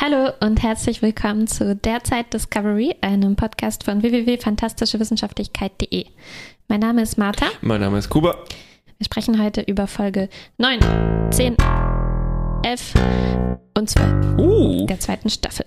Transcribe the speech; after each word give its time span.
Hallo 0.00 0.30
und 0.38 0.62
herzlich 0.62 1.02
willkommen 1.02 1.48
zu 1.48 1.74
Derzeit 1.74 2.32
Discovery, 2.32 2.94
einem 3.00 3.34
Podcast 3.34 3.82
von 3.82 4.00
www.fantastischewissenschaftlichkeit.de. 4.00 6.06
Mein 6.68 6.78
Name 6.78 7.02
ist 7.02 7.18
Martha. 7.18 7.46
Mein 7.62 7.80
Name 7.80 7.98
ist 7.98 8.08
Kuba. 8.08 8.36
Wir 8.98 9.04
sprechen 9.04 9.42
heute 9.42 9.62
über 9.62 9.88
Folge 9.88 10.28
9, 10.58 10.78
10, 11.32 11.56
11 12.62 12.94
und 13.76 13.90
12 13.90 14.38
Uh, 14.38 14.86
der 14.86 15.00
zweiten 15.00 15.30
Staffel. 15.30 15.66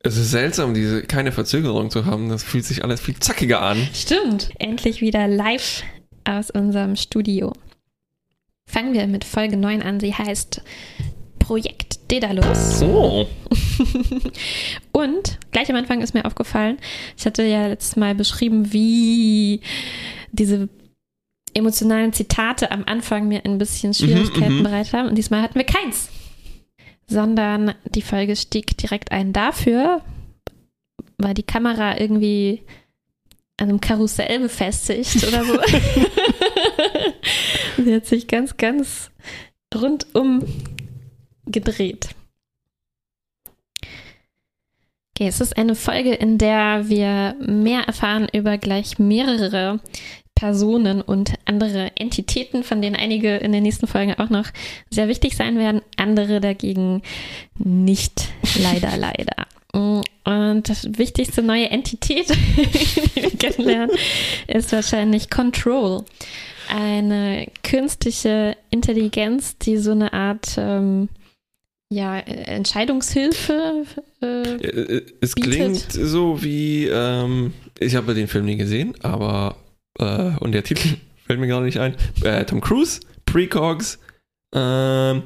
es 0.00 0.16
ist 0.16 0.30
seltsam, 0.30 0.72
diese 0.72 1.02
keine 1.02 1.32
Verzögerung 1.32 1.90
zu 1.90 2.06
haben. 2.06 2.30
Das 2.30 2.42
fühlt 2.42 2.64
sich 2.64 2.82
alles 2.82 3.02
viel 3.02 3.16
zackiger 3.16 3.60
an. 3.60 3.76
Stimmt. 3.92 4.48
Endlich 4.58 5.02
wieder 5.02 5.28
live 5.28 5.82
aus 6.24 6.50
unserem 6.50 6.96
Studio. 6.96 7.52
Fangen 8.66 8.94
wir 8.94 9.06
mit 9.06 9.24
Folge 9.24 9.58
9 9.58 9.82
an. 9.82 10.00
Sie 10.00 10.14
heißt 10.14 10.62
Projekt 11.46 12.00
Daedalus. 12.10 12.82
Oh. 12.82 13.24
Und 14.92 15.38
gleich 15.52 15.70
am 15.70 15.76
Anfang 15.76 16.00
ist 16.00 16.12
mir 16.12 16.24
aufgefallen, 16.24 16.78
ich 17.16 17.24
hatte 17.24 17.44
ja 17.44 17.68
letztes 17.68 17.94
Mal 17.94 18.16
beschrieben, 18.16 18.72
wie 18.72 19.60
diese 20.32 20.68
emotionalen 21.54 22.12
Zitate 22.12 22.72
am 22.72 22.82
Anfang 22.84 23.28
mir 23.28 23.44
ein 23.44 23.58
bisschen 23.58 23.94
Schwierigkeiten 23.94 24.58
mhm. 24.58 24.62
bereitet 24.64 24.92
haben. 24.92 25.08
Und 25.08 25.16
diesmal 25.16 25.40
hatten 25.40 25.54
wir 25.54 25.64
keins. 25.64 26.08
Sondern 27.06 27.74
die 27.84 28.02
Folge 28.02 28.34
stieg 28.34 28.76
direkt 28.76 29.12
ein 29.12 29.32
dafür, 29.32 30.02
war 31.18 31.32
die 31.32 31.44
Kamera 31.44 32.00
irgendwie 32.00 32.62
an 33.56 33.68
einem 33.68 33.80
Karussell 33.80 34.40
befestigt 34.40 35.24
oder 35.28 35.44
so. 35.44 35.60
Sie 37.84 37.94
hat 37.94 38.06
sich 38.06 38.26
ganz, 38.26 38.56
ganz 38.56 39.12
rundum 39.72 40.42
gedreht. 41.46 42.10
Okay, 45.14 45.28
es 45.28 45.40
ist 45.40 45.56
eine 45.56 45.74
Folge, 45.74 46.12
in 46.12 46.36
der 46.36 46.90
wir 46.90 47.36
mehr 47.40 47.84
erfahren 47.84 48.28
über 48.32 48.58
gleich 48.58 48.98
mehrere 48.98 49.80
Personen 50.34 51.00
und 51.00 51.32
andere 51.46 51.90
Entitäten, 51.96 52.62
von 52.62 52.82
denen 52.82 52.94
einige 52.94 53.36
in 53.36 53.50
den 53.52 53.62
nächsten 53.62 53.86
Folgen 53.86 54.14
auch 54.14 54.28
noch 54.28 54.48
sehr 54.90 55.08
wichtig 55.08 55.34
sein 55.34 55.56
werden, 55.56 55.80
andere 55.96 56.40
dagegen 56.40 57.00
nicht, 57.58 58.28
leider, 58.60 58.94
leider. 58.98 59.46
Und 59.72 60.68
das 60.68 60.98
wichtigste 60.98 61.42
neue 61.42 61.70
Entität, 61.70 62.28
die 62.56 63.22
wir 63.22 63.30
kennenlernen, 63.30 63.96
ist 64.46 64.72
wahrscheinlich 64.72 65.30
Control. 65.30 66.04
Eine 66.68 67.46
künstliche 67.62 68.56
Intelligenz, 68.70 69.56
die 69.56 69.78
so 69.78 69.92
eine 69.92 70.12
Art 70.12 70.56
ähm, 70.58 71.08
ja, 71.92 72.18
Entscheidungshilfe. 72.18 73.84
Äh, 74.20 74.26
Äh, 74.26 75.02
Es 75.20 75.34
Bietet. 75.34 75.52
klingt 75.52 75.92
so 75.92 76.42
wie, 76.42 76.86
ähm, 76.86 77.52
ich 77.78 77.94
habe 77.96 78.14
den 78.14 78.28
Film 78.28 78.46
nie 78.46 78.56
gesehen, 78.56 78.94
aber, 79.02 79.56
äh, 79.98 80.32
und 80.40 80.52
der 80.52 80.64
Titel 80.64 80.88
fällt 81.26 81.38
mir 81.40 81.46
gerade 81.46 81.64
nicht 81.66 81.78
ein, 81.78 81.94
äh, 82.22 82.44
Tom 82.44 82.60
Cruise, 82.60 83.00
Precogs, 83.26 83.98
ähm, 84.54 85.24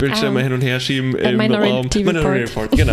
Bildschirme 0.00 0.38
Ah. 0.38 0.42
hin 0.44 0.52
und 0.52 0.60
her 0.60 0.78
schieben 0.78 1.16
Äh, 1.16 1.32
im 1.32 1.38
Minority 1.38 2.04
Raum. 2.04 2.16
Report. 2.16 2.34
Report, 2.34 2.70
genau. 2.70 2.92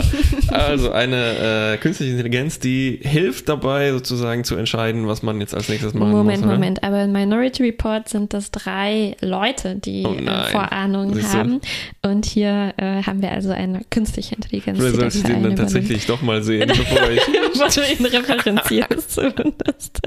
also 0.50 0.92
eine 0.92 1.74
äh, 1.74 1.78
künstliche 1.78 2.12
Intelligenz, 2.14 2.58
die 2.58 3.00
hilft 3.04 3.48
dabei 3.48 3.92
sozusagen 3.92 4.44
zu 4.44 4.56
entscheiden, 4.56 5.08
was 5.08 5.22
man 5.22 5.40
jetzt 5.40 5.54
als 5.54 5.70
nächstes 5.70 5.94
machen 5.94 6.10
Moment, 6.10 6.40
muss. 6.40 6.48
oder? 6.48 6.56
Moment. 6.56 6.84
Aber 6.84 7.04
in 7.04 7.12
Minority 7.12 7.62
Report 7.62 8.10
sind 8.10 8.34
das 8.34 8.50
drei 8.50 9.16
Leute, 9.22 9.76
die 9.76 10.04
Oh 10.04 10.16
äh. 10.16 10.50
Vorahnungen 10.50 11.32
haben. 11.32 11.62
Und 12.02 12.26
hier 12.26 12.74
äh, 12.78 13.04
haben 13.04 13.22
wir 13.22 13.32
also 13.34 13.52
eine 13.52 13.82
künstliche 13.92 14.34
Intelligenz. 14.34 14.80
Vielleicht 14.80 14.96
sollte 14.96 15.18
ich 15.20 15.24
den 15.26 15.44
dann 15.44 15.56
tatsächlich 15.56 16.08
doch 16.08 16.24
mal 16.24 16.42
sehen, 16.42 16.68
bevor 16.76 17.10
ich. 17.12 17.22
Bevor 17.54 17.68
du 17.70 17.82
ihn 17.82 18.04
referenzierst 18.04 19.12
zumindest. 19.14 20.02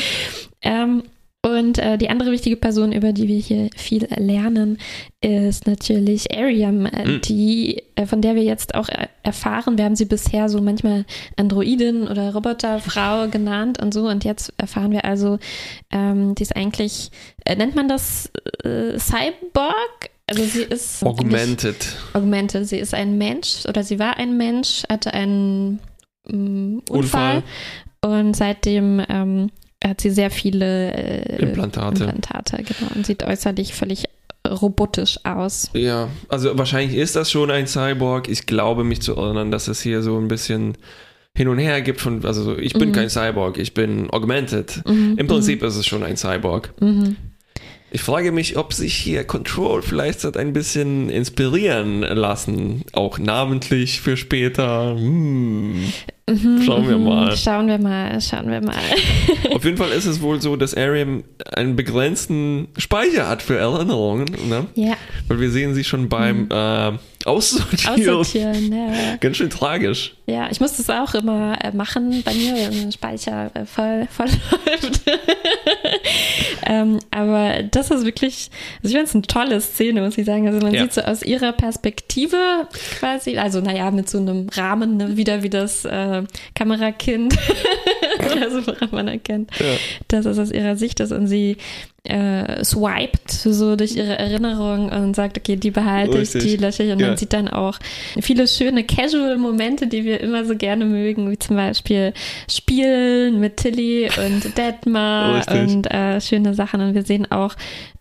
ähm, 0.62 1.02
und 1.46 1.78
äh, 1.78 1.96
die 1.98 2.10
andere 2.10 2.32
wichtige 2.32 2.56
Person, 2.56 2.90
über 2.92 3.12
die 3.12 3.28
wir 3.28 3.38
hier 3.38 3.70
viel 3.76 4.06
lernen, 4.16 4.78
ist 5.22 5.66
natürlich 5.66 6.36
Ariam, 6.36 6.82
Mhm. 6.82 7.20
die, 7.24 7.82
äh, 7.94 8.06
von 8.06 8.20
der 8.20 8.34
wir 8.34 8.42
jetzt 8.42 8.74
auch 8.74 8.88
äh, 8.88 9.06
erfahren. 9.22 9.78
Wir 9.78 9.84
haben 9.84 9.94
sie 9.96 10.04
bisher 10.04 10.48
so 10.48 10.60
manchmal 10.60 11.04
Androidin 11.36 12.08
oder 12.08 12.34
Roboterfrau 12.34 13.28
genannt 13.28 13.80
und 13.80 13.94
so. 13.94 14.08
Und 14.08 14.24
jetzt 14.24 14.52
erfahren 14.58 14.90
wir 14.90 15.04
also, 15.04 15.38
ähm, 15.92 16.34
die 16.34 16.42
ist 16.42 16.56
eigentlich, 16.56 17.10
äh, 17.44 17.54
nennt 17.54 17.76
man 17.76 17.88
das 17.88 18.30
äh, 18.64 18.98
Cyborg? 18.98 20.10
Also 20.26 20.42
sie 20.44 20.62
ist 20.62 21.02
nicht- 21.02 21.08
Augmented. 21.10 21.96
Augmente. 22.14 22.64
Sie 22.64 22.76
ist 22.78 22.94
ein 22.94 23.16
Mensch 23.16 23.64
oder 23.66 23.82
sie 23.84 23.98
war 23.98 24.16
ein 24.18 24.36
Mensch, 24.36 24.82
hatte 24.90 25.14
einen 25.14 25.78
mm, 26.28 26.80
Unfall, 26.90 27.42
Unfall. 27.42 27.42
und 28.02 28.34
seitdem 28.36 29.02
ähm, 29.08 29.50
hat 29.88 30.00
sie 30.00 30.10
sehr 30.10 30.30
viele 30.30 30.92
äh, 30.92 31.42
Implantate. 31.42 32.04
Implantate, 32.04 32.56
genau, 32.62 32.92
und 32.94 33.06
sieht 33.06 33.22
äußerlich 33.24 33.74
völlig 33.74 34.04
robotisch 34.48 35.18
aus. 35.24 35.70
Ja, 35.74 36.08
also 36.28 36.56
wahrscheinlich 36.56 36.96
ist 36.96 37.16
das 37.16 37.30
schon 37.30 37.50
ein 37.50 37.66
Cyborg. 37.66 38.28
Ich 38.28 38.46
glaube 38.46 38.84
mich 38.84 39.02
zu 39.02 39.14
erinnern, 39.16 39.50
dass 39.50 39.68
es 39.68 39.80
hier 39.82 40.02
so 40.02 40.16
ein 40.18 40.28
bisschen 40.28 40.76
hin 41.36 41.48
und 41.48 41.58
her 41.58 41.82
gibt 41.82 42.00
von, 42.00 42.24
also 42.24 42.56
ich 42.56 42.72
bin 42.72 42.88
Mhm. 42.90 42.92
kein 42.94 43.10
Cyborg, 43.10 43.58
ich 43.58 43.74
bin 43.74 44.10
augmented. 44.10 44.82
Mhm, 44.86 45.14
Im 45.18 45.26
Prinzip 45.26 45.62
ist 45.62 45.76
es 45.76 45.86
schon 45.86 46.02
ein 46.02 46.16
Cyborg. 46.16 46.72
Mhm. 46.80 47.16
Ich 47.90 48.02
frage 48.02 48.32
mich, 48.32 48.56
ob 48.58 48.74
sich 48.74 48.94
hier 48.94 49.24
Control 49.24 49.80
vielleicht 49.82 50.24
hat 50.24 50.36
ein 50.36 50.52
bisschen 50.52 51.08
inspirieren 51.08 52.00
lassen, 52.00 52.82
auch 52.92 53.18
namentlich 53.18 54.00
für 54.02 54.16
später. 54.18 54.94
Hm. 54.96 55.84
Mhm, 56.28 56.62
Schauen 56.62 56.88
wir 56.88 56.98
mhm. 56.98 57.04
mal. 57.04 57.36
Schauen 57.36 57.66
wir 57.68 57.78
mal, 57.78 58.20
schauen 58.20 58.50
wir 58.50 58.60
mal. 58.60 58.74
Auf 59.54 59.64
jeden 59.64 59.76
Fall 59.76 59.90
ist 59.90 60.04
es 60.06 60.20
wohl 60.20 60.40
so, 60.42 60.56
dass 60.56 60.74
Ariam 60.74 61.24
einen 61.52 61.74
begrenzten 61.76 62.68
Speicher 62.76 63.28
hat 63.28 63.42
für 63.42 63.56
Erinnerungen, 63.56 64.26
ne? 64.48 64.66
ja, 64.74 64.94
weil 65.28 65.40
wir 65.40 65.50
sehen 65.50 65.74
sie 65.74 65.84
schon 65.84 66.08
beim 66.08 66.48
äh, 66.50 66.92
Aussortieren. 67.24 68.10
aussortieren. 68.16 68.72
Ja. 68.72 69.16
Ganz 69.20 69.36
schön 69.38 69.50
tragisch. 69.50 70.14
ja, 70.26 70.48
ich 70.50 70.60
muss 70.60 70.76
das 70.76 70.88
auch 70.90 71.14
immer 71.14 71.56
äh, 71.64 71.72
machen 71.74 72.22
bei 72.24 72.32
mir, 72.34 72.54
wenn 72.70 72.84
der 72.84 72.92
Speicher 72.92 73.50
äh, 73.54 73.64
voll, 73.64 74.06
voll 74.10 74.26
läuft. 74.26 75.00
ähm, 76.66 76.98
aber 77.10 77.62
das 77.64 77.90
ist 77.90 78.04
wirklich, 78.04 78.50
also 78.82 78.88
ich 78.88 78.92
finde 78.92 79.04
es 79.04 79.14
eine 79.14 79.22
tolle 79.22 79.60
Szene, 79.60 80.02
muss 80.02 80.16
ich 80.18 80.26
sagen. 80.26 80.46
Also 80.46 80.60
man 80.60 80.72
Ja. 80.74 80.82
sieht 80.82 80.92
so 80.92 81.00
aus 81.02 81.22
ihrer 81.22 81.52
Perspektive 81.52 82.36
quasi, 82.98 83.36
also 83.38 83.60
naja, 83.60 83.90
mit 83.90 84.08
so 84.08 84.18
einem 84.18 84.48
Rahmen, 84.50 84.96
ne, 84.96 85.16
wieder 85.16 85.42
wie 85.42 85.50
das 85.50 85.84
äh, 85.84 86.17
Kamerakind 86.54 87.34
oder 88.32 88.50
so, 88.50 88.66
woran 88.66 88.88
man 88.92 89.08
erkennt, 89.08 89.50
Ja. 89.58 89.66
dass 90.08 90.26
es 90.26 90.38
aus 90.38 90.50
ihrer 90.50 90.76
Sicht 90.76 91.00
ist 91.00 91.12
und 91.12 91.26
sie 91.26 91.56
äh, 92.04 92.64
swiped 92.64 93.30
so 93.30 93.76
durch 93.76 93.96
ihre 93.96 94.16
Erinnerung 94.18 94.90
und 94.90 95.14
sagt, 95.14 95.36
okay, 95.36 95.56
die 95.56 95.70
behalte 95.70 96.12
ich, 96.14 96.34
Richtig. 96.34 96.42
die 96.42 96.56
lösche 96.56 96.82
ich 96.84 96.92
und 96.92 97.00
Ja. 97.00 97.08
man 97.08 97.16
sieht 97.16 97.32
dann 97.34 97.48
auch 97.48 97.78
viele 98.20 98.48
schöne 98.48 98.84
Casual-Momente, 98.84 99.86
die 99.88 100.04
wir 100.04 100.20
immer 100.20 100.44
so 100.44 100.56
gerne 100.56 100.84
mögen, 100.86 101.30
wie 101.30 101.38
zum 101.38 101.56
Beispiel 101.56 102.12
Spielen 102.50 103.40
mit 103.40 103.58
Tilly 103.58 104.08
und 104.24 104.56
Detmar 104.58 105.36
Richtig. 105.36 105.60
und 105.74 105.90
äh, 105.92 106.20
schöne 106.20 106.54
Sachen 106.54 106.80
und 106.80 106.94
wir 106.94 107.02
sehen 107.02 107.30
auch 107.30 107.54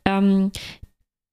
ähm, 0.05 0.51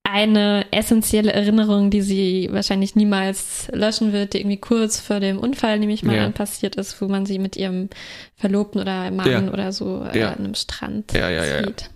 eine 0.06 0.66
essentielle 0.70 1.32
Erinnerung, 1.32 1.90
die 1.90 2.02
sie 2.02 2.48
wahrscheinlich 2.52 2.94
niemals 2.94 3.68
löschen 3.72 4.12
wird, 4.12 4.34
die 4.34 4.38
irgendwie 4.40 4.58
kurz 4.58 5.00
vor 5.00 5.18
dem 5.18 5.38
Unfall 5.38 5.78
nämlich 5.78 6.02
mal 6.02 6.14
Ja. 6.16 6.28
passiert 6.28 6.76
ist, 6.76 7.00
wo 7.00 7.08
man 7.08 7.24
sie 7.26 7.38
mit 7.38 7.56
ihrem 7.56 7.88
Verlobten 8.36 8.80
oder 8.82 9.10
Mann 9.10 9.30
Ja. 9.30 9.50
oder 9.52 9.72
so 9.72 10.04
äh, 10.12 10.18
Ja. 10.20 10.28
an 10.32 10.38
einem 10.40 10.54
Strand 10.54 11.12
Ja, 11.14 11.30
ja, 11.30 11.44
ja, 11.44 11.64
sieht. 11.64 11.90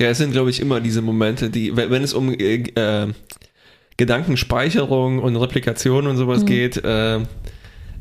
Ja, 0.00 0.08
es 0.08 0.18
sind, 0.18 0.32
glaube 0.32 0.50
ich, 0.50 0.60
immer 0.60 0.80
diese 0.80 1.02
Momente, 1.02 1.50
die, 1.50 1.76
wenn 1.76 1.90
wenn 1.90 2.02
es 2.02 2.14
um 2.14 2.32
äh, 2.32 2.54
äh, 2.74 3.12
Gedankenspeicherung 3.98 5.18
und 5.18 5.36
Replikation 5.36 6.06
und 6.06 6.16
sowas 6.16 6.42
Mhm. 6.42 6.46
geht, 6.46 6.76
äh, 6.78 7.20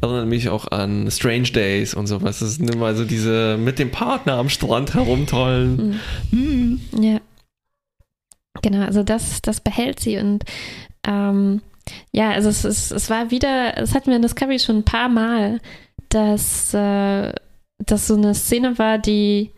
erinnert 0.02 0.28
mich 0.28 0.50
auch 0.50 0.72
an 0.72 1.12
Strange 1.12 1.52
Days 1.52 1.94
und 1.94 2.08
sowas. 2.08 2.40
Das 2.40 2.56
sind 2.56 2.74
immer 2.74 2.96
so 2.96 3.04
diese 3.06 3.58
mit 3.58 3.78
dem 3.80 3.92
Partner 3.92 4.34
am 4.34 4.50
Strand 4.50 4.94
herumtollen. 4.96 6.00
Hm. 6.32 6.82
Ja. 7.00 7.20
Genau, 8.62 8.86
also 8.86 9.04
das, 9.04 9.42
das 9.42 9.62
behält 9.62 10.00
sie 10.00 10.18
und 10.18 10.44
ähm, 11.06 11.62
ja, 12.12 12.32
also 12.32 12.50
es, 12.50 12.64
ist, 12.64 12.92
es 12.92 13.10
war 13.10 13.32
wieder, 13.32 13.78
es 13.78 13.94
hatten 13.94 14.08
wir 14.08 14.16
in 14.16 14.22
Discovery 14.22 14.60
schon 14.60 14.78
ein 14.78 14.86
paar 14.86 15.10
Mal, 15.10 15.60
dass 16.10 16.74
äh, 16.74 17.34
das 17.80 18.08
so 18.08 18.16
eine 18.16 18.36
Szene 18.36 18.78
war, 18.78 18.98
die 18.98 19.52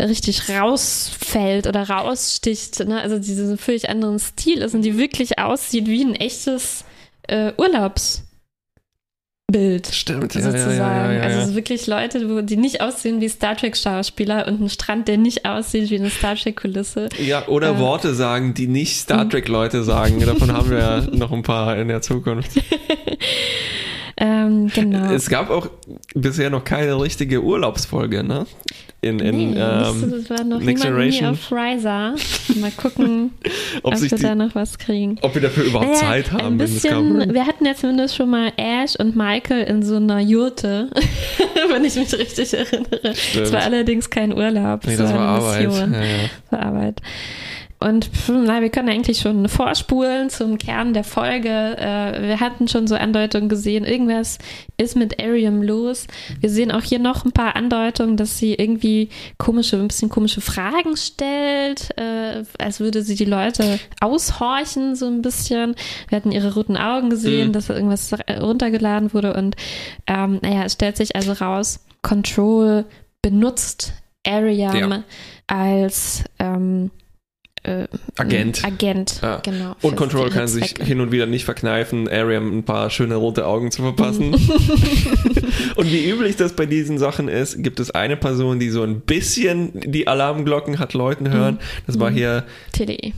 richtig 0.00 0.48
rausfällt 0.50 1.66
oder 1.66 1.88
raussticht, 1.88 2.80
ne? 2.86 3.00
also 3.00 3.18
diesen 3.18 3.56
völlig 3.56 3.88
anderen 3.88 4.18
Stil 4.18 4.58
ist 4.58 4.74
und 4.74 4.82
die 4.82 4.98
wirklich 4.98 5.38
aussieht 5.38 5.86
wie 5.86 6.04
ein 6.04 6.14
echtes 6.14 6.84
äh, 7.28 7.52
Urlaubsbild 7.56 8.25
Bühnenbild 9.50 9.86
Stimmt, 9.94 10.34
ja, 10.34 10.40
sozusagen. 10.40 10.76
ja, 10.76 11.12
ja, 11.12 11.22
Also 11.22 11.36
ja. 11.36 11.42
es 11.44 11.48
ist 11.50 11.54
wirklich 11.54 11.86
Leute, 11.86 12.42
die 12.42 12.56
nicht 12.56 12.80
aussehen 12.80 13.20
wie 13.20 13.28
Star 13.28 13.56
Trek-Schauspieler 13.56 14.48
und 14.48 14.60
ein 14.60 14.68
Strand, 14.68 15.06
der 15.06 15.18
nicht 15.18 15.44
aussieht 15.44 15.88
wie 15.90 15.98
eine 15.98 16.10
Star 16.10 16.34
Trek-Kulisse. 16.34 17.08
Ja, 17.24 17.46
oder 17.46 17.76
Äh. 17.76 17.78
Worte 17.78 18.14
sagen, 18.14 18.54
die 18.54 18.66
nicht. 18.66 18.96
Star 18.98 19.28
Trek-Leute 19.28 19.84
sagen. 19.84 20.18
Davon 20.24 20.52
haben 20.52 20.70
wir 20.70 21.08
noch 21.12 21.30
ein 21.30 21.42
paar 21.44 21.76
in 21.78 21.86
der 21.88 22.02
Zukunft. 22.02 22.50
Ähm, 24.18 24.68
genau. 24.74 25.12
Es 25.12 25.28
gab 25.28 25.50
auch 25.50 25.68
bisher 26.14 26.48
noch 26.48 26.64
keine 26.64 26.98
richtige 27.00 27.42
Urlaubsfolge, 27.42 28.24
ne? 28.24 28.46
In, 29.02 29.20
in 29.20 29.36
nee, 29.52 29.60
ähm, 29.60 30.14
es 30.14 30.30
war 30.30 30.42
noch 30.42 30.58
Next 30.58 30.82
Generation. 30.82 31.28
auf 31.30 31.52
Riser. 31.52 32.14
Mal 32.56 32.70
gucken, 32.76 33.32
ob, 33.82 33.92
ob 33.94 34.00
wir 34.00 34.08
die, 34.08 34.22
da 34.22 34.34
noch 34.34 34.54
was 34.54 34.78
kriegen. 34.78 35.18
ob 35.20 35.34
wir 35.34 35.42
dafür 35.42 35.64
überhaupt 35.64 35.88
Naja, 35.90 36.00
Zeit 36.00 36.32
haben, 36.32 36.46
ein 36.54 36.58
bisschen, 36.58 37.18
kam. 37.18 37.34
wir 37.34 37.46
hatten 37.46 37.66
ja 37.66 37.74
zumindest 37.74 38.16
schon 38.16 38.30
mal 38.30 38.52
Ash 38.56 38.96
und 38.98 39.14
Michael 39.14 39.64
in 39.64 39.82
so 39.82 39.96
einer 39.96 40.18
Jurte, 40.20 40.88
wenn 41.70 41.84
ich 41.84 41.94
mich 41.96 42.12
richtig 42.18 42.54
erinnere. 42.54 43.10
Es 43.12 43.52
war 43.52 43.62
allerdings 43.62 44.08
kein 44.08 44.32
Urlaub, 44.32 44.86
Nee, 44.86 44.96
das 44.96 45.12
war 45.12 45.18
eine 45.18 45.28
Arbeit. 45.28 45.66
Mission. 45.66 45.92
Ja, 45.92 46.00
ja. 46.00 46.06
für 46.48 46.58
Arbeit. 46.58 47.02
Und 47.78 48.10
na, 48.28 48.62
wir 48.62 48.70
können 48.70 48.88
eigentlich 48.88 49.18
schon 49.18 49.48
vorspulen 49.48 50.30
zum 50.30 50.56
Kern 50.58 50.94
der 50.94 51.04
Folge. 51.04 51.48
Äh, 51.48 52.22
wir 52.28 52.40
hatten 52.40 52.68
schon 52.68 52.86
so 52.86 52.94
Andeutungen 52.94 53.48
gesehen, 53.48 53.84
irgendwas 53.84 54.38
ist 54.78 54.96
mit 54.96 55.22
Ariam 55.22 55.62
los. 55.62 56.06
Wir 56.40 56.48
sehen 56.50 56.72
auch 56.72 56.82
hier 56.82 56.98
noch 56.98 57.24
ein 57.24 57.32
paar 57.32 57.54
Andeutungen, 57.54 58.16
dass 58.16 58.38
sie 58.38 58.54
irgendwie 58.54 59.10
komische, 59.38 59.76
ein 59.76 59.88
bisschen 59.88 60.08
komische 60.08 60.40
Fragen 60.40 60.96
stellt, 60.96 61.90
äh, 61.98 62.44
als 62.58 62.80
würde 62.80 63.02
sie 63.02 63.14
die 63.14 63.24
Leute 63.26 63.78
aushorchen, 64.00 64.96
so 64.96 65.06
ein 65.06 65.20
bisschen. 65.22 65.74
Wir 66.08 66.16
hatten 66.16 66.32
ihre 66.32 66.54
roten 66.54 66.76
Augen 66.76 67.10
gesehen, 67.10 67.48
Mhm. 67.48 67.52
dass 67.52 67.68
irgendwas 67.68 68.10
runtergeladen 68.40 69.12
wurde 69.12 69.34
und 69.34 69.54
ähm, 70.06 70.38
naja, 70.42 70.64
es 70.64 70.72
stellt 70.74 70.96
sich 70.96 71.14
also 71.14 71.32
raus, 71.32 71.84
Control 72.02 72.84
benutzt 73.22 73.92
Ariam 74.26 74.76
Ja. 74.90 75.02
als 75.46 76.24
ähm, 76.38 76.90
äh, 77.66 77.86
Agent. 78.16 78.64
Agent, 78.64 79.20
Ja. 79.22 79.38
genau. 79.44 79.76
Und 79.82 79.96
Control 79.96 80.30
kann 80.30 80.46
sich 80.48 80.74
Zwecke. 80.74 80.84
hin 80.84 81.00
und 81.00 81.12
wieder 81.12 81.26
nicht 81.26 81.44
verkneifen, 81.44 82.08
Ariam 82.08 82.58
ein 82.58 82.62
paar 82.64 82.90
schöne 82.90 83.16
rote 83.16 83.46
Augen 83.46 83.70
zu 83.70 83.82
verpassen. 83.82 84.34
und 85.76 85.90
wie 85.92 86.08
üblich 86.08 86.36
das 86.36 86.52
bei 86.54 86.66
diesen 86.66 86.98
Sachen 86.98 87.28
ist, 87.28 87.62
gibt 87.62 87.80
es 87.80 87.90
eine 87.90 88.16
Person, 88.16 88.58
die 88.58 88.70
so 88.70 88.82
ein 88.82 89.00
bisschen 89.00 89.72
die 89.74 90.06
Alarmglocken 90.08 90.78
hat 90.78 90.94
läuten 90.94 91.30
hören. 91.32 91.58
Das 91.86 91.98
war 91.98 92.10
Mhm. 92.10 92.14
hier, 92.14 92.44
Tilly. 92.72 93.12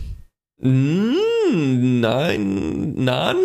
Mm, 0.60 2.00
nein, 2.00 2.94
Nan 2.96 3.36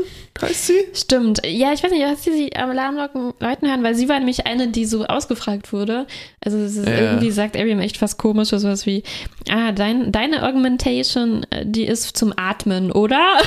heißt 0.41 0.67
sie? 0.67 0.79
Stimmt. 0.93 1.41
Ja, 1.45 1.71
ich 1.73 1.83
weiß 1.83 1.91
nicht, 1.91 2.03
hast 2.03 2.27
du 2.27 2.31
sie 2.33 2.53
am 2.55 2.71
Alarmglocken 2.71 3.33
Leuten 3.39 3.67
hören, 3.67 3.83
weil 3.83 3.95
sie 3.95 4.09
war 4.09 4.17
nämlich 4.19 4.45
eine, 4.45 4.67
die 4.67 4.85
so 4.85 5.05
ausgefragt 5.05 5.71
wurde. 5.71 6.05
Also 6.43 6.57
es 6.57 6.75
ist 6.75 6.87
Ja. 6.87 6.97
irgendwie 6.97 7.31
sagt 7.31 7.55
Ariam 7.55 7.79
echt 7.79 8.01
was 8.01 8.17
komisches, 8.17 8.63
sowas 8.63 8.85
wie, 8.85 9.03
ah, 9.49 9.71
dein, 9.71 10.11
deine 10.11 10.43
Augmentation, 10.43 11.45
äh, 11.51 11.65
die 11.65 11.85
ist 11.85 12.17
zum 12.17 12.33
Atmen, 12.35 12.91
oder? 12.91 13.21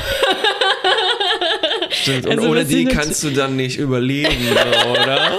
Stimmt. 1.91 2.27
Und 2.27 2.39
Also, 2.39 2.51
ohne 2.51 2.61
was 2.63 2.69
die 2.69 2.85
kannst 2.85 3.23
du 3.25 3.31
dann 3.31 3.57
nicht 3.57 3.79
überleben, 3.79 4.31
oder? 4.91 5.39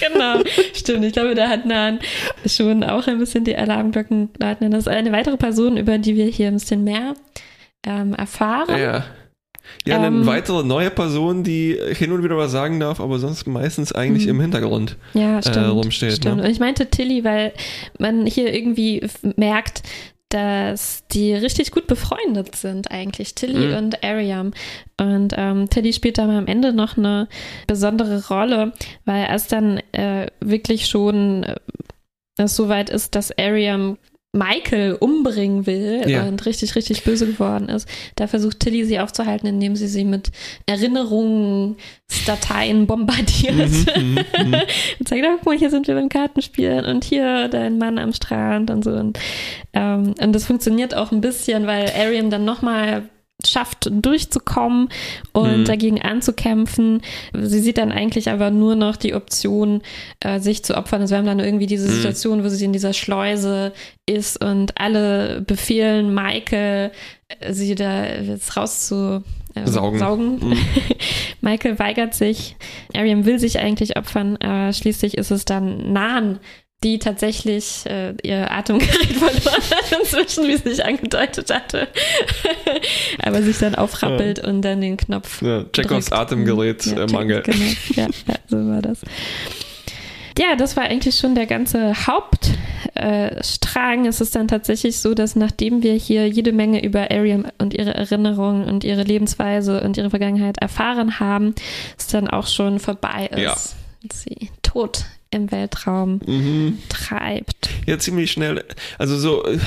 genau. 0.00 0.40
Stimmt, 0.74 1.04
ich 1.04 1.12
glaube, 1.12 1.34
da 1.34 1.48
hat 1.48 1.66
Nan 1.66 1.98
schon 2.46 2.84
auch 2.84 3.06
ein 3.06 3.18
bisschen 3.18 3.44
die 3.44 3.56
Alarmglocken 3.56 4.30
läuten. 4.40 4.70
Das 4.70 4.80
ist 4.80 4.88
eine 4.88 5.12
weitere 5.12 5.36
Person, 5.36 5.76
über 5.76 5.98
die 5.98 6.16
wir 6.16 6.26
hier 6.26 6.48
ein 6.48 6.54
bisschen 6.54 6.84
mehr 6.84 7.14
ähm, 7.88 8.14
erfahren. 8.14 8.78
Ja. 8.78 9.04
Ja, 9.86 9.96
eine 9.96 10.06
Ähm. 10.06 10.26
weitere 10.26 10.62
neue 10.64 10.90
Person, 10.90 11.44
die 11.44 11.78
hin 11.92 12.10
und 12.12 12.22
wieder 12.24 12.36
was 12.38 12.52
sagen 12.52 12.80
darf, 12.80 13.00
aber 13.00 13.18
sonst 13.18 13.46
meistens 13.46 13.92
eigentlich 13.92 14.24
Mhm. 14.24 14.30
im 14.30 14.40
Hintergrund. 14.40 14.96
Ja, 15.14 15.42
stimmt. 15.42 15.68
rumsteht, 15.68 16.12
stimmt. 16.14 16.36
ne? 16.38 16.42
Und 16.44 16.48
ich 16.50 16.58
meinte 16.58 16.86
Tilly, 16.88 17.22
weil 17.24 17.52
man 17.98 18.24
hier 18.26 18.54
irgendwie 18.54 19.06
merkt, 19.36 19.82
dass 20.30 21.06
die 21.08 21.32
richtig 21.34 21.70
gut 21.70 21.86
befreundet 21.86 22.54
sind 22.54 22.90
eigentlich, 22.90 23.34
Tilly 23.34 23.68
Mhm. 23.68 23.76
und 23.76 24.04
Ariam. 24.04 24.52
Und 25.00 25.34
ähm, 25.36 25.68
Tilly 25.70 25.92
spielt 25.92 26.18
dann 26.18 26.30
am 26.30 26.46
Ende 26.46 26.72
noch 26.72 26.96
eine 26.98 27.28
besondere 27.66 28.26
Rolle, 28.28 28.72
weil 29.06 29.26
es 29.34 29.48
dann 29.48 29.78
äh, 29.92 30.26
wirklich 30.40 30.86
schon 30.86 31.44
äh, 31.44 31.56
es 32.38 32.56
soweit 32.56 32.88
ist, 32.90 33.14
dass 33.14 33.36
Ariam 33.38 33.96
Michael 34.32 34.94
umbringen 35.00 35.66
will 35.66 36.02
Ja. 36.06 36.24
und 36.24 36.44
richtig, 36.44 36.76
richtig 36.76 37.02
böse 37.02 37.26
geworden 37.26 37.70
ist. 37.70 37.88
Da 38.16 38.26
versucht 38.26 38.60
Tilly 38.60 38.84
sie 38.84 39.00
aufzuhalten, 39.00 39.46
indem 39.48 39.74
sie 39.74 39.88
sie 39.88 40.04
mit 40.04 40.30
Erinnerungsdateien 40.66 42.86
bombardiert. 42.86 43.70
Mhm, 43.96 44.12
mhm, 44.12 44.18
mhm. 44.48 44.54
und 44.98 45.08
sagt, 45.08 45.22
oh, 45.24 45.36
guck 45.36 45.46
mal, 45.46 45.56
hier 45.58 45.70
sind 45.70 45.88
wir 45.88 45.94
beim 45.94 46.10
Kartenspielen 46.10 46.84
und 46.84 47.04
hier 47.04 47.48
dein 47.48 47.78
Mann 47.78 47.96
am 47.98 48.12
Strand 48.12 48.70
und 48.70 48.84
so. 48.84 48.90
Und, 48.90 49.18
ähm, 49.72 50.14
und 50.20 50.32
das 50.32 50.44
funktioniert 50.44 50.94
auch 50.94 51.10
ein 51.10 51.22
bisschen, 51.22 51.66
weil 51.66 51.90
Ariam 51.98 52.28
dann 52.30 52.44
nochmal 52.44 53.08
schafft, 53.46 53.88
durchzukommen 53.92 54.88
und 55.32 55.60
Mhm. 55.60 55.64
dagegen 55.64 56.02
anzukämpfen. 56.02 57.02
Sie 57.32 57.60
sieht 57.60 57.78
dann 57.78 57.92
eigentlich 57.92 58.30
aber 58.30 58.50
nur 58.50 58.74
noch 58.74 58.96
die 58.96 59.14
Option, 59.14 59.82
äh, 60.20 60.40
sich 60.40 60.64
zu 60.64 60.76
opfern. 60.76 61.02
Also 61.02 61.12
wir 61.12 61.18
haben 61.18 61.26
dann 61.26 61.38
irgendwie 61.38 61.66
diese 61.66 61.86
Mhm. 61.88 61.92
Situation, 61.92 62.44
wo 62.44 62.48
sie 62.48 62.64
in 62.64 62.72
dieser 62.72 62.92
Schleuse 62.92 63.72
ist 64.06 64.42
und 64.44 64.80
alle 64.80 65.40
befehlen 65.42 66.12
Michael, 66.12 66.90
äh, 67.28 67.52
sie 67.52 67.74
da 67.76 68.06
jetzt 68.06 68.56
raus 68.56 68.88
zu 68.88 69.22
äh, 69.54 69.66
Saugen. 69.66 69.98
saugen. 69.98 70.38
Mhm. 70.40 70.56
Michael 71.40 71.78
weigert 71.78 72.14
sich. 72.14 72.56
Ariam 72.94 73.24
will 73.24 73.38
sich 73.38 73.60
eigentlich 73.60 73.96
opfern, 73.96 74.36
aber 74.38 74.72
schließlich 74.72 75.16
ist 75.16 75.30
es 75.30 75.44
dann 75.44 75.92
Nan, 75.92 76.40
die 76.84 76.98
tatsächlich 77.00 77.84
äh, 77.86 78.14
ihr 78.22 78.50
Atemgerät 78.50 78.90
verloren 79.18 79.62
hat 79.62 80.00
inzwischen, 80.00 80.46
wie 80.46 80.52
es 80.52 80.62
sich 80.62 80.84
angedeutet 80.84 81.52
hatte. 81.52 81.88
aber 83.22 83.42
sich 83.42 83.58
dann 83.58 83.74
aufrappelt 83.74 84.44
und 84.44 84.62
dann 84.62 84.80
den 84.80 84.96
Knopf. 84.96 85.42
Ja, 85.42 85.64
Chekhovs 85.72 86.06
drückt. 86.06 86.20
Atemgerät 86.20 86.86
Ja, 86.86 87.04
äh, 87.04 87.06
Mangel. 87.12 87.42
Genau. 87.42 87.64
Ja, 87.94 88.06
ja, 88.26 88.34
so 88.46 88.56
war 88.56 88.80
das. 88.80 89.00
Ja, 90.38 90.54
das 90.54 90.76
war 90.76 90.84
eigentlich 90.84 91.16
schon 91.16 91.34
der 91.34 91.46
ganze 91.46 92.06
Hauptstrang. 92.06 94.04
Äh, 94.04 94.08
es 94.08 94.20
ist 94.20 94.36
dann 94.36 94.46
tatsächlich 94.46 95.00
so, 95.00 95.14
dass 95.14 95.34
nachdem 95.34 95.82
wir 95.82 95.94
hier 95.94 96.28
jede 96.28 96.52
Menge 96.52 96.84
über 96.84 97.10
Ariam 97.10 97.46
und 97.58 97.74
ihre 97.74 97.94
Erinnerungen 97.94 98.68
und 98.68 98.84
ihre 98.84 99.02
Lebensweise 99.02 99.80
und 99.80 99.96
ihre 99.96 100.10
Vergangenheit 100.10 100.58
erfahren 100.58 101.18
haben, 101.18 101.56
es 101.98 102.06
dann 102.06 102.28
auch 102.28 102.46
schon 102.46 102.78
vorbei 102.78 103.28
ist. 103.32 103.40
Ja. 103.40 103.56
Und 104.04 104.12
sie 104.12 104.50
tot 104.62 105.06
im 105.30 105.50
Weltraum 105.52 106.20
Mhm. 106.26 106.78
treibt. 106.88 107.68
Ja, 107.86 107.98
ziemlich 107.98 108.30
schnell. 108.30 108.64
Also 108.98 109.18
so 109.18 109.44
äh, 109.44 109.58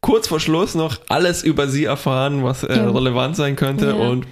kurz 0.00 0.28
vor 0.28 0.40
Schluss 0.40 0.74
noch 0.74 0.98
alles 1.08 1.42
über 1.42 1.68
sie 1.68 1.84
erfahren, 1.84 2.42
was 2.44 2.64
äh, 2.64 2.76
Ja. 2.76 2.90
relevant 2.90 3.36
sein 3.36 3.56
könnte. 3.56 3.86
Ja. 3.88 3.92
Und 3.94 4.26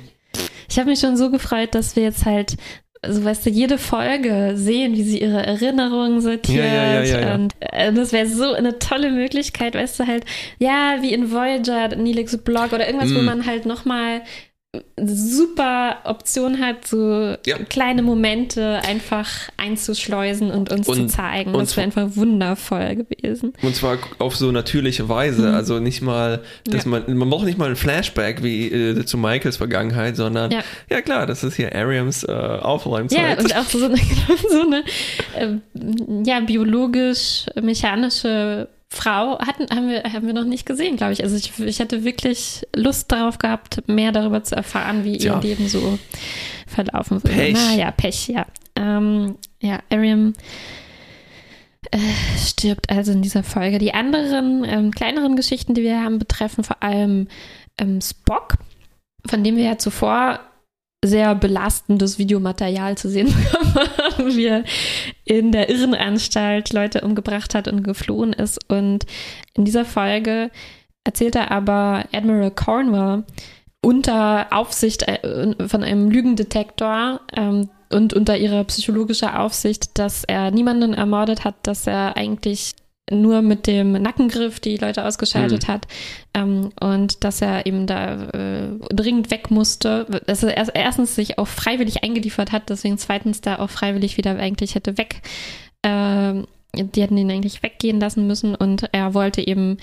Ich 0.69 0.79
habe 0.79 0.91
mich 0.91 1.01
schon 1.01 1.17
so 1.17 1.31
gefreut, 1.31 1.75
dass 1.75 1.97
wir 1.97 2.03
jetzt 2.03 2.27
halt, 2.27 2.57
also 3.01 3.25
weißt 3.25 3.47
du, 3.47 3.51
jede 3.51 3.79
Folge 3.79 4.53
sehen, 4.57 4.95
wie 4.95 5.03
sie 5.03 5.21
ihre 5.23 5.45
Erinnerungen 5.47 6.21
sortiert. 6.21 6.67
Ja, 6.67 7.03
ja, 7.03 7.21
ja. 7.21 7.35
Und 7.35 7.55
äh, 7.61 7.93
das 7.93 8.13
wäre 8.13 8.27
so 8.27 8.53
eine 8.53 8.79
tolle 8.79 9.11
Möglichkeit, 9.11 9.75
weißt 9.75 10.01
du, 10.01 10.07
halt, 10.07 10.25
ja, 10.59 10.97
wie 11.01 11.15
in 11.15 11.33
Voyager, 11.33 11.97
Neelix 11.97 12.37
Blog 12.37 12.73
oder 12.75 12.87
irgendwas, 12.87 13.15
wo 13.15 13.21
Mm. 13.21 13.25
man 13.25 13.47
halt 13.47 13.65
nochmal 13.65 14.21
super 15.01 15.97
Option 16.05 16.59
hat, 16.61 16.87
so 16.87 17.35
Ja. 17.47 17.57
kleine 17.71 18.03
Momente 18.03 18.81
einfach 18.87 19.27
einzuschleusen 19.57 20.51
und 20.51 20.71
uns 20.71 20.85
zu 20.87 20.93
Und- 20.93 21.09
zeigen. 21.09 21.55
und 21.55 21.61
das 21.63 21.75
wäre 21.77 21.87
einfach 21.87 22.09
wundervoll 22.17 22.97
gewesen. 22.97 23.55
Und 23.63 23.75
zwar 23.75 23.97
auf 24.19 24.37
so 24.37 24.53
natürliche 24.53 25.09
Weise. 25.09 25.49
Mhm. 25.49 25.55
Also 25.55 25.79
nicht 25.81 26.03
mal, 26.03 26.43
dass 26.67 26.85
Ja. 26.85 26.91
man, 26.91 27.17
man 27.17 27.31
braucht 27.31 27.47
nicht 27.47 27.57
mal 27.59 27.71
ein 27.71 27.77
Flashback 27.77 28.43
wie 28.43 28.67
äh, 28.69 29.07
zu 29.07 29.17
Michaels 29.17 29.57
Vergangenheit, 29.57 30.17
sondern 30.17 30.51
ja. 30.51 30.61
Ja. 30.91 31.01
klar, 31.01 31.27
das 31.27 31.43
ist 31.45 31.57
hier 31.57 31.75
Ariams 31.75 32.25
äh, 32.25 32.33
Ja, 32.33 32.59
Aufräumzeit. 32.61 33.39
und 33.43 33.57
auch 33.57 33.65
so 33.65 33.87
eine, 33.87 33.97
so 34.51 34.61
eine 34.67 34.85
äh, 35.35 35.57
ja, 36.25 36.41
biologisch-mechanische 36.41 38.69
Frau 38.91 39.39
hatten, 39.39 39.67
haben, 39.75 39.89
wir, 39.89 40.03
haben 40.05 40.27
wir 40.27 40.33
noch 40.33 40.45
nicht 40.45 40.65
gesehen, 40.65 40.97
glaube 40.97 41.13
ich. 41.13 41.23
Also 41.23 41.37
ich, 41.37 41.59
ich 41.61 41.79
hätte 41.79 42.05
wirklich 42.05 42.67
Lust 42.75 43.13
darauf 43.13 43.39
gehabt, 43.39 43.87
mehr 43.87 44.13
darüber 44.13 44.43
zu 44.43 44.57
erfahren, 44.57 45.05
wie 45.05 45.19
Tja. 45.19 45.37
ihr 45.37 45.43
Leben 45.43 45.69
so 45.69 45.99
verlaufen 46.67 47.23
würde. 47.23 47.37
Pech. 47.37 47.53
Naja, 47.53 47.91
Pech, 47.91 48.29
ja. 48.29 48.47
Ähm, 48.77 49.37
ja, 49.61 49.81
Ariam 49.91 50.33
äh, 51.91 51.99
stirbt 52.39 52.91
also 52.91 53.13
in 53.13 53.23
dieser 53.23 53.43
Folge. 53.43 53.79
Die 53.79 53.93
anderen 53.93 54.65
ähm, 54.65 54.91
kleineren 54.91 55.37
Geschichten, 55.37 55.75
die 55.75 55.83
wir 55.83 56.03
haben, 56.03 56.19
betreffen 56.19 56.65
vor 56.65 56.83
allem 56.83 57.29
ähm, 57.79 58.01
Spock, 58.01 58.55
von 59.27 59.45
dem 59.45 59.57
wir 59.57 59.65
ja 59.65 59.79
zuvor 59.79 60.41
sehr 61.05 61.35
belastendes 61.35 62.19
Videomaterial 62.19 62.99
zu 62.99 63.09
sehen 63.09 63.27
bekommen 63.27 64.37
wie 64.37 64.47
er 64.47 64.65
in 65.25 65.53
der 65.53 65.71
Irrenanstalt 65.71 66.73
Leute 66.73 67.03
umgebracht 67.03 67.55
hat 67.55 67.69
und 67.69 67.83
geflohen 67.83 68.33
ist. 68.33 68.59
Und 68.69 69.07
in 69.55 69.65
dieser 69.65 69.85
Folge 69.85 70.51
erzählt 71.05 71.37
er 71.37 71.51
aber 71.51 72.05
Admiral 72.13 72.51
Cornwall 72.51 73.25
unter 73.81 74.53
Aufsicht 74.53 75.07
äh, 75.07 75.55
von 75.69 75.85
einem 75.85 76.11
Lügendetektor, 76.11 77.21
ähm, 77.37 77.71
und 77.91 78.13
unter 78.13 78.37
ihrer 78.37 78.65
psychologischer 78.65 79.41
Aufsicht, 79.41 79.99
dass 79.99 80.25
er 80.25 80.51
niemanden 80.51 80.95
ermordet 80.95 81.45
hat, 81.45 81.55
dass 81.63 81.87
er 81.87 82.17
eigentlich 82.17 82.75
nur 83.11 83.43
mit 83.43 83.67
dem 83.67 83.93
Nackengriff 83.93 84.61
die 84.61 84.77
Leute 84.77 85.05
ausgeschaltet 85.05 85.69
Mhm. 85.69 85.73
hat 85.73 85.87
ähm, 86.35 86.71
und 86.81 87.25
dass 87.25 87.41
er 87.43 87.67
eben 87.67 87.87
da 87.87 88.25
äh, 88.31 88.69
dringend 88.91 89.31
weg 89.31 89.51
musste. 89.51 90.07
Dass 90.27 90.43
er 90.43 90.57
erst, 90.57 90.73
erstens 90.75 91.15
sich 91.15 91.39
auch 91.39 91.49
freiwillig 91.49 92.03
eingeliefert 92.05 92.53
hat, 92.53 92.69
deswegen 92.71 92.99
zweitens 92.99 93.41
da 93.41 93.59
auch 93.59 93.71
freiwillig 93.71 94.17
wieder 94.17 94.37
eigentlich 94.39 94.75
hätte 94.75 94.99
weg. 94.99 95.23
ähm, 95.83 96.47
die 96.75 97.01
hätten 97.03 97.17
ihn 97.17 97.31
eigentlich 97.31 97.63
weggehen 97.63 97.99
lassen 97.99 98.27
müssen 98.27 98.55
und 98.55 98.91
er 98.93 99.15
wollte 99.15 99.45
eben 99.45 99.79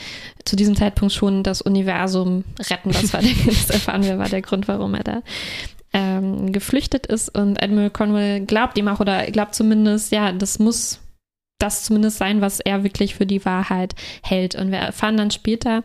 zu 0.46 0.56
diesem 0.56 0.76
Zeitpunkt 0.76 1.14
schon 1.14 1.42
das 1.42 1.62
Universum 1.62 2.44
retten. 2.70 2.92
Das 2.92 3.12
war 3.12 3.22
der, 3.22 3.32
das 3.46 3.72
erfahren 3.72 4.04
wir, 4.04 4.20
war 4.20 4.30
der 4.30 4.44
Grund, 4.44 4.68
warum 4.68 4.94
er 4.94 5.04
da 5.04 5.22
ähm, 5.94 6.52
geflüchtet 6.52 7.08
ist. 7.08 7.36
Und 7.36 7.62
Admiral 7.62 7.90
Cornwall 7.90 8.42
glaubt 8.42 8.78
ihm 8.78 8.88
auch 8.88 9.00
oder 9.00 9.26
glaubt 9.32 9.56
zumindest, 9.56 10.12
ja, 10.12 10.32
das 10.32 10.60
muss 10.60 11.00
das 11.58 11.84
zumindest 11.84 12.18
sein, 12.18 12.42
was 12.42 12.60
er 12.60 12.84
wirklich 12.84 13.16
für 13.16 13.26
die 13.26 13.46
Wahrheit 13.46 13.96
hält. 14.24 14.56
Und 14.56 14.72
wir 14.72 14.80
erfahren 14.80 15.18
dann 15.18 15.32
später, 15.32 15.84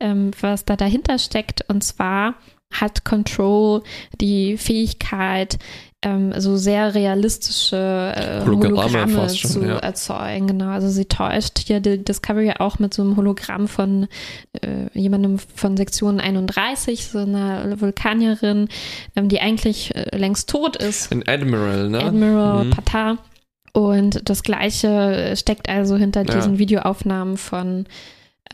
ähm, 0.00 0.30
was 0.40 0.64
da 0.64 0.76
dahinter 0.76 1.18
steckt. 1.18 1.64
Und 1.68 1.82
zwar 1.82 2.34
hat 2.72 3.04
Control 3.04 3.82
die 4.20 4.56
Fähigkeit, 4.58 5.58
ähm, 6.04 6.32
so 6.38 6.56
sehr 6.56 6.94
realistische 6.94 7.76
äh, 8.14 8.44
Hologramme 8.44 9.28
schon, 9.30 9.50
zu 9.50 9.62
ja. 9.62 9.78
erzeugen. 9.78 9.82
erzeugen. 9.82 10.46
Genau, 10.46 10.70
also 10.70 10.88
sie 10.88 11.06
täuscht 11.06 11.58
hier 11.58 11.80
die 11.80 12.04
Discovery 12.04 12.52
auch 12.58 12.78
mit 12.78 12.94
so 12.94 13.02
einem 13.02 13.16
Hologramm 13.16 13.66
von 13.66 14.06
äh, 14.60 14.86
jemandem 14.96 15.38
von 15.38 15.76
Sektion 15.76 16.20
31, 16.20 17.06
so 17.06 17.18
einer 17.18 17.80
Vulkanierin, 17.80 18.68
ähm, 19.16 19.28
die 19.28 19.40
eigentlich 19.40 19.94
äh, 19.96 20.16
längst 20.16 20.48
tot 20.48 20.76
ist. 20.76 21.10
Ein 21.10 21.26
Admiral, 21.26 21.88
ne? 21.88 22.04
Admiral 22.04 22.64
Mhm. 22.66 22.70
Patar. 22.70 23.18
Und 23.72 24.28
das 24.28 24.42
Gleiche 24.42 25.34
steckt 25.36 25.68
also 25.68 25.96
hinter 25.96 26.24
Ja. 26.26 26.34
diesen 26.34 26.58
Videoaufnahmen 26.58 27.36
von, 27.36 27.86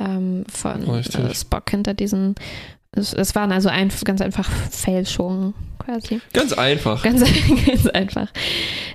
ähm, 0.01 0.45
von 0.53 0.89
äh, 0.89 1.35
Spock, 1.35 1.71
hinter 1.71 1.95
diesen. 1.95 2.35
Es, 2.93 3.13
es 3.13 3.35
waren 3.35 3.51
also 3.51 3.69
ein, 3.69 3.91
ganz 4.05 4.21
einfach 4.21 4.49
Fälschungen 4.71 5.55
quasi. 5.79 6.21
Ganz 6.33 6.53
einfach. 6.53 7.03
Ganz, 7.03 7.25
ganz 7.67 7.87
einfach. 7.89 8.29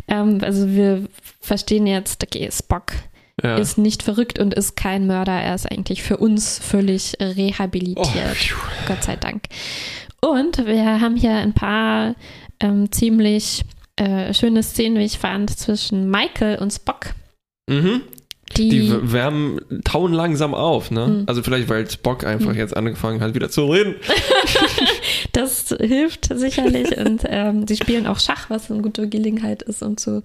Ähm, 0.07 0.39
also 0.41 0.69
wir 0.69 1.05
verstehen 1.41 1.87
jetzt, 1.87 2.23
okay, 2.23 2.49
Spock 2.51 2.93
ja. 3.43 3.57
ist 3.57 3.77
nicht 3.77 4.03
verrückt 4.03 4.39
und 4.39 4.53
ist 4.53 4.75
kein 4.75 5.07
Mörder. 5.07 5.33
Er 5.33 5.55
ist 5.55 5.69
eigentlich 5.69 6.03
für 6.03 6.17
uns 6.17 6.59
völlig 6.59 7.15
oh, 7.19 7.25
rehabilitiert. 7.25 8.35
phew. 8.35 8.55
Gott 8.87 9.03
sei 9.03 9.15
Dank. 9.15 9.43
Und 10.21 10.65
wir 10.65 11.01
haben 11.01 11.15
hier 11.15 11.35
ein 11.35 11.53
paar 11.53 12.15
ähm, 12.59 12.91
ziemlich 12.91 13.63
äh, 13.99 14.33
schöne 14.33 14.63
Szenen, 14.63 14.97
wie 14.97 15.05
ich 15.05 15.19
fand, 15.19 15.49
zwischen 15.57 16.09
Michael 16.09 16.57
und 16.57 16.71
Spock. 16.71 17.13
mhm. 17.69 18.01
Die, 18.57 18.69
Die 18.69 19.11
wärmen, 19.11 19.59
tauen 19.83 20.11
langsam 20.11 20.55
auf, 20.55 20.89
ne? 20.89 21.05
Mhm. 21.05 21.23
Also 21.27 21.43
vielleicht, 21.43 21.69
weil 21.69 21.87
Spock 21.87 22.25
einfach 22.25 22.55
jetzt 22.55 22.75
angefangen 22.75 23.21
hat, 23.21 23.35
wieder 23.35 23.51
zu 23.51 23.65
reden. 23.67 23.95
das 25.33 25.75
hilft 25.79 26.29
sicherlich. 26.33 26.97
und 26.97 27.21
ähm, 27.27 27.67
sie 27.67 27.75
spielen 27.75 28.07
auch 28.07 28.19
Schach, 28.19 28.49
was 28.49 28.71
eine 28.71 28.81
gute 28.81 29.07
Gelegenheit 29.07 29.61
ist, 29.61 29.83
um 29.83 29.97
zu 29.97 30.23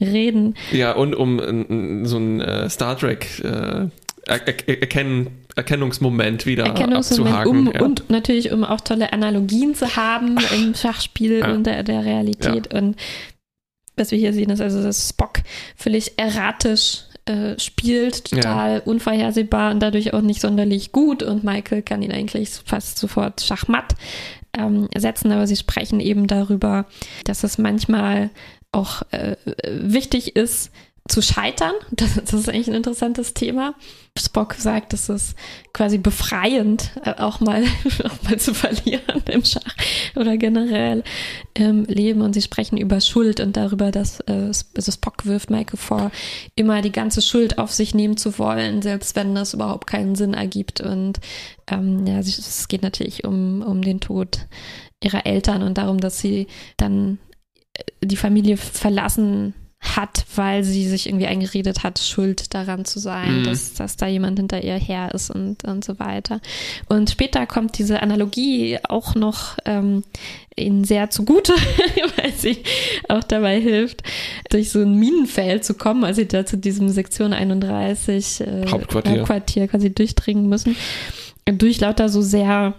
reden. 0.00 0.54
Ja, 0.72 0.92
und 0.92 1.14
um 1.14 2.06
so 2.06 2.16
ein 2.16 2.40
äh, 2.40 2.70
Star 2.70 2.96
Trek 2.96 3.44
äh, 3.44 3.88
er 4.26 4.46
er 4.46 4.80
erkennen, 4.82 5.44
Erkennungsmoment 5.56 6.46
wieder 6.46 6.64
Erkennungsmoment, 6.64 7.36
abzuhaken. 7.36 7.68
um, 7.68 7.72
ja. 7.72 7.82
und 7.82 8.10
natürlich, 8.10 8.52
um 8.52 8.64
auch 8.64 8.80
tolle 8.80 9.12
Analogien 9.12 9.74
zu 9.74 9.96
haben 9.96 10.36
im 10.54 10.74
Schachspiel 10.74 11.40
Ja. 11.40 11.52
und 11.52 11.64
der, 11.64 11.82
der 11.82 12.04
Realität. 12.04 12.72
Und 12.72 12.96
was 13.96 14.10
wir 14.10 14.18
hier 14.18 14.32
sehen, 14.32 14.50
ist 14.50 14.60
also, 14.60 14.82
dass 14.82 15.10
Spock 15.10 15.40
völlig 15.76 16.18
erratisch 16.18 17.02
äh, 17.26 17.58
spielt, 17.58 18.30
total 18.30 18.80
unvorhersehbar 18.84 19.70
und 19.72 19.80
dadurch 19.80 20.14
auch 20.14 20.22
nicht 20.22 20.40
sonderlich 20.40 20.92
gut. 20.92 21.22
Und 21.22 21.44
Michael 21.44 21.82
kann 21.82 22.02
ihn 22.02 22.12
eigentlich 22.12 22.50
fast 22.64 22.98
sofort 22.98 23.42
schachmatt 23.42 23.94
ähm, 24.56 24.88
setzen, 24.96 25.30
aber 25.32 25.46
sie 25.46 25.56
sprechen 25.56 26.00
eben 26.00 26.26
darüber, 26.26 26.86
dass 27.24 27.44
es 27.44 27.58
manchmal 27.58 28.30
auch 28.72 29.02
äh, 29.10 29.36
wichtig 29.66 30.34
ist, 30.34 30.70
zu 31.12 31.22
scheitern. 31.22 31.74
Das, 31.92 32.14
das 32.14 32.32
ist 32.32 32.48
eigentlich 32.48 32.68
ein 32.68 32.74
interessantes 32.74 33.34
Thema. 33.34 33.74
Spock 34.18 34.54
sagt, 34.54 34.92
es 34.92 35.08
ist 35.08 35.36
quasi 35.72 35.98
befreiend, 35.98 36.90
äh, 37.04 37.14
auch 37.14 37.40
mal, 37.40 37.62
auch 38.04 38.22
mal 38.28 38.38
zu 38.38 38.54
verlieren 38.54 39.22
im 39.30 39.44
Schach 39.44 39.76
oder 40.16 40.36
generell 40.36 41.04
im 41.54 41.84
Leben. 41.84 42.22
Und 42.22 42.32
sie 42.32 42.42
sprechen 42.42 42.78
über 42.78 43.00
Schuld 43.00 43.40
und 43.40 43.56
darüber, 43.56 43.90
dass 43.90 44.20
äh, 44.20 44.50
also 44.76 44.92
Spock 44.92 45.26
wirft 45.26 45.50
Michael 45.50 45.78
vor, 45.78 46.10
immer 46.56 46.82
die 46.82 46.92
ganze 46.92 47.22
Schuld 47.22 47.58
auf 47.58 47.72
sich 47.72 47.94
nehmen 47.94 48.16
zu 48.16 48.38
wollen, 48.38 48.82
selbst 48.82 49.14
wenn 49.14 49.34
das 49.34 49.54
überhaupt 49.54 49.86
keinen 49.86 50.14
Sinn 50.14 50.34
ergibt. 50.34 50.80
Und 50.80 51.20
ähm, 51.70 52.06
ja, 52.06 52.18
es 52.18 52.68
geht 52.68 52.82
natürlich 52.82 53.24
um, 53.24 53.62
um 53.62 53.82
den 53.82 54.00
Tod 54.00 54.46
ihrer 55.02 55.26
Eltern 55.26 55.62
und 55.62 55.78
darum, 55.78 56.00
dass 56.00 56.20
sie 56.20 56.46
dann 56.78 57.18
äh, 57.74 58.06
die 58.06 58.16
Familie 58.16 58.56
verlassen 58.56 59.54
hat, 59.82 60.24
weil 60.36 60.62
sie 60.62 60.88
sich 60.88 61.08
irgendwie 61.08 61.26
eingeredet 61.26 61.82
hat, 61.82 61.98
schuld 61.98 62.54
daran 62.54 62.84
zu 62.84 63.00
sein, 63.00 63.40
Mhm. 63.40 63.44
dass, 63.44 63.74
dass 63.74 63.96
da 63.96 64.06
jemand 64.06 64.38
hinter 64.38 64.62
ihr 64.62 64.76
her 64.76 65.12
ist 65.12 65.28
und, 65.30 65.64
und 65.64 65.84
so 65.84 65.98
weiter. 65.98 66.40
Und 66.88 67.10
später 67.10 67.46
kommt 67.46 67.76
diese 67.78 68.00
Analogie 68.00 68.78
auch 68.88 69.16
noch 69.16 69.56
ähm, 69.64 70.04
ihnen 70.56 70.84
sehr 70.84 71.10
zugute, 71.10 71.52
weil 72.16 72.32
sie 72.32 72.58
auch 73.08 73.24
dabei 73.24 73.60
hilft, 73.60 74.04
durch 74.50 74.70
so 74.70 74.80
ein 74.80 74.94
Minenfeld 74.94 75.64
zu 75.64 75.74
kommen, 75.74 76.04
als 76.04 76.16
sie 76.16 76.28
da 76.28 76.46
zu 76.46 76.56
diesem 76.56 76.88
Sektion 76.88 77.32
31 77.32 78.40
äh, 78.40 78.66
Hauptquartier. 78.70 79.18
Hauptquartier 79.18 79.66
quasi 79.68 79.92
durchdringen 79.92 80.48
müssen. 80.48 80.76
Durch 81.44 81.80
lauter 81.80 82.08
so 82.08 82.22
sehr 82.22 82.74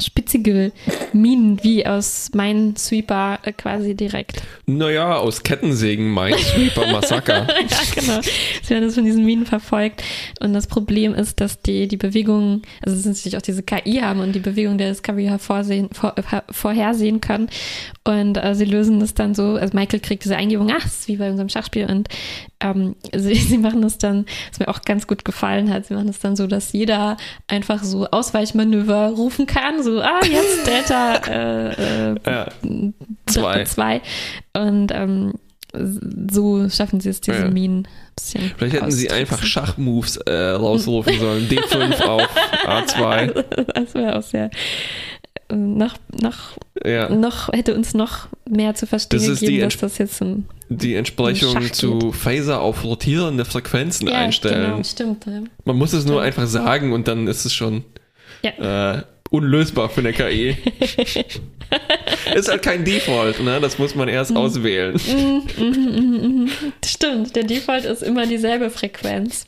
spitzige 0.00 0.72
Minen, 1.12 1.62
wie 1.62 1.86
aus 1.86 2.30
Minesweeper 2.34 3.38
äh, 3.42 3.52
quasi 3.52 3.94
direkt. 3.94 4.42
Naja, 4.66 5.16
aus 5.16 5.42
Kettensägen 5.42 6.12
Minesweeper 6.12 6.86
Massaker. 6.92 7.46
ja, 7.70 7.78
genau. 7.94 8.20
Sie 8.62 8.70
werden 8.70 8.84
das 8.84 8.94
von 8.94 9.04
diesen 9.04 9.24
Minen 9.24 9.46
verfolgt. 9.46 10.02
Und 10.40 10.52
das 10.52 10.66
Problem 10.66 11.14
ist, 11.14 11.40
dass 11.40 11.62
die, 11.62 11.88
die 11.88 11.96
Bewegungen, 11.96 12.62
also 12.84 12.96
es 12.96 13.02
sind 13.02 13.16
natürlich 13.16 13.36
auch 13.36 13.42
diese 13.42 13.62
KI 13.62 14.00
haben 14.02 14.20
und 14.20 14.32
die 14.34 14.40
Bewegung 14.40 14.78
der 14.78 14.90
Discovery 14.90 15.24
hervorsehen, 15.24 15.88
vor, 15.92 16.14
äh, 16.16 16.42
vorhersehen 16.50 17.20
können. 17.20 17.48
Und 18.04 18.36
äh, 18.36 18.54
sie 18.54 18.66
lösen 18.66 19.00
das 19.00 19.14
dann 19.14 19.34
so, 19.34 19.54
also 19.54 19.76
Michael 19.76 20.00
kriegt 20.00 20.24
diese 20.24 20.36
Eingebung, 20.36 20.70
ach, 20.70 20.84
ist 20.84 21.08
wie 21.08 21.16
bei 21.16 21.30
unserem 21.30 21.48
Schachspiel. 21.48 21.86
Und 21.86 22.08
ähm, 22.60 22.94
sie, 23.14 23.34
sie 23.34 23.58
machen 23.58 23.82
das 23.82 23.98
dann, 23.98 24.26
was 24.50 24.58
mir 24.58 24.68
auch 24.68 24.82
ganz 24.82 25.06
gut 25.06 25.24
gefallen 25.24 25.72
hat, 25.72 25.86
sie 25.86 25.94
machen 25.94 26.08
das 26.08 26.18
dann 26.18 26.36
so, 26.36 26.46
dass 26.46 26.72
jeder 26.72 27.16
einfach 27.46 27.82
so 27.82 28.06
Ausweichmanöver 28.06 29.10
rufen 29.10 29.46
kann. 29.46 29.77
So, 29.82 30.00
ah, 30.00 30.20
jetzt 30.24 30.66
Delta 30.66 31.14
äh, 31.26 32.12
äh, 32.12 32.16
ja. 32.26 32.46
Zwei. 33.26 33.64
zwei. 33.64 34.00
Und 34.54 34.90
ähm, 34.92 35.34
so 36.30 36.68
schaffen 36.70 37.00
sie 37.00 37.10
es, 37.10 37.20
diese 37.20 37.38
Ja. 37.40 37.50
Minen 37.50 37.80
ein 37.80 37.88
bisschen. 38.16 38.52
Vielleicht 38.56 38.76
hätten 38.76 38.90
sie 38.90 39.10
einfach. 39.10 39.42
Schachmoves 39.42 40.16
äh, 40.18 40.32
rausrufen 40.50 41.18
sollen. 41.18 41.48
D5 41.48 42.02
auf 42.02 42.28
A2. 42.66 43.44
Das 43.74 43.94
wäre 43.94 44.16
auch 44.16 44.22
sehr. 44.22 44.50
äh, 45.50 45.54
Noch, 45.54 45.94
noch, 46.22 46.56
Ja. 46.84 47.08
noch 47.10 47.48
hätte 47.52 47.74
uns 47.74 47.94
noch 47.94 48.28
mehr 48.48 48.74
zu 48.74 48.86
verstehen 48.86 49.18
Das 49.20 49.28
ist 49.28 49.40
gegeben, 49.40 49.56
die 49.56 49.62
dass 49.64 49.76
das 49.76 49.98
jetzt 49.98 50.22
ein. 50.22 50.46
Die 50.70 50.94
Entsprechung 50.96 51.72
zu 51.72 52.12
Phaser 52.12 52.60
auf 52.60 52.84
rotierende 52.84 53.44
Frequenzen 53.44 54.08
einstellen. 54.08 54.70
genau, 54.72 54.82
stimmt. 54.84 55.26
ja. 55.26 55.40
Man 55.64 55.76
muss 55.76 55.92
es 55.92 56.04
nur 56.06 56.20
einfach 56.22 56.46
sagen 56.46 56.92
und 56.92 57.08
dann 57.08 57.26
ist 57.26 57.44
es 57.46 57.52
schon 57.54 57.84
Ja. 58.42 58.96
äh, 58.98 59.02
unlösbar 59.30 59.88
für 59.88 60.00
eine 60.00 60.12
KI. 60.12 60.56
ist 62.34 62.48
halt 62.48 62.62
kein 62.62 62.84
Default, 62.84 63.42
ne? 63.42 63.60
Das 63.60 63.78
muss 63.78 63.94
man 63.94 64.08
erst 64.08 64.34
auswählen. 64.34 64.98
Mhm, 65.06 65.42
mhm, 65.56 65.66
mhm, 65.66 66.42
mhm. 66.42 66.50
Stimmt, 66.84 67.36
der 67.36 67.44
Default 67.44 67.84
ist 67.84 68.02
immer 68.02 68.26
dieselbe 68.26 68.70
Frequenz. 68.70 69.46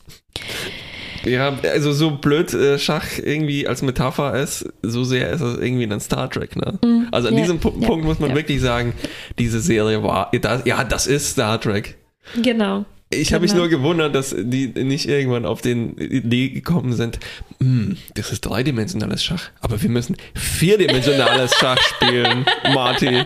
Ja, 1.24 1.58
also 1.62 1.92
so 1.92 2.12
blöd 2.12 2.54
äh, 2.54 2.78
Schach 2.78 3.18
irgendwie 3.18 3.66
als 3.66 3.82
Metapher 3.82 4.40
ist, 4.40 4.66
so 4.82 5.04
sehr 5.04 5.30
ist 5.30 5.42
es 5.42 5.58
irgendwie 5.58 5.86
dann 5.86 6.00
Star 6.00 6.30
Trek, 6.30 6.56
ne? 6.56 6.78
Also 7.10 7.28
an. 7.28 7.34
Ja, 7.34 7.40
diesem 7.42 7.58
Pu 7.58 7.72
ja, 7.78 7.86
Punkt 7.86 8.06
muss 8.06 8.20
man 8.20 8.30
ja. 8.30 8.36
wirklich 8.36 8.60
sagen, 8.60 8.94
diese 9.38 9.60
Serie 9.60 10.02
war, 10.02 10.30
das, 10.40 10.62
ja, 10.64 10.82
das 10.84 11.06
ist 11.06 11.30
Star 11.32 11.60
Trek. 11.60 11.98
Genau. 12.40 12.86
Ich 13.12 13.32
habe 13.32 13.42
mich 13.42 13.50
Genau. 13.50 13.62
nur 13.64 13.70
gewundert, 13.70 14.14
dass 14.14 14.32
die 14.38 14.68
nicht 14.68 15.06
irgendwann 15.08 15.44
auf 15.44 15.60
den 15.62 15.96
Idee 15.98 16.48
gekommen 16.50 16.92
sind, 16.92 17.18
"Hm, 17.60 17.96
das 18.14 18.30
ist 18.30 18.42
dreidimensionales 18.42 19.24
Schach, 19.24 19.50
aber 19.60 19.82
wir 19.82 19.90
müssen 19.90 20.16
vierdimensionales 20.34 21.52
Schach 21.58 21.80
spielen, 21.80 22.44
Marty. 22.72 23.24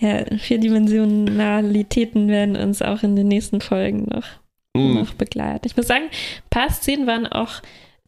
Ja, 0.00 0.24
Vierdimensionalitäten 0.38 2.28
werden 2.28 2.56
uns 2.56 2.82
auch 2.82 3.02
in 3.02 3.16
den 3.16 3.28
nächsten 3.28 3.60
Folgen 3.60 4.04
noch 4.10 4.24
Hm. 4.76 4.94
noch 4.94 5.14
begleitet. 5.14 5.66
Ich 5.66 5.76
muss 5.76 5.86
sagen, 5.86 6.04
ein 6.06 6.48
paar 6.50 6.70
Szenen 6.70 7.06
waren 7.06 7.26
auch 7.26 7.62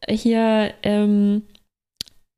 hier 0.09 0.73
ähm, 0.83 1.43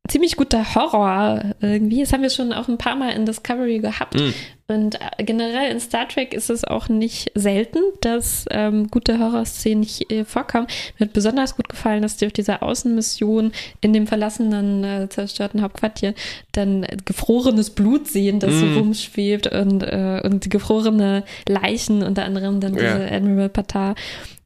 ziemlich 0.09 0.35
guter 0.35 0.75
Horror 0.75 1.41
irgendwie. 1.61 2.01
Das 2.01 2.11
haben 2.11 2.21
wir 2.23 2.29
schon 2.29 2.51
auch 2.51 2.67
ein 2.67 2.77
paar 2.77 2.95
Mal 2.95 3.11
in 3.11 3.25
Discovery 3.25 3.79
gehabt. 3.79 4.15
Mm. 4.15 4.33
Und 4.67 4.95
äh, 5.17 5.23
generell 5.23 5.71
in 5.71 5.79
Star 5.79 6.07
Trek 6.07 6.33
ist 6.33 6.49
es 6.51 6.63
auch 6.63 6.89
nicht 6.89 7.31
selten, 7.33 7.79
dass 8.01 8.45
ähm, 8.51 8.87
gute 8.89 9.17
Horrorszenen 9.17 9.83
hier 9.83 10.25
vorkommen. 10.25 10.67
Mir 10.97 11.07
hat 11.07 11.13
besonders 11.13 11.55
gut 11.55 11.69
gefallen, 11.69 12.01
dass 12.03 12.17
die 12.17 12.27
auf 12.27 12.33
dieser 12.33 12.61
Außenmission 12.61 13.51
in 13.81 13.93
dem 13.93 14.05
verlassenen, 14.05 14.83
äh, 14.83 15.09
zerstörten 15.09 15.61
Hauptquartier 15.63 16.13
dann 16.51 16.83
äh, 16.83 16.97
gefrorenes 17.03 17.71
Blut 17.71 18.07
sehen, 18.07 18.39
das 18.39 18.51
Mm. 18.53 18.59
so 18.59 18.79
rumschwebt 18.79 19.47
und, 19.47 19.81
äh, 19.83 20.21
und 20.23 20.49
gefrorene 20.49 21.23
Leichen, 21.47 22.03
unter 22.03 22.25
anderem 22.25 22.59
dann 22.59 22.75
Ja. 22.75 22.81
diese 22.97 23.11
Admiral 23.11 23.49
Patar. 23.49 23.95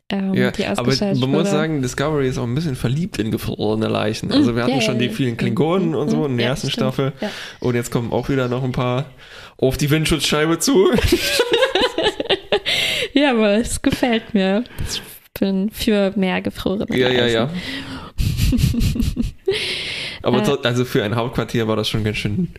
Ähm, 0.09 0.33
Ja, 0.33 0.51
die 0.51 0.65
aber 0.65 0.93
man 0.95 1.17
muss 1.19 1.29
wurde. 1.29 1.45
sagen, 1.49 1.81
Discovery 1.81 2.27
ist 2.27 2.37
auch 2.37 2.43
ein 2.43 2.53
bisschen 2.55 2.75
verliebt 2.75 3.17
in 3.19 3.31
gefrorene 3.31 3.87
Leichen. 3.87 4.31
Also 4.31 4.55
wir 4.55 4.63
hatten 4.63 4.75
Ja, 4.75 4.81
schon 4.81 4.95
ja, 4.95 4.99
die 5.01 5.05
ja. 5.07 5.11
vielen 5.13 5.37
Klingonen 5.37 5.95
und 5.95 6.09
so 6.09 6.25
in 6.25 6.37
der 6.37 6.45
Ja, 6.45 6.51
ersten 6.51 6.69
stimmt. 6.69 6.93
Staffel. 6.93 7.13
Ja. 7.21 7.29
Und 7.61 7.75
jetzt 7.75 7.89
kommen 7.91 8.11
auch 8.11 8.29
wieder 8.29 8.47
noch 8.49 8.63
ein 8.63 8.73
paar 8.73 9.05
auf 9.57 9.77
die 9.77 9.89
Windschutzscheibe 9.89 10.59
zu. 10.59 10.91
Ja, 13.15 13.31
aber 13.31 13.57
es 13.59 13.79
gefällt 13.81 14.33
mir. 14.33 14.63
Ich 14.89 15.01
bin 15.39 15.69
für 15.69 16.13
mehr 16.15 16.41
gefrorene 16.41 16.85
ja, 16.97 17.09
ja, 17.09 17.21
Leichen. 17.25 17.35
ja. 17.35 17.49
Aber 20.23 20.41
Äh. 20.41 20.57
also 20.67 20.83
für 20.85 21.03
ein 21.03 21.15
Hauptquartier 21.15 21.67
war 21.67 21.75
das 21.75 21.89
schon 21.89 22.03
ganz 22.03 22.17
schön, 22.17 22.53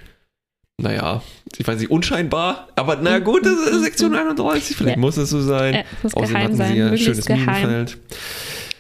naja, 0.81 1.23
ich 1.57 1.67
weiß 1.67 1.79
nicht, 1.79 1.91
unscheinbar. 1.91 2.69
Aber 2.77 2.97
na 3.01 3.19
gut, 3.21 3.47
das 3.47 3.53
ist 3.55 3.83
Sektion 3.83 4.15
31, 4.15 4.77
vielleicht 4.77 4.97
Ja. 4.97 5.01
muss 5.01 5.17
es 5.17 5.31
so 5.31 5.41
sein. 5.41 5.75
Äh, 5.75 5.85
muss 6.03 6.15
Außerdem 6.15 6.35
geheim 6.35 6.55
sein, 6.57 6.73
sie 6.73 6.79
ja 6.79 6.97
schönes 6.97 7.25
geheim. 7.27 7.45
Minenfeld. 7.71 7.99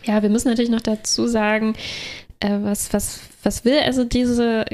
Ja, 0.04 0.22
wir 0.22 0.28
müssen 0.28 0.48
natürlich 0.48 0.70
noch 0.70 0.80
dazu 0.82 1.26
sagen, 1.26 1.74
äh, 2.40 2.58
was, 2.62 2.92
was, 2.92 3.20
was 3.42 3.64
will 3.64 3.78
also 3.78 4.04
diese 4.04 4.64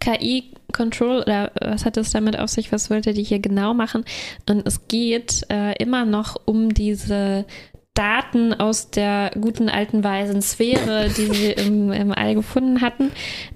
KI-Control 0.00 1.22
oder 1.22 1.52
was 1.60 1.84
hat 1.84 1.96
es 1.96 2.10
damit 2.10 2.38
auf 2.38 2.50
sich, 2.50 2.72
was 2.72 2.90
wollte 2.90 3.12
die 3.12 3.22
hier 3.22 3.38
genau 3.38 3.74
machen? 3.74 4.04
Und 4.48 4.66
es 4.66 4.88
geht 4.88 5.42
äh, 5.50 5.74
immer 5.82 6.04
noch 6.04 6.36
um 6.46 6.72
diese 6.74 7.44
Daten 7.94 8.54
aus 8.54 8.90
der 8.90 9.32
guten 9.40 9.68
alten 9.68 10.04
weisen 10.04 10.40
Sphäre, 10.42 11.08
die 11.10 11.26
sie 11.26 11.46
im, 11.66 11.90
im 11.90 12.12
All 12.12 12.34
gefunden 12.34 12.80
hatten 12.80 13.10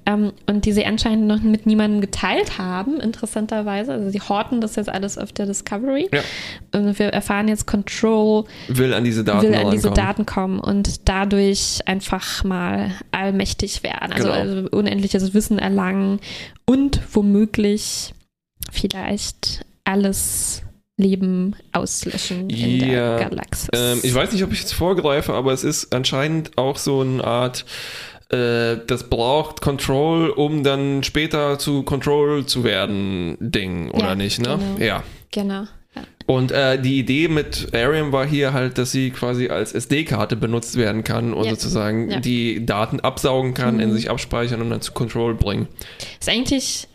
ähm, 0.07 0.33
und 0.47 0.65
die 0.67 0.73
sie 0.73 0.85
anscheinend 0.85 1.29
noch 1.29 1.41
mit 1.41 1.67
niemandem 1.67 2.01
geteilt 2.01 2.59
haben, 2.59 3.01
interessanterweise. 3.01 3.93
Also 3.93 4.11
sie 4.11 4.21
horten 4.21 4.61
das 4.61 4.75
jetzt 4.77 4.89
alles 4.91 5.19
auf 5.19 5.33
der 5.33 5.47
Discovery. 5.47 6.09
Ja. 6.13 6.21
Und 6.79 6.99
wir 6.99 7.07
erfahren 7.07 7.47
jetzt 7.49 7.67
Control 7.67 8.45
Will 8.69 8.93
an 8.93 9.05
diese 9.05 9.23
Daten 9.25 9.43
will 9.47 9.55
an 9.55 9.71
diese 9.71 9.89
rankommen. 9.89 10.07
Daten 10.09 10.27
kommen 10.27 10.59
und 10.59 11.09
dadurch 11.09 11.79
einfach 11.87 12.43
mal 12.45 12.91
allmächtig 13.13 13.83
werden. 13.85 14.13
Also, 14.13 14.25
Genau. 14.29 14.35
also 14.39 14.69
unendliches 14.73 15.33
Wissen 15.33 15.59
erlangen 15.61 16.19
und 16.67 17.01
womöglich 17.13 18.13
vielleicht 18.73 19.65
alles 19.85 20.64
Leben 20.97 21.57
auslöschen 21.73 22.49
in 22.51 22.77
Ja, 22.81 23.17
der 23.19 23.29
Galaxis. 23.29 23.69
Ähm, 23.75 24.01
ich 24.03 24.15
weiß 24.15 24.33
nicht, 24.33 24.45
ob 24.45 24.53
ich 24.53 24.61
jetzt 24.61 24.75
vorgreife, 24.75 25.33
aber 25.33 25.53
es 25.53 25.65
ist 25.65 25.93
anscheinend 25.95 26.57
auch 26.57 26.77
so 26.79 27.01
eine 27.01 27.23
Art, 27.25 27.65
äh, 28.31 28.77
das 28.87 29.11
braucht 29.11 29.61
Control, 29.61 30.31
um 30.31 30.63
dann 30.63 31.03
später 31.03 31.59
zu 31.59 31.83
Control 31.83 32.47
zu 32.47 32.63
werden, 32.63 33.37
Ding, 33.41 33.91
oder 33.91 34.09
Ja, 34.11 34.15
nicht, 34.15 34.41
ne? 34.41 34.59
genau. 34.77 34.85
Ja. 34.85 35.03
genau. 35.33 35.65
Ja. 35.97 36.03
Und 36.27 36.53
äh, 36.53 36.81
die 36.81 36.99
Idee 37.01 37.29
mit 37.29 37.69
Ariam 37.75 38.13
war 38.13 38.27
hier 38.27 38.53
halt, 38.53 38.79
dass 38.79 38.93
sie 38.93 39.11
quasi 39.11 39.49
als 39.49 39.73
SD-Karte 39.73 40.37
benutzt 40.37 40.77
werden 40.77 41.03
kann 41.05 41.35
und 41.35 41.49
sozusagen 41.51 42.21
die 42.23 42.65
Daten 42.65 43.01
absaugen 43.01 43.53
kann, 43.55 43.79
in 43.81 43.91
Mhm. 43.91 43.95
sich 43.95 44.11
abspeichern 44.11 44.61
und 44.61 44.71
dann 44.71 44.81
zu 44.81 44.93
Control 44.93 45.35
bringen. 45.35 45.67
Ist 46.21 46.29
eigentlich 46.29 46.89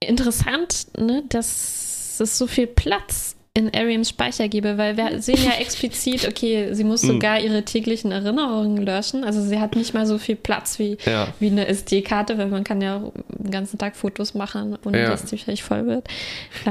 interessant, 0.00 0.86
ne, 0.98 1.22
dass 1.28 1.85
es 2.20 2.36
so 2.38 2.46
viel 2.46 2.66
Platz 2.66 3.35
in 3.56 3.74
Ariams 3.74 4.10
Speicher 4.10 4.48
gebe, 4.48 4.76
weil 4.78 4.96
wir 4.96 5.20
sehen 5.22 5.38
ja 5.44 5.52
explizit, 5.60 6.28
okay, 6.28 6.68
sie 6.72 6.84
muss 6.84 7.02
Mhm. 7.02 7.06
sogar 7.08 7.40
ihre 7.40 7.62
täglichen 7.64 8.12
Erinnerungen 8.12 8.76
löschen. 8.84 9.24
Also 9.24 9.40
sie 9.40 9.58
hat 9.58 9.74
nicht 9.76 9.94
mal 9.94 10.06
so 10.06 10.18
viel 10.18 10.36
Platz 10.36 10.78
wie 10.78 10.98
Ja. 11.06 11.28
wie 11.40 11.48
eine 11.50 11.66
SD-Karte, 11.66 12.36
weil 12.38 12.48
man 12.48 12.64
kann 12.64 12.80
ja 12.82 13.02
den 13.30 13.50
ganzen 13.50 13.78
Tag 13.78 13.96
Fotos 13.96 14.34
machen, 14.34 14.76
ohne 14.84 15.00
Ja. 15.00 15.08
dass 15.10 15.24
die 15.24 15.38
vielleicht 15.38 15.62
voll 15.62 15.86
wird. 15.86 16.06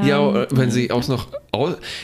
Ja, 0.04 0.20
Ähm, 0.30 0.36
äh, 0.36 0.48
wenn 0.52 0.70
sie 0.72 0.92
auch 0.92 1.08
noch, 1.08 1.28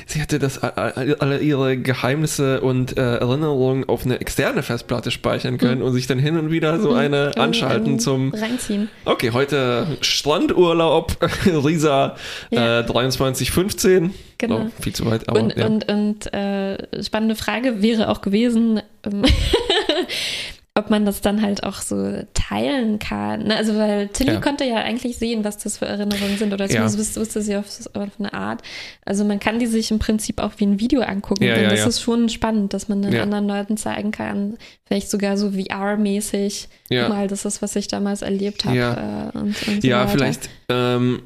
sie 0.07 0.21
hatte 0.21 0.39
das 0.39 0.57
alle 0.63 1.39
ihre 1.39 1.77
Geheimnisse 1.77 2.61
und 2.61 2.97
äh, 2.97 3.17
Erinnerungen 3.17 3.87
auf 3.87 4.05
eine 4.05 4.19
externe 4.19 4.63
Festplatte 4.63 5.11
speichern 5.11 5.57
können 5.57 5.81
und 5.81 5.93
sich 5.93 6.07
dann 6.07 6.17
hin 6.19 6.37
und 6.37 6.49
wieder 6.51 6.79
so 6.79 6.93
eine 6.93 7.31
Mhm. 7.35 7.41
anschalten 7.41 7.93
Ähm, 7.93 7.99
zum, 7.99 8.33
Reinziehen. 8.33 8.89
okay, 9.05 9.31
heute 9.31 9.85
Strandurlaub, 10.01 11.17
Risa 11.45 12.15
Ja. 12.49 12.79
äh, 12.79 12.85
2315. 12.87 14.13
Genau. 14.41 14.65
Oh, 14.67 14.81
viel 14.81 14.93
zu 14.93 15.05
weit, 15.05 15.29
aber 15.29 15.39
und 15.39 15.55
ja. 15.55 15.65
und, 15.67 15.89
und 15.89 16.33
äh, 16.33 17.03
spannende 17.03 17.35
Frage 17.35 17.81
wäre 17.81 18.09
auch 18.09 18.21
gewesen, 18.21 18.81
ähm, 19.05 19.23
ob 20.73 20.89
man 20.89 21.05
das 21.05 21.19
dann 21.19 21.41
halt 21.41 21.63
auch 21.63 21.75
so 21.81 22.23
teilen 22.33 22.97
kann. 22.97 23.43
Ne? 23.43 23.55
Also, 23.57 23.75
weil 23.75 24.07
Tilly 24.07 24.31
Ja. 24.33 24.39
konnte 24.39 24.63
ja 24.63 24.77
eigentlich 24.77 25.17
sehen, 25.17 25.43
was 25.43 25.57
das 25.57 25.77
für 25.77 25.85
Erinnerungen 25.85 26.37
sind, 26.37 26.53
oder 26.53 26.63
Ja. 26.65 26.71
zumindest 26.87 26.97
wusste, 26.97 27.19
wusste 27.19 27.41
sie 27.41 27.57
auf, 27.57 27.65
auf 27.93 28.07
eine 28.19 28.33
Art. 28.33 28.61
Also, 29.05 29.25
man 29.25 29.39
kann 29.41 29.59
die 29.59 29.67
sich 29.67 29.91
im 29.91 29.99
Prinzip 29.99 30.41
auch 30.41 30.53
wie 30.57 30.65
ein 30.65 30.79
Video 30.79 31.01
angucken. 31.01 31.43
Ja, 31.43 31.57
ja, 31.57 31.69
das 31.69 31.79
ja. 31.79 31.87
ist 31.87 32.01
schon 32.01 32.29
spannend, 32.29 32.73
dass 32.73 32.87
man 32.87 33.01
den 33.01 33.11
Ja. 33.11 33.21
anderen 33.23 33.47
Leuten 33.49 33.75
zeigen 33.75 34.11
kann, 34.11 34.57
vielleicht 34.85 35.09
sogar 35.09 35.35
so 35.37 35.51
VR-mäßig. 35.51 36.69
ja. 36.89 37.09
Mal, 37.09 37.27
das 37.27 37.43
ist, 37.45 37.61
was 37.61 37.75
ich 37.75 37.89
damals 37.89 38.21
erlebt 38.21 38.63
habe. 38.65 38.77
Ja. 38.77 39.29
Äh, 39.33 39.37
und, 39.37 39.67
und 39.67 39.81
so 39.81 39.87
Ja, 39.87 40.07
vielleicht, 40.07 40.49
ähm, 40.69 41.21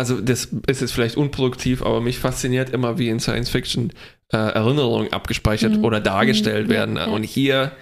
also 0.00 0.20
das 0.20 0.48
ist 0.66 0.80
jetzt 0.80 0.92
vielleicht 0.92 1.16
unproduktiv, 1.16 1.82
aber 1.82 2.00
mich 2.00 2.18
fasziniert 2.18 2.70
immer, 2.70 2.98
wie 2.98 3.08
in 3.08 3.20
Science 3.20 3.48
Fiction 3.50 3.92
äh, 4.32 4.36
Erinnerungen 4.36 5.12
abgespeichert 5.12 5.76
Mhm. 5.78 5.84
oder 5.84 6.00
dargestellt 6.00 6.66
Mhm. 6.66 6.72
Werden. 6.72 6.96
ja. 6.96 7.04
Und 7.06 7.22
hier, 7.22 7.72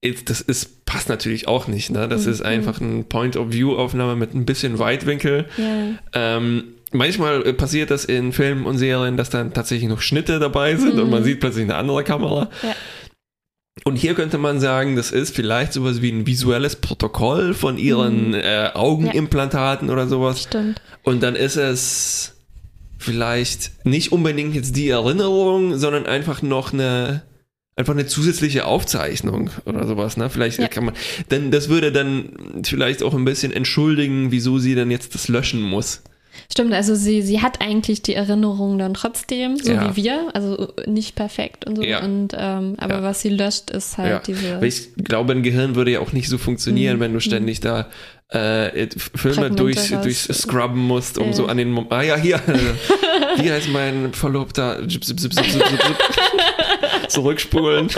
ist, 0.00 0.30
das 0.30 0.40
ist, 0.40 0.84
passt 0.86 1.08
natürlich 1.08 1.48
auch 1.48 1.66
nicht. 1.66 1.90
Ne? 1.90 2.06
Das 2.08 2.24
Mhm. 2.26 2.32
ist 2.32 2.40
einfach 2.42 2.80
ein 2.80 3.04
Point-of-View-Aufnahme 3.08 4.14
mit 4.16 4.34
ein 4.34 4.44
bisschen 4.46 4.78
Weitwinkel. 4.78 5.46
Ja. 5.56 6.36
Ähm, 6.36 6.64
manchmal 6.92 7.44
äh, 7.46 7.52
passiert 7.52 7.90
das 7.90 8.04
in 8.04 8.32
Filmen 8.32 8.64
und 8.64 8.78
Serien, 8.78 9.16
dass 9.16 9.28
dann 9.30 9.52
tatsächlich 9.52 9.88
noch 9.88 10.00
Schnitte 10.00 10.38
dabei 10.38 10.76
sind 10.76 10.98
und 11.00 11.06
Mhm. 11.06 11.10
man 11.10 11.24
sieht 11.24 11.40
plötzlich 11.40 11.64
eine 11.64 11.74
andere 11.76 12.04
Kamera. 12.04 12.48
Ja. 12.62 12.74
Und 13.84 13.96
hier 13.96 14.14
könnte 14.14 14.38
man 14.38 14.60
sagen, 14.60 14.96
das 14.96 15.10
ist 15.12 15.34
vielleicht 15.34 15.72
sowas 15.72 16.02
wie 16.02 16.10
ein 16.10 16.26
visuelles 16.26 16.76
Protokoll 16.76 17.54
von 17.54 17.78
ihren 17.78 18.28
Mhm. 18.28 18.34
äh, 18.34 18.70
Augenimplantaten 18.74 19.90
oder 19.90 20.06
sowas. 20.08 20.42
Stimmt. 20.42 20.80
Und 21.04 21.22
dann 21.22 21.36
ist 21.36 21.56
es 21.56 22.34
vielleicht 22.98 23.84
nicht 23.84 24.12
unbedingt 24.12 24.54
jetzt 24.54 24.76
die 24.76 24.88
Erinnerung, 24.88 25.76
sondern 25.78 26.06
einfach 26.06 26.42
noch 26.42 26.72
eine 26.72 27.22
einfach 27.76 27.92
eine 27.94 28.06
zusätzliche 28.06 28.64
Aufzeichnung 28.64 29.50
oder 29.64 29.86
sowas, 29.86 30.16
ne? 30.16 30.28
Vielleicht 30.30 30.58
Ja. 30.58 30.66
kann 30.66 30.86
man, 30.86 30.94
denn 31.30 31.52
das 31.52 31.68
würde 31.68 31.92
dann 31.92 32.60
vielleicht 32.64 33.04
auch 33.04 33.14
ein 33.14 33.24
bisschen 33.24 33.52
entschuldigen, 33.52 34.32
wieso 34.32 34.58
sie 34.58 34.74
dann 34.74 34.90
jetzt 34.90 35.14
das 35.14 35.28
löschen 35.28 35.62
muss. 35.62 36.02
Stimmt, 36.50 36.72
also 36.74 36.94
sie, 36.94 37.22
sie 37.22 37.40
hat 37.42 37.60
eigentlich 37.60 38.02
die 38.02 38.14
Erinnerung 38.14 38.78
dann 38.78 38.94
trotzdem, 38.94 39.56
so 39.56 39.72
Ja. 39.72 39.94
wie 39.96 40.02
wir, 40.04 40.28
also 40.34 40.72
nicht 40.86 41.14
perfekt 41.14 41.66
und 41.66 41.76
so. 41.76 41.82
Ja. 41.82 42.02
Und 42.02 42.28
ähm, 42.36 42.74
aber 42.78 42.96
Ja. 42.96 43.02
was 43.02 43.20
sie 43.22 43.28
löscht, 43.30 43.70
ist 43.70 43.98
halt 43.98 44.26
diese. 44.26 44.64
Ich 44.64 44.94
glaube, 44.96 45.32
ein 45.32 45.42
Gehirn 45.42 45.74
würde 45.74 45.90
ja 45.92 46.00
auch 46.00 46.12
nicht 46.12 46.28
so 46.28 46.38
funktionieren, 46.38 46.96
Mhm. 46.96 47.00
wenn 47.00 47.12
du 47.14 47.20
ständig 47.20 47.60
da 47.60 47.88
äh, 48.30 48.88
Filme 49.14 49.50
durch, 49.50 49.88
durch 50.02 50.18
scrubben 50.18 50.86
musst, 50.86 51.16
um 51.16 51.28
Ja. 51.28 51.32
so 51.32 51.46
an 51.46 51.56
den 51.56 51.70
Mom 51.70 51.86
Ah 51.88 52.02
ja, 52.02 52.14
hier. 52.16 52.38
Wie 53.38 53.50
heißt 53.50 53.70
mein 53.70 54.12
Verlobter? 54.12 54.86
Zip. 54.88 55.02
Zurückspulen. 57.08 57.88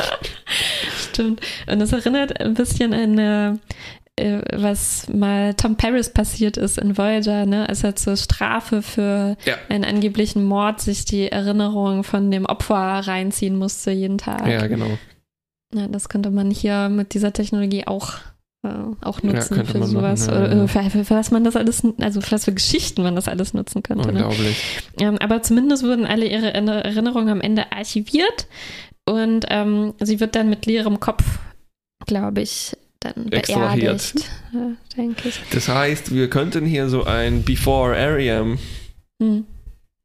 Stimmt. 1.11 1.41
Und 1.71 1.81
das 1.81 1.93
erinnert 1.93 2.41
ein 2.41 2.55
bisschen 2.55 2.95
an 2.95 3.19
äh, 3.19 3.49
äh, 3.51 3.57
was 4.53 5.09
mal 5.09 5.55
Tom 5.55 5.77
Paris 5.77 6.11
passiert 6.11 6.57
ist 6.57 6.79
in 6.79 6.97
Voyager, 6.99 7.47
ne, 7.47 7.69
als 7.69 7.83
er 7.85 7.97
zur 7.97 8.17
Strafe 8.17 8.83
für 8.83 9.37
Ja. 9.45 9.55
einen 9.69 9.85
angeblichen 9.85 10.45
Mord 10.45 10.81
sich 10.81 11.05
die 11.05 11.31
Erinnerung 11.31 12.05
von 12.05 12.31
dem 12.31 12.47
Opfer 12.47 12.75
reinziehen 12.77 13.57
musste 13.57 13.91
jeden 13.91 14.19
Tag. 14.19 14.47
Ja, 14.47 14.67
genau. 14.67 14.87
Ja, 15.75 15.87
das 15.89 16.09
könnte 16.09 16.31
man 16.31 16.51
hier 16.51 16.89
mit 16.89 17.15
dieser 17.15 17.33
Technologie 17.33 17.87
auch, 17.87 18.15
äh, 18.65 18.69
auch 19.03 19.23
nutzen 19.23 19.57
könnte 19.57 19.73
für 19.73 19.85
sowas. 19.87 20.27
machen, 20.27 20.39
ja, 20.43 20.47
ja. 20.55 20.65
äh, 20.65 20.69
Für, 20.69 20.83
für, 20.91 21.05
für 21.05 21.15
was 21.15 21.31
man 21.31 21.45
das 21.45 21.55
alles, 21.57 21.83
also 22.01 22.21
für 22.21 22.33
was 22.33 22.45
für 22.45 22.53
Geschichten 22.55 23.03
man 23.03 23.15
das 23.15 23.29
alles 23.29 23.55
nutzen 23.55 23.83
könnte. 23.83 24.13
Ne? 24.13 24.25
Unglaublich. 24.27 24.57
Ähm, 24.99 25.17
aber 25.19 25.43
zumindest 25.43 25.85
wurden 25.85 26.07
alle 26.07 26.27
ihre 26.27 26.53
Erinner- 26.53 26.85
Erinnerungen 26.85 27.29
am 27.29 27.41
Ende 27.41 27.71
archiviert 27.73 28.49
und 29.09 29.47
ähm, 29.49 29.95
sie 30.01 30.19
wird 30.21 30.35
dann 30.35 30.51
mit 30.51 30.67
leerem 30.67 30.99
Kopf, 31.01 31.25
glaube 32.07 32.41
ich, 32.43 32.77
dann 33.01 33.33
Extrahiert. 33.33 34.13
beerdigt, 34.15 34.31
äh, 34.55 34.97
denke 34.97 35.29
ich. 35.29 35.41
Das 35.53 35.69
heißt, 35.69 36.15
wir 36.15 36.29
könnten 36.31 36.67
hier 36.67 36.89
so 36.89 37.05
ein 37.05 37.43
Before 37.45 37.97
Ariam. 37.97 38.59
Hm. 39.23 39.45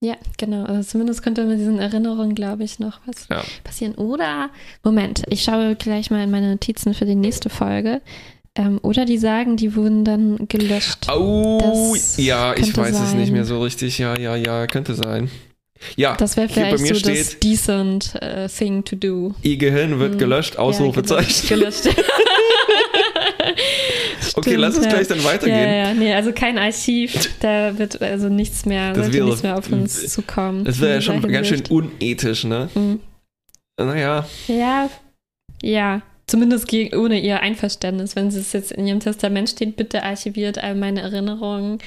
Ja, 0.01 0.15
genau. 0.37 0.63
Also 0.65 0.89
zumindest 0.91 1.23
könnte 1.23 1.45
mit 1.45 1.59
diesen 1.59 1.79
Erinnerungen, 1.79 2.35
glaube 2.35 2.63
ich, 2.63 2.79
noch 2.79 2.99
was 3.05 3.27
Ja. 3.29 3.43
passieren. 3.63 3.95
Oder, 3.95 4.49
Moment, 4.83 5.23
ich 5.29 5.43
schaue 5.43 5.75
gleich 5.75 6.11
mal 6.11 6.23
in 6.23 6.31
meine 6.31 6.51
Notizen 6.51 6.93
für 6.93 7.05
die 7.05 7.15
nächste 7.15 7.49
Folge. 7.49 8.01
Ähm, 8.57 8.79
oder 8.83 9.03
die 9.05 9.17
sagen, 9.17 9.57
die 9.57 9.75
wurden 9.75 10.05
dann 10.05 10.47
gelöscht. 10.47 11.07
Oh, 11.11 11.59
Das 11.61 12.15
ja, 12.17 12.53
ich 12.55 12.75
weiß 12.77 12.97
es 12.97 13.09
sein. 13.11 13.19
nicht 13.19 13.31
mehr 13.33 13.45
so 13.45 13.61
richtig. 13.61 13.97
Ja, 13.97 14.17
ja, 14.17 14.35
ja, 14.35 14.67
könnte 14.67 14.93
sein. 14.95 15.29
Ja, 15.97 16.15
Das 16.15 16.37
wäre 16.37 16.47
hier 16.47 16.63
bei 16.63 16.77
vielleicht 16.77 16.83
mir 16.83 16.93
so 16.95 16.99
steht, 16.99 17.19
das 17.19 17.39
decent 17.39 18.15
äh, 18.21 18.47
thing 18.47 18.83
to 18.85 18.95
do. 18.95 19.33
ihr 19.41 19.57
Gehirn 19.57 19.99
wird 19.99 20.13
Hm. 20.13 20.19
gelöscht, 20.19 20.57
Ausrufezeichen. 20.57 21.47
Ja, 21.49 21.55
gelöscht. 21.57 21.83
gelöscht. 21.83 21.97
okay, 24.35 24.55
lass 24.55 24.75
uns 24.75 24.85
ja. 24.85 24.91
gleich 24.91 25.07
dann 25.07 25.23
weitergehen. 25.23 25.57
Ja, 25.57 25.75
ja, 25.87 25.93
nee, 25.93 26.13
also 26.13 26.31
kein 26.31 26.57
Archiv, 26.57 27.29
da 27.39 27.77
wird 27.77 28.01
also 28.01 28.29
nichts 28.29 28.65
mehr, 28.65 28.93
Das 28.93 29.11
wäre- 29.11 29.25
nichts 29.25 29.43
mehr 29.43 29.57
auf 29.57 29.71
uns 29.71 30.11
zukommen. 30.13 30.63
Das 30.65 30.79
wäre 30.81 30.95
ja 30.95 31.01
schon 31.01 31.21
ganz 31.21 31.47
schön 31.47 31.63
unethisch, 31.69 32.43
ne? 32.43 32.69
Mhm. 32.75 32.99
Naja, 33.79 34.25
Ja, 34.47 34.89
ja. 35.61 36.01
Zumindest 36.27 36.67
gegen, 36.67 36.97
ohne 36.97 37.19
ihr 37.19 37.41
Einverständnis. 37.41 38.15
Wenn 38.15 38.27
es 38.29 38.51
jetzt 38.51 38.71
in 38.71 38.87
ihrem 38.87 38.99
Testament 38.99 39.47
steht, 39.47 39.75
bitte 39.75 40.01
archiviert 40.01 40.57
all 40.57 40.73
meine 40.73 41.01
Erinnerungen, 41.01 41.77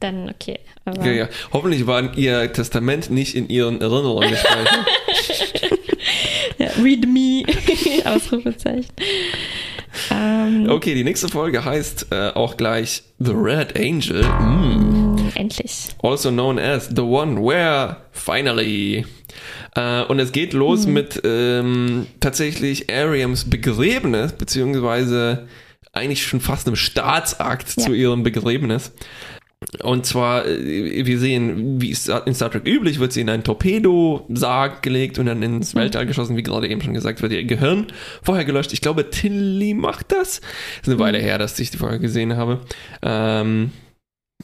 dann 0.00 0.28
okay. 0.28 0.58
Aber 0.84 1.06
ja, 1.06 1.12
ja. 1.12 1.28
Hoffentlich 1.52 1.86
war 1.86 2.16
ihr 2.18 2.52
Testament 2.52 3.10
nicht 3.10 3.36
in 3.36 3.48
ihren 3.48 3.80
Erinnerungen 3.80 4.30
gespeichert. 4.30 4.68
Ja, 6.58 6.68
read 6.80 7.06
me, 7.08 7.42
Ausrufezeichen. 8.04 8.86
Ähm, 10.10 10.66
Okay, 10.68 10.94
die 10.94 11.04
nächste 11.04 11.28
Folge 11.28 11.64
heißt 11.64 12.06
äh, 12.10 12.30
auch 12.30 12.56
gleich 12.56 13.02
The 13.18 13.32
Red 13.32 13.78
Angel. 13.78 14.22
Mm. 14.24 15.14
mm, 15.16 15.32
Endlich. 15.34 15.88
Also 16.02 16.30
known 16.30 16.58
as 16.58 16.88
The 16.94 17.02
One 17.02 17.40
Where 17.40 17.96
Finally. 18.12 19.06
Äh, 19.74 20.02
und 20.04 20.18
es 20.18 20.32
geht 20.32 20.52
los 20.52 20.86
mit 20.86 21.20
ähm, 21.24 22.06
tatsächlich 22.20 22.92
Ariams 22.92 23.48
Begräbnis, 23.50 24.32
beziehungsweise 24.32 25.46
eigentlich 25.92 26.24
schon 26.26 26.40
fast 26.40 26.66
einem 26.66 26.76
Staatsakt 26.76 27.74
Ja. 27.76 27.84
zu 27.84 27.92
ihrem 27.92 28.22
Begräbnis. 28.22 28.92
Und 29.82 30.06
zwar, 30.06 30.46
äh, 30.46 31.04
wir 31.06 31.18
sehen, 31.18 31.80
wie 31.80 31.90
es 31.90 32.08
in 32.08 32.34
Star 32.34 32.50
Trek 32.50 32.66
üblich, 32.66 32.98
wird 33.00 33.12
sie 33.12 33.20
in 33.22 33.30
einen 33.30 33.44
Torpedosarg 33.44 34.82
gelegt 34.82 35.18
und 35.18 35.26
dann 35.26 35.42
ins 35.42 35.74
Weltall 35.74 36.06
geschossen, 36.06 36.36
wie 36.36 36.42
gerade 36.42 36.68
eben 36.68 36.80
schon 36.80 36.94
gesagt, 36.94 37.22
wird 37.22 37.32
ihr 37.32 37.44
Gehirn 37.44 37.86
vorher 38.22 38.44
gelöscht. 38.44 38.72
Ich 38.72 38.80
glaube, 38.80 39.10
Tilly 39.10 39.74
macht 39.74 40.12
das. 40.12 40.40
ist 40.82 40.88
eine 40.88 40.98
Weile 40.98 41.18
her, 41.18 41.38
dass 41.38 41.58
ich 41.58 41.70
die 41.70 41.78
Folge 41.78 42.00
gesehen 42.00 42.36
habe. 42.36 42.60
Ähm, 43.02 43.72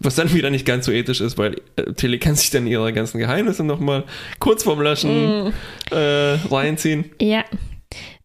was 0.01 0.15
dann 0.15 0.33
wieder 0.33 0.51
nicht 0.51 0.65
ganz 0.67 0.87
so 0.87 0.93
ethisch 0.93 1.21
ist, 1.21 1.37
weil 1.37 1.57
äh, 1.77 1.93
Tilly 1.95 2.19
kann 2.19 2.35
sich 2.37 2.51
dann 2.51 2.67
ihre 2.67 2.93
ganzen 2.93 3.19
Geheimnisse 3.19 3.65
nochmal 3.65 4.05
kurz 4.39 4.63
vorm 4.63 4.81
Löschen 4.81 5.47
Mm, 5.49 5.53
äh, 5.93 6.35
reinziehen. 6.51 7.07
ja. 7.21 7.45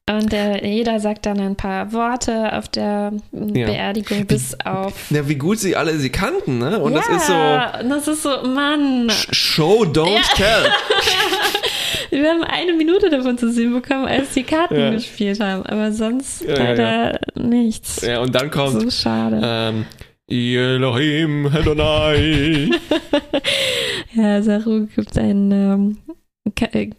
Und 0.08 0.34
äh, 0.34 0.64
jeder 0.64 1.00
sagt 1.00 1.26
dann 1.26 1.40
ein 1.40 1.56
paar 1.56 1.92
Worte 1.92 2.54
auf 2.54 2.68
der 2.70 3.12
mm, 3.32 3.56
Ja. 3.56 3.66
Beerdigung, 3.66 4.28
bis 4.28 4.56
auf. 4.64 4.94
Na, 5.10 5.28
wie 5.28 5.34
gut 5.36 5.58
sie 5.58 5.76
alle 5.76 5.98
sie 5.98 6.12
kannten, 6.12 6.60
ne? 6.60 6.80
Und 6.80 6.94
ja, 6.94 7.00
das 7.00 7.10
ist 7.18 7.26
so 7.28 7.34
und 7.34 7.90
das 7.90 8.08
ist 8.08 8.22
so, 8.22 8.30
Mann. 8.48 9.08
Sh- 9.10 9.34
Show, 9.34 9.84
don't 9.84 10.14
Ja. 10.14 10.22
tell. 10.36 10.72
Wir 12.22 12.30
haben 12.30 12.44
eine 12.44 12.74
Minute 12.74 13.10
davon 13.10 13.36
zu 13.40 13.52
sehen 13.52 13.74
bekommen, 13.74 14.06
als 14.06 14.32
die 14.36 14.44
Karten 14.44 14.76
Ja. 14.80 14.92
gespielt 14.92 15.40
haben, 15.40 15.64
aber 15.66 15.92
sonst 15.92 16.46
leider 16.48 17.20
nichts. 17.34 18.02
Ja, 18.06 18.20
und 18.22 18.34
dann 18.36 18.52
kommt 18.52 18.80
So 18.84 18.90
schade. 18.92 19.42
ähm, 19.44 19.86
Elohim 20.28 21.52
Hedonai. 21.52 22.70
Ja, 24.14 24.42
Saru 24.42 24.86
gibt 24.96 25.18
einen 25.18 25.52
ähm, 25.52 25.98
ka- 26.56 26.70
äh, 26.72 26.92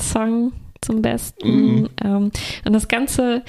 Song 0.00 0.52
zum 0.84 1.02
Besten. 1.02 1.48
Mhm. 1.80 1.88
Ähm, 2.04 2.30
und 2.64 2.72
das 2.72 2.88
Ganze, 2.88 3.42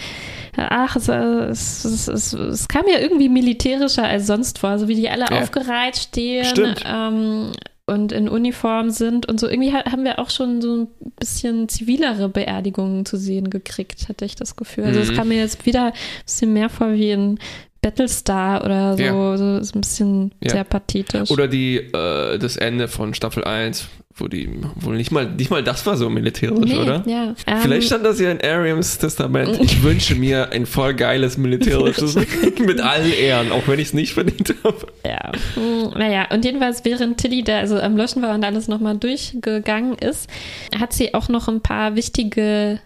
ach, 0.57 0.95
es, 0.95 1.07
es, 1.09 2.07
es, 2.07 2.33
es, 2.33 2.67
kam 2.67 2.83
ja 2.91 2.99
irgendwie 2.99 3.29
militärischer 3.29 4.03
als 4.05 4.27
sonst 4.27 4.59
vor, 4.59 4.79
so 4.79 4.87
wie 4.87 4.95
die 4.95 5.09
alle 5.09 5.25
Ja. 5.29 5.41
aufgereiht 5.41 5.97
stehen. 5.97 6.45
Stimmt. 6.45 6.83
Ähm, 6.85 7.51
und 7.87 8.11
in 8.11 8.27
Uniform 8.27 8.89
sind 8.89 9.27
und 9.27 9.39
so. 9.39 9.47
Irgendwie 9.47 9.71
ha- 9.71 9.85
haben 9.91 10.03
wir 10.05 10.17
auch 10.17 10.31
schon 10.31 10.59
so 10.59 10.75
ein 10.75 10.87
bisschen 11.19 11.69
zivilere 11.69 12.29
Beerdigungen 12.29 13.05
zu 13.05 13.15
sehen 13.17 13.51
gekriegt, 13.51 14.09
hatte 14.09 14.25
ich 14.25 14.35
das 14.35 14.55
Gefühl. 14.55 14.85
Also 14.85 15.01
es 15.01 15.11
Mhm. 15.11 15.15
kam 15.15 15.27
mir 15.27 15.37
jetzt 15.37 15.67
wieder 15.67 15.85
ein 15.87 15.93
bisschen 16.25 16.51
mehr 16.53 16.69
vor 16.69 16.93
wie 16.93 17.11
in 17.11 17.37
Battlestar 17.83 18.65
oder 18.65 18.97
so, 18.97 19.03
Ja. 19.03 19.37
so 19.37 19.57
ist 19.57 19.75
ein 19.75 19.81
bisschen 19.81 20.31
Ja. 20.43 20.49
sehr 20.49 20.63
pathetisch. 20.63 21.29
Oder 21.29 21.47
die, 21.47 21.77
äh, 21.77 22.39
das 22.39 22.57
Ende 22.57 22.87
von 22.87 23.13
Staffel 23.13 23.43
1, 23.43 23.87
wo 24.17 24.27
die, 24.29 24.49
wohl 24.75 24.95
nicht 24.95 25.11
mal, 25.11 25.29
nicht 25.29 25.49
mal 25.51 25.61
das 25.61 25.85
war 25.85 25.97
so 25.97 26.09
militärisch, 26.09 26.71
Nee, 26.71 26.77
oder? 26.79 27.03
Ja. 27.05 27.35
Ähm, 27.45 27.57
Vielleicht 27.61 27.87
stand 27.87 28.05
das 28.05 28.19
ja 28.19 28.31
in 28.31 28.39
Ariams 28.41 28.97
Testament. 28.97 29.59
Ich 29.65 29.83
wünsche 29.83 30.15
mir 30.15 30.51
ein 30.51 30.65
voll 30.65 30.93
geiles 30.93 31.37
militärisches 31.37 32.15
mit 32.59 32.79
allen 32.79 33.11
Ehren, 33.11 33.51
auch 33.51 33.67
wenn 33.67 33.79
ich 33.79 33.89
es 33.89 33.93
nicht 33.93 34.13
verdient 34.13 34.55
habe. 34.63 34.87
Ja. 35.05 35.31
Hm, 35.55 35.91
Naja, 35.97 36.27
und 36.31 36.45
jedenfalls, 36.45 36.85
während 36.85 37.17
Tilly 37.17 37.43
da 37.43 37.59
also 37.59 37.77
am 37.79 37.97
Löschen 37.97 38.21
war 38.21 38.33
und 38.33 38.43
alles 38.45 38.67
nochmal 38.69 38.97
durchgegangen 38.97 39.95
ist, 39.97 40.29
hat 40.77 40.93
sie 40.93 41.13
auch 41.13 41.27
noch 41.27 41.47
ein 41.49 41.61
paar 41.61 41.95
wichtige 41.95 42.79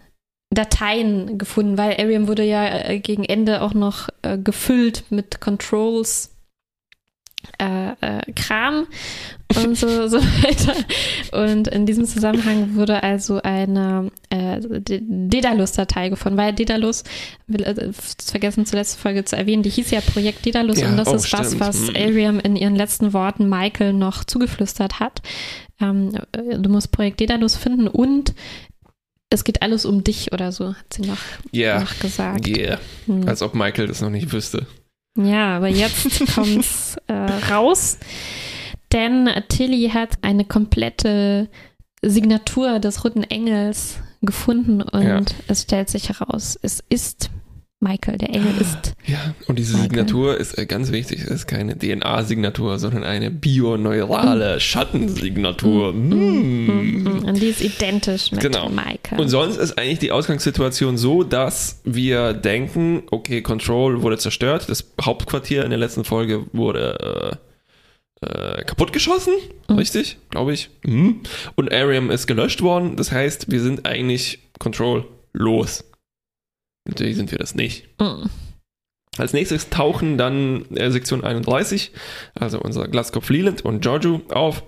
Dateien 0.52 1.38
gefunden, 1.38 1.78
weil 1.78 1.98
Ariam 2.00 2.28
wurde 2.28 2.44
ja 2.44 2.66
äh, 2.90 3.00
gegen 3.00 3.24
Ende 3.24 3.62
auch 3.62 3.76
noch 3.76 4.10
äh, 4.24 4.38
gefüllt 4.38 5.04
mit 5.12 5.42
Controls. 5.42 6.32
Äh, 7.58 7.92
äh, 8.02 8.32
Kram 8.36 8.86
und 9.56 9.78
so, 9.78 10.08
so 10.10 10.18
weiter. 10.18 10.76
Und 11.32 11.70
in 11.70 11.86
diesem 11.86 12.04
Zusammenhang 12.06 12.76
wurde 12.76 13.02
also 13.02 13.42
eine 13.42 14.12
äh, 14.30 14.60
D- 14.60 15.02
Daedalus-Datei 15.08 16.10
gefunden, 16.10 16.38
weil 16.38 16.54
Daedalus, 16.54 17.06
will, 17.48 17.64
äh, 17.64 17.92
vergessen 17.94 18.66
zuletzt 18.66 19.00
Folge 19.00 19.24
zu 19.24 19.38
erwähnen, 19.38 19.64
die 19.64 19.70
hieß 19.70 19.90
ja 19.92 20.02
Projekt 20.02 20.46
Daedalus 20.46 20.80
Ja, 20.82 20.90
und 20.90 20.98
das 20.98 21.08
oh, 21.08 21.16
ist 21.16 21.32
was, 21.32 21.48
stimmt. 21.48 21.62
was 21.62 21.80
Mhm. 21.80 21.96
Ariam 21.96 22.40
in 22.42 22.56
ihren 22.58 22.76
letzten 22.76 23.14
Worten 23.14 23.48
Michael 23.48 23.94
noch 23.94 24.26
zugeflüstert 24.26 25.00
hat. 25.00 25.22
Ähm, 25.80 26.12
äh, 26.34 26.58
du 26.60 26.70
musst 26.70 26.92
Projekt 26.92 27.22
Daedalus 27.22 27.56
finden 27.56 27.88
und 27.88 28.34
es 29.30 29.46
geht 29.46 29.62
alles 29.62 29.86
um 29.86 30.04
dich 30.04 30.34
oder 30.34 30.52
so, 30.52 30.70
hat 30.76 30.94
sie 30.94 31.04
noch, 31.04 31.18
Ja, 31.52 31.80
noch 31.80 32.00
gesagt. 32.00 32.48
yeah. 32.48 32.80
Hm. 33.06 33.28
Als 33.28 33.42
ob 33.42 33.54
Michael 33.56 33.88
das 33.88 34.02
noch 34.02 34.10
nicht 34.10 34.32
wüsste. 34.34 34.66
Ja, 35.18 35.58
aber 35.58 35.68
jetzt 35.68 36.26
kommt's 36.36 36.98
äh, 37.08 37.14
raus, 37.52 37.98
denn 38.92 39.30
Tilly 39.50 39.90
hat 39.94 40.18
eine 40.22 40.46
komplette 40.46 41.50
Signatur 42.02 42.80
des 42.80 43.04
Roten 43.04 43.24
Engels 43.24 44.00
gefunden 44.22 44.82
und 44.82 45.04
Ja. 45.04 45.22
es 45.48 45.64
stellt 45.64 45.90
sich 45.90 46.10
heraus, 46.10 46.58
es 46.62 46.84
ist 46.90 47.30
Michael, 47.82 48.18
der 48.18 48.30
Engel 48.30 48.54
ist. 48.60 48.94
Ja, 49.08 49.34
und 49.48 49.58
diese 49.58 49.74
Michael. 49.74 49.90
Signatur 49.90 50.38
ist 50.38 50.58
äh, 50.58 50.66
ganz 50.66 50.92
wichtig. 50.92 51.22
Es 51.22 51.30
ist 51.30 51.48
keine 51.48 51.78
DNA-Signatur, 51.78 52.78
sondern 52.78 53.04
eine 53.06 53.32
bioneurale 53.32 54.60
Schattensignatur. 54.60 55.94
Mm. 55.94 56.66
Mhm. 57.04 57.24
Und 57.26 57.42
die 57.42 57.48
ist 57.48 57.62
identisch 57.62 58.32
mit 58.34 58.42
Genau. 58.42 58.68
Michael. 58.70 59.20
Und 59.20 59.30
sonst 59.30 59.56
ist 59.58 59.78
eigentlich 59.78 60.00
die 60.00 60.12
Ausgangssituation 60.12 60.98
so, 60.98 61.24
dass 61.24 61.80
wir 61.86 62.34
denken, 62.34 63.04
okay, 63.12 63.42
Control 63.42 64.02
wurde 64.02 64.18
zerstört, 64.18 64.68
das 64.68 64.92
Hauptquartier 65.02 65.64
in 65.64 65.70
der 65.70 65.80
letzten 65.80 66.04
Folge 66.04 66.46
wurde 66.52 67.38
äh, 68.22 68.26
äh, 68.28 68.64
kaputtgeschossen, 68.66 69.34
Mhm. 69.70 69.76
richtig, 69.78 70.18
glaube 70.32 70.52
ich. 70.54 70.70
Mhm. 70.84 71.22
Und 71.56 71.72
Ariam 71.74 72.12
ist 72.12 72.28
gelöscht 72.28 72.62
worden, 72.62 72.98
das 72.98 73.14
heißt, 73.14 73.50
wir 73.52 73.62
sind 73.62 73.86
eigentlich 73.86 74.40
Control 74.60 75.06
los. 75.32 75.86
Natürlich 76.88 77.16
sind 77.18 77.32
wir 77.32 77.38
das 77.38 77.56
nicht. 77.56 77.88
Mhm. 78.00 78.30
Als 79.18 79.34
nächstes 79.34 79.70
tauchen 79.70 80.18
dann 80.18 80.66
äh, 80.76 80.92
Sektion 80.92 81.24
31, 81.24 81.92
also 82.36 82.60
unser 82.60 82.88
Glaskopf 82.88 83.30
Leland 83.30 83.66
und 83.66 83.82
Giorgio 83.82 84.22
auf. 84.30 84.64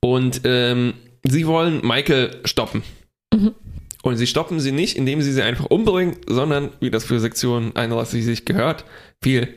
Und 0.00 0.42
ähm, 0.44 0.94
sie 1.24 1.46
wollen 1.46 1.84
Michael 1.84 2.40
stoppen. 2.44 2.82
Mhm. 3.34 3.54
Und 4.02 4.16
sie 4.16 4.28
stoppen 4.28 4.60
sie 4.60 4.70
nicht, 4.70 4.96
indem 4.96 5.20
sie 5.22 5.32
sie 5.32 5.42
einfach 5.42 5.66
umbringen, 5.66 6.16
sondern, 6.28 6.70
wie 6.78 6.90
das 6.90 7.04
für 7.04 7.18
Sektion 7.18 7.74
31 7.74 8.24
sich 8.24 8.44
gehört, 8.44 8.84
viel 9.20 9.52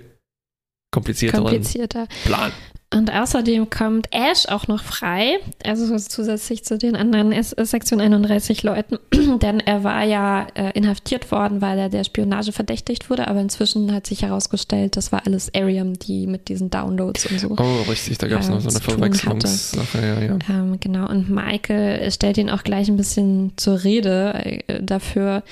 komplizierteren 0.91 1.43
komplizierter. 1.43 2.07
Plan. 2.25 2.51
Und 2.91 3.13
außerdem 3.13 3.69
kommt 3.69 4.07
Ash 4.11 4.47
auch 4.47 4.67
noch 4.67 4.83
frei, 4.83 5.37
also 5.63 5.95
zusätzlich 5.99 6.63
zu 6.63 6.75
den 6.79 6.95
anderen 6.95 7.31
S 7.31 7.51
Sektion 7.51 8.01
31 8.01 8.63
Leuten, 8.63 8.97
denn 9.41 9.59
er 9.59 9.83
war 9.83 10.03
ja 10.03 10.47
äh, 10.55 10.71
inhaftiert 10.71 11.31
worden, 11.31 11.61
weil 11.61 11.77
er 11.77 11.89
der 11.89 12.03
Spionage 12.03 12.51
verdächtigt 12.51 13.11
wurde, 13.11 13.27
aber 13.27 13.41
inzwischen 13.41 13.93
hat 13.93 14.07
sich 14.07 14.23
herausgestellt, 14.23 14.97
das 14.97 15.11
war 15.11 15.27
alles 15.27 15.53
Ariam, 15.53 15.99
die 15.99 16.25
mit 16.25 16.49
diesen 16.49 16.71
Downloads 16.71 17.27
und 17.27 17.39
so. 17.39 17.55
Oh, 17.59 17.83
richtig, 17.87 18.17
da 18.17 18.27
gab 18.27 18.39
es 18.39 18.47
Ja, 18.47 18.55
noch 18.55 18.61
so 18.61 18.69
eine 18.69 18.79
zu 18.79 18.83
tun 18.85 18.97
Verwechslungssache, 18.97 20.01
ja, 20.01 20.21
ja. 20.21 20.37
Ähm, 20.49 20.79
genau, 20.79 21.07
und 21.07 21.29
Michael 21.29 22.11
stellt 22.11 22.39
ihn 22.39 22.49
auch 22.49 22.63
gleich 22.63 22.87
ein 22.87 22.97
bisschen 22.97 23.53
zur 23.55 23.83
Rede 23.83 24.33
äh, 24.33 24.81
dafür, 24.81 25.43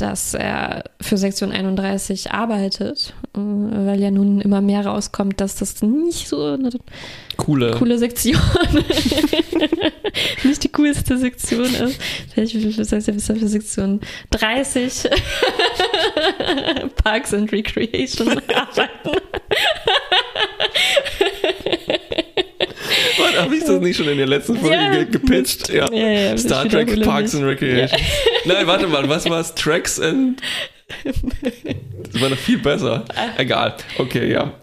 dass 0.00 0.34
er 0.34 0.84
für 1.00 1.16
Sektion 1.16 1.52
31 1.52 2.30
arbeitet, 2.30 3.14
äh, 3.34 3.38
weil 3.38 4.00
ja 4.00 4.10
nun 4.10 4.40
immer 4.40 4.60
mehr 4.60 4.86
rauskommt, 4.86 5.40
dass 5.40 5.56
das 5.56 5.82
nicht 5.82 6.28
so 6.28 6.44
eine 6.44 6.70
Coole. 7.36 7.72
coole 7.72 7.98
Sektion, 7.98 8.36
nicht 10.44 10.64
die 10.64 10.72
coolste 10.72 11.18
Sektion 11.18 11.66
ist. 11.66 12.00
Vielleicht 12.32 12.78
was 12.78 12.92
heißt 12.92 13.08
ja 13.08 13.14
bis 13.14 13.26
für 13.26 13.48
Sektion 13.48 14.00
30 14.30 15.10
Parks 17.04 17.34
and 17.34 17.52
Recreation 17.52 18.28
arbeiten. 18.54 19.17
habe 23.44 23.54
ich 23.56 23.64
das 23.64 23.80
nicht 23.80 23.96
schon 23.96 24.08
in 24.08 24.18
der 24.18 24.26
letzten 24.26 24.56
Folge 24.56 24.74
Ja. 24.76 24.90
ge 24.92 25.04
gepitcht? 25.06 25.68
Ja. 25.68 25.86
Ja, 25.92 26.08
ja, 26.10 26.38
Star 26.38 26.68
Trek 26.68 27.02
Parks 27.02 27.34
and 27.34 27.44
Recreation. 27.44 28.00
Nein, 28.44 28.66
warte 28.66 28.86
mal, 28.86 29.08
was 29.08 29.28
war's? 29.28 29.54
Tracks 29.54 29.98
and. 30.00 30.40
Das 32.10 32.22
war 32.22 32.30
noch 32.30 32.38
viel 32.38 32.56
besser. 32.58 33.04
Egal. 33.36 33.74
Okay, 33.98 34.32
ja. 34.32 34.54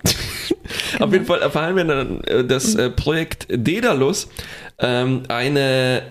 Auf 1.00 1.14
jeden 1.14 1.26
Fall 1.26 1.42
erfahren 1.42 1.76
wir 1.76 1.84
dann, 1.84 2.24
äh, 2.24 2.44
dass 2.44 2.74
äh, 2.74 2.90
Projekt 2.90 3.46
Daedalus 3.50 4.28
ähm, 4.80 5.22
eine 5.28 6.02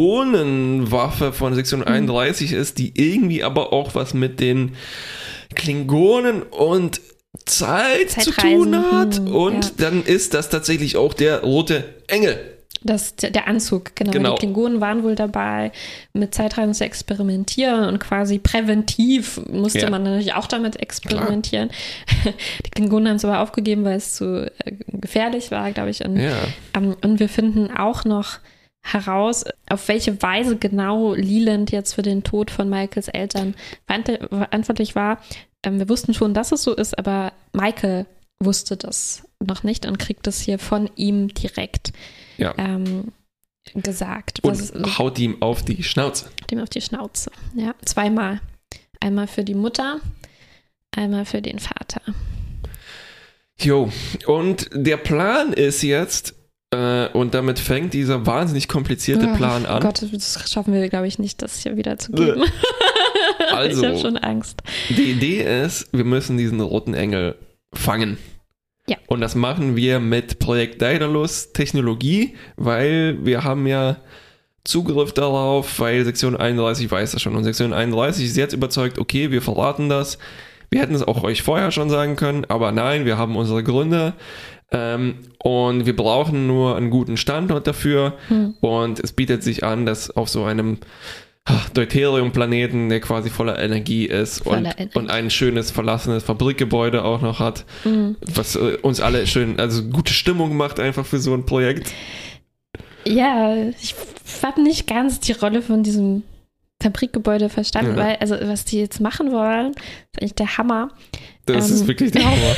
Anti-Klingonen-Waffe 0.00 1.32
von 1.32 1.54
Sektion 1.54 1.82
31 1.82 2.52
ist, 2.52 2.78
die 2.78 2.92
irgendwie 2.94 3.42
aber 3.42 3.72
auch 3.72 3.94
was 3.94 4.12
mit 4.14 4.40
den 4.40 4.72
Klingonen 5.54 6.42
und 6.42 7.00
Zeit 7.46 8.10
zu 8.10 8.30
tun 8.32 8.76
hat. 8.92 9.16
hm, 9.18 9.34
und 9.34 9.64
ja. 9.64 9.70
dann 9.78 10.02
ist 10.04 10.34
das 10.34 10.48
tatsächlich 10.48 10.96
auch 10.96 11.14
der 11.14 11.42
rote 11.42 11.84
Engel. 12.08 12.38
Das, 12.82 13.14
der 13.14 13.46
Anzug, 13.46 13.94
genau. 13.94 14.10
Genau. 14.10 14.34
Die 14.34 14.38
Klingonen 14.38 14.80
waren 14.80 15.02
wohl 15.02 15.14
dabei, 15.14 15.70
mit 16.14 16.34
Zeitreisen 16.34 16.72
zu 16.72 16.82
experimentieren 16.82 17.84
und 17.84 17.98
quasi 17.98 18.38
präventiv 18.38 19.38
musste 19.52 19.80
Ja. 19.80 19.90
man 19.90 20.02
natürlich 20.02 20.32
auch 20.32 20.46
damit 20.46 20.76
experimentieren. 20.80 21.68
Die 22.64 22.70
Klingonen 22.70 23.08
haben 23.08 23.16
es 23.16 23.24
aber 23.26 23.40
aufgegeben, 23.40 23.84
weil 23.84 23.98
es 23.98 24.14
zu 24.14 24.50
äh, 24.64 24.72
gefährlich 24.88 25.50
war, 25.50 25.70
glaube 25.72 25.90
ich. 25.90 26.02
Und, 26.06 26.16
Ja. 26.16 26.32
ähm, 26.74 26.96
und 27.04 27.20
wir 27.20 27.28
finden 27.28 27.70
auch 27.70 28.06
noch 28.06 28.38
heraus, 28.82 29.44
auf 29.68 29.86
welche 29.88 30.22
Weise 30.22 30.56
genau 30.56 31.12
Leland 31.12 31.70
jetzt 31.72 31.92
für 31.92 32.02
den 32.02 32.22
Tod 32.24 32.50
von 32.50 32.70
Michaels 32.70 33.08
Eltern 33.08 33.54
verant- 33.86 34.26
verantwortlich 34.30 34.94
war. 34.94 35.18
Ähm, 35.64 35.78
wir 35.78 35.88
wussten 35.88 36.14
schon, 36.14 36.34
dass 36.34 36.52
es 36.52 36.62
so 36.62 36.74
ist, 36.74 36.98
aber 36.98 37.32
Michael 37.52 38.06
wusste 38.42 38.76
das 38.76 39.22
noch 39.44 39.62
nicht 39.62 39.86
und 39.86 39.98
kriegt 39.98 40.26
das 40.26 40.40
hier 40.40 40.58
von 40.58 40.88
ihm 40.96 41.28
direkt 41.34 41.92
Ja. 42.38 42.54
ähm, 42.56 43.12
gesagt. 43.74 44.40
Was 44.42 44.70
Und 44.70 44.98
haut 44.98 45.18
ihm 45.18 45.40
auf 45.42 45.62
die 45.62 45.82
Schnauze. 45.82 46.30
dem 46.50 46.60
auf 46.60 46.70
die 46.70 46.80
Schnauze. 46.80 47.30
Ja, 47.54 47.74
zweimal. 47.84 48.40
Einmal 49.00 49.26
für 49.26 49.44
die 49.44 49.54
Mutter, 49.54 50.00
einmal 50.96 51.24
für 51.24 51.42
den 51.42 51.58
Vater. 51.58 52.00
Jo, 53.60 53.90
und 54.26 54.70
der 54.72 54.96
Plan 54.96 55.52
ist 55.52 55.82
jetzt, 55.82 56.34
und 57.12 57.34
damit 57.34 57.58
fängt 57.58 57.94
dieser 57.94 58.26
wahnsinnig 58.26 58.68
komplizierte 58.68 59.28
Ah, 59.28 59.36
Plan 59.36 59.66
an. 59.66 59.82
Gott, 59.82 60.02
das 60.12 60.50
schaffen 60.50 60.72
wir, 60.72 60.88
glaube 60.88 61.08
ich, 61.08 61.18
nicht, 61.18 61.42
das 61.42 61.58
hier 61.58 61.76
wieder 61.76 61.98
zu 61.98 62.12
geben. 62.12 62.44
Also. 63.52 63.82
ich 63.82 63.88
habe 63.88 63.98
schon 63.98 64.16
Angst. 64.18 64.62
Die 64.90 65.10
Idee 65.10 65.62
ist, 65.64 65.88
wir 65.92 66.04
müssen 66.04 66.36
diesen 66.36 66.60
roten 66.60 66.94
Engel 66.94 67.34
fangen. 67.72 68.18
Ja. 68.86 68.96
Und 69.06 69.20
das 69.22 69.34
machen 69.34 69.76
wir 69.76 69.98
mit 69.98 70.38
Projekt 70.38 70.82
Daedalus 70.82 71.52
Technologie, 71.52 72.34
weil 72.56 73.18
wir 73.24 73.42
haben 73.42 73.66
ja 73.66 73.96
Zugriff 74.64 75.12
darauf, 75.12 75.80
weil 75.80 76.04
Sektion 76.04 76.36
31 76.36 76.90
weiß 76.90 77.12
das 77.12 77.22
schon. 77.22 77.34
Und 77.34 77.44
Sektion 77.44 77.72
31 77.72 78.26
ist 78.26 78.36
jetzt 78.36 78.52
überzeugt, 78.52 78.98
okay, 78.98 79.30
wir 79.30 79.42
verraten 79.42 79.88
das. 79.88 80.18
Wir 80.70 80.82
hätten 80.82 80.94
es 80.94 81.02
auch 81.02 81.24
euch 81.24 81.42
vorher 81.42 81.72
schon 81.72 81.90
sagen 81.90 82.14
können, 82.16 82.44
aber 82.48 82.70
nein, 82.72 83.04
wir 83.04 83.18
haben 83.18 83.36
unsere 83.36 83.64
Gründe. 83.64 84.12
Ähm, 84.72 85.16
und 85.42 85.86
wir 85.86 85.96
brauchen 85.96 86.46
nur 86.46 86.76
einen 86.76 86.90
guten 86.90 87.16
Standort 87.16 87.66
dafür. 87.66 88.14
Hm. 88.28 88.54
Und 88.60 89.00
es 89.00 89.12
bietet 89.12 89.42
sich 89.42 89.64
an, 89.64 89.84
dass 89.86 90.10
auf 90.10 90.28
so 90.28 90.44
einem 90.44 90.78
ah, 91.44 91.58
Deuterium-Planeten, 91.74 92.88
der 92.88 93.00
quasi 93.00 93.30
voller 93.30 93.58
Energie 93.58 94.04
ist 94.06 94.44
Voller 94.44 94.58
und, 94.58 94.66
Energie. 94.66 94.98
und 94.98 95.10
ein 95.10 95.30
schönes 95.30 95.70
verlassenes 95.72 96.22
Fabrikgebäude 96.22 97.02
auch 97.04 97.20
noch 97.20 97.40
hat, 97.40 97.64
Mhm. 97.84 98.16
was 98.34 98.54
äh, 98.56 98.76
uns 98.82 99.00
alle 99.00 99.26
schön, 99.26 99.58
also 99.58 99.82
gute 99.84 100.12
Stimmung 100.12 100.56
macht 100.56 100.78
einfach 100.78 101.04
für 101.06 101.18
so 101.18 101.34
ein 101.34 101.46
Projekt. 101.46 101.90
Ja, 103.04 103.56
ich 103.80 103.94
habe 104.42 104.62
nicht 104.62 104.86
ganz 104.86 105.18
die 105.20 105.32
Rolle 105.32 105.62
von 105.62 105.82
diesem 105.82 106.22
Fabrikgebäude 106.82 107.48
verstanden, 107.48 107.96
Ja. 107.98 108.04
weil, 108.04 108.16
also 108.20 108.36
was 108.42 108.64
die 108.64 108.78
jetzt 108.78 109.00
machen 109.00 109.32
wollen, 109.32 109.72
ist 109.72 110.20
eigentlich 110.20 110.34
der 110.34 110.58
Hammer. 110.58 110.90
Das 111.46 111.68
Ähm. 111.70 111.74
ist 111.74 111.88
wirklich 111.88 112.12
der 112.12 112.24
Hammer. 112.24 112.36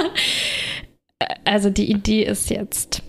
Also 1.44 1.70
die 1.70 1.90
Idee 1.90 2.24
ist 2.24 2.50
jetzt, 2.50 3.02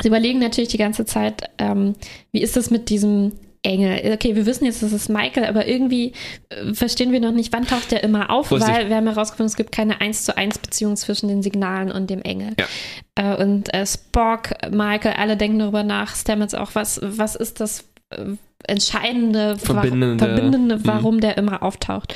sie 0.00 0.08
überlegen 0.08 0.38
natürlich 0.38 0.70
die 0.70 0.78
ganze 0.78 1.04
Zeit, 1.04 1.50
ähm, 1.58 1.94
wie 2.32 2.40
ist 2.42 2.56
das 2.56 2.70
mit 2.70 2.88
diesem 2.88 3.32
Engel? 3.62 4.12
Okay, 4.14 4.34
wir 4.34 4.46
wissen 4.46 4.64
jetzt, 4.64 4.82
das 4.82 4.92
ist 4.92 5.08
Michael, 5.08 5.44
aber 5.44 5.66
irgendwie 5.68 6.12
äh, 6.48 6.72
verstehen 6.74 7.12
wir 7.12 7.20
noch 7.20 7.32
nicht, 7.32 7.52
wann 7.52 7.66
taucht 7.66 7.90
der 7.92 8.02
immer 8.02 8.30
auf, 8.30 8.50
Richtig. 8.50 8.68
weil 8.74 8.88
wir 8.88 8.96
haben 8.96 9.06
herausgefunden, 9.06 9.46
es 9.50 9.56
gibt 9.56 9.72
keine 9.72 10.00
1 10.00 10.24
zu 10.24 10.36
1 10.36 10.58
Beziehung 10.58 10.96
zwischen 10.96 11.28
den 11.28 11.42
Signalen 11.42 11.92
und 11.92 12.08
dem 12.10 12.22
Engel. 12.22 12.54
Ja. 12.58 13.34
Äh, 13.34 13.42
und 13.42 13.72
äh, 13.74 13.86
Spock, 13.86 14.50
Michael, 14.70 15.14
alle 15.18 15.36
denken 15.36 15.58
darüber 15.58 15.82
nach, 15.82 16.16
Stamets 16.16 16.54
auch, 16.54 16.70
was, 16.74 16.98
was 17.02 17.36
ist 17.36 17.60
das 17.60 17.84
äh, 18.10 18.24
entscheidende, 18.66 19.54
wa- 19.56 19.58
Verbindende. 19.74 20.24
Verbindende 20.24 20.76
Mhm. 20.78 20.86
warum 20.86 21.20
der 21.20 21.36
immer 21.36 21.62
auftaucht. 21.62 22.14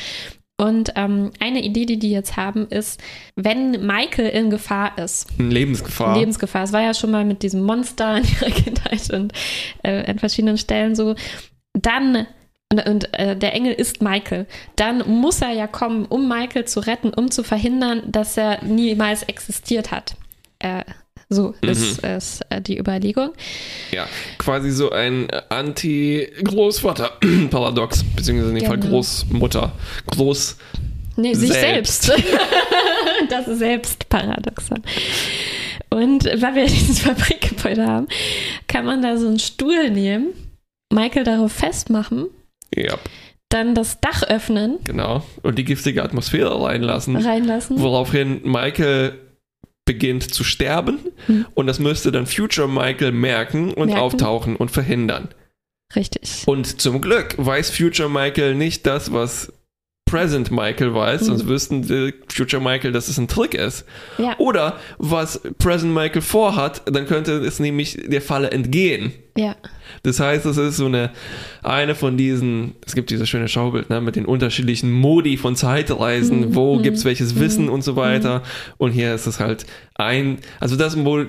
Und 0.58 0.92
ähm, 0.96 1.32
eine 1.38 1.62
Idee, 1.62 1.84
die 1.84 1.98
die 1.98 2.10
jetzt 2.10 2.36
haben, 2.36 2.66
ist, 2.68 3.00
wenn 3.34 3.72
Michael 3.86 4.30
in 4.30 4.48
Gefahr 4.48 4.96
ist, 4.96 5.28
Eine 5.38 5.50
Lebensgefahr. 5.50 6.18
Lebensgefahr, 6.18 6.62
es 6.62 6.72
war 6.72 6.80
ja 6.80 6.94
schon 6.94 7.10
mal 7.10 7.26
mit 7.26 7.42
diesem 7.42 7.62
Monster 7.62 8.16
in 8.16 8.24
ihrer 8.24 8.50
Kindheit 8.50 9.10
und 9.12 9.32
äh, 9.82 10.10
an 10.10 10.18
verschiedenen 10.18 10.56
Stellen 10.56 10.94
so, 10.94 11.14
dann 11.74 12.26
und, 12.72 12.84
und 12.84 13.14
äh, 13.14 13.36
der 13.36 13.54
Engel 13.54 13.74
ist 13.74 14.02
Michael, 14.02 14.46
dann 14.74 15.06
muss 15.08 15.40
er 15.40 15.52
ja 15.52 15.66
kommen, 15.66 16.04
um 16.06 16.26
Michael 16.26 16.64
zu 16.64 16.80
retten, 16.80 17.14
um 17.14 17.30
zu 17.30 17.44
verhindern, 17.44 18.02
dass 18.06 18.36
er 18.36 18.64
niemals 18.64 19.22
existiert 19.24 19.92
hat. 19.92 20.16
Äh, 20.58 20.82
so 21.28 21.54
Mhm. 21.62 21.68
ist, 21.70 21.98
ist 22.04 22.40
äh, 22.50 22.60
die 22.60 22.78
Überlegung. 22.78 23.30
ja, 23.92 24.06
quasi 24.38 24.70
so 24.70 24.90
ein 24.90 25.28
Anti-Großvater-Paradox, 25.48 28.04
beziehungsweise 28.16 28.50
in 28.50 28.56
dem 28.58 28.66
Fall 28.66 28.78
Genau. 28.78 28.90
Großmutter. 28.96 29.72
Groß. 30.08 30.56
Nee, 31.16 31.34
sich 31.34 31.52
Selbst. 31.52 32.02
selbst. 32.04 32.24
das 33.30 33.48
ist 33.48 33.58
Selbstparadoxon. 33.60 34.82
Und 35.90 36.24
weil 36.26 36.54
wir 36.54 36.66
dieses 36.66 37.00
Fabrikgebäude 37.00 37.86
haben, 37.86 38.06
kann 38.68 38.84
man 38.84 39.00
da 39.02 39.16
so 39.16 39.26
einen 39.26 39.38
Stuhl 39.38 39.90
nehmen, 39.90 40.28
Michael 40.92 41.24
darauf 41.24 41.52
festmachen, 41.52 42.26
Ja, 42.74 42.96
dann 43.48 43.74
das 43.74 44.00
Dach 44.00 44.22
öffnen, 44.24 44.78
genau. 44.84 45.22
Und 45.42 45.56
die 45.58 45.64
giftige 45.64 46.02
Atmosphäre 46.02 46.62
reinlassen. 46.62 47.16
reinlassen. 47.16 47.80
Woraufhin 47.80 48.40
Michael 48.44 49.18
beginnt 49.86 50.34
zu 50.34 50.44
sterben 50.44 50.98
Hm. 51.26 51.46
und 51.54 51.66
das 51.66 51.78
müsste 51.78 52.12
dann 52.12 52.26
Future 52.26 52.68
Michael 52.68 53.12
merken 53.12 53.72
und 53.72 53.88
Merken. 53.88 54.00
auftauchen 54.02 54.56
und 54.56 54.70
verhindern. 54.70 55.28
Richtig. 55.94 56.42
Und 56.46 56.80
zum 56.82 57.00
Glück 57.00 57.34
weiß 57.38 57.70
Future 57.70 58.10
Michael 58.10 58.54
nicht 58.54 58.86
das, 58.86 59.12
was 59.12 59.52
Present 60.06 60.50
Michael 60.52 60.94
weiß, 60.94 61.22
Hm. 61.22 61.26
sonst 61.26 61.48
wüssten 61.48 61.88
wir 61.88 62.12
Future 62.32 62.62
Michael, 62.62 62.92
dass 62.92 63.08
es 63.08 63.18
ein 63.18 63.26
Trick 63.28 63.54
ist. 63.54 63.84
Ja. 64.18 64.36
Oder 64.38 64.78
was 64.98 65.40
Present 65.58 65.92
Michael 65.92 66.22
vorhat, 66.22 66.82
dann 66.86 67.06
könnte 67.06 67.32
es 67.32 67.58
nämlich 67.58 67.98
der 68.06 68.22
Falle 68.22 68.52
entgehen. 68.52 69.12
Ja. 69.36 69.56
Das 70.04 70.20
heißt, 70.20 70.46
es 70.46 70.56
ist 70.56 70.76
so 70.76 70.86
eine, 70.86 71.10
eine 71.62 71.94
von 71.96 72.16
diesen, 72.16 72.76
es 72.86 72.94
gibt 72.94 73.10
dieses 73.10 73.28
schöne 73.28 73.48
Schaubild, 73.48 73.90
ne, 73.90 74.00
mit 74.00 74.14
den 74.16 74.24
unterschiedlichen 74.26 74.92
Modi 74.92 75.36
von 75.36 75.56
Zeitreisen, 75.56 76.40
Mhm. 76.50 76.54
wo 76.54 76.76
Mhm. 76.76 76.82
gibt's 76.84 77.04
welches 77.04 77.38
Wissen 77.40 77.64
Mhm. 77.64 77.72
und 77.72 77.82
so 77.82 77.96
weiter. 77.96 78.42
Und 78.78 78.92
hier 78.92 79.12
ist 79.14 79.26
es 79.26 79.40
halt 79.40 79.66
ein, 79.96 80.38
also 80.60 80.76
das 80.76 80.94
Mo 80.96 81.24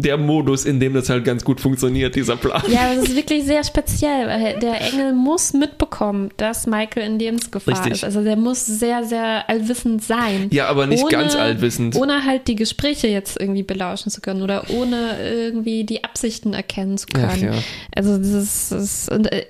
der 0.00 0.16
Modus, 0.16 0.64
in 0.64 0.78
dem 0.78 0.94
das 0.94 1.08
halt 1.10 1.24
ganz 1.24 1.44
gut 1.44 1.60
funktioniert, 1.60 2.14
dieser 2.14 2.36
Plan. 2.36 2.62
Ja, 2.68 2.94
das 2.94 3.08
ist 3.08 3.16
wirklich 3.16 3.44
sehr 3.44 3.64
speziell, 3.64 4.28
weil 4.28 4.58
der 4.60 4.80
Engel 4.80 5.12
muss 5.12 5.52
mitbekommen, 5.52 6.30
dass 6.36 6.68
Michael 6.68 7.04
in 7.04 7.18
Lebensgefahr 7.18 7.74
Richtig. 7.74 7.92
ist. 7.94 8.04
Also 8.04 8.22
der 8.22 8.36
muss 8.36 8.64
sehr, 8.64 9.02
sehr 9.02 9.48
allwissend 9.50 10.04
sein. 10.04 10.46
Ja, 10.52 10.68
aber 10.68 10.86
nicht 10.86 11.02
Ohne- 11.02 11.10
ganz 11.10 11.34
allwissend. 11.34 11.96
Ohne 11.96 12.24
halt 12.24 12.46
die 12.46 12.54
Gespräche 12.54 13.08
jetzt 13.08 13.40
irgendwie 13.40 13.64
belauschen 13.64 14.10
zu 14.12 14.20
können 14.20 14.42
oder 14.42 14.70
ohne 14.70 15.16
irgendwie 15.20 15.82
die 15.82 16.04
Absichten 16.04 16.54
erkennen 16.54 16.96
zu 16.96 17.08
können. 17.08 17.28
Ach 17.30 17.36
ja. 17.36 17.52
Also 17.94 18.18
das 18.18 18.28
ist, 18.28 18.72
das 18.72 18.82
ist 18.84 19.10
und, 19.10 19.32
äh, 19.32 19.46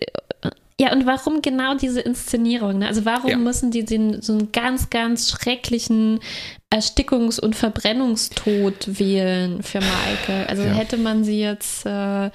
ja, 0.81 0.93
und 0.93 1.07
warum 1.07 1.43
genau 1.43 1.75
diese 1.75 2.01
Inszenierung? 2.01 2.79
Ne? 2.79 2.87
Also 2.87 3.05
warum 3.05 3.31
Ja. 3.31 3.37
müssen 3.37 3.71
die 3.71 3.85
den, 3.85 4.23
so 4.23 4.33
einen 4.33 4.53
ganz, 4.53 4.91
ganz 4.91 5.29
schrecklichen 5.31 6.21
Erstickungs- 6.73 7.41
und 7.41 7.57
Verbrennungstod 7.57 8.99
wählen 8.99 9.63
für 9.63 9.79
Michael? 9.81 10.47
Also 10.47 10.63
Ja. 10.63 10.71
hätte 10.71 10.97
man 10.97 11.25
sie 11.25 11.41
jetzt 11.41 11.85
äh, 11.85 12.31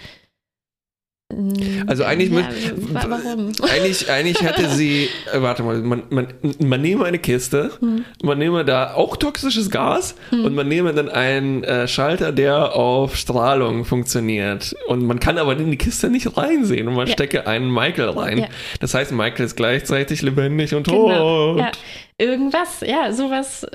Also 1.87 2.03
eigentlich 2.03 2.29
ja, 2.31 2.47
mit-? 2.47 3.61
Eigentlich, 3.71 4.09
eigentlich 4.09 4.41
hätte 4.43 4.69
sie, 4.69 5.09
äh, 5.33 5.41
warte 5.41 5.63
mal, 5.63 5.77
man, 5.81 6.03
man, 6.11 6.27
man 6.59 6.81
nehme 6.81 7.05
eine 7.05 7.17
Kiste, 7.17 7.71
Hm. 7.79 8.05
man 8.21 8.37
nehme 8.37 8.63
da 8.65 8.93
auch 8.93 9.17
toxisches 9.17 9.71
Gas 9.71 10.15
und 10.31 10.53
man 10.53 10.67
nehme 10.67 10.93
dann 10.93 11.09
einen 11.09 11.63
äh, 11.63 11.87
Schalter, 11.87 12.31
der 12.31 12.75
auf 12.75 13.15
Strahlung 13.15 13.83
funktioniert. 13.83 14.75
Und 14.87 15.05
man 15.05 15.19
kann 15.19 15.37
aber 15.39 15.53
in 15.57 15.71
die 15.71 15.77
Kiste 15.77 16.09
nicht 16.09 16.37
reinsehen 16.37 16.87
und 16.87 16.93
man 16.95 17.07
Ja. 17.07 17.13
stecke 17.13 17.47
einen 17.47 17.73
Michael 17.73 18.09
rein. 18.09 18.37
Ja. 18.39 18.47
Das 18.79 18.93
heißt, 18.93 19.11
Michael 19.11 19.45
ist 19.45 19.55
gleichzeitig 19.55 20.21
lebendig 20.21 20.75
und 20.75 20.83
tot. 20.85 21.09
Genau. 21.09 21.57
Ja, 21.57 21.71
irgendwas, 22.19 22.81
ja, 22.81 23.11
sowas. 23.11 23.65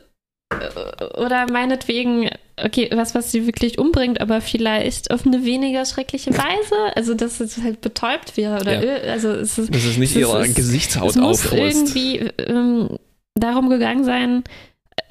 Oder 1.17 1.51
meinetwegen, 1.51 2.31
okay, 2.63 2.89
was, 2.95 3.15
was 3.15 3.31
sie 3.31 3.47
wirklich 3.47 3.79
umbringt, 3.79 4.21
aber 4.21 4.41
vielleicht 4.41 5.11
auf 5.11 5.27
eine 5.27 5.45
weniger 5.45 5.85
schreckliche 5.85 6.31
Weise. 6.33 6.97
Also, 6.97 7.15
dass 7.15 7.41
es 7.41 7.59
halt 7.63 7.81
betäubt 7.81 8.37
wäre. 8.37 8.61
Oder, 8.61 8.83
Ja. 9.07 9.13
also, 9.13 9.29
es 9.31 9.59
ist, 9.59 9.75
Dass 9.75 9.85
es 9.85 9.97
nicht 9.99 10.13
Es 10.13 10.17
ihre 10.17 10.47
ist- 10.47 10.55
Gesichtshaut 10.55 11.11
es 11.11 11.17
muss 11.17 11.45
irgendwie 11.53 12.17
ähm, 12.39 12.99
darum 13.35 13.69
gegangen 13.69 14.05
sein, 14.05 14.45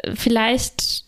äh, 0.03 0.11
vielleicht. 0.15 1.03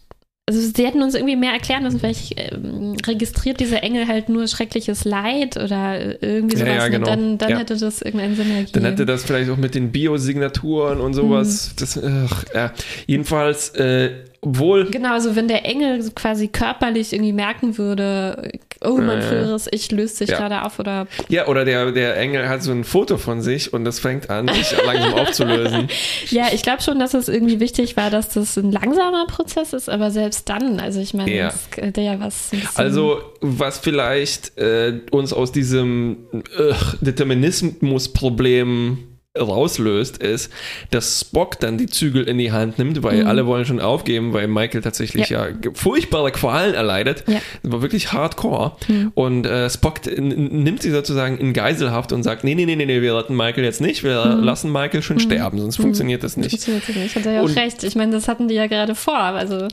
Also 0.49 0.61
sie 0.61 0.83
hätten 0.83 1.03
uns 1.03 1.13
irgendwie 1.13 1.35
mehr 1.35 1.51
erklären 1.51 1.83
müssen, 1.83 1.99
vielleicht 1.99 2.33
ähm, 2.37 2.95
registriert 3.05 3.59
dieser 3.59 3.83
Engel 3.83 4.07
halt 4.07 4.29
nur 4.29 4.47
schreckliches 4.47 5.05
Leid 5.05 5.57
oder 5.57 6.21
irgendwie 6.23 6.57
Ja, 6.57 6.65
sowas. 6.65 6.75
ja, 6.75 6.83
ne? 6.85 6.89
genau. 6.89 7.05
Dann, 7.05 7.37
dann 7.37 7.49
Ja. 7.51 7.57
hätte 7.59 7.77
das 7.77 8.01
irgendeinen 8.01 8.35
Sinn 8.35 8.49
ergeben. 8.49 8.71
Dann 8.73 8.83
hätte 8.85 9.05
das 9.05 9.23
vielleicht 9.25 9.51
auch 9.51 9.57
mit 9.57 9.75
den 9.75 9.91
Biosignaturen 9.91 11.01
und 11.01 11.13
sowas. 11.13 11.69
Mhm. 11.69 11.75
Das, 11.79 11.99
ach, 12.03 12.45
ja. 12.55 12.73
Jedenfalls, 13.05 13.69
äh, 13.75 14.09
obwohl. 14.41 14.89
Genau, 14.89 15.13
also 15.13 15.35
wenn 15.35 15.47
der 15.47 15.65
Engel 15.65 16.01
so 16.01 16.11
quasi 16.11 16.47
körperlich 16.47 17.11
irgendwie 17.13 17.33
merken 17.33 17.77
würde, 17.77 18.51
oh, 18.81 18.97
mein 18.97 19.19
ja. 19.19 19.27
früheres 19.27 19.67
Ich 19.71 19.91
löst 19.91 20.17
sich 20.17 20.29
Ja. 20.29 20.37
gerade 20.37 20.63
auf 20.63 20.79
oder 20.79 21.07
Ja, 21.27 21.47
oder 21.47 21.65
der, 21.65 21.91
der 21.91 22.15
Engel 22.17 22.47
hat 22.47 22.63
so 22.63 22.71
ein 22.71 22.83
Foto 22.85 23.17
von 23.17 23.41
sich 23.41 23.73
und 23.73 23.83
das 23.83 23.99
fängt 23.99 24.29
an, 24.29 24.47
sich 24.47 24.73
langsam 24.85 25.13
aufzulösen. 25.15 25.89
ja, 26.29 26.45
ich 26.53 26.61
glaube 26.63 26.81
schon, 26.81 26.99
dass 26.99 27.13
es 27.13 27.27
irgendwie 27.27 27.59
wichtig 27.59 27.97
war, 27.97 28.09
dass 28.09 28.29
das 28.29 28.55
ein 28.57 28.71
langsamer 28.71 29.25
Prozess 29.27 29.73
ist, 29.73 29.89
aber 29.89 30.09
selbst 30.11 30.47
dann, 30.47 30.79
also 30.79 30.99
ich 31.01 31.13
meine, 31.13 31.31
Ja. 31.35 31.53
das 31.77 31.91
ja 31.97 32.19
was 32.19 32.51
Also, 32.75 33.21
was 33.41 33.79
vielleicht 33.79 34.57
äh, 34.57 35.01
uns 35.11 35.33
aus 35.33 35.51
diesem 35.51 36.17
äh, 36.57 36.73
Determinismus-Problem 37.01 38.99
rauslöst, 39.37 40.17
ist, 40.17 40.51
dass 40.91 41.21
Spock 41.21 41.59
dann 41.59 41.77
die 41.77 41.85
Zügel 41.85 42.23
in 42.27 42.37
die 42.39 42.51
Hand 42.51 42.79
nimmt, 42.79 43.03
weil 43.03 43.21
Mhm. 43.21 43.27
alle 43.27 43.45
wollen 43.45 43.63
schon 43.65 43.79
aufgeben, 43.79 44.33
weil 44.33 44.47
Michael 44.47 44.81
tatsächlich 44.81 45.29
ja, 45.29 45.49
ge- 45.51 45.71
furchtbare 45.75 46.31
Qualen 46.31 46.73
erleidet. 46.73 47.23
Ja. 47.27 47.39
Das 47.61 47.71
war 47.71 47.81
wirklich 47.83 48.11
hardcore. 48.11 48.75
Mhm. 48.87 49.11
Und 49.13 49.45
äh, 49.45 49.69
Spock 49.69 49.99
nimmt 50.17 50.81
sie 50.81 50.89
sozusagen 50.91 51.37
in 51.37 51.53
Geiselhaft 51.53 52.11
und 52.11 52.23
sagt, 52.23 52.43
nee, 52.43 52.55
nee, 52.55 52.65
nee, 52.65 52.75
nee, 52.75 52.85
nee, 52.85 53.01
wir 53.01 53.15
retten 53.15 53.35
Michael 53.35 53.63
jetzt 53.63 53.81
nicht, 53.81 54.03
wir 54.03 54.25
Mhm. 54.37 54.43
lassen 54.43 54.71
Michael 54.71 55.03
schon 55.03 55.19
sterben, 55.19 55.59
sonst 55.59 55.77
funktioniert 55.77 56.23
das 56.23 56.35
nicht. 56.35 56.49
Funktioniert 56.49 56.87
das 56.89 56.95
nicht. 56.95 57.15
Hat 57.15 57.25
er 57.27 57.33
ja 57.33 57.41
auch 57.41 57.45
Und- 57.45 57.57
recht. 57.57 57.83
Ich 57.83 57.95
meine, 57.95 58.11
das 58.11 58.27
hatten 58.27 58.47
die 58.47 58.55
ja 58.55 58.65
gerade 58.67 58.95
vor. 58.95 59.15
Also, 59.19 59.67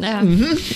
ja. 0.00 0.22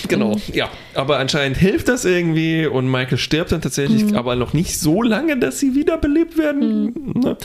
Genau, 0.07 0.39
ja. 0.53 0.69
Aber 0.93 1.19
anscheinend 1.19 1.57
hilft 1.57 1.87
das 1.87 2.05
irgendwie 2.05 2.65
und 2.65 2.89
Michael 2.89 3.17
stirbt 3.17 3.51
dann 3.51 3.61
tatsächlich, 3.61 4.15
aber 4.15 4.35
noch 4.35 4.53
nicht 4.53 4.79
so 4.79 5.01
lange, 5.01 5.37
dass 5.37 5.59
sie 5.59 5.75
wiederbelebt 5.75 6.37
werden. 6.37 7.13
Ne? 7.15 7.37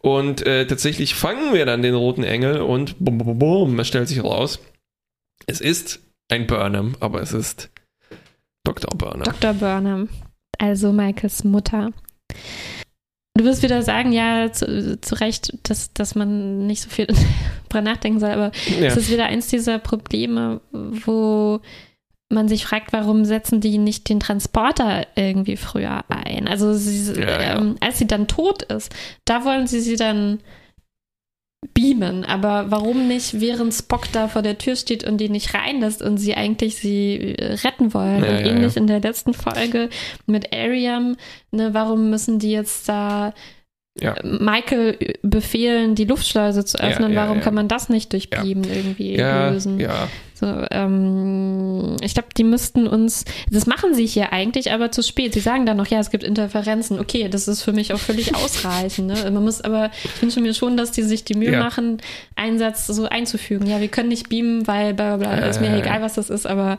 Und 0.00 0.46
äh, 0.46 0.66
tatsächlich 0.66 1.14
fangen 1.14 1.52
wir 1.52 1.66
dann 1.66 1.82
den 1.82 1.94
roten 1.94 2.24
Engel 2.24 2.60
und 2.60 2.96
bum, 2.98 3.18
bum, 3.18 3.38
bum, 3.38 3.78
es 3.78 3.88
stellt 3.88 4.08
sich 4.08 4.22
raus, 4.22 4.60
es 5.46 5.60
ist 5.60 6.00
ein 6.28 6.46
Burnham, 6.46 6.96
aber 7.00 7.20
es 7.20 7.32
ist 7.32 7.70
Dr. 8.64 8.96
Burnham. 8.96 9.24
Dr. 9.24 9.52
Burnham, 9.54 10.08
also 10.58 10.92
Michaels 10.92 11.44
Mutter. 11.44 11.90
Du 13.36 13.44
wirst 13.44 13.62
wieder 13.64 13.82
sagen, 13.82 14.12
ja, 14.12 14.52
zu, 14.52 15.00
zu 15.00 15.16
Recht, 15.16 15.58
dass, 15.64 15.92
dass 15.92 16.14
man 16.14 16.66
nicht 16.66 16.82
so 16.82 16.88
viel 16.90 17.06
drüber 17.68 17.82
nachdenken 17.82 18.20
soll, 18.20 18.30
aber 18.30 18.52
Ja. 18.78 18.86
es 18.86 18.96
ist 18.96 19.10
wieder 19.10 19.26
eins 19.26 19.48
dieser 19.48 19.78
Probleme, 19.80 20.60
wo 20.70 21.60
man 22.30 22.48
sich 22.48 22.64
fragt, 22.64 22.92
warum 22.92 23.24
setzen 23.24 23.60
die 23.60 23.78
nicht 23.78 24.08
den 24.08 24.20
Transporter 24.20 25.06
irgendwie 25.16 25.56
früher 25.56 26.04
ein? 26.08 26.46
Also 26.48 26.74
sie, 26.74 27.12
Ja, 27.20 27.42
ja. 27.42 27.58
Ähm, 27.58 27.76
als 27.80 27.98
sie 27.98 28.06
dann 28.06 28.28
tot 28.28 28.62
ist, 28.62 28.94
da 29.24 29.44
wollen 29.44 29.66
sie 29.66 29.80
sie 29.80 29.96
dann 29.96 30.38
beamen, 31.72 32.24
aber 32.24 32.70
warum 32.70 33.08
nicht, 33.08 33.40
während 33.40 33.72
Spock 33.72 34.10
da 34.12 34.28
vor 34.28 34.42
der 34.42 34.58
Tür 34.58 34.76
steht 34.76 35.04
und 35.04 35.18
die 35.18 35.28
nicht 35.28 35.54
reinlässt 35.54 36.02
und 36.02 36.18
sie 36.18 36.34
eigentlich 36.34 36.76
sie 36.76 37.34
äh, 37.38 37.54
retten 37.64 37.94
wollen? 37.94 38.22
Ja, 38.24 38.30
und 38.30 38.40
ja, 38.40 38.46
ähnlich 38.46 38.74
ja. 38.74 38.80
in 38.80 38.86
der 38.86 39.00
letzten 39.00 39.34
Folge 39.34 39.88
mit 40.26 40.52
Ariam, 40.52 41.16
ne, 41.50 41.72
warum 41.72 42.10
müssen 42.10 42.38
die 42.38 42.50
jetzt 42.50 42.88
da 42.88 43.32
Ja. 44.00 44.16
Michael 44.22 44.98
befehlen, 45.22 45.94
die 45.94 46.04
Luftschleuse 46.04 46.64
zu 46.64 46.78
öffnen? 46.78 47.12
ja, 47.12 47.22
warum 47.22 47.38
ja. 47.38 47.44
kann 47.44 47.54
man 47.54 47.68
das 47.68 47.88
nicht 47.88 48.12
durch. 48.12 48.28
Beamen 48.28 48.64
irgendwie 48.64 49.16
lösen? 49.16 49.78
ja, 49.80 50.08
ähm, 50.70 51.96
ich 52.02 52.14
glaube, 52.14 52.28
die 52.36 52.44
müssten 52.44 52.86
uns, 52.86 53.24
das 53.50 53.66
machen 53.66 53.94
sie 53.94 54.06
hier 54.06 54.32
eigentlich, 54.32 54.72
aber 54.72 54.90
zu 54.92 55.02
spät. 55.02 55.34
Sie 55.34 55.40
sagen 55.40 55.66
dann 55.66 55.76
noch, 55.76 55.86
ja, 55.86 55.98
es 56.00 56.10
gibt 56.10 56.24
Interferenzen. 56.24 56.98
Okay, 56.98 57.28
das 57.28 57.48
ist 57.48 57.62
für 57.62 57.72
mich 57.72 57.92
auch 57.92 57.98
völlig 57.98 58.34
ausreichend. 58.36 59.08
Ne? 59.08 59.30
Man 59.30 59.42
muss 59.44 59.60
aber, 59.60 59.90
ich 60.04 60.22
wünsche 60.22 60.40
mir 60.40 60.54
schon, 60.54 60.76
dass 60.76 60.92
die 60.92 61.02
sich 61.02 61.24
die 61.24 61.34
Mühe 61.34 61.52
Ja. 61.52 61.60
machen, 61.60 61.98
einen 62.36 62.58
Satz 62.58 62.86
so 62.86 63.06
einzufügen. 63.06 63.66
Ja, 63.66 63.80
wir 63.80 63.88
können 63.88 64.08
nicht 64.08 64.28
beamen, 64.28 64.66
weil 64.66 64.94
bla 64.94 65.16
bla 65.16 65.34
bla, 65.36 65.46
ist 65.46 65.60
mir 65.60 65.68
Äh. 65.70 65.80
egal, 65.80 66.02
was 66.02 66.14
das 66.14 66.30
ist, 66.30 66.46
aber 66.46 66.78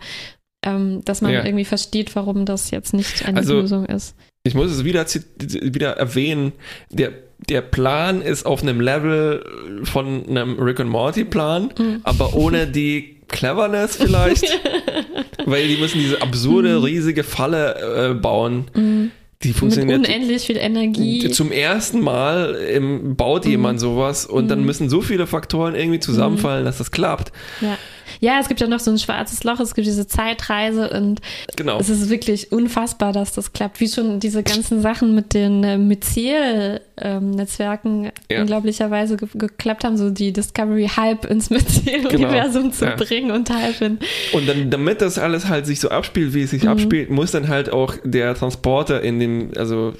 ähm, 0.65 1.03
dass 1.05 1.21
man 1.21 1.31
Ja. 1.31 1.45
irgendwie 1.45 1.65
versteht, 1.65 2.15
warum 2.15 2.45
das 2.45 2.71
jetzt 2.71 2.93
nicht 2.93 3.25
eine 3.25 3.37
Also- 3.39 3.53
Lösung 3.61 3.85
ist. 3.85 4.15
ich 4.43 4.55
muss 4.55 4.71
es 4.71 4.83
wieder, 4.83 5.05
wieder 5.07 5.91
erwähnen, 5.97 6.53
der, 6.89 7.11
der 7.49 7.61
Plan 7.61 8.21
ist 8.21 8.45
auf 8.45 8.61
einem 8.63 8.79
Level 8.81 9.43
von 9.83 10.27
einem 10.27 10.59
Rick 10.59 10.79
and 10.79 10.89
Morty 10.89 11.23
Plan, 11.25 11.69
Mhm. 11.77 11.99
aber 12.03 12.33
ohne 12.35 12.67
die 12.67 13.17
Cleverness 13.27 13.95
vielleicht, 13.97 14.45
weil 15.45 15.67
die 15.67 15.77
müssen 15.77 15.99
diese 15.99 16.21
absurde, 16.21 16.83
riesige 16.83 17.23
Falle 17.23 18.11
äh, 18.11 18.13
bauen, 18.13 18.65
Mhm. 18.73 19.11
die 19.43 19.49
Mit 19.49 19.57
funktioniert 19.57 19.99
unendlich 19.99 20.43
viel 20.43 20.57
Energie. 20.57 21.29
zum 21.31 21.51
ersten 21.51 22.01
Mal 22.01 22.55
im, 22.55 23.15
baut 23.15 23.45
jemand 23.45 23.79
sowas 23.79 24.25
und 24.25 24.47
dann 24.49 24.59
Mhm. 24.59 24.65
müssen 24.65 24.89
so 24.89 25.01
viele 25.01 25.27
Faktoren 25.27 25.75
irgendwie 25.75 25.99
zusammenfallen, 25.99 26.65
dass 26.65 26.77
das 26.77 26.91
klappt. 26.91 27.31
Ja. 27.61 27.77
Ja, 28.19 28.39
es 28.41 28.47
gibt 28.47 28.59
ja 28.61 28.67
noch 28.67 28.79
so 28.79 28.89
ein 28.91 28.97
schwarzes 28.97 29.43
Loch, 29.43 29.59
es 29.59 29.75
gibt 29.75 29.87
diese 29.87 30.07
Zeitreise 30.07 30.89
und 30.89 31.21
Genau. 31.55 31.79
Es 31.79 31.89
ist 31.89 32.09
wirklich 32.09 32.51
unfassbar, 32.51 33.13
dass 33.13 33.33
das 33.33 33.53
klappt. 33.53 33.79
Wie 33.79 33.87
schon 33.87 34.19
diese 34.19 34.43
ganzen 34.43 34.81
Sachen 34.81 35.15
mit 35.15 35.33
den 35.33 35.63
äh, 35.63 35.77
Myzel-Netzwerken 35.77 38.11
Ja. 38.29 38.41
unglaublicherweise 38.41 39.17
ge 39.17 39.27
geklappt 39.35 39.83
haben, 39.83 39.97
so 39.97 40.09
die 40.09 40.31
Discovery 40.33 40.89
halb 40.95 41.25
ins 41.25 41.49
Myzel-Universum 41.49 42.71
zu 42.71 42.85
Genau. 42.85 42.97
Ja. 42.97 43.03
bringen 43.03 43.31
und 43.31 43.49
halb 43.49 43.81
in. 43.81 43.99
Und 44.33 44.47
dann, 44.47 44.69
damit 44.69 45.01
das 45.01 45.17
alles 45.17 45.47
halt 45.47 45.65
sich 45.65 45.79
so 45.79 45.89
abspielt, 45.89 46.33
wie 46.33 46.43
es 46.43 46.51
sich 46.51 46.63
Mhm. 46.63 46.69
abspielt, 46.69 47.09
muss 47.09 47.31
dann 47.31 47.47
halt 47.47 47.71
auch 47.71 47.95
der 48.03 48.35
Transporter 48.35 49.01
in 49.01 49.19
dem, 49.19 49.51
also 49.57 49.93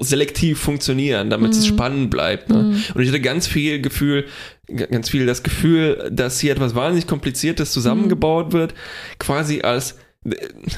selektiv 0.00 0.60
funktionieren, 0.60 1.28
damit 1.30 1.52
es 1.52 1.64
Mhm. 1.64 1.74
spannend 1.74 2.10
bleibt. 2.10 2.48
Ne? 2.50 2.76
Und 2.94 3.02
ich 3.02 3.08
hatte 3.08 3.20
ganz 3.20 3.46
viel 3.46 3.80
Gefühl, 3.80 4.26
ganz 4.90 5.10
viel 5.10 5.26
das 5.26 5.42
Gefühl, 5.42 6.08
dass 6.12 6.38
hier 6.40 6.52
etwas 6.52 6.74
wahnsinnig 6.74 7.06
Kompliziertes 7.06 7.72
zusammengebaut 7.72 8.52
wird, 8.52 8.74
quasi 9.18 9.62
als 9.62 9.92
äh, 9.92 9.96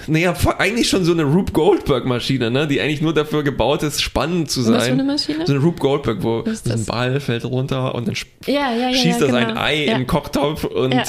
naja, 0.08 0.34
eigentlich 0.58 0.88
schon 0.88 1.04
so 1.04 1.12
eine 1.12 1.22
Rube 1.22 1.52
Goldberg-Maschine, 1.52 2.50
ne? 2.50 2.66
die 2.66 2.80
eigentlich 2.80 3.00
nur 3.00 3.14
dafür 3.14 3.44
gebaut 3.44 3.84
ist, 3.84 4.02
spannend 4.02 4.50
zu 4.50 4.60
Was 4.60 4.66
für 4.86 4.92
eine 4.92 4.96
sein. 4.96 5.06
Maschine? 5.06 5.46
So 5.46 5.52
eine 5.52 5.62
Rube 5.62 5.78
Goldberg, 5.78 6.22
wo 6.22 6.40
ein 6.40 6.56
das? 6.64 6.84
Ball 6.86 7.20
fällt 7.20 7.44
runter 7.44 7.94
und 7.94 8.08
dann 8.08 8.14
ja, 8.46 8.72
ja, 8.72 8.90
ja. 8.90 8.94
schießt 8.94 9.20
das 9.20 9.28
genau. 9.28 9.38
ein 9.38 9.56
Ei 9.56 9.84
in 9.84 9.98
den 9.98 10.06
Kochtopf 10.08 10.64
und 10.64 10.92
äh, 10.92 11.04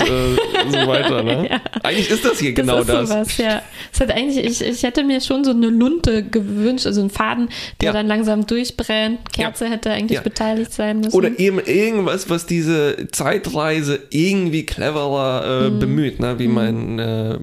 so 0.70 0.88
weiter. 0.88 1.24
Ne? 1.24 1.62
Eigentlich 1.84 2.12
ist 2.12 2.24
das 2.24 2.40
hier 2.40 2.54
Das 2.54 2.64
genau 2.66 2.82
ist 2.82 2.90
das. 2.90 3.10
sowas, 3.10 3.38
ja. 3.38 3.62
Es 3.92 4.00
hat 4.00 4.12
eigentlich, 4.12 4.46
ich, 4.46 4.62
ich 4.62 4.84
hätte 4.84 5.04
mir 5.04 5.20
schon 5.22 5.44
so 5.44 5.52
eine 5.52 5.68
Lunte 5.70 6.24
gewünscht, 6.24 6.86
also 6.86 7.02
einen 7.02 7.10
Faden, 7.10 7.50
der 7.82 7.94
dann 7.94 8.06
langsam 8.08 8.46
durchbrennt. 8.46 9.32
Kerze 9.34 9.68
hätte 9.68 9.90
eigentlich 9.92 10.22
beteiligt 10.22 10.74
sein 10.74 11.00
müssen. 11.00 11.16
Oder 11.16 11.40
eben 11.40 11.60
irgendwas, 11.60 12.30
was 12.30 12.46
diese 12.46 13.08
Zeitreise 13.12 14.00
irgendwie 14.12 14.64
cleverer 14.66 15.64
äh, 15.66 15.70
Mhm. 15.70 15.80
bemüht, 15.80 16.20
ne? 16.20 16.38
wie 16.38 16.48
mein 16.48 17.00
äh, 17.00 17.38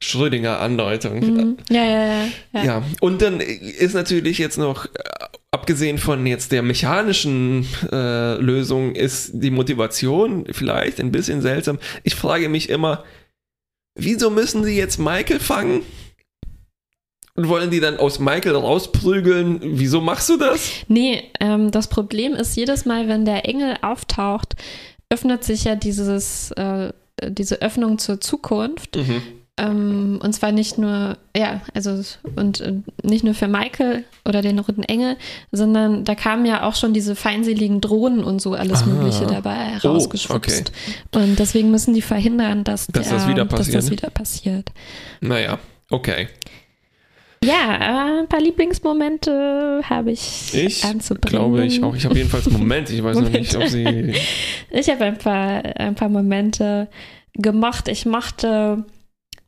Schrödinger 0.00 0.60
Andeutung. 0.60 1.20
Mhm. 1.20 1.56
ja, 1.70 1.84
ja, 1.84 2.06
ja, 2.06 2.28
ja. 2.52 2.64
Ja, 2.64 2.82
und 3.00 3.22
dann 3.22 3.40
ist 3.40 3.94
natürlich 3.94 4.38
jetzt 4.38 4.58
noch, 4.58 4.86
äh, 4.86 4.88
abgesehen 5.50 5.98
von 5.98 6.26
jetzt 6.26 6.52
der 6.52 6.62
mechanischen 6.62 7.66
äh, 7.90 8.34
Lösung, 8.36 8.94
ist 8.94 9.30
die 9.34 9.50
Motivation 9.50 10.44
vielleicht 10.50 11.00
ein 11.00 11.12
bisschen 11.12 11.40
seltsam. 11.40 11.78
Ich 12.02 12.14
frage 12.14 12.48
mich 12.48 12.68
immer, 12.68 13.04
wieso 13.94 14.30
müssen 14.30 14.64
sie 14.64 14.76
jetzt 14.76 14.98
Michael 14.98 15.40
fangen? 15.40 15.82
Und 17.34 17.48
wollen 17.48 17.70
die 17.70 17.80
dann 17.80 17.98
aus 17.98 18.18
Michael 18.18 18.56
rausprügeln? 18.56 19.60
Wieso 19.62 20.00
machst 20.00 20.30
du 20.30 20.38
das? 20.38 20.70
Nee, 20.88 21.24
ähm, 21.38 21.70
das 21.70 21.88
Problem 21.88 22.32
ist, 22.34 22.56
jedes 22.56 22.86
Mal, 22.86 23.08
wenn 23.08 23.26
der 23.26 23.46
Engel 23.46 23.76
auftaucht, 23.82 24.54
öffnet 25.10 25.44
sich 25.44 25.64
ja 25.64 25.76
dieses, 25.76 26.50
äh, 26.52 26.92
diese 27.22 27.60
Öffnung 27.60 27.98
zur 27.98 28.20
Zukunft. 28.20 28.96
Mhm. 28.96 29.22
Ähm, 29.58 30.20
und 30.22 30.34
zwar 30.34 30.52
nicht 30.52 30.76
nur, 30.76 31.16
ja, 31.34 31.62
also 31.72 32.02
und 32.36 32.60
äh, 32.60 32.74
nicht 33.02 33.24
nur 33.24 33.32
für 33.32 33.48
Michael 33.48 34.04
oder 34.26 34.42
den 34.42 34.58
roten 34.58 34.82
Engel, 34.82 35.16
sondern 35.50 36.04
da 36.04 36.14
kamen 36.14 36.44
ja 36.44 36.62
auch 36.64 36.74
schon 36.74 36.92
diese 36.92 37.16
feindseligen 37.16 37.80
Drohnen 37.80 38.22
und 38.22 38.42
so 38.42 38.52
alles 38.52 38.82
Ah. 38.82 38.86
Mögliche 38.86 39.26
dabei 39.26 39.78
Oh, 39.82 39.88
rausgeschwupst. 39.88 40.72
Und 41.14 41.38
deswegen 41.38 41.70
müssen 41.70 41.94
die 41.94 42.02
verhindern, 42.02 42.64
dass, 42.64 42.86
Dass 42.88 43.08
der, 43.08 43.16
das 43.18 43.28
wieder 43.28 43.46
dass 43.46 43.58
passiert, 43.60 43.76
das 43.78 43.90
wieder 43.90 44.10
passiert. 44.10 44.72
Naja, 45.22 45.58
okay. 45.90 46.28
Ja, 47.42 47.78
aber 47.80 48.20
ein 48.20 48.28
paar 48.28 48.40
Lieblingsmomente 48.40 49.80
habe 49.88 50.10
ich, 50.12 50.52
Ich 50.54 50.84
anzubringen. 50.84 51.30
glaube 51.38 51.64
ich 51.64 51.82
auch. 51.82 51.94
Ich 51.94 52.04
habe 52.04 52.16
jedenfalls 52.16 52.46
einen 52.46 52.58
Moment. 52.58 52.90
Ich 52.90 53.02
weiß 53.02 53.18
noch 53.20 53.28
nicht, 53.30 53.54
ob 53.56 53.66
sie. 53.68 54.12
Ich 54.70 54.90
habe 54.90 55.04
ein 55.04 55.16
paar, 55.16 55.62
ein 55.78 55.94
paar 55.94 56.08
Momente 56.10 56.88
gemocht. 57.34 57.88
Ich 57.88 58.04
mochte 58.04 58.84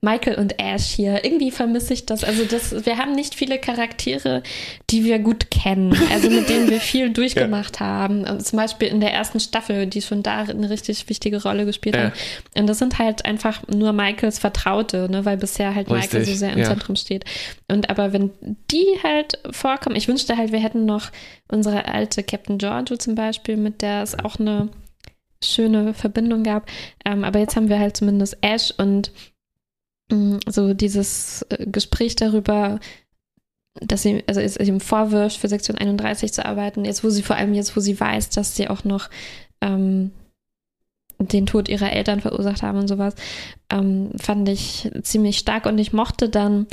Michael 0.00 0.36
und 0.38 0.60
Ash 0.60 0.84
hier. 0.86 1.24
Irgendwie 1.24 1.50
vermisse 1.50 1.92
ich 1.92 2.06
das. 2.06 2.22
Also 2.22 2.44
das, 2.44 2.86
wir 2.86 2.98
haben 2.98 3.12
nicht 3.12 3.34
viele 3.34 3.58
Charaktere, 3.58 4.42
die 4.90 5.04
wir 5.04 5.18
gut 5.18 5.50
kennen. 5.50 5.92
Also 6.12 6.30
mit 6.30 6.48
denen 6.48 6.70
wir 6.70 6.80
viel 6.80 7.10
durchgemacht 7.12 7.80
haben. 7.80 8.24
Und 8.24 8.46
zum 8.46 8.58
Beispiel 8.58 8.88
in 8.88 9.00
der 9.00 9.12
ersten 9.12 9.40
Staffel, 9.40 9.86
die 9.86 10.00
schon 10.00 10.22
da 10.22 10.42
eine 10.42 10.70
richtig 10.70 11.08
wichtige 11.08 11.42
Rolle 11.42 11.64
gespielt 11.64 11.96
Ja. 11.96 12.02
haben. 12.04 12.12
Und 12.56 12.66
das 12.68 12.78
sind 12.78 12.98
halt 12.98 13.24
einfach 13.24 13.66
nur 13.66 13.92
Michaels 13.92 14.38
Vertraute, 14.38 15.08
ne? 15.10 15.24
weil 15.24 15.36
bisher 15.36 15.74
halt 15.74 15.88
Michael 15.90 16.18
Richtig, 16.20 16.34
so 16.34 16.38
sehr 16.38 16.52
im 16.52 16.58
ja. 16.60 16.64
Zentrum 16.66 16.94
steht. 16.96 17.24
Und 17.66 17.90
aber 17.90 18.12
wenn 18.12 18.30
die 18.70 18.86
halt 19.02 19.38
vorkommen, 19.50 19.96
ich 19.96 20.06
wünschte 20.08 20.36
halt, 20.36 20.52
wir 20.52 20.60
hätten 20.60 20.84
noch 20.84 21.10
unsere 21.50 21.86
alte 21.86 22.22
Captain 22.22 22.58
Giorgio 22.58 22.96
zum 22.96 23.14
Beispiel, 23.14 23.56
mit 23.56 23.82
der 23.82 24.02
es 24.02 24.18
auch 24.18 24.38
eine 24.38 24.68
schöne 25.42 25.94
Verbindung 25.94 26.42
gab. 26.42 26.68
Ähm, 27.04 27.24
aber 27.24 27.38
jetzt 27.38 27.56
haben 27.56 27.68
wir 27.68 27.78
halt 27.78 27.96
zumindest 27.96 28.38
Ash 28.42 28.72
und 28.76 29.12
so 30.46 30.74
dieses 30.74 31.42
äh, 31.50 31.66
Gespräch 31.66 32.16
darüber, 32.16 32.80
dass 33.80 34.02
sie, 34.02 34.24
also 34.26 34.40
es 34.40 34.56
ihm 34.56 34.80
vorwirft, 34.80 35.36
für 35.36 35.48
Sektion 35.48 35.78
31 35.78 36.32
zu 36.32 36.44
arbeiten, 36.44 36.84
jetzt 36.84 37.04
wo 37.04 37.10
sie 37.10 37.22
vor 37.22 37.36
allem 37.36 37.54
jetzt, 37.54 37.76
wo 37.76 37.80
sie 37.80 37.98
weiß, 37.98 38.30
dass 38.30 38.56
sie 38.56 38.68
auch 38.68 38.84
noch 38.84 39.08
ähm, 39.60 40.10
den 41.18 41.46
Tod 41.46 41.68
ihrer 41.68 41.92
Eltern 41.92 42.20
verursacht 42.20 42.62
haben 42.62 42.78
und 42.78 42.88
sowas, 42.88 43.14
ähm, 43.70 44.10
fand 44.18 44.48
ich 44.48 44.90
ziemlich 45.02 45.38
stark 45.38 45.66
und 45.66 45.78
ich 45.78 45.92
mochte 45.92 46.28
dann 46.28 46.66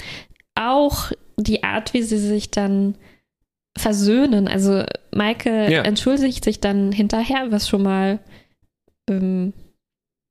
auch 0.55 1.11
die 1.37 1.63
Art, 1.63 1.93
wie 1.93 2.03
sie 2.03 2.17
sich 2.19 2.51
dann 2.51 2.95
versöhnen. 3.77 4.47
Also 4.47 4.85
Michael 5.11 5.71
Ja. 5.71 5.81
entschuldigt 5.81 6.43
sich 6.43 6.59
dann 6.59 6.91
hinterher, 6.91 7.51
was 7.51 7.67
schon 7.67 7.83
mal 7.83 8.19
ähm, 9.09 9.53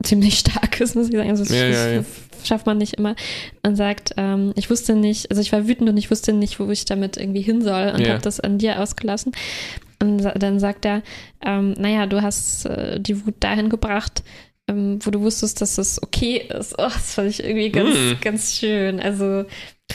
ziemlich 0.03 0.39
stark 0.39 0.81
ist, 0.81 0.95
muss 0.95 1.09
ich 1.09 1.15
sagen. 1.15 1.31
Also 1.31 1.55
Ja, 1.55 1.67
ja, 1.67 2.05
schafft 2.47 2.67
man 2.67 2.79
nicht 2.79 2.95
immer. 2.95 3.15
Und 3.63 3.77
sagt, 3.77 4.13
ähm, 4.17 4.53
ich 4.57 4.71
wusste 4.71 4.95
nicht, 4.95 5.31
also 5.31 5.41
ich 5.43 5.53
war 5.53 5.67
wütend 5.69 5.89
und 5.91 5.97
ich 5.97 6.11
wusste 6.11 6.33
nicht, 6.33 6.61
wo 6.61 6.71
ich 6.71 6.85
damit 6.85 7.17
irgendwie 7.17 7.43
hin 7.43 7.63
soll 7.63 7.93
und 7.95 8.01
Ja. 8.01 8.11
habe 8.15 8.23
das 8.23 8.41
an 8.41 8.59
dir 8.59 8.81
ausgelassen. 8.81 9.33
Und 10.01 10.19
dann 10.37 10.59
sagt 10.61 10.85
er, 10.85 11.03
ähm, 11.45 11.73
naja, 11.79 12.07
du 12.07 12.21
hast 12.23 12.67
äh, 12.67 13.01
die 13.01 13.25
Wut 13.27 13.35
dahin 13.41 13.69
gebracht, 13.71 14.23
ähm, 14.69 14.99
wo 15.03 15.11
du 15.11 15.21
wusstest, 15.21 15.61
dass 15.61 15.79
es 15.79 16.03
okay 16.03 16.49
ist. 16.59 16.75
Oh, 16.79 16.83
das 16.85 17.15
fand 17.15 17.29
ich 17.31 17.43
irgendwie 17.45 17.71
ganz, 17.71 17.95
Mm. 17.95 18.13
ganz 18.21 18.55
schön. 18.59 19.01
Also 19.01 19.45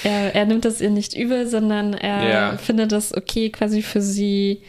er, 0.03 0.35
er 0.35 0.45
nimmt 0.45 0.65
das 0.65 0.79
ihr 0.81 0.89
nicht 0.89 1.15
übel, 1.15 1.47
sondern 1.47 1.93
er 1.93 2.29
Ja. 2.29 2.57
findet 2.57 2.91
es 2.91 3.15
okay, 3.15 3.49
quasi 3.49 3.81
für 3.81 4.01
sie 4.01 4.61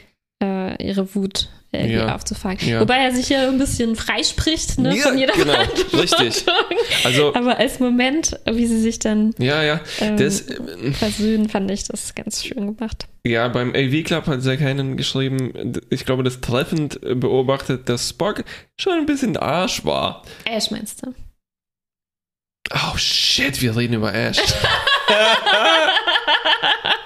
äh, 0.42 0.82
ihre 0.84 1.14
Wut 1.14 1.48
irgendwie 1.72 1.94
Ja. 1.94 2.14
aufzufangen. 2.14 2.58
Ja. 2.68 2.80
Wobei 2.80 2.96
er 2.96 3.12
sich 3.14 3.28
ja 3.28 3.46
ein 3.48 3.58
bisschen 3.58 3.94
freispricht 3.96 4.78
ne, 4.78 4.96
Ja, 4.96 5.04
von 5.08 5.18
jeder 5.18 5.32
genau, 5.34 5.52
Verantwortung. 5.52 6.00
richtig. 6.00 6.44
Also, 7.04 7.34
Aber 7.34 7.58
als 7.58 7.78
Moment, 7.78 8.38
wie 8.50 8.66
sie 8.66 8.80
sich 8.80 8.98
dann 8.98 9.34
ja, 9.38 9.62
ja. 9.62 9.80
ähm, 10.00 10.16
Das, 10.16 10.42
äh, 10.48 10.92
versöhnen, 10.92 11.48
fand 11.48 11.70
ich 11.70 11.84
das 11.84 12.14
ganz 12.14 12.44
schön 12.44 12.74
gemacht. 12.76 13.06
ja, 13.24 13.46
beim 13.48 13.70
AV 13.74 14.02
Club 14.04 14.26
hat 14.26 14.42
Zack 14.42 14.60
Heinen 14.60 14.96
geschrieben, 14.96 15.80
ich 15.90 16.04
glaube, 16.04 16.22
das 16.24 16.40
treffend 16.40 17.02
äh, 17.04 17.14
beobachtet, 17.14 17.88
dass 17.88 18.08
Spock 18.10 18.42
schon 18.76 18.94
ein 18.94 19.06
bisschen 19.06 19.36
Arsch 19.36 19.84
war. 19.84 20.22
Ash 20.44 20.70
meinst 20.70 21.06
du? 21.06 21.14
Oh 22.72 22.96
shit, 22.96 23.60
wir 23.62 23.76
reden 23.76 23.94
über 23.94 24.12
Ash. 24.14 24.38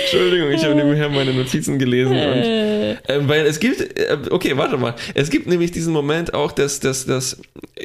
Entschuldigung, 0.00 0.50
ich 0.50 0.64
habe 0.64 0.74
nebenher 0.74 1.08
meine 1.08 1.32
Notizen 1.32 1.78
gelesen 1.78 2.12
und 2.12 2.22
Äh, 2.42 2.96
Ähm, 3.08 3.28
weil 3.28 3.46
es 3.46 3.58
gibt, 3.58 3.80
äh, 3.98 4.16
okay, 4.30 4.56
warte 4.56 4.76
mal. 4.76 4.94
Es 5.14 5.30
gibt 5.30 5.46
nämlich 5.46 5.70
diesen 5.72 5.92
Moment 5.92 6.34
auch, 6.34 6.52
dass, 6.52 6.78
dass, 6.80 7.06
dass 7.06 7.38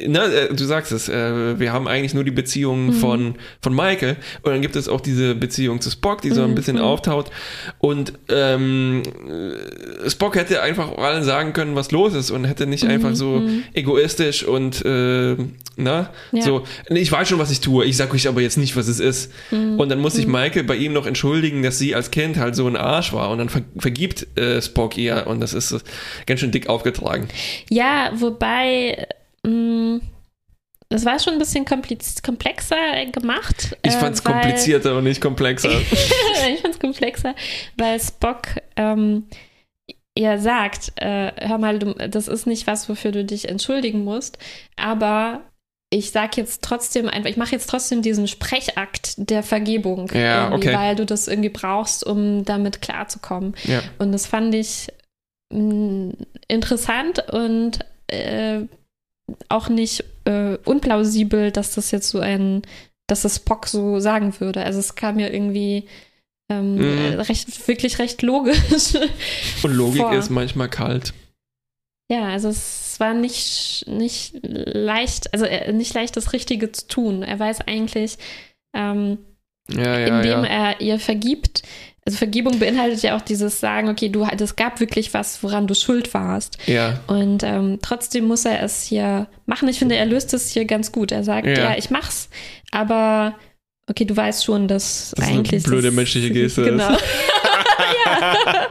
na, 0.06 0.26
äh, 0.26 0.54
du 0.54 0.64
sagst 0.64 0.92
es, 0.92 1.08
äh, 1.08 1.58
wir 1.58 1.72
haben 1.72 1.88
eigentlich 1.88 2.14
nur 2.14 2.24
die 2.24 2.30
Beziehung 2.30 2.86
Mhm. 2.86 2.92
von, 2.92 3.34
von 3.62 3.74
Michael 3.74 4.16
und 4.42 4.52
dann 4.52 4.60
gibt 4.62 4.76
es 4.76 4.88
auch 4.88 5.00
diese 5.00 5.34
Beziehung 5.34 5.80
zu 5.80 5.90
Spock, 5.90 6.20
die 6.22 6.30
so 6.30 6.42
ein 6.42 6.50
Mhm, 6.50 6.54
bisschen 6.54 6.76
mhm. 6.76 6.82
auftaut 6.82 7.30
und 7.78 8.12
ähm, 8.28 9.02
äh, 10.06 10.10
Spock 10.10 10.36
hätte 10.36 10.62
einfach 10.62 10.96
allen 10.98 11.24
sagen 11.24 11.52
können, 11.52 11.74
was 11.74 11.90
los 11.90 12.14
ist 12.14 12.30
und 12.30 12.44
hätte 12.44 12.66
nicht 12.66 12.84
einfach 12.84 13.14
so 13.14 13.40
mhm. 13.40 13.64
egoistisch 13.74 14.44
und 14.44 14.84
äh, 14.84 15.36
na, 15.76 16.10
Ja. 16.32 16.42
so, 16.42 16.62
ich 16.90 17.10
weiß 17.10 17.28
schon, 17.28 17.38
was 17.38 17.50
ich 17.50 17.60
tue, 17.60 17.84
ich 17.84 17.96
sag 17.96 18.12
euch 18.12 18.28
aber 18.28 18.40
jetzt 18.40 18.58
nicht, 18.58 18.76
was 18.76 18.88
es 18.88 19.00
ist. 19.00 19.32
Mhm. 19.50 19.78
Und 19.78 19.88
dann 19.90 20.00
muss 20.00 20.14
sich 20.14 20.26
Michael 20.26 20.64
bei 20.64 20.76
ihm 20.76 20.92
noch 20.92 21.06
entschuldigen, 21.06 21.62
dass 21.62 21.78
sie 21.78 21.94
als 21.98 22.10
Kind 22.10 22.38
halt 22.38 22.56
so 22.56 22.66
ein 22.66 22.76
Arsch 22.76 23.12
war 23.12 23.30
und 23.30 23.38
dann 23.38 23.48
ver 23.48 23.62
vergibt 23.76 24.26
äh, 24.38 24.62
Spock 24.62 24.96
ihr 24.96 25.26
und 25.26 25.40
das 25.40 25.52
ist 25.52 25.72
äh, 25.72 25.80
ganz 26.26 26.40
schön 26.40 26.50
dick 26.50 26.68
aufgetragen. 26.68 27.28
Ja, 27.68 28.10
wobei, 28.14 29.06
mh, 29.44 30.00
das 30.88 31.04
war 31.04 31.18
schon 31.18 31.34
ein 31.34 31.38
bisschen 31.38 31.66
komplexer 31.66 32.76
gemacht. 33.12 33.76
Ich 33.82 33.92
äh, 33.94 33.98
fand's 33.98 34.24
weil- 34.24 34.32
komplizierter 34.32 34.96
und 34.96 35.04
nicht 35.04 35.20
komplexer. 35.20 35.70
ich 36.50 36.60
fand's 36.60 36.78
komplexer, 36.78 37.34
weil 37.76 38.00
Spock 38.00 38.48
ähm, 38.76 39.24
ja 40.16 40.38
sagt, 40.38 40.92
äh, 40.96 41.32
hör 41.46 41.58
mal, 41.58 41.78
du, 41.78 41.92
das 41.94 42.26
ist 42.26 42.46
nicht 42.46 42.66
was, 42.66 42.88
wofür 42.88 43.12
du 43.12 43.24
dich 43.24 43.48
entschuldigen 43.48 44.02
musst, 44.04 44.38
aber 44.76 45.42
ich 45.90 46.10
sag 46.10 46.36
jetzt 46.36 46.62
trotzdem 46.62 47.08
einfach, 47.08 47.30
ich 47.30 47.36
mache 47.38 47.52
jetzt 47.52 47.70
trotzdem 47.70 48.02
diesen 48.02 48.28
Sprechakt 48.28 49.14
der 49.16 49.42
Vergebung, 49.42 50.10
Ja, 50.14 50.52
okay. 50.52 50.74
weil 50.74 50.96
du 50.96 51.06
das 51.06 51.28
irgendwie 51.28 51.48
brauchst, 51.48 52.04
um 52.04 52.44
damit 52.44 52.82
klarzukommen. 52.82 53.54
ja. 53.64 53.80
Und 53.98 54.12
das 54.12 54.26
fand 54.26 54.54
ich 54.54 54.88
mh, 55.52 56.12
interessant 56.46 57.24
und 57.32 57.78
äh, 58.08 58.60
auch 59.48 59.68
nicht 59.68 60.04
äh, 60.24 60.56
unplausibel, 60.64 61.50
dass 61.52 61.74
das 61.74 61.90
jetzt 61.90 62.10
so 62.10 62.20
ein, 62.20 62.62
dass 63.06 63.22
das 63.22 63.36
Spock 63.36 63.66
so 63.66 63.98
sagen 63.98 64.38
würde. 64.40 64.62
Also 64.64 64.78
es 64.80 64.94
kam 64.94 65.16
mir 65.16 65.32
irgendwie 65.32 65.86
ähm, 66.50 66.76
Mhm. 66.76 67.20
recht, 67.20 67.66
wirklich 67.68 67.98
recht 67.98 68.22
logisch. 68.22 68.94
Und 69.62 69.72
Logik 69.72 70.00
vor. 70.02 70.14
ist 70.14 70.30
manchmal 70.30 70.68
kalt. 70.70 71.12
Ja, 72.10 72.24
also 72.28 72.48
es 72.48 72.96
war 72.98 73.14
nicht, 73.14 73.84
nicht 73.86 74.34
leicht, 74.42 75.32
also 75.32 75.44
äh, 75.44 75.72
nicht 75.72 75.94
leicht, 75.94 76.16
das 76.16 76.32
Richtige 76.32 76.72
zu 76.72 76.86
tun. 76.88 77.22
Er 77.22 77.38
weiß 77.38 77.60
eigentlich, 77.66 78.16
ähm, 78.74 79.18
Ja, 79.70 79.98
ja, 79.98 80.16
indem 80.16 80.44
ja. 80.44 80.46
er 80.46 80.80
ihr 80.80 80.98
vergibt. 80.98 81.62
Also 82.06 82.16
Vergebung 82.16 82.58
beinhaltet 82.58 83.02
ja 83.02 83.14
auch 83.16 83.20
dieses 83.20 83.60
Sagen, 83.60 83.90
okay, 83.90 84.08
du, 84.08 84.24
es 84.24 84.56
gab 84.56 84.80
wirklich 84.80 85.12
was, 85.12 85.42
woran 85.42 85.66
du 85.66 85.74
schuld 85.74 86.14
warst. 86.14 86.56
Ja, 86.66 87.00
Und 87.06 87.42
ähm, 87.42 87.80
trotzdem 87.82 88.24
muss 88.24 88.46
er 88.46 88.62
es 88.62 88.82
hier 88.82 89.26
machen. 89.44 89.68
Ich 89.68 89.78
finde, 89.78 89.96
er 89.96 90.06
löst 90.06 90.32
es 90.32 90.50
hier 90.50 90.64
ganz 90.64 90.90
gut. 90.90 91.12
Er 91.12 91.22
sagt, 91.22 91.46
Ja. 91.46 91.52
ja, 91.72 91.76
ich 91.76 91.90
mach's, 91.90 92.30
aber 92.70 93.34
okay, 93.90 94.06
du 94.06 94.16
weißt 94.16 94.42
schon, 94.42 94.68
dass 94.68 95.10
Das 95.14 95.18
ist 95.26 95.30
eine 95.30 95.38
eigentlich. 95.40 95.62
blöde 95.64 95.90
menschliche 95.90 96.30
Geste 96.32 96.64
Genau. 96.64 96.96
ja. 98.04 98.68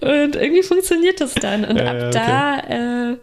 Und 0.00 0.36
irgendwie 0.36 0.62
funktioniert 0.62 1.20
das 1.20 1.34
dann. 1.34 1.64
Und 1.64 1.76
Ja, 1.76 1.90
ab 1.90 1.96
ja, 1.96 2.10
da 2.10 3.10
äh, 3.12 3.16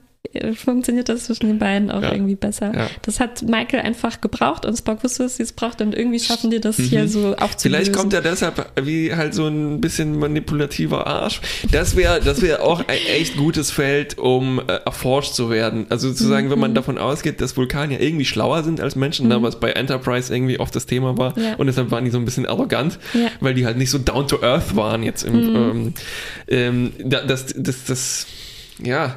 funktioniert 0.56 1.10
das 1.10 1.26
zwischen 1.26 1.48
den 1.48 1.60
beiden 1.60 1.92
auch 1.92 2.02
Ja. 2.02 2.12
irgendwie 2.14 2.36
besser. 2.36 2.74
ja. 2.76 2.88
Das 3.04 3.20
hat 3.20 3.42
Michael 3.44 3.82
einfach 3.82 4.22
gebraucht 4.22 4.66
und 4.66 4.76
Spock 4.78 5.04
wusste, 5.04 5.24
dass 5.24 5.38
sie 5.38 5.44
es 5.44 5.54
braucht 5.54 5.82
und 5.82 5.96
irgendwie 5.96 6.20
schaffen 6.20 6.52
die 6.52 6.60
das 6.60 6.78
Mhm. 6.78 6.84
hier 6.84 7.08
so 7.08 7.36
aufzulösen. 7.36 7.60
Vielleicht 7.86 7.94
kommt 7.94 8.14
er 8.14 8.22
deshalb 8.22 8.72
wie 8.82 9.14
halt 9.16 9.34
so 9.34 9.48
ein 9.48 9.82
bisschen 9.82 10.18
manipulativer 10.20 11.08
Arsch. 11.08 11.42
Das 11.72 11.96
wäre 11.96 12.20
das 12.22 12.42
wäre 12.42 12.62
auch 12.62 12.80
ein 12.80 12.98
echt 13.14 13.38
gutes 13.38 13.72
Feld, 13.72 14.18
um 14.18 14.60
äh, 14.60 14.74
erforscht 14.86 15.34
zu 15.34 15.50
werden. 15.50 15.86
Also 15.90 16.10
sozusagen, 16.10 16.50
wenn 16.50 16.60
man 16.60 16.72
Mhm. 16.72 16.76
davon 16.76 16.98
ausgeht, 16.98 17.42
dass 17.42 17.56
Vulkanier 17.58 18.00
irgendwie 18.02 18.26
schlauer 18.26 18.64
sind 18.64 18.80
als 18.82 18.96
Menschen, 18.96 19.28
Mhm. 19.28 19.42
was 19.44 19.60
bei 19.60 19.72
Enterprise 19.72 20.34
irgendwie 20.34 20.60
oft 20.60 20.76
das 20.76 20.86
Thema 20.86 21.18
war. 21.18 21.38
Ja. 21.38 21.56
Und 21.56 21.68
deshalb 21.68 21.92
waren 21.92 22.06
die 22.06 22.12
so 22.12 22.18
ein 22.18 22.26
bisschen 22.26 22.46
arrogant, 22.46 23.00
Ja. 23.14 23.28
weil 23.40 23.54
die 23.54 23.66
halt 23.66 23.78
nicht 23.78 23.90
so 23.92 23.98
down 23.98 24.28
to 24.28 24.42
earth 24.42 24.76
waren 24.76 25.04
jetzt 25.04 25.24
im, 25.24 25.36
Mhm. 25.36 25.56
ähm, 25.56 25.94
ähm, 26.48 26.94
da- 27.04 27.22
das, 27.24 27.48
das, 27.56 27.86
das, 27.86 28.28
ja. 28.84 29.16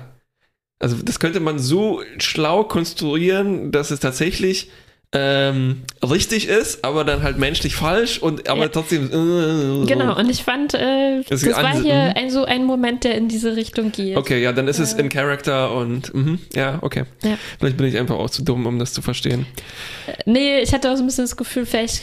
Also 0.81 0.97
das 1.03 1.19
könnte 1.21 1.41
man 1.41 1.59
so 1.59 2.03
schlau 2.19 2.65
konstruieren, 2.65 3.73
dass 3.73 3.91
es 3.91 4.01
tatsächlich 4.01 4.71
ähm, 5.13 5.85
richtig 6.07 6.49
ist, 6.49 6.85
aber 6.85 7.03
dann 7.03 7.23
halt 7.23 7.39
menschlich 7.39 7.75
falsch 7.75 8.19
und 8.19 8.47
aber 8.47 8.65
Ja. 8.65 8.69
trotzdem. 8.69 9.07
Äh, 9.07 9.87
Genau, 9.87 10.15
und 10.19 10.29
ich 10.29 10.43
fand, 10.45 10.75
äh, 10.75 11.23
Das 11.27 11.41
das, 11.41 11.57
war 11.57 11.73
hier 11.83 11.95
mhm. 11.95 12.13
ein, 12.15 12.31
so 12.31 12.45
ein 12.45 12.67
Moment, 12.67 13.05
der 13.05 13.15
in 13.15 13.27
diese 13.27 13.57
Richtung 13.57 13.91
geht. 13.91 14.19
Okay, 14.19 14.43
ja, 14.43 14.53
dann 14.53 14.69
ist 14.69 14.79
es 14.79 14.93
in 14.93 15.09
Character 15.09 15.73
und 15.75 16.13
mhm, 16.15 16.39
ja, 16.55 16.79
okay. 16.83 17.05
Ja. 17.25 17.39
Vielleicht 17.59 17.79
bin 17.79 17.87
ich 17.87 17.97
einfach 17.97 18.17
auch 18.17 18.29
zu 18.29 18.43
dumm, 18.45 18.67
um 18.67 18.79
das 18.79 18.93
zu 18.93 19.01
verstehen. 19.01 19.47
Nee, 20.27 20.61
ich 20.61 20.75
hatte 20.75 20.93
auch 20.93 20.97
so 20.97 21.03
ein 21.03 21.07
bisschen 21.07 21.25
das 21.25 21.39
Gefühl, 21.39 21.65
vielleicht, 21.65 22.03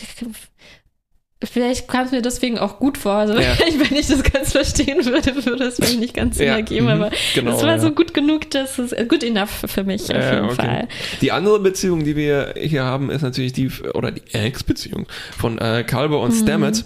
vielleicht 1.44 1.88
kam 1.88 2.06
es 2.06 2.12
mir 2.12 2.22
deswegen 2.22 2.58
auch 2.58 2.80
gut 2.80 2.98
vor. 2.98 3.14
Also 3.14 3.34
Ja. 3.34 3.42
wenn 3.90 3.98
ich 3.98 4.08
das 4.08 4.24
ganz 4.24 4.54
verstehen 4.54 5.06
würde, 5.06 5.46
würde 5.46 5.66
es 5.66 5.80
mir 5.80 6.00
nicht 6.00 6.14
ganz 6.14 6.38
Sinn 6.38 6.48
Ja, 6.48 6.56
ergeben, 6.56 6.86
mhm, 6.86 6.92
aber 6.92 7.12
genau, 7.34 7.56
es 7.56 7.62
war 7.64 7.72
ja. 7.76 7.80
so 7.80 7.92
gut 7.92 8.14
genug, 8.14 8.50
dass 8.52 8.80
es 8.80 8.96
gut 9.08 9.24
enough 9.24 9.64
für 9.68 9.84
mich 9.84 10.04
auf 10.04 10.18
Äh, 10.24 10.34
jeden 10.36 10.46
okay. 10.46 10.56
Fall. 10.56 10.88
Die 11.22 11.32
andere 11.32 11.60
Beziehung, 11.60 12.04
die 12.04 12.16
wir 12.16 12.54
hier 12.58 12.84
haben, 12.86 13.10
ist 13.10 13.22
natürlich 13.22 13.54
die, 13.54 13.70
oder 13.94 14.12
die 14.12 14.24
Ex-Beziehung 14.34 15.08
von 15.38 15.58
äh, 15.58 15.84
Kalber 15.86 16.22
und 16.22 16.32
Stamets. 16.32 16.86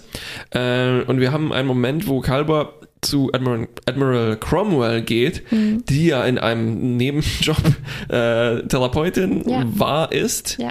Äh, 0.50 1.02
und 1.02 1.20
wir 1.20 1.32
haben 1.32 1.52
einen 1.52 1.68
Moment, 1.68 2.06
wo 2.08 2.20
Kalber 2.20 2.74
zu 3.02 3.30
Admiral, 3.32 3.66
Admiral 3.86 4.36
Cromwell 4.36 5.00
geht, 5.00 5.42
die 5.50 6.06
ja 6.08 6.22
in 6.24 6.36
einem 6.38 6.98
Nebenjob 6.98 7.56
äh, 8.10 8.60
Therapeutin 8.66 9.42
war, 9.78 10.12
ist. 10.12 10.58
Ja. 10.60 10.68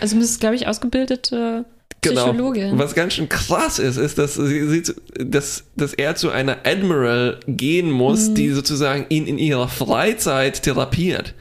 Also 0.00 0.16
es 0.18 0.24
ist, 0.30 0.40
glaube 0.40 0.54
ich, 0.54 0.68
ausgebildete 0.68 1.64
Psychologin. 2.02 2.70
Genau. 2.70 2.82
Was 2.82 2.94
ganz 2.94 3.14
schön 3.14 3.28
krass 3.28 3.78
ist, 3.78 3.96
ist, 3.96 4.18
dass, 4.18 4.34
sie, 4.34 4.82
dass, 5.18 5.64
dass 5.76 5.94
er 5.94 6.14
zu 6.16 6.30
einer 6.30 6.58
Admiral 6.64 7.38
gehen 7.46 7.90
muss, 7.90 8.28
Mhm. 8.30 8.34
die 8.34 8.48
sozusagen 8.50 9.06
ihn 9.08 9.26
in 9.26 9.38
ihrer 9.38 9.68
Freizeit 9.68 10.62
therapiert. 10.62 11.34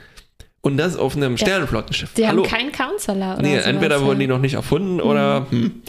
Und 0.64 0.78
das 0.78 0.96
auf 0.96 1.16
einem 1.16 1.38
Sternenflottenschiff. 1.38 2.14
Die 2.14 2.28
Hallo. 2.28 2.44
haben 2.44 2.50
keinen 2.52 2.72
Counselor 2.72 3.34
oder 3.34 3.42
Nee, 3.42 3.54
sowas, 3.56 3.66
entweder 3.66 3.98
ja. 3.98 4.06
wurden 4.06 4.20
die 4.20 4.28
noch 4.28 4.38
nicht 4.40 4.54
erfunden 4.54 5.02
oder. 5.02 5.48
Hm. 5.50 5.82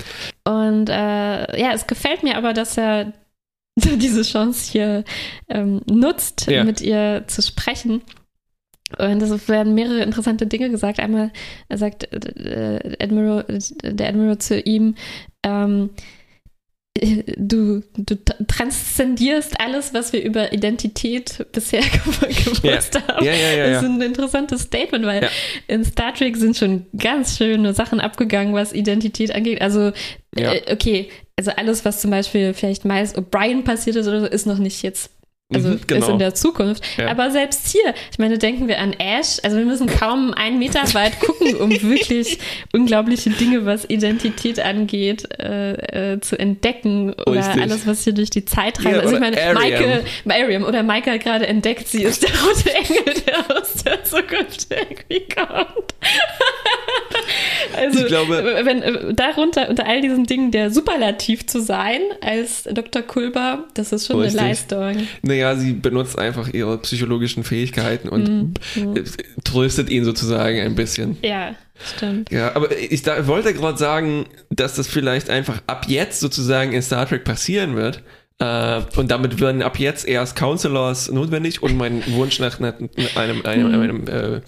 Und 0.45 0.89
äh, 0.89 1.61
ja, 1.61 1.73
es 1.75 1.87
gefällt 1.87 2.23
mir 2.23 2.39
aber, 2.39 2.55
dass 2.55 2.79
er 2.79 3.13
diese 3.77 4.23
Chance 4.23 4.73
hier 4.73 5.05
ähm, 5.51 5.83
nutzt, 5.91 6.47
Ja. 6.51 6.65
mit 6.65 6.81
ihr 6.81 7.25
zu 7.27 7.43
sprechen. 7.43 8.01
Und 8.99 9.23
es 9.23 9.49
werden 9.49 9.75
mehrere 9.75 10.03
interessante 10.03 10.47
Dinge 10.47 10.71
gesagt. 10.71 11.01
Einmal 11.01 11.31
sagt 11.73 12.13
äh, 12.13 12.97
Admiral, 13.01 13.45
der 13.83 14.09
Admiral 14.09 14.39
zu 14.39 14.59
ihm, 14.61 14.95
ähm, 15.43 15.91
äh, 16.95 17.23
du, 17.37 17.83
du 17.97 18.17
transzendierst 18.47 19.61
alles, 19.61 19.95
was 19.95 20.13
wir 20.13 20.23
über 20.23 20.53
Identität 20.53 21.47
bisher 21.53 21.81
gewusst 22.21 23.01
haben. 23.09 23.25
Ja, 23.25 23.33
ja, 23.33 23.53
ja, 23.55 23.71
Das 23.71 23.83
ist 23.83 23.89
ein 23.89 24.03
interessantes 24.03 24.63
Statement, 24.63 25.07
weil 25.07 25.29
in 25.69 25.85
Star 25.85 26.13
Trek 26.15 26.37
sind 26.37 26.57
schon 26.57 26.87
ganz 26.97 27.39
schöne 27.39 27.73
Sachen 27.73 28.01
abgegangen, 28.01 28.55
was 28.55 28.73
Identität 28.73 29.35
angeht. 29.35 29.63
Also, 29.63 29.93
äh, 30.37 30.73
okay, 30.73 31.09
also 31.37 31.51
alles, 31.53 31.85
was 31.85 32.01
zum 32.01 32.11
Beispiel 32.11 32.53
vielleicht 32.53 32.85
Miles 32.85 33.15
O'Brien 33.17 33.65
passiert 33.65 33.97
ist 33.97 34.07
oder 34.07 34.21
so, 34.21 34.27
ist 34.27 34.47
noch 34.47 34.59
nicht 34.59 34.83
jetzt. 34.83 35.11
Also 35.55 35.69
Mhm, 35.69 35.75
ist 35.77 35.89
genau. 35.89 36.09
in 36.11 36.19
der 36.19 36.35
Zukunft. 36.35 36.83
Ja. 36.97 37.09
Aber 37.09 37.31
selbst 37.31 37.69
hier, 37.69 37.95
ich 38.11 38.19
meine, 38.19 38.39
denken 38.39 38.69
wir 38.69 38.79
an 38.79 38.93
Ash. 38.99 39.39
Also 39.43 39.57
wir 39.59 39.65
müssen 39.65 39.87
kaum 39.87 40.33
einen 40.35 40.59
Meter 40.59 40.83
weit 40.95 41.19
gucken, 41.21 41.57
um 41.57 41.71
wirklich 41.83 42.39
unglaubliche 42.73 43.31
Dinge, 43.31 43.65
was 43.67 43.85
Identität 43.89 44.61
angeht, 44.61 45.29
äh, 45.41 46.13
äh, 46.15 46.21
zu 46.21 46.39
entdecken. 46.39 47.13
Oder 47.27 47.41
Richtig. 47.41 47.63
alles, 47.63 47.87
was 47.87 48.05
hier 48.05 48.13
durch 48.15 48.31
die 48.31 48.45
Zeit 48.45 48.79
reist. 48.85 48.97
Ja, 48.97 49.01
also 49.03 49.15
ich 49.15 49.21
meine. 49.21 49.37
Michael, 49.55 50.05
Mariam 50.25 50.65
oder 50.65 50.83
Michael 50.83 51.19
gerade 51.19 51.47
entdeckt, 51.47 51.89
sie 51.89 52.03
ist 52.05 52.23
der 52.23 52.31
rote 52.31 52.75
Engel, 52.75 53.23
der 53.27 53.57
aus 53.57 53.75
der 53.85 54.05
Zukunft 54.05 54.67
irgendwie 54.71 55.27
kommt. 55.35 55.95
also, 57.77 58.01
Ich 58.01 58.07
glaube- 58.07 58.61
wenn 58.65 58.83
äh, 58.83 59.15
darunter, 59.15 59.69
unter 59.69 59.87
all 59.87 60.01
diesen 60.01 60.25
Dingen, 60.25 60.51
der 60.51 60.71
Superlativ 60.71 61.47
zu 61.47 61.61
sein 61.61 62.01
als 62.21 62.65
Dr. 62.65 63.03
Kulber, 63.03 63.65
das 63.75 63.93
ist 63.93 64.07
schon 64.07 64.21
Richtig. 64.21 64.41
eine 64.41 64.49
Leistung. 64.51 65.09
Naja, 65.23 65.42
sie 65.57 65.73
benutzt 65.73 66.19
einfach 66.19 66.49
ihre 66.49 66.79
psychologischen 66.79 67.45
Fähigkeiten 67.45 68.09
und 68.09 68.59
äh, 68.77 69.03
tröstet 69.45 69.91
ihn 69.91 70.05
sozusagen 70.05 70.61
ein 70.61 70.75
bisschen. 70.75 71.17
Ja, 71.23 71.55
stimmt. 71.95 72.31
Ja, 72.31 72.55
aber 72.55 72.77
ich 72.77 73.03
da, 73.03 73.27
wollte 73.27 73.53
gerade 73.55 73.79
sagen, 73.79 74.27
dass 74.51 74.75
das 74.75 74.87
vielleicht 74.87 75.31
einfach 75.31 75.63
ab 75.67 75.87
jetzt 75.89 76.21
sozusagen 76.21 76.73
in 76.73 76.83
Star 76.83 77.07
Trek 77.07 77.25
passieren 77.25 77.77
wird. 77.77 78.03
Äh, 78.39 78.81
und 78.97 79.11
damit 79.11 79.41
werden 79.41 79.63
ab 79.63 79.79
jetzt 79.79 80.07
erst 80.09 80.35
Counselors 80.35 81.11
notwendig 81.11 81.63
und 81.63 81.77
mein 81.77 82.03
Wunsch 82.09 82.41
nach 82.41 82.59
einer, 82.59 82.75
einem, 83.15 83.47
einem, 83.47 83.81
einem, 83.81 84.09
äh, 84.09 84.41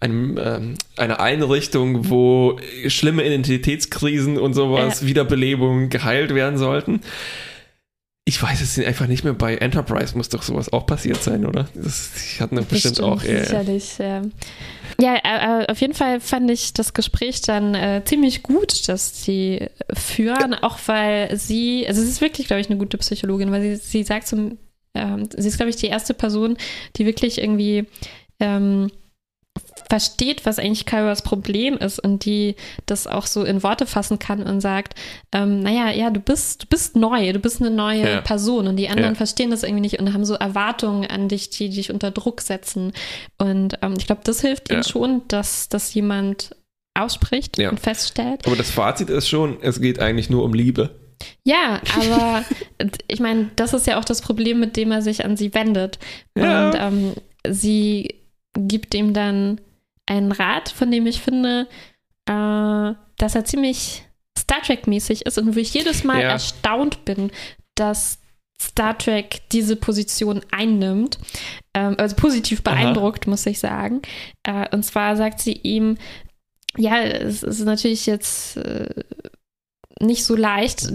einem, 0.00 0.38
ähm, 0.42 0.74
einer 0.96 1.20
Einrichtung, 1.20 2.08
wo 2.08 2.58
schlimme 2.86 3.26
Identitätskrisen 3.26 4.38
und 4.38 4.54
sowas, 4.54 5.04
Wiederbelebung 5.04 5.90
geheilt 5.90 6.34
werden 6.34 6.56
sollten. 6.56 7.00
Ich 8.24 8.40
weiß 8.40 8.60
es 8.60 8.78
einfach 8.78 9.08
nicht 9.08 9.24
mehr. 9.24 9.32
Bei 9.32 9.56
Enterprise 9.56 10.16
muss 10.16 10.28
doch 10.28 10.42
sowas 10.42 10.72
auch 10.72 10.86
passiert 10.86 11.20
sein, 11.22 11.44
oder? 11.44 11.68
Das, 11.74 12.10
ich 12.14 12.40
hatte 12.40 12.54
bestimmt, 12.62 13.00
auch. 13.00 13.22
Äh, 13.24 13.42
sicherlich. 13.42 13.98
Ja, 13.98 14.22
ja 15.00 15.14
äh, 15.16 15.64
äh, 15.64 15.66
auf 15.66 15.80
jeden 15.80 15.94
Fall 15.94 16.20
fand 16.20 16.48
ich 16.48 16.72
das 16.72 16.94
Gespräch 16.94 17.40
dann 17.40 17.74
äh, 17.74 18.02
ziemlich 18.04 18.44
gut, 18.44 18.88
dass 18.88 19.24
sie 19.24 19.68
führen, 19.92 20.54
auch 20.54 20.78
weil 20.86 21.36
sie, 21.36 21.84
also 21.88 22.00
sie 22.00 22.08
ist 22.08 22.20
wirklich, 22.20 22.46
glaube 22.46 22.60
ich, 22.60 22.70
eine 22.70 22.78
gute 22.78 22.96
Psychologin, 22.98 23.50
weil 23.50 23.62
sie, 23.62 23.76
sie 23.76 24.02
sagt 24.04 24.28
zum, 24.28 24.56
ähm, 24.94 25.28
sie 25.36 25.48
ist, 25.48 25.56
glaube 25.56 25.70
ich, 25.70 25.76
die 25.76 25.88
erste 25.88 26.14
Person, 26.14 26.56
die 26.96 27.06
wirklich 27.06 27.38
irgendwie 27.38 27.86
ähm, 28.38 28.88
versteht, 29.92 30.46
was 30.46 30.58
eigentlich 30.58 30.86
Kairos 30.86 31.20
Problem 31.20 31.76
ist 31.76 31.98
und 31.98 32.24
die 32.24 32.56
das 32.86 33.06
auch 33.06 33.26
so 33.26 33.44
in 33.44 33.62
Worte 33.62 33.84
fassen 33.84 34.18
kann 34.18 34.42
und 34.44 34.62
sagt, 34.62 34.94
ähm, 35.32 35.60
naja, 35.60 35.90
ja, 35.90 36.08
du 36.08 36.18
bist, 36.18 36.62
du 36.62 36.66
bist 36.68 36.96
neu, 36.96 37.30
du 37.34 37.38
bist 37.40 37.60
eine 37.60 37.70
neue 37.70 38.10
Ja. 38.10 38.20
Person 38.22 38.68
und 38.68 38.76
die 38.76 38.88
anderen 38.88 39.10
Ja. 39.12 39.16
verstehen 39.16 39.50
das 39.50 39.64
irgendwie 39.64 39.82
nicht 39.82 40.00
und 40.00 40.14
haben 40.14 40.24
so 40.24 40.32
Erwartungen 40.32 41.04
an 41.10 41.28
dich, 41.28 41.50
die 41.50 41.68
dich 41.68 41.92
unter 41.92 42.10
Druck 42.10 42.40
setzen. 42.40 42.94
Und 43.36 43.76
ähm, 43.82 43.92
ich 43.98 44.06
glaube, 44.06 44.22
das 44.24 44.40
hilft 44.40 44.70
Ja. 44.70 44.76
ihnen 44.76 44.84
schon, 44.84 45.20
dass, 45.28 45.68
dass 45.68 45.92
jemand 45.92 46.56
ausspricht 46.94 47.58
und 47.58 47.78
feststellt. 47.78 48.46
aber 48.46 48.56
das 48.56 48.70
Fazit 48.70 49.10
ist 49.10 49.28
schon, 49.28 49.58
es 49.60 49.78
geht 49.78 49.98
eigentlich 50.00 50.30
nur 50.30 50.42
um 50.42 50.54
Liebe. 50.54 50.98
Ja, 51.44 51.82
aber 51.98 52.44
ich 53.08 53.20
meine, 53.20 53.50
das 53.56 53.74
ist 53.74 53.86
ja 53.86 53.98
auch 53.98 54.06
das 54.06 54.22
Problem, 54.22 54.58
mit 54.58 54.78
dem 54.78 54.90
er 54.90 55.02
sich 55.02 55.22
an 55.26 55.36
sie 55.36 55.52
wendet. 55.52 55.98
Und 56.34 56.72
ähm, 56.78 57.12
sie 57.46 58.14
gibt 58.54 58.94
ihm 58.94 59.12
dann 59.12 59.60
einen 60.06 60.32
Rat, 60.32 60.68
von 60.68 60.90
dem 60.90 61.06
ich 61.06 61.20
finde, 61.20 61.68
äh, 62.26 62.94
dass 63.18 63.34
er 63.34 63.44
ziemlich 63.44 64.02
Star 64.38 64.62
Trek-mäßig 64.62 65.26
ist 65.26 65.38
und 65.38 65.54
wo 65.54 65.58
ich 65.60 65.74
jedes 65.74 66.04
Mal 66.04 66.22
Ja. 66.22 66.28
erstaunt 66.30 67.04
bin, 67.04 67.30
dass 67.74 68.18
Star 68.60 68.96
Trek 68.96 69.40
diese 69.50 69.76
Position 69.76 70.40
einnimmt. 70.50 71.18
Ähm, 71.74 71.96
also 71.98 72.14
positiv 72.16 72.62
Aha. 72.64 72.74
beeindruckt, 72.74 73.26
muss 73.26 73.46
ich 73.46 73.58
sagen. 73.58 74.02
Äh, 74.44 74.68
und 74.74 74.84
zwar 74.84 75.16
sagt 75.16 75.40
sie 75.40 75.52
ihm, 75.52 75.96
ja, 76.76 77.00
es 77.02 77.42
ist 77.42 77.60
natürlich 77.64 78.06
jetzt 78.06 78.56
äh, 78.56 78.88
nicht 80.00 80.24
so 80.24 80.34
leicht, 80.36 80.92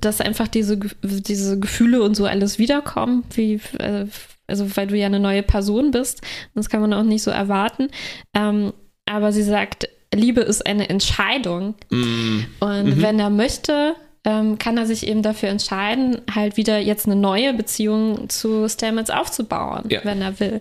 dass 0.00 0.20
einfach 0.20 0.48
diese, 0.48 0.78
diese 1.02 1.58
Gefühle 1.60 2.02
und 2.02 2.14
so 2.14 2.26
alles 2.26 2.58
wiederkommen, 2.58 3.24
wie, 3.34 3.60
äh, 3.78 4.06
also 4.52 4.76
weil 4.76 4.86
du 4.86 4.96
ja 4.96 5.06
eine 5.06 5.18
neue 5.20 5.42
Person 5.42 5.90
bist. 5.90 6.20
Das 6.54 6.68
kann 6.68 6.80
man 6.80 6.92
auch 6.92 7.02
nicht 7.02 7.22
so 7.24 7.30
erwarten. 7.32 7.88
Ähm, 8.34 8.72
aber 9.06 9.32
sie 9.32 9.42
sagt, 9.42 9.88
Liebe 10.14 10.42
ist 10.42 10.64
eine 10.66 10.88
Entscheidung. 10.88 11.74
Mm, 11.90 12.40
Und 12.60 12.84
Mhm. 12.98 13.02
wenn 13.02 13.18
er 13.18 13.30
möchte, 13.30 13.94
ähm, 14.24 14.58
kann 14.58 14.76
er 14.78 14.86
sich 14.86 15.06
eben 15.08 15.22
dafür 15.22 15.48
entscheiden, 15.48 16.20
halt 16.32 16.56
wieder 16.56 16.78
jetzt 16.78 17.06
eine 17.06 17.16
neue 17.16 17.54
Beziehung 17.54 18.28
zu 18.28 18.68
Stamets 18.68 19.10
aufzubauen, 19.10 19.84
Ja. 19.88 20.00
wenn 20.04 20.22
er 20.22 20.38
will. 20.38 20.60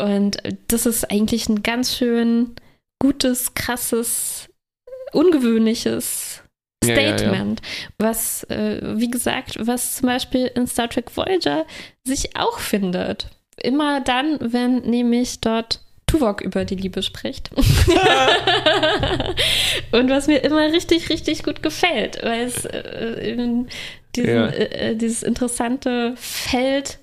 Und 0.00 0.36
das 0.68 0.86
ist 0.86 1.10
eigentlich 1.10 1.48
ein 1.48 1.62
ganz 1.62 1.96
schön 1.96 2.50
gutes, 3.00 3.54
krasses, 3.54 4.48
ungewöhnliches 5.12 6.41
Ja, 6.82 6.94
ja, 6.94 7.00
ja. 7.02 7.18
Statement, 7.18 7.60
was, 7.98 8.44
äh, 8.44 8.80
wie 8.96 9.10
gesagt, 9.10 9.56
was 9.60 9.96
zum 9.96 10.06
Beispiel 10.08 10.46
in 10.54 10.66
Star 10.66 10.88
Trek 10.88 11.14
Voyager 11.16 11.64
sich 12.04 12.36
auch 12.36 12.58
findet. 12.58 13.26
Immer 13.62 14.00
dann, 14.00 14.38
wenn 14.40 14.78
nämlich 14.80 15.40
dort 15.40 15.80
Tuvok 16.06 16.40
über 16.42 16.64
die 16.64 16.74
Liebe 16.74 17.02
spricht. 17.02 17.50
Und 19.92 20.10
was 20.10 20.26
mir 20.26 20.38
immer 20.38 20.70
richtig, 20.72 21.08
richtig 21.10 21.42
gut 21.42 21.62
gefällt, 21.62 22.18
weil 22.22 22.42
es 22.46 22.64
äh, 22.64 23.30
eben 23.30 23.68
diesen, 24.16 24.34
Ja. 24.34 24.46
äh, 24.48 24.96
dieses 24.96 25.22
interessante 25.22 26.14
Feld 26.16 26.98
äh, 26.98 27.01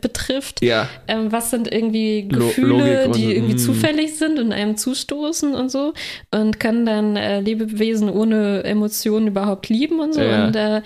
betrifft. 0.00 0.62
ja, 0.62 0.88
Ähm, 1.06 1.30
was 1.32 1.50
sind 1.50 1.72
irgendwie 1.72 2.26
Gefühle, 2.28 3.10
die 3.10 3.34
irgendwie 3.36 3.54
mm. 3.54 3.58
zufällig 3.58 4.16
sind 4.18 4.38
und 4.38 4.52
einem 4.52 4.76
zustoßen 4.76 5.54
und 5.54 5.70
so 5.70 5.92
und 6.32 6.58
können 6.58 6.86
dann 6.86 7.16
äh, 7.16 7.40
Lebewesen 7.40 8.08
ohne 8.08 8.64
Emotionen 8.64 9.28
überhaupt 9.28 9.68
lieben 9.68 10.00
und 10.00 10.14
so. 10.14 10.22
Ja. 10.22 10.46
Und 10.46 10.56
äh, 10.56 10.82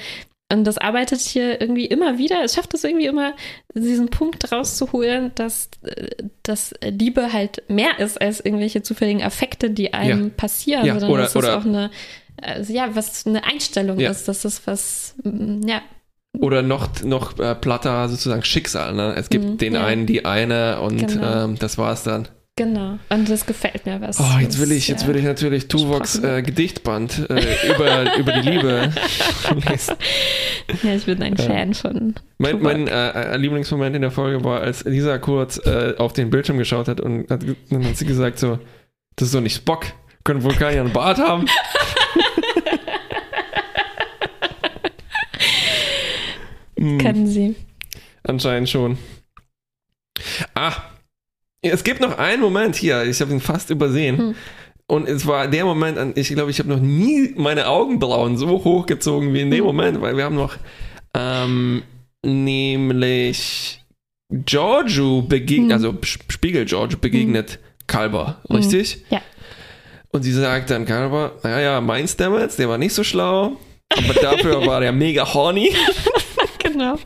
Und 0.53 0.64
das 0.64 0.76
arbeitet 0.78 1.20
hier 1.20 1.61
irgendwie 1.61 1.86
immer 1.86 2.18
wieder. 2.18 2.43
Es 2.45 2.55
schafft 2.57 2.74
es 2.74 2.82
irgendwie 2.84 3.07
immer, 3.07 3.34
diesen 3.74 4.09
Punkt 4.11 4.51
rauszuholen, 4.53 5.30
dass, 5.36 5.70
äh, 5.84 6.09
dass 6.43 6.74
Liebe 6.82 7.32
halt 7.32 7.62
mehr 7.68 7.99
ist 8.01 8.20
als 8.20 8.41
irgendwelche 8.41 8.82
zufälligen 8.82 9.22
Affekte, 9.22 9.70
die 9.70 9.95
einem 9.95 10.24
Ja. 10.24 10.30
passieren, 10.36 10.84
Ja, 10.84 10.95
sondern 10.95 11.11
oder- 11.12 11.22
dass 11.22 11.36
es 11.36 11.45
auch 11.49 11.64
eine, 11.64 11.91
also 12.43 12.72
ja, 12.72 12.95
was 12.97 13.26
eine 13.26 13.45
Einstellung 13.45 14.01
ist, 14.01 14.26
dass 14.26 14.43
das 14.43 14.66
was, 14.66 15.14
mm, 15.22 15.66
ja, 15.68 15.80
Oder 16.38 16.62
noch, 16.62 17.02
noch 17.02 17.38
äh, 17.38 17.54
platter 17.54 18.08
sozusagen 18.08 18.42
Schicksal. 18.44 18.94
Ne? 18.94 19.14
Es 19.16 19.28
gibt 19.30 19.44
Mhm, 19.44 19.58
den 19.58 19.74
ja. 19.74 19.84
einen, 19.84 20.06
die 20.06 20.24
eine 20.24 20.80
und 20.80 20.98
Genau. 21.08 21.44
ähm, 21.44 21.56
das 21.58 21.76
war's 21.76 22.04
dann. 22.04 22.28
genau. 22.56 22.98
Und 23.08 23.28
das 23.28 23.46
gefällt 23.46 23.84
mir 23.86 24.00
was. 24.00 24.20
Oh, 24.20 24.38
jetzt 24.40 24.60
will 24.60 24.70
ich, 24.72 24.86
jetzt 24.88 25.02
ja. 25.02 25.08
will 25.08 25.16
ich 25.16 25.24
natürlich 25.24 25.66
Tuvoks 25.68 26.18
äh, 26.22 26.42
Gedichtband 26.42 27.28
äh, 27.30 27.72
über, 27.74 28.16
über 28.18 28.32
die 28.32 28.48
Liebe 28.48 28.92
lesen. 29.68 29.96
Ja, 30.82 30.94
ich 30.94 31.04
bin 31.04 31.22
ein. 31.22 31.36
Fan 31.36 31.74
von. 31.74 32.14
Mein, 32.38 32.62
mein 32.62 32.86
äh, 32.86 33.10
äh, 33.10 33.36
Lieblingsmoment 33.36 33.96
in 33.96 34.02
der 34.02 34.10
Folge 34.12 34.44
war, 34.44 34.60
als 34.60 34.84
Lisa 34.84 35.18
kurz 35.18 35.58
äh, 35.66 35.94
auf 35.98 36.12
den 36.12 36.30
Bildschirm 36.30 36.58
geschaut 36.58 36.86
hat 36.88 37.00
und 37.00 37.28
hat, 37.30 37.42
dann 37.70 37.84
hat 37.86 37.96
sie 37.96 38.06
gesagt 38.06 38.38
so, 38.38 38.58
das 39.16 39.28
ist 39.28 39.34
doch 39.34 39.40
nicht 39.40 39.56
Spock. 39.56 39.86
Können 40.22 40.42
Vulkanier 40.44 40.80
einen 40.82 40.92
Bart 40.92 41.18
haben? 41.18 41.46
Hm, 46.80 46.98
Können 46.98 47.26
Sie. 47.26 47.54
anscheinend 48.24 48.68
schon. 48.70 48.98
Ah, 50.54 50.72
es 51.62 51.84
gibt 51.84 52.00
noch 52.00 52.18
einen 52.18 52.40
Moment 52.42 52.74
hier, 52.76 53.04
ich 53.04 53.20
habe 53.20 53.32
ihn 53.32 53.40
fast 53.40 53.70
übersehen. 53.70 54.18
Hm. 54.18 54.34
Und 54.86 55.08
es 55.08 55.26
war 55.26 55.46
der 55.46 55.64
Moment, 55.64 55.98
an 55.98 56.12
ich 56.16 56.28
glaube, 56.30 56.50
ich 56.50 56.58
habe 56.58 56.68
noch 56.68 56.80
nie 56.80 57.32
meine 57.36 57.68
Augenbrauen 57.68 58.36
so 58.36 58.48
hochgezogen 58.64 59.32
wie 59.34 59.40
in 59.42 59.50
dem 59.50 59.60
Hm. 59.60 59.66
Moment, 59.66 60.00
weil 60.00 60.16
wir 60.16 60.24
haben 60.24 60.34
noch 60.36 60.56
ähm, 61.14 61.82
nämlich 62.24 63.82
Giorgio 64.32 65.22
begegnet, 65.22 65.68
Hm. 65.68 65.72
also 65.72 65.88
Sp- 66.02 66.26
Spiegel 66.30 66.64
Giorgio 66.64 66.98
begegnet 66.98 67.58
Kalber, 67.86 68.40
Hm. 68.48 68.56
richtig? 68.56 69.04
Ja. 69.10 69.20
Und 70.12 70.22
sie 70.22 70.32
sagt 70.32 70.70
dann 70.70 70.86
Kalber, 70.86 71.32
naja, 71.44 71.80
mein 71.80 72.08
Stamets, 72.08 72.56
der 72.56 72.68
war 72.68 72.78
nicht 72.78 72.94
so 72.94 73.04
schlau, 73.04 73.56
aber 73.90 74.14
dafür 74.14 74.66
war 74.66 74.80
der 74.80 74.92
mega 74.92 75.32
horny 75.34 75.72
Genau. 76.80 76.98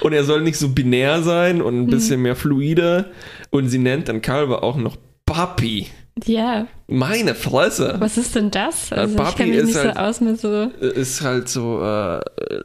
und 0.00 0.12
er 0.12 0.24
soll 0.24 0.40
nicht 0.42 0.56
so 0.58 0.68
binär 0.70 1.22
sein 1.22 1.60
und 1.62 1.74
Hm. 1.74 1.82
ein 1.82 1.86
bisschen 1.88 2.22
mehr 2.22 2.36
fluide. 2.36 3.06
Und 3.50 3.68
sie 3.68 3.78
nennt 3.78 4.08
dann 4.08 4.22
Kalber 4.22 4.62
auch 4.64 4.76
noch 4.76 4.96
Papi. 5.26 5.88
Ja, 6.24 6.66
Meine 6.88 7.34
Fresse. 7.34 7.96
was 7.98 8.16
ist 8.16 8.34
denn 8.34 8.50
das? 8.50 8.90
Äh, 8.90 8.94
Also 8.94 9.16
ich 9.16 9.22
Papi 9.22 9.36
kenne 9.36 9.50
mich 9.50 9.58
ist 9.60 9.66
nicht 9.66 9.76
halt- 9.78 9.94
so 9.94 10.00
aus 10.00 10.20
mit 10.22 10.40
so. 10.40 10.62
ist 10.80 11.20
halt 11.20 11.48
so 11.48 11.82
äh, 11.82 12.20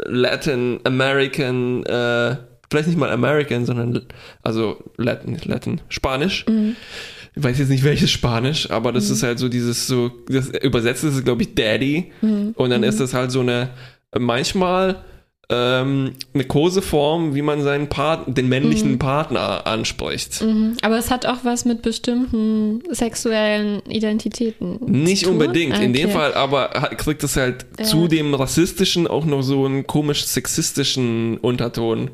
Latin 0.06 0.80
American, 0.86 1.84
äh, 1.86 2.38
vielleicht 2.70 2.88
nicht 2.88 2.98
mal 2.98 3.12
American, 3.12 3.66
sondern 3.66 4.06
also 4.42 4.78
Latin, 4.98 5.38
Latin, 5.44 5.82
Spanisch. 5.90 6.46
Mhm. 6.48 6.76
Ich 7.36 7.44
weiß 7.44 7.60
jetzt 7.60 7.70
nicht 7.70 7.84
welches 7.84 8.12
Spanisch, 8.12 8.70
aber 8.72 8.92
das 8.94 9.08
Mhm. 9.08 9.14
ist 9.16 9.24
halt 9.24 9.40
so 9.40 9.50
dieses 9.50 9.88
so, 9.88 10.12
das 10.30 10.48
übersetzt 10.50 11.04
ist 11.04 11.16
es 11.16 11.24
glaube 11.24 11.42
ich 11.44 11.54
Daddy 11.56 12.12
Mhm. 12.22 12.54
und 12.56 12.70
dann 12.70 12.82
Mhm. 12.82 12.88
ist 12.88 13.00
das 13.02 13.14
halt 13.14 13.32
so 13.32 13.42
eine 13.42 13.70
manchmal 14.18 14.98
ähm, 15.52 16.14
eine 16.34 16.44
Koseform, 16.46 17.36
wie 17.36 17.42
man 17.42 17.62
seinen 17.62 17.90
Part, 17.90 18.38
den 18.38 18.48
männlichen 18.48 18.94
Mhm. 18.94 19.00
Partner 19.00 19.68
anspricht. 19.68 20.42
Mhm. 20.42 20.78
Aber 20.82 20.98
es 20.98 21.12
hat 21.12 21.26
auch 21.26 21.40
was 21.44 21.66
mit 21.66 21.82
bestimmten 21.82 22.82
sexuellen 22.90 23.82
Identitäten. 23.88 24.80
Nicht 24.86 25.20
zu 25.24 25.26
tun? 25.26 25.34
unbedingt. 25.34 25.78
In 25.80 25.94
dem 25.94 26.06
Okay. 26.10 26.18
Fall 26.18 26.34
aber 26.34 26.70
hat- 26.72 26.98
kriegt 26.98 27.24
es 27.24 27.36
halt 27.36 27.66
Ja. 27.78 27.86
zu 27.86 28.08
dem 28.08 28.34
rassistischen 28.34 29.08
auch 29.08 29.26
noch 29.26 29.42
so 29.42 29.66
einen 29.66 29.86
komisch 29.86 30.24
sexistischen 30.26 31.38
Unterton. 31.38 32.12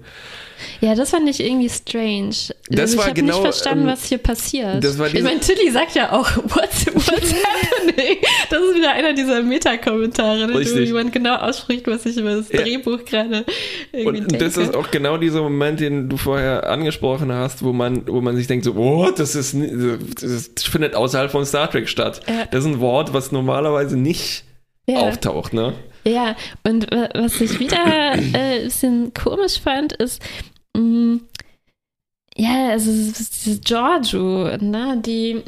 Ja, 0.82 0.96
das 0.96 1.12
fand 1.12 1.30
ich 1.30 1.40
irgendwie 1.40 1.70
strange. 1.70 2.36
Das 2.70 2.80
also 2.80 2.98
ich 2.98 3.04
habe 3.04 3.14
genau, 3.14 3.34
nicht 3.34 3.42
verstanden, 3.42 3.86
ähm, 3.86 3.92
was 3.92 4.06
hier 4.06 4.18
passiert. 4.18 4.84
das 4.84 4.98
war 4.98 5.08
ich 5.08 5.22
meine, 5.22 5.40
Tilly 5.40 5.72
sagt 5.72 5.96
ja 5.96 6.12
auch, 6.12 6.30
what's, 6.38 6.86
what's 6.94 7.34
happening? 7.44 8.18
Das 8.50 8.60
ist 8.62 8.76
wieder 8.76 8.92
einer 8.92 9.14
dieser 9.14 9.42
Meta-Kommentare, 9.44 10.48
ne, 10.48 10.54
wo 10.54 10.60
jemand 10.60 11.12
genau 11.12 11.36
ausspricht, 11.36 11.88
was 11.88 12.06
ich 12.06 12.18
über 12.18 12.36
das 12.36 12.52
Ja. 12.52 12.62
Drehbuch 12.62 13.06
gerade 13.06 13.46
irgendwie 13.92 14.22
Und 14.22 14.32
denke. 14.32 14.46
das 14.46 14.58
ist 14.58 14.76
auch 14.76 14.92
genau 14.92 15.18
dieser 15.18 15.42
Moment, 15.42 15.80
den 15.80 16.10
du 16.10 16.18
vorher 16.18 16.70
angesprochen 16.70 17.32
hast, 17.32 17.64
wo 17.64 17.74
man, 17.74 18.08
wo 18.08 18.22
man 18.22 18.36
sich 18.36 18.48
denkt 18.48 18.66
so, 18.66 18.74
oh, 18.76 19.12
das 19.16 19.36
ist, 19.36 19.56
das 19.56 20.64
findet 20.64 20.96
außerhalb 20.96 21.32
von 21.32 21.46
Star 21.46 21.70
Trek 21.70 21.88
statt. 21.90 22.22
Ja. 22.28 22.46
Das 22.52 22.62
ist 22.64 22.72
ein 22.72 22.80
Wort, 22.80 23.14
was 23.14 23.32
normalerweise 23.32 23.98
nicht 23.98 24.44
ja. 24.88 25.00
auftaucht, 25.00 25.54
ne? 25.54 25.74
Ja, 26.08 26.36
und 26.64 26.90
wa- 26.92 27.10
was 27.16 27.42
ich 27.42 27.60
wieder 27.60 28.14
äh, 28.14 28.60
ein 28.60 28.64
bisschen 28.64 29.14
komisch 29.14 29.60
fand, 29.60 29.94
ist, 29.94 30.22
mh, 30.76 31.20
ja, 32.38 32.70
also 32.70 32.92
diese 32.92 33.60
Giorgio, 33.60 34.58
ne, 34.58 35.02
die, 35.06 35.42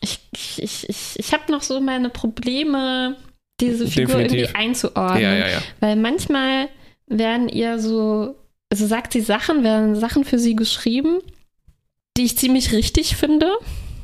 ich, 0.00 0.18
ich, 0.32 0.62
ich, 0.62 0.88
ich, 0.88 1.18
ich 1.18 1.32
habe 1.32 1.50
noch 1.50 1.62
so 1.62 1.80
meine 1.80 2.10
Probleme, 2.10 3.16
diese 3.60 3.86
Figur 3.86 4.16
Definitiv. 4.16 4.38
irgendwie 4.40 4.54
einzuordnen. 4.56 5.22
Ja, 5.22 5.34
ja, 5.34 5.48
ja. 5.48 5.62
Weil 5.80 5.96
manchmal 5.96 6.68
werden 7.06 7.48
ihr 7.48 7.78
so, 7.78 8.34
also 8.70 8.86
sagt 8.86 9.12
sie 9.12 9.20
Sachen, 9.20 9.62
werden 9.62 9.94
Sachen 9.96 10.24
für 10.24 10.38
sie 10.38 10.56
geschrieben, 10.56 11.20
die 12.16 12.24
ich 12.24 12.36
ziemlich 12.36 12.72
richtig 12.72 13.16
finde, 13.16 13.50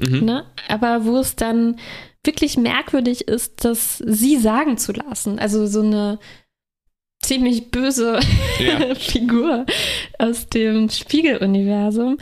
Mhm. 0.00 0.24
ne? 0.24 0.44
aber 0.68 1.04
wo 1.04 1.16
es 1.18 1.34
dann 1.34 1.76
wirklich 2.24 2.56
merkwürdig 2.56 3.28
ist, 3.28 3.64
das 3.64 3.98
sie 3.98 4.36
sagen 4.36 4.76
zu 4.78 4.92
lassen. 4.92 5.38
Also 5.38 5.66
so 5.66 5.82
eine 5.82 6.18
ziemlich 7.22 7.70
böse 7.70 8.20
Ja. 8.58 8.94
Figur 8.94 9.66
aus 10.18 10.48
dem 10.48 10.88
Spiegeluniversum. 10.88 12.18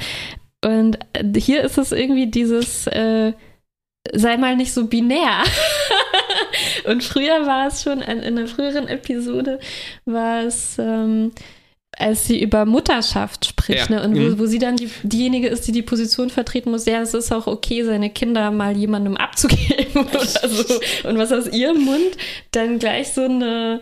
Und 0.64 0.98
hier 1.36 1.62
ist 1.62 1.78
es 1.78 1.92
irgendwie 1.92 2.26
dieses, 2.26 2.86
äh, 2.88 3.32
sei 4.12 4.36
mal 4.36 4.56
nicht 4.56 4.72
so 4.72 4.86
binär. 4.86 5.42
Und 6.84 7.04
früher 7.04 7.46
war 7.46 7.68
es 7.68 7.82
schon, 7.82 8.00
in, 8.00 8.18
in 8.18 8.38
einer 8.38 8.48
früheren 8.48 8.88
Episode 8.88 9.60
war 10.04 10.42
es, 10.42 10.76
ähm, 10.78 11.32
als 11.98 12.26
sie 12.26 12.40
über 12.42 12.66
Mutterschaft 12.66 13.46
spricht, 13.46 13.88
Ja. 13.90 13.96
ne? 13.96 14.02
und 14.04 14.14
wo, 14.16 14.20
Mhm. 14.20 14.38
wo 14.38 14.46
sie 14.46 14.58
dann 14.58 14.76
die, 14.76 14.90
diejenige 15.02 15.48
ist, 15.48 15.66
die 15.66 15.72
die 15.72 15.82
Position 15.82 16.28
vertreten 16.30 16.70
muss, 16.70 16.84
ja, 16.86 17.00
es 17.00 17.14
ist 17.14 17.32
auch 17.32 17.46
okay, 17.46 17.82
seine 17.84 18.10
Kinder 18.10 18.50
mal 18.50 18.76
jemandem 18.76 19.16
abzugeben 19.16 20.04
oder 20.12 20.24
so. 20.26 20.74
Und 21.08 21.18
was 21.18 21.32
aus 21.32 21.48
ihrem 21.52 21.84
Mund 21.84 22.16
dann 22.52 22.78
gleich 22.78 23.08
so 23.14 23.22
eine, 23.22 23.80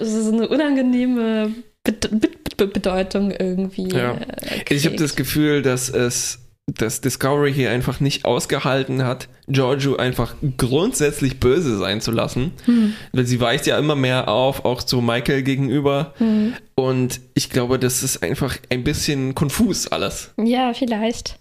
so 0.00 0.32
eine 0.32 0.48
unangenehme 0.48 1.52
Bede- 1.84 2.08
Be 2.08 2.28
Be 2.56 2.66
Bedeutung 2.66 3.30
irgendwie. 3.30 3.88
Ja. 3.88 4.12
äh, 4.14 4.74
Ich 4.74 4.84
habe 4.84 4.96
das 4.96 5.14
Gefühl, 5.16 5.62
dass 5.62 5.88
es 5.88 6.40
dass 6.68 7.00
Discovery 7.00 7.52
hier 7.52 7.70
einfach 7.70 7.98
nicht 7.98 8.26
ausgehalten 8.26 9.02
hat, 9.04 9.28
Giorgio 9.48 9.96
einfach 9.96 10.34
grundsätzlich 10.58 11.40
böse 11.40 11.78
sein 11.78 12.00
zu 12.02 12.10
lassen. 12.10 12.52
Hm, 12.66 12.92
Weil 13.12 13.24
sie 13.24 13.40
weicht 13.40 13.66
ja 13.66 13.78
immer 13.78 13.94
mehr 13.96 14.28
auf, 14.28 14.64
auch 14.66 14.82
zu 14.82 15.00
Michael 15.00 15.42
gegenüber. 15.42 16.12
hm. 16.18 16.52
Und 16.74 17.20
ich 17.34 17.50
glaube, 17.50 17.78
das 17.78 18.02
ist 18.04 18.22
einfach 18.22 18.56
ein 18.70 18.84
bisschen 18.84 19.34
konfus 19.34 19.88
alles. 19.88 20.30
Ja, 20.36 20.72
vielleicht. 20.74 21.38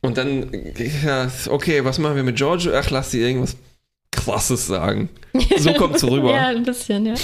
Und 0.00 0.16
dann, 0.18 0.50
ja, 1.04 1.28
okay, 1.50 1.84
was 1.84 1.98
machen 1.98 2.16
wir 2.16 2.22
mit 2.22 2.36
Giorgio? 2.36 2.72
Ach, 2.74 2.88
lass 2.90 3.10
sie 3.10 3.20
irgendwas 3.20 3.56
Krasses 4.12 4.66
sagen. 4.66 5.08
So 5.58 5.72
kommt's 5.74 6.02
rüber. 6.02 6.32
ja, 6.32 6.46
ein 6.48 6.62
bisschen, 6.62 7.04
ja. 7.06 7.14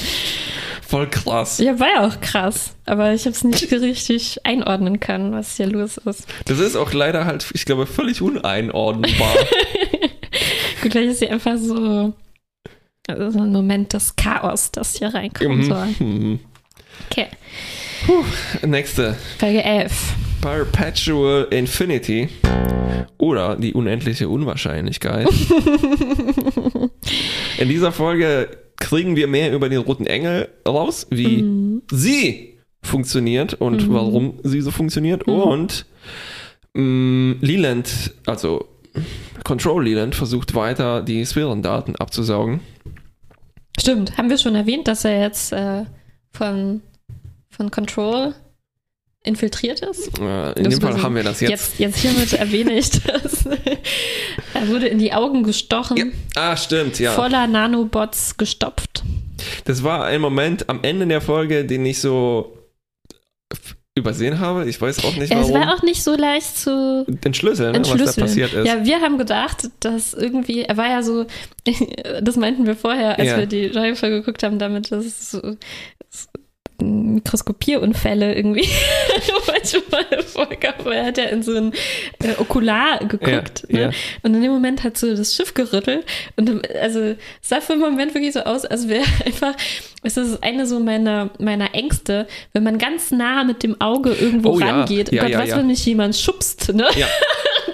Voll 0.93 1.09
krass. 1.09 1.57
Ja, 1.57 1.81
war 1.81 1.89
ja 1.89 2.07
auch 2.07 2.21
krass. 2.21 2.75
Aber 2.85 3.15
ich 3.15 3.23
habe 3.23 3.31
es 3.31 3.43
nicht 3.45 3.73
richtig 3.73 4.45
einordnen 4.45 5.01
können, 5.01 5.33
was 5.33 5.57
hier 5.57 5.67
los 5.67 5.97
ist. 5.97 6.27
Das 6.45 6.59
ist 6.59 6.77
auch 6.77 6.93
leider 6.93 7.25
halt, 7.25 7.51
ich 7.55 7.65
glaube, 7.65 7.87
völlig 7.87 8.21
uneinordnbar. 8.21 9.33
Gut, 10.83 10.93
vielleicht 10.93 11.13
ist 11.13 11.21
sie 11.21 11.31
einfach 11.31 11.57
so, 11.57 12.13
also 13.09 13.31
so 13.31 13.39
ein 13.39 13.53
Moment 13.53 13.95
des 13.95 14.17
Chaos, 14.17 14.71
das 14.71 14.97
hier 14.97 15.15
reinkommen 15.15 15.65
soll. 15.65 15.87
Mhm. 15.99 16.41
Okay, 17.11 17.29
Nächste. 18.67 19.17
Folge 19.39 19.65
11. 19.65 19.93
Perpetual 20.43 21.47
Infinity 21.51 22.29
oder 23.17 23.57
die 23.57 23.73
unendliche 23.73 24.29
Unwahrscheinlichkeit. 24.29 25.27
In 27.59 27.71
dieser 27.71 27.93
Folge 27.93 28.62
kriegen 28.83 29.17
wir 29.17 29.27
mehr 29.29 29.53
über 29.55 29.69
den 29.69 29.79
roten 29.81 30.07
Engel 30.07 30.49
raus, 30.67 31.07
wie 31.11 31.43
Mhm. 31.43 31.83
sie 31.91 32.59
funktioniert 32.83 33.55
und 33.55 33.89
Mhm. 33.89 33.95
warum 33.95 34.35
sie 34.43 34.61
so 34.61 34.71
funktioniert. 34.71 35.27
Mhm. 35.27 35.33
Und 35.35 35.87
mh, 36.75 37.37
Leland, 37.41 38.13
also 38.27 38.67
Control 39.45 39.85
Leland, 39.85 40.15
versucht 40.15 40.55
weiter 40.55 41.03
die 41.03 41.25
Sphärendaten 41.25 41.97
abzusaugen. 41.97 42.61
Stimmt, 43.79 44.19
haben 44.19 44.29
wir 44.31 44.39
schon 44.39 44.55
erwähnt, 44.55 44.87
dass 44.89 45.05
er 45.05 45.21
jetzt 45.21 45.53
äh, 45.53 45.85
von, 46.33 46.83
von 47.51 47.71
Control 47.71 48.35
infiltriert 49.25 49.81
ist? 49.81 50.19
Äh, 50.19 50.53
in 50.59 50.65
Das 50.65 50.75
dem 50.75 50.81
Fall 50.83 50.93
so- 50.95 51.03
haben 51.03 51.15
wir 51.15 51.23
das 51.23 51.41
Jetzt, 51.41 51.79
jetzt. 51.79 51.79
jetzt 51.79 51.99
hiermit 51.99 52.33
erwähne 52.33 52.73
ich 52.79 52.91
das. 52.91 53.47
er 54.55 54.69
wurde 54.69 54.89
in 54.89 54.99
die 54.99 55.13
Augen 55.13 55.43
gestochen, 55.45 55.97
Ja. 55.97 56.05
Ah, 56.35 56.57
stimmt, 56.57 56.99
ja. 56.99 57.13
voller 57.13 57.47
Nanobots 57.47 58.37
gestopft. 58.37 59.03
Das 59.65 59.83
war 59.83 60.05
ein 60.05 60.21
Moment 60.21 60.69
am 60.69 60.81
Ende 60.83 61.07
der 61.07 61.21
Folge, 61.21 61.65
den 61.65 61.85
ich 61.87 62.01
so 62.01 62.57
übersehen 63.95 64.41
habe. 64.41 64.69
Ich 64.69 64.81
weiß 64.81 65.05
auch 65.05 65.15
nicht 65.17 65.31
warum. 65.31 65.45
es 65.45 65.53
war 65.53 65.75
auch 65.75 65.83
nicht 65.83 66.03
so 66.03 66.17
leicht 66.17 66.57
zu 66.57 67.05
Entschlüsseln, 67.25 67.73
ne, 67.73 67.81
was 67.81 67.89
da 67.89 67.93
entschlüsseln. 67.95 68.27
passiert 68.27 68.53
ist. 68.55 68.67
Ja, 68.67 68.85
wir 68.85 69.01
haben 69.01 69.19
gedacht, 69.19 69.69
dass 69.81 70.15
irgendwie, 70.15 70.63
er 70.63 70.77
war 70.79 70.89
ja 70.89 71.03
so, 71.03 71.27
das 72.23 72.37
meinten 72.37 72.67
wir 72.67 72.75
vorher, 72.77 73.19
als 73.19 73.29
Ja. 73.29 73.39
wir 73.39 73.47
die 73.47 73.69
Folge 73.95 74.21
geguckt 74.21 74.43
haben, 74.43 74.59
damit 74.59 74.91
das 74.91 75.31
so 75.31 75.41
so 76.11 76.27
Mikroskopierunfälle 76.83 78.35
irgendwie 78.35 78.69
manchmal 79.47 80.23
vorgab, 80.23 80.85
weil 80.85 80.99
er 80.99 81.07
hat 81.07 81.19
ja 81.19 81.25
in 81.25 81.43
so 81.43 81.55
ein 81.55 81.73
äh, 82.23 82.39
Okular 82.39 82.99
geguckt 83.01 83.65
Ja, 83.69 83.77
ne? 83.77 83.83
ja. 83.83 83.91
und 84.23 84.35
in 84.35 84.43
dem 84.43 84.53
Moment 84.53 84.83
hat 84.85 84.97
so 84.97 85.15
das 85.15 85.35
Schiff 85.35 85.55
gerüttelt 85.55 86.05
und 86.37 86.69
also 86.77 87.01
es 87.01 87.17
sah 87.43 87.61
für 87.61 87.75
einen 87.75 87.83
Moment 87.83 88.15
wirklich 88.15 88.33
so 88.33 88.41
aus, 88.41 88.65
als 88.65 88.89
wäre 88.89 89.05
einfach, 89.25 89.55
es 90.03 90.17
ist 90.17 90.43
eine 90.43 90.67
so 90.67 90.81
meiner, 90.81 91.31
meiner 91.39 91.75
Ängste, 91.75 92.27
wenn 92.53 92.63
man 92.63 92.79
ganz 92.79 93.11
nah 93.11 93.45
mit 93.45 93.63
dem 93.63 93.81
Auge 93.81 94.13
irgendwo 94.13 94.51
Oh 94.51 94.59
rangeht, 94.59 95.11
oh 95.13 95.15
ja, 95.15 95.23
Gott, 95.23 95.31
ja, 95.31 95.39
was, 95.39 95.49
ja. 95.49 95.57
wenn 95.59 95.67
mich 95.69 95.85
jemand 95.87 96.17
schubst, 96.17 96.73
ne? 96.75 96.87
Ja. 96.97 97.07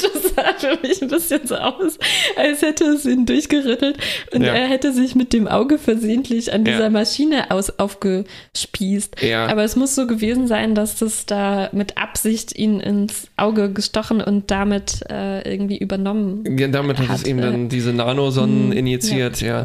Das 0.01 0.08
sah 0.39 0.55
für 0.59 0.79
mich 0.87 1.03
ein 1.03 1.09
bisschen 1.09 1.47
so 1.47 1.57
aus, 1.57 1.99
als 2.37 2.63
hätte 2.63 2.85
es 2.85 3.05
ihn 3.07 3.27
durchgerüttelt 3.27 3.97
und 4.33 4.43
Ja. 4.43 4.53
er 4.55 4.67
hätte 4.69 4.93
sich 4.93 5.15
mit 5.15 5.33
dem 5.33 5.49
Auge 5.49 5.79
versehentlich 5.79 6.53
an 6.53 6.65
Ja. 6.65 6.73
dieser 6.73 6.91
Maschine 6.91 7.51
aus, 7.51 7.71
aufgespießt. 7.79 9.23
Ja. 9.23 9.47
Aber 9.47 9.65
es 9.65 9.77
muss 9.77 9.95
so 9.95 10.07
gewesen 10.07 10.47
sein, 10.47 10.75
dass 10.75 10.97
das 10.97 11.27
da 11.27 11.69
mit 11.73 11.99
Absicht 11.99 12.57
ihn 12.57 12.81
ins 12.81 13.29
Auge 13.37 13.73
gestochen 13.73 14.21
und 14.21 14.51
damit 14.51 15.03
äh, 15.11 15.49
irgendwie 15.51 15.79
übernommen. 15.79 16.45
Ja, 16.59 16.69
damit 16.69 16.99
hat, 16.99 17.09
hat, 17.09 17.17
es 17.19 17.27
ihm 17.27 17.39
äh, 17.39 17.43
dann 17.43 17.69
diese 17.69 17.93
Nanosonnen 17.93 18.71
hm, 18.71 18.79
injiziert, 18.79 19.41
ja. 19.41 19.65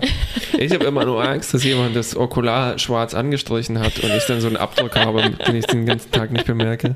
Ich 0.57 0.74
habe 0.74 0.86
immer 0.86 1.05
nur 1.05 1.24
Angst, 1.24 1.53
dass 1.53 1.63
jemand 1.63 1.95
das 1.95 2.15
Okular 2.15 2.78
schwarz 2.80 3.13
angestrichen 3.13 3.80
hat 3.80 3.99
und 3.99 4.11
ich 4.15 4.24
dann 4.26 4.41
so 4.41 4.47
einen 4.47 4.57
Abdruck 4.57 4.95
habe, 4.95 5.32
den 5.47 5.55
ich 5.55 5.65
den 5.65 5.86
ganzen 5.86 6.11
Tag 6.11 6.32
nicht 6.32 6.45
bemerke. 6.45 6.93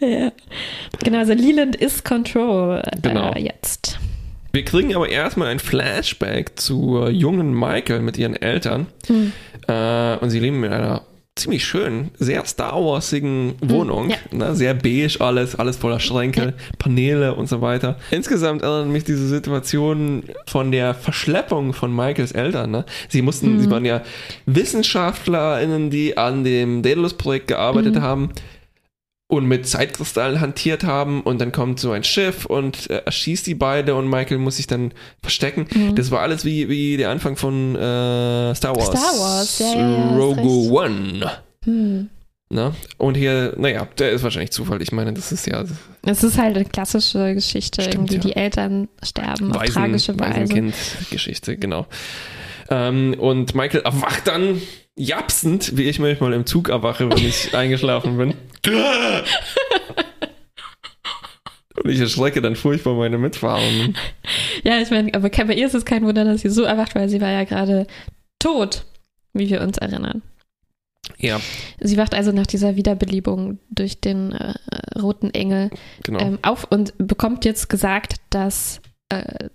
Ja. 0.00 0.30
Genau, 1.02 1.18
also 1.18 1.32
Leland 1.32 1.74
ist 1.76 2.04
Control 2.04 2.82
Genau. 3.02 3.32
äh, 3.32 3.40
jetzt. 3.40 3.98
Wir 4.52 4.64
kriegen 4.64 4.94
aber 4.96 5.08
erstmal 5.08 5.48
ein 5.48 5.58
Flashback 5.58 6.58
zur 6.58 7.10
jungen 7.10 7.52
Michael 7.52 8.00
mit 8.00 8.16
ihren 8.18 8.34
Eltern. 8.34 8.86
Hm. 9.06 9.32
Äh, 9.68 10.16
und 10.16 10.30
sie 10.30 10.40
leben 10.40 10.64
in 10.64 10.72
einer 10.72 11.02
ziemlich 11.36 11.64
schönen, 11.64 12.10
sehr 12.18 12.44
Star 12.46 12.74
Warsigen 12.84 13.54
Wohnung. 13.60 14.10
ja. 14.10 14.16
Ne? 14.32 14.56
Sehr 14.56 14.74
beige 14.74 15.20
alles, 15.20 15.54
alles 15.54 15.76
voller 15.76 16.00
Schränke, 16.00 16.54
Paneele 16.78 17.34
und 17.36 17.48
so 17.48 17.60
weiter. 17.60 17.96
Insgesamt 18.10 18.62
erinnert 18.62 18.88
mich 18.88 19.04
diese 19.04 19.28
Situation 19.28 20.24
von 20.48 20.72
der 20.72 20.94
Verschleppung 20.94 21.74
von 21.74 21.94
Michaels 21.94 22.32
Eltern. 22.32 22.72
Ne? 22.72 22.84
Sie 23.08 23.22
mussten, 23.22 23.54
Mhm. 23.54 23.60
sie 23.60 23.70
waren 23.70 23.84
ja 23.84 24.00
WissenschaftlerInnen, 24.46 25.90
die 25.90 26.16
an 26.16 26.42
dem 26.44 26.82
Daedalus-Projekt 26.82 27.48
gearbeitet 27.48 27.96
Mhm. 27.96 28.02
haben 28.02 28.30
und 29.28 29.46
mit 29.46 29.68
Zeitkristallen 29.68 30.40
hantiert 30.40 30.84
haben 30.84 31.20
und 31.20 31.38
dann 31.38 31.52
kommt 31.52 31.78
so 31.78 31.92
ein 31.92 32.02
Schiff 32.02 32.46
und 32.46 32.88
äh, 32.88 33.02
erschießt 33.04 33.46
die 33.46 33.54
beide 33.54 33.94
und 33.94 34.08
Michael 34.08 34.38
muss 34.38 34.56
sich 34.56 34.66
dann 34.66 34.92
verstecken. 35.22 35.66
Mhm. 35.72 35.94
Das 35.94 36.10
war 36.10 36.20
alles 36.20 36.46
wie, 36.46 36.68
wie 36.70 36.96
der 36.96 37.10
Anfang 37.10 37.36
von 37.36 37.76
äh, 37.76 38.54
Star 38.54 38.74
Wars. 38.74 38.86
Star 38.86 39.18
Wars, 39.18 39.58
ja, 39.58 39.74
ja, 39.74 40.16
Rogue. 40.16 40.72
One. 40.72 41.30
Hm. 41.64 42.08
Ne? 42.50 42.74
Und 42.96 43.16
hier, 43.16 43.52
naja, 43.58 43.86
der 43.98 44.12
ist 44.12 44.22
wahrscheinlich 44.22 44.52
Zufall. 44.52 44.80
Ich 44.80 44.92
meine, 44.92 45.12
das 45.12 45.32
ist 45.32 45.46
ja 45.46 45.62
Es 46.06 46.24
ist 46.24 46.38
halt 46.38 46.56
eine 46.56 46.64
klassische 46.64 47.34
Geschichte, 47.34 47.82
Stimmt, 47.82 47.94
irgendwie 48.10 48.14
ja. 48.14 48.20
die 48.20 48.36
Eltern 48.36 48.88
sterben 49.02 49.52
auf 49.52 49.60
Waisen, 49.60 49.74
tragische 49.74 50.18
Weise. 50.18 50.40
Waisenkind-Geschichte, 50.40 51.58
genau. 51.58 51.86
Ähm, 52.70 53.14
und 53.18 53.54
Michael 53.54 53.82
erwacht 53.82 54.26
dann 54.26 54.62
japsend, 54.98 55.76
wie 55.76 55.84
ich 55.84 55.98
manchmal 55.98 56.32
im 56.32 56.46
Zug 56.46 56.68
erwache, 56.68 57.08
wenn 57.08 57.18
ich 57.18 57.54
eingeschlafen 57.56 58.18
bin. 58.18 58.34
Und 61.82 61.90
ich 61.90 62.00
erschrecke 62.00 62.42
dann 62.42 62.56
furchtbar 62.56 62.94
meine 62.94 63.18
Mitfahrenden. 63.18 63.96
Ja, 64.64 64.80
ich 64.80 64.90
meine, 64.90 65.14
aber 65.14 65.28
bei 65.30 65.54
ihr 65.54 65.66
ist 65.66 65.74
es 65.74 65.84
kein 65.84 66.04
Wunder, 66.04 66.24
dass 66.24 66.40
sie 66.40 66.50
so 66.50 66.64
erwacht, 66.64 66.96
weil 66.96 67.08
sie 67.08 67.20
war 67.20 67.30
ja 67.30 67.44
gerade 67.44 67.86
tot, 68.40 68.84
wie 69.32 69.48
wir 69.48 69.60
uns 69.60 69.78
erinnern. 69.78 70.22
Ja, 71.16 71.40
Sie 71.80 71.96
wacht 71.96 72.14
also 72.14 72.32
nach 72.32 72.46
dieser 72.46 72.76
Wiederbelebung 72.76 73.58
durch 73.70 74.00
den 74.00 74.32
äh, 74.32 74.54
roten 74.98 75.30
Engel 75.30 75.70
genau. 76.04 76.20
ähm, 76.20 76.38
auf 76.42 76.64
und 76.64 76.92
bekommt 76.98 77.44
jetzt 77.44 77.68
gesagt, 77.68 78.16
dass, 78.30 78.80
äh, 79.08 79.48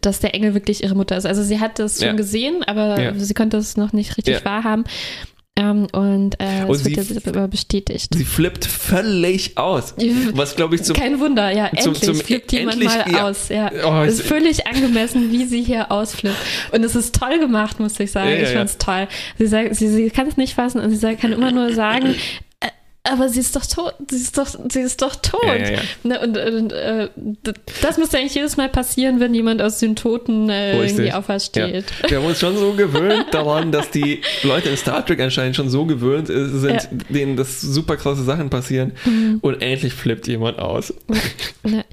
dass 0.00 0.20
der 0.20 0.34
Engel 0.34 0.54
wirklich 0.54 0.82
ihre 0.82 0.94
Mutter 0.94 1.16
ist. 1.16 1.26
Also 1.26 1.42
sie 1.42 1.60
hat 1.60 1.78
das 1.78 1.98
schon 1.98 2.08
Ja. 2.08 2.12
gesehen, 2.14 2.62
aber 2.64 3.00
Ja. 3.00 3.12
sie 3.16 3.34
konnte 3.34 3.56
es 3.56 3.76
noch 3.76 3.92
nicht 3.92 4.16
richtig 4.16 4.34
Ja. 4.40 4.44
wahrhaben. 4.44 4.84
Ähm, 5.56 5.86
und 5.92 6.34
äh, 6.40 6.64
Und 6.66 6.74
es 6.74 6.84
wird 6.84 7.00
sie- 7.06 7.28
aber 7.28 7.46
bestätigt. 7.46 8.12
Sie 8.12 8.24
flippt 8.24 8.64
völlig 8.64 9.56
aus. 9.56 9.94
Was, 10.32 10.56
glaube 10.56 10.74
ich, 10.74 10.82
zum 10.82 10.96
Kein 10.96 11.20
Wunder, 11.20 11.48
ja, 11.52 11.70
zum- 11.78 11.92
endlich 11.94 12.02
zum- 12.02 12.16
flippt 12.16 12.50
jemand 12.52 12.82
endlich, 12.82 12.88
mal 13.06 13.12
ja. 13.12 13.28
aus. 13.28 13.48
Ja. 13.50 13.70
Oh, 13.86 14.02
Es 14.02 14.14
ist 14.14 14.22
völlig 14.26 14.66
angemessen, 14.66 15.30
wie 15.30 15.44
sie 15.44 15.62
hier 15.62 15.92
ausflippt. 15.92 16.34
Und 16.72 16.82
es 16.82 16.96
ist 16.96 17.14
toll 17.14 17.38
gemacht, 17.38 17.78
muss 17.78 18.00
ich 18.00 18.10
sagen. 18.10 18.30
Ja, 18.30 18.36
ja, 18.36 18.42
ich 18.42 18.48
fand's 18.48 18.78
toll. 18.78 19.06
Sie, 19.38 19.46
sagt, 19.46 19.76
sie, 19.76 19.88
sie 19.88 20.10
kann 20.10 20.26
es 20.26 20.36
nicht 20.36 20.54
fassen 20.54 20.80
und 20.80 20.90
sie 20.90 20.96
sagt, 20.96 21.20
kann 21.20 21.32
immer 21.32 21.52
nur 21.52 21.72
sagen, 21.72 22.16
aber 23.06 23.28
sie 23.28 23.40
ist 23.40 23.54
doch 23.54 23.66
tot. 23.66 23.94
Sie 24.10 24.16
ist 24.16 24.38
doch, 24.38 24.46
sie 24.46 24.80
ist 24.80 25.02
doch 25.02 25.14
tot. 25.16 25.44
Ja, 25.44 25.56
ja, 25.56 25.70
ja. 25.72 25.80
Ne, 26.04 26.20
und 26.20 26.38
und 26.38 26.72
äh, 26.72 27.10
das 27.82 27.98
müsste 27.98 28.16
eigentlich 28.16 28.34
jedes 28.34 28.56
Mal 28.56 28.70
passieren, 28.70 29.20
wenn 29.20 29.34
jemand 29.34 29.60
aus 29.60 29.78
den 29.78 29.94
Toten 29.94 30.48
äh, 30.48 30.82
irgendwie 30.82 31.12
aufersteht. 31.12 31.84
Wir 32.08 32.16
haben 32.16 32.24
uns 32.24 32.40
schon 32.40 32.56
so 32.56 32.72
gewöhnt 32.72 33.26
daran, 33.32 33.72
dass 33.72 33.90
die 33.90 34.22
Leute 34.42 34.70
in 34.70 34.78
Star 34.78 35.04
Trek 35.04 35.20
anscheinend 35.20 35.54
schon 35.54 35.68
so 35.68 35.84
gewöhnt 35.84 36.30
äh, 36.30 36.48
sind. 36.48 36.90
Mhm. 36.90 37.14
denen 37.14 37.36
das 37.36 37.60
super 37.60 37.96
krasse 37.96 38.24
Sachen 38.24 38.48
passieren. 38.48 38.92
Und 39.42 39.60
endlich 39.60 39.92
flippt 39.92 40.26
jemand 40.26 40.58
aus. 40.58 40.92
Ne. 41.66 41.84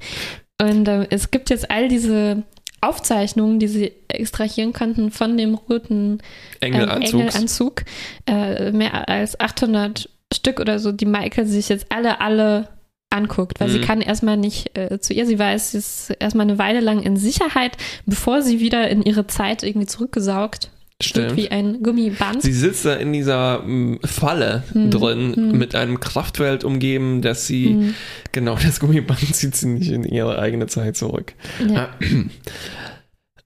Und 0.62 0.88
äh, 0.88 1.08
es 1.12 1.32
gibt 1.32 1.50
jetzt 1.50 1.72
all 1.72 1.88
diese 1.88 2.44
Aufzeichnungen, 2.82 3.60
die 3.60 3.68
sie 3.68 3.94
extrahieren 4.10 4.74
konnten 4.74 5.12
von 5.12 5.38
dem 5.38 5.56
roten 5.56 6.20
ähm, 6.60 6.74
Engelanzugs. 6.74 7.14
Engelanzug. 7.14 7.84
Äh, 8.26 8.72
mehr 8.72 9.08
als 9.08 9.40
800 9.40 10.10
Stück 10.34 10.60
oder 10.60 10.80
so, 10.80 10.92
die 10.92 11.06
Michael 11.06 11.46
sich 11.46 11.70
jetzt 11.70 11.88
alle, 11.90 12.22
alle 12.22 12.68
anguckt, 13.10 13.60
weil 13.60 13.70
sie 13.70 13.80
Mhm. 13.80 13.84
kann 13.84 14.02
erstmal 14.02 14.38
nicht 14.38 14.78
äh, 14.78 15.00
zu 15.02 15.14
ihr. 15.14 15.26
Sie 15.26 15.38
weiß, 15.38 15.72
sie 15.72 15.78
ist 15.80 16.12
erstmal 16.20 16.46
eine 16.48 16.58
Weile 16.58 16.80
lang 16.80 17.04
in 17.04 17.18
Sicherheit, 17.18 17.76
bevor 18.06 18.42
sie 18.42 18.60
wieder 18.62 18.90
in 18.90 19.02
ihre 19.04 19.28
Zeit 19.28 19.64
irgendwie 19.64 19.88
zurückgesaugt 19.88 20.70
Stimmt. 21.04 21.36
wie 21.36 21.52
ein 21.52 21.84
Gummiband. 21.84 22.42
Sie 22.42 22.54
sitzt 22.54 22.86
da 22.86 22.94
in 22.94 23.12
dieser 23.12 23.64
mm, 23.64 24.00
Falle 24.06 24.64
Hm, 24.72 24.92
drin, 24.92 25.34
hm. 25.36 25.58
mit 25.58 25.76
einem 25.76 26.00
Kraftfeld 26.00 26.64
umgeben, 26.64 27.22
dass 27.22 27.48
sie, 27.48 27.74
Mhm. 27.74 27.96
genau, 28.32 28.56
das 28.56 28.80
Gummiband 28.80 29.20
zieht 29.36 29.58
sie 29.58 29.68
nicht 29.68 29.92
in 29.92 30.06
ihre 30.06 30.40
eigene 30.40 30.68
Zeit 30.68 30.96
zurück. 30.96 31.34
Ja. 31.68 31.90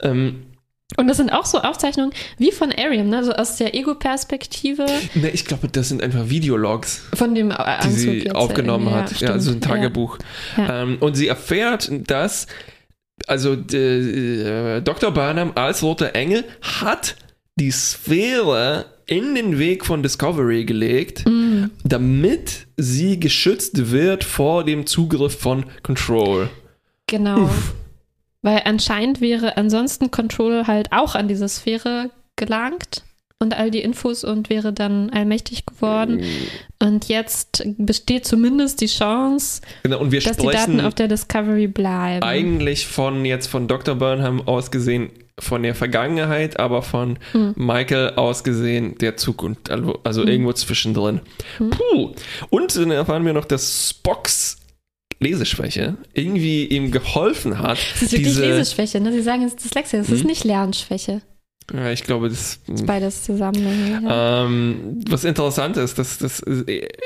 Ähm, 0.02 0.44
Und 0.98 1.08
das 1.08 1.18
sind 1.18 1.32
auch 1.32 1.46
so 1.46 1.60
Aufzeichnungen 1.62 2.14
wie 2.38 2.52
von 2.52 2.72
Ariam, 2.72 3.10
ne? 3.10 3.24
so 3.24 3.32
aus 3.34 3.58
der 3.58 3.74
Ego-Perspektive 3.74 4.86
ne, 5.16 5.30
ich 5.32 5.46
glaube, 5.46 5.68
das 5.68 5.90
sind 5.90 6.02
einfach 6.04 6.30
Videologs, 6.30 7.02
von 7.16 7.34
dem 7.34 7.50
äh, 7.50 7.56
die 7.56 7.60
Anzug 7.64 7.92
sie 8.00 8.12
jetzt 8.20 8.36
aufgenommen 8.36 8.92
hat. 8.92 9.10
Ja, 9.12 9.16
stimmt. 9.18 9.32
also 9.32 9.52
ein 9.52 9.62
Tagebuch. 9.62 10.20
Ja. 10.58 10.84
Ähm, 10.84 10.98
und 11.00 11.16
sie 11.16 11.28
erfährt, 11.28 11.90
dass 12.08 12.46
also 13.28 13.54
äh, 13.54 14.82
Dr. 14.82 15.12
Barnum 15.12 15.54
als 15.56 15.82
roter 15.82 16.14
Engel 16.16 16.44
hat 16.62 17.16
die 17.60 17.72
Sphäre 17.72 18.86
in 19.08 19.34
den 19.36 19.58
Weg 19.58 19.86
von 19.86 20.04
Discovery 20.04 20.66
gelegt, 20.66 21.26
Mhm. 21.28 21.72
damit 21.84 22.68
sie 22.78 23.20
geschützt 23.20 23.92
wird 23.92 24.24
vor 24.24 24.64
dem 24.64 24.86
Zugriff 24.86 25.40
von 25.40 25.66
Control. 25.84 26.50
Genau. 27.08 27.50
Weil 28.46 28.62
anscheinend 28.66 29.22
wäre 29.22 29.58
ansonsten 29.58 30.12
Control 30.12 30.68
halt 30.68 30.92
auch 30.92 31.16
an 31.16 31.28
diese 31.28 31.50
Sphäre 31.50 32.12
gelangt 32.36 33.02
und 33.40 33.58
all 33.58 33.72
die 33.72 33.82
Infos 33.82 34.24
und 34.24 34.52
wäre 34.52 34.72
dann 34.72 35.10
allmächtig 35.10 35.66
geworden. 35.66 36.24
Und 36.80 37.08
jetzt 37.08 37.64
besteht 37.80 38.28
zumindest 38.28 38.82
die 38.82 38.86
Chance, 38.86 39.62
Genau, 39.82 40.06
dass 40.06 40.38
die 40.38 40.46
Daten 40.46 40.80
auf 40.80 40.94
der 40.94 41.08
Discovery 41.08 41.66
bleiben. 41.66 42.22
eigentlich 42.24 42.86
von 42.86 43.26
jetzt 43.26 43.48
von 43.48 43.68
Dr. 43.68 43.96
Burnham 43.96 44.48
aus 44.48 44.70
gesehen 44.70 45.10
von 45.40 45.64
der 45.64 45.74
Vergangenheit, 45.74 46.60
aber 46.60 46.84
von 46.84 47.18
Hm. 47.32 47.54
Michael 47.58 48.12
aus 48.16 48.44
gesehen 48.44 48.96
der 49.00 49.18
Zukunft, 49.18 49.72
also, 49.72 50.00
also 50.04 50.24
irgendwo 50.24 50.54
zwischendrin. 50.54 51.22
Hm. 51.58 51.72
Puh. 51.72 52.12
Und 52.52 52.76
dann 52.76 52.92
erfahren 52.92 53.26
wir 53.26 53.34
noch, 53.34 53.46
dass 53.46 53.90
Spocks 53.90 54.58
Leseschwäche 55.20 55.98
irgendwie 56.14 56.66
ihm 56.66 56.92
geholfen 56.92 57.60
hat. 57.60 57.78
Das 57.94 58.02
ist 58.04 58.12
wirklich 58.12 58.28
diese, 58.28 58.46
Leseschwäche, 58.46 59.00
ne? 59.00 59.12
Sie 59.12 59.22
sagen 59.22 59.42
jetzt 59.42 59.64
Dyslexia, 59.64 60.00
das 60.00 60.10
ist 60.10 60.22
Hm? 60.22 60.28
nicht 60.28 60.44
Lernschwäche. 60.44 61.22
Ja, 61.74 61.90
ich 61.92 62.04
glaube, 62.04 62.30
das. 62.30 62.60
Beides 62.86 63.24
zusammen. 63.24 64.04
Ja. 64.04 64.46
Ähm, 64.46 65.00
was 65.10 65.24
interessant 65.24 65.78
ist, 65.78 65.98
dass, 65.98 66.20
dass 66.20 66.44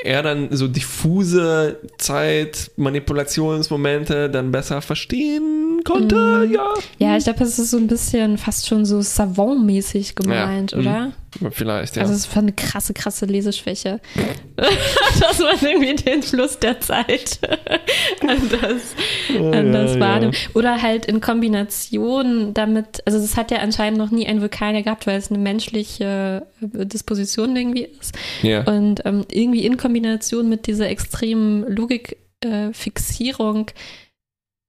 er 0.04 0.22
dann 0.22 0.54
so 0.54 0.68
diffuse 0.68 1.80
Zeitmanipulationsmomente 1.98 4.30
dann 4.30 4.52
besser 4.52 4.82
verstehen 4.82 5.69
konnte, 5.94 6.50
ja. 6.54 6.74
Ja, 6.98 7.18
ich 7.18 7.24
glaube, 7.24 7.44
es 7.44 7.58
ist 7.60 7.72
so 7.72 7.78
ein 7.78 7.88
bisschen 7.88 8.38
fast 8.38 8.68
schon 8.68 8.86
so 8.86 9.02
Savant-mäßig 9.02 10.16
gemeint, 10.16 10.72
Ja, 10.74 10.78
oder? 10.78 11.12
Vielleicht, 11.52 11.96
ja. 11.96 12.02
Also 12.02 12.14
es 12.16 12.28
war 12.36 12.42
eine 12.42 12.54
krasse, 12.54 12.94
krasse 12.94 13.26
Leseschwäche. 13.26 14.00
Dass 14.56 15.40
man 15.40 15.56
irgendwie 15.62 15.96
den 15.96 16.24
Fluss 16.24 16.58
der 16.60 16.80
Zeit 16.80 17.40
anders, 18.22 18.96
anders 19.38 19.94
ja, 19.94 20.00
wahrnimmt. 20.00 20.36
Oder 20.56 20.82
halt 20.82 21.06
in 21.06 21.22
Kombination 21.22 22.54
damit, 22.56 23.04
also 23.06 23.20
es 23.20 23.38
hat 23.38 23.52
ja 23.52 23.60
anscheinend 23.60 24.00
noch 24.00 24.10
nie 24.12 24.26
ein 24.28 24.42
Vulkanier 24.42 24.82
gehabt, 24.82 25.06
weil 25.06 25.18
es 25.20 25.30
eine 25.30 25.38
menschliche 25.40 26.48
äh, 26.62 26.86
Disposition 26.86 27.56
irgendwie 27.56 27.88
ist. 28.00 28.18
ja. 28.42 28.64
Und 28.64 29.02
ähm, 29.06 29.24
irgendwie 29.32 29.66
in 29.66 29.78
Kombination 29.78 30.50
mit 30.50 30.66
dieser 30.68 30.90
extremen 30.90 31.64
Logikfixierung 31.74 33.68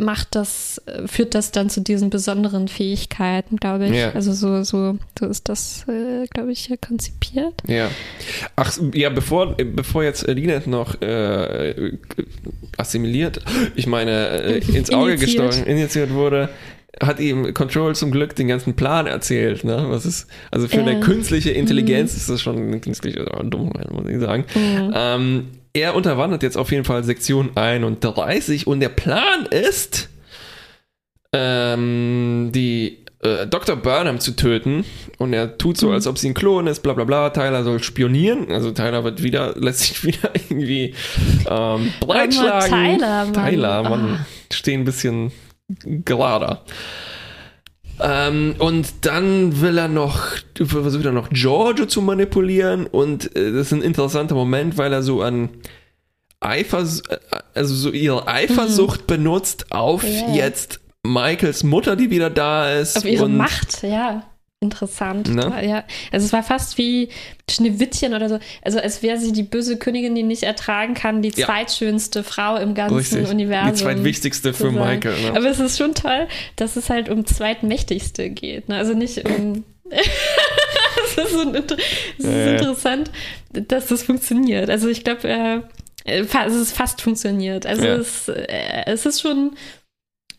macht 0.01 0.35
das, 0.35 0.81
äh, 0.87 1.07
führt 1.07 1.35
das 1.35 1.53
dann 1.53 1.71
zu 1.71 1.81
diesen 1.81 2.11
besonderen 2.11 2.69
Fähigkeiten, 2.69 3.57
glaube 3.57 3.87
ich. 3.87 3.95
Ja. 3.95 4.13
Also 4.13 4.33
so, 4.33 4.63
so, 4.63 4.99
so 5.19 5.27
ist 5.27 5.49
das, 5.49 5.85
äh, 5.89 6.27
glaube 6.29 6.53
ich, 6.53 6.67
hier 6.67 6.77
konzipiert. 6.77 7.55
Ja. 7.67 7.89
Ach, 8.57 8.77
ja, 8.95 9.11
bevor, 9.11 9.57
bevor 9.57 10.03
jetzt 10.05 10.27
Linet 10.27 10.67
noch 10.67 11.01
äh, 11.03 11.93
assimiliert, 12.77 13.41
ich 13.75 13.87
meine, 13.87 14.29
äh, 14.29 14.59
ins 14.75 14.91
Auge 14.93 15.17
gestochen, 15.17 15.65
injiziert 15.65 16.13
wurde, 16.13 16.49
hat 17.01 17.21
ihm 17.21 17.55
Control 17.55 17.95
zum 17.95 18.11
Glück 18.11 18.35
den 18.35 18.49
ganzen 18.49 18.75
Plan 18.75 19.07
erzählt. 19.07 19.65
Ne? 19.65 19.87
Was 19.89 20.05
ist, 20.05 20.27
also 20.51 20.69
für 20.69 20.81
eine 20.81 20.95
Ja. 20.95 21.01
künstliche 21.01 21.51
Intelligenz 21.51 22.17
ist 22.17 22.29
das 22.29 22.43
schon 22.43 22.57
eine 22.57 22.81
künstliche 22.81 23.25
Dummheit, 23.45 23.91
muss 23.93 24.09
ich 24.09 24.19
sagen. 24.19 24.45
Mhm. 24.55 24.93
Ähm, 24.95 25.47
er 25.73 25.95
unterwandert 25.95 26.43
jetzt 26.43 26.57
auf 26.57 26.71
jeden 26.73 26.85
Fall 26.85 27.05
Sektion 27.05 27.57
31 27.57 28.67
und 28.67 28.81
der 28.81 28.89
Plan 28.89 29.47
ist, 29.47 30.09
ähm, 31.33 32.51
die 32.55 33.05
äh, 33.23 33.47
Dr. 33.47 33.77
Burnham 33.77 34.19
zu 34.19 34.33
töten 34.35 34.85
und 35.19 35.33
er 35.33 35.59
tut 35.59 35.77
so, 35.77 35.89
Mhm. 35.89 35.93
als 35.95 36.07
ob 36.07 36.19
sie 36.19 36.29
ein 36.31 36.35
Klon 36.35 36.67
ist, 36.67 36.83
bla 36.83 36.95
bla 36.95 37.05
bla. 37.05 37.31
Tyler 37.31 37.63
soll 37.65 37.83
spionieren, 37.83 38.51
also 38.51 38.71
Tyler 38.73 39.05
wird 39.05 39.23
wieder, 39.23 39.55
lässt 39.59 39.81
sich 39.81 40.05
wieder 40.05 40.31
irgendwie 40.35 40.95
ähm, 41.49 41.93
breitschlagen. 42.01 42.69
Tyler, 42.99 43.25
Mann. 43.27 43.33
Tyler, 43.35 43.83
Mann, 43.83 44.19
Ah. 44.21 44.27
stehen 44.53 44.81
ein 44.81 44.85
bisschen 44.85 45.31
gerader. 45.85 46.65
Ähm, 48.03 48.55
und 48.59 48.89
dann 49.03 49.61
will 49.61 49.77
er 49.79 49.89
noch, 49.89 50.21
versucht 50.57 51.05
er 51.05 51.13
noch 51.13 51.31
Giorgio 51.31 51.87
zu 51.87 52.01
manipulieren 52.03 52.87
und 52.87 53.35
äh, 53.37 53.53
das 53.53 53.67
ist 53.67 53.73
ein 53.73 53.83
interessanter 53.83 54.35
Moment, 54.35 54.79
weil 54.79 54.93
er 54.93 55.03
so 55.03 55.23
an 55.23 55.51
Eifers 56.41 57.01
äh, 57.09 57.19
also 57.55 57.75
so 57.75 57.91
ihre 57.91 58.27
Eifersucht 58.27 59.07
benutzt 59.07 59.73
auf 59.73 60.03
Mhm. 60.03 60.09
Ja. 60.35 60.35
jetzt 60.47 60.81
Michaels 61.03 61.63
Mutter, 61.65 61.97
die 61.97 62.11
wieder 62.11 62.31
da 62.31 62.73
ist. 62.73 62.97
Auf 62.99 63.05
ihre 63.05 63.29
Macht, 63.29 63.83
ja. 63.83 64.23
Interessant. 64.63 65.35
Ne? 65.35 65.67
Ja. 65.67 65.85
Also 66.13 66.27
es 66.27 66.33
war 66.35 66.43
fast 66.43 66.77
wie 66.77 67.09
Schneewittchen 67.51 68.13
oder 68.13 68.29
so. 68.29 68.39
Also 68.61 68.79
als 68.79 69.03
wäre 69.03 69.17
sie 69.19 69.33
die 69.33 69.43
böse 69.43 69.79
Königin, 69.79 70.15
die 70.15 70.23
nicht 70.23 70.43
ertragen 70.43 70.93
kann, 70.93 71.23
die 71.23 71.31
Ja. 71.35 71.47
zweitschönste 71.47 72.23
Frau 72.23 72.57
im 72.57 72.75
ganzen 72.75 72.97
Richtig. 72.99 73.29
Universum. 73.31 73.73
Die 73.73 73.79
zweitwichtigste 73.81 74.53
für. 74.53 74.71
Michael. 74.71 75.19
Ne? 75.23 75.31
Aber 75.31 75.47
es 75.47 75.61
ist 75.61 75.79
schon 75.79 75.95
toll, 75.95 76.29
dass 76.57 76.77
es 76.77 76.91
halt 76.91 77.09
um 77.09 77.25
zweitmächtigste 77.25 78.29
geht. 78.29 78.69
Ne? 78.69 78.77
Also 78.77 78.93
nicht 78.93 79.27
um. 79.27 79.65
es 79.89 81.17
ist, 81.17 81.33
so 81.33 81.41
ein, 81.41 81.55
es 81.55 81.65
ist 82.19 82.27
ja. 82.27 82.53
interessant, 82.53 83.11
dass 83.55 83.87
das 83.87 84.03
funktioniert. 84.03 84.69
Also 84.69 84.89
ich 84.89 85.05
glaube, 85.05 85.27
äh, 85.27 85.61
äh, 86.05 86.27
es 86.47 86.55
ist 86.55 86.77
fast 86.77 87.01
funktioniert. 87.01 87.65
Also 87.65 87.85
Ja. 87.87 87.95
es, 87.95 88.29
äh, 88.29 88.85
es 88.85 89.07
ist 89.07 89.23
schon 89.23 89.57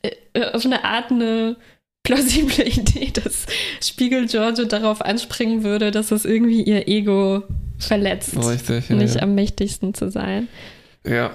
äh, 0.03 0.45
auf 0.53 0.63
eine 0.63 0.83
Art 0.83 1.09
eine 1.11 1.57
plausible 2.03 2.65
Idee, 2.67 3.11
dass 3.13 3.45
Spiegel 3.81 4.27
Giorgio 4.27 4.65
darauf 4.65 5.01
anspringen 5.01 5.63
würde, 5.63 5.91
dass 5.91 6.11
es 6.11 6.25
irgendwie 6.25 6.61
ihr 6.63 6.87
Ego 6.87 7.43
verletzt, 7.77 8.35
Richtig, 8.37 8.89
ja, 8.89 8.95
nicht 8.95 9.15
ja. 9.15 9.21
am 9.23 9.35
mächtigsten 9.35 9.93
zu 9.93 10.09
sein. 10.11 10.47
Ja. 11.07 11.31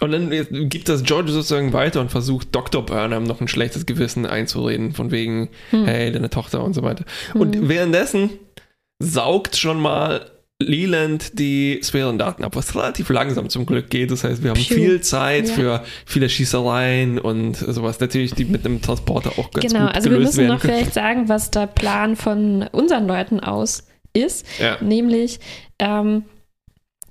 Und 0.00 0.12
dann 0.12 0.30
gibt 0.70 0.88
das 0.88 1.02
George 1.02 1.30
sozusagen 1.30 1.74
weiter 1.74 2.00
und 2.00 2.10
versucht 2.10 2.48
Dr. 2.54 2.84
Burnham 2.86 3.24
noch 3.24 3.40
ein 3.42 3.48
schlechtes 3.48 3.84
Gewissen 3.84 4.24
einzureden, 4.24 4.92
von 4.92 5.10
wegen, 5.10 5.50
Hm. 5.70 5.84
hey, 5.84 6.10
deine 6.10 6.30
Tochter 6.30 6.64
und 6.64 6.72
so 6.72 6.82
weiter. 6.82 7.04
Und 7.34 7.68
währenddessen 7.68 8.30
saugt 8.98 9.56
schon 9.56 9.78
mal 9.80 10.30
Leland 10.62 11.38
die 11.38 11.80
Sphärendaten 11.82 12.44
ab, 12.44 12.54
was 12.54 12.74
relativ 12.74 13.08
langsam 13.08 13.48
zum 13.48 13.64
Glück 13.66 13.88
geht. 13.88 14.10
Das 14.10 14.24
heißt, 14.24 14.42
wir 14.44 14.50
haben 14.50 14.60
Phew. 14.60 14.74
viel 14.74 15.00
Zeit 15.00 15.48
Ja. 15.48 15.54
für 15.54 15.84
viele 16.04 16.28
Schießereien 16.28 17.18
und 17.18 17.56
sowas. 17.56 17.98
Natürlich, 17.98 18.34
die 18.34 18.44
mit 18.44 18.64
einem 18.66 18.82
Transporter 18.82 19.32
auch 19.38 19.50
ganz 19.50 19.72
Genau, 19.72 19.86
gut 19.86 19.94
also 19.96 20.10
wir 20.10 20.18
müssen 20.18 20.46
noch 20.46 20.60
können. 20.60 20.74
vielleicht 20.74 20.94
sagen, 20.94 21.28
was 21.28 21.50
der 21.50 21.66
Plan 21.66 22.14
von 22.14 22.62
unseren 22.72 23.06
Leuten 23.08 23.40
aus 23.40 23.84
ist. 24.12 24.44
Ja. 24.60 24.76
Nämlich, 24.82 25.40
ähm, 25.78 26.24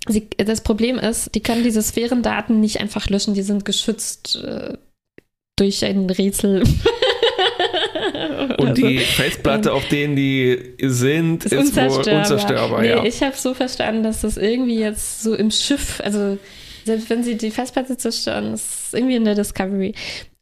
sie, 0.08 0.28
das 0.38 0.62
Problem 0.62 1.00
ist, 1.00 1.34
die 1.34 1.42
können 1.42 1.64
diese 1.64 1.82
Sphärendaten 1.82 2.60
nicht 2.60 2.80
einfach 2.80 3.10
löschen, 3.10 3.34
die 3.34 3.42
sind 3.42 3.66
geschützt 3.66 4.36
äh, 4.44 4.78
durch 5.58 5.84
ein 5.84 6.08
Rätsel. 6.10 6.64
Und 8.58 8.70
Also, 8.70 8.74
die 8.74 9.00
Felsplatte, 9.00 9.74
auf 9.74 9.88
denen 9.88 10.16
die 10.16 10.76
sind, 10.82 11.46
ist, 11.46 11.52
ist 11.54 11.76
wohl 11.76 11.84
unzerstörbar. 11.84 12.20
unzerstörbar. 12.22 12.82
nee, 12.82 12.90
ja. 12.90 13.04
ich 13.04 13.22
habe 13.24 13.36
so 13.36 13.54
verstanden, 13.54 14.04
dass 14.04 14.22
das 14.22 14.38
irgendwie 14.38 14.80
jetzt 14.80 15.22
so 15.24 15.34
im 15.36 15.52
Schiff, 15.52 16.02
also 16.04 16.38
selbst 16.86 17.10
wenn 17.10 17.24
sie 17.24 17.36
die 17.38 17.52
Festplatte 17.52 17.98
zerstören, 17.98 18.54
ist 18.54 18.94
irgendwie 18.94 19.16
in 19.16 19.26
der 19.26 19.36
Discovery. 19.36 19.94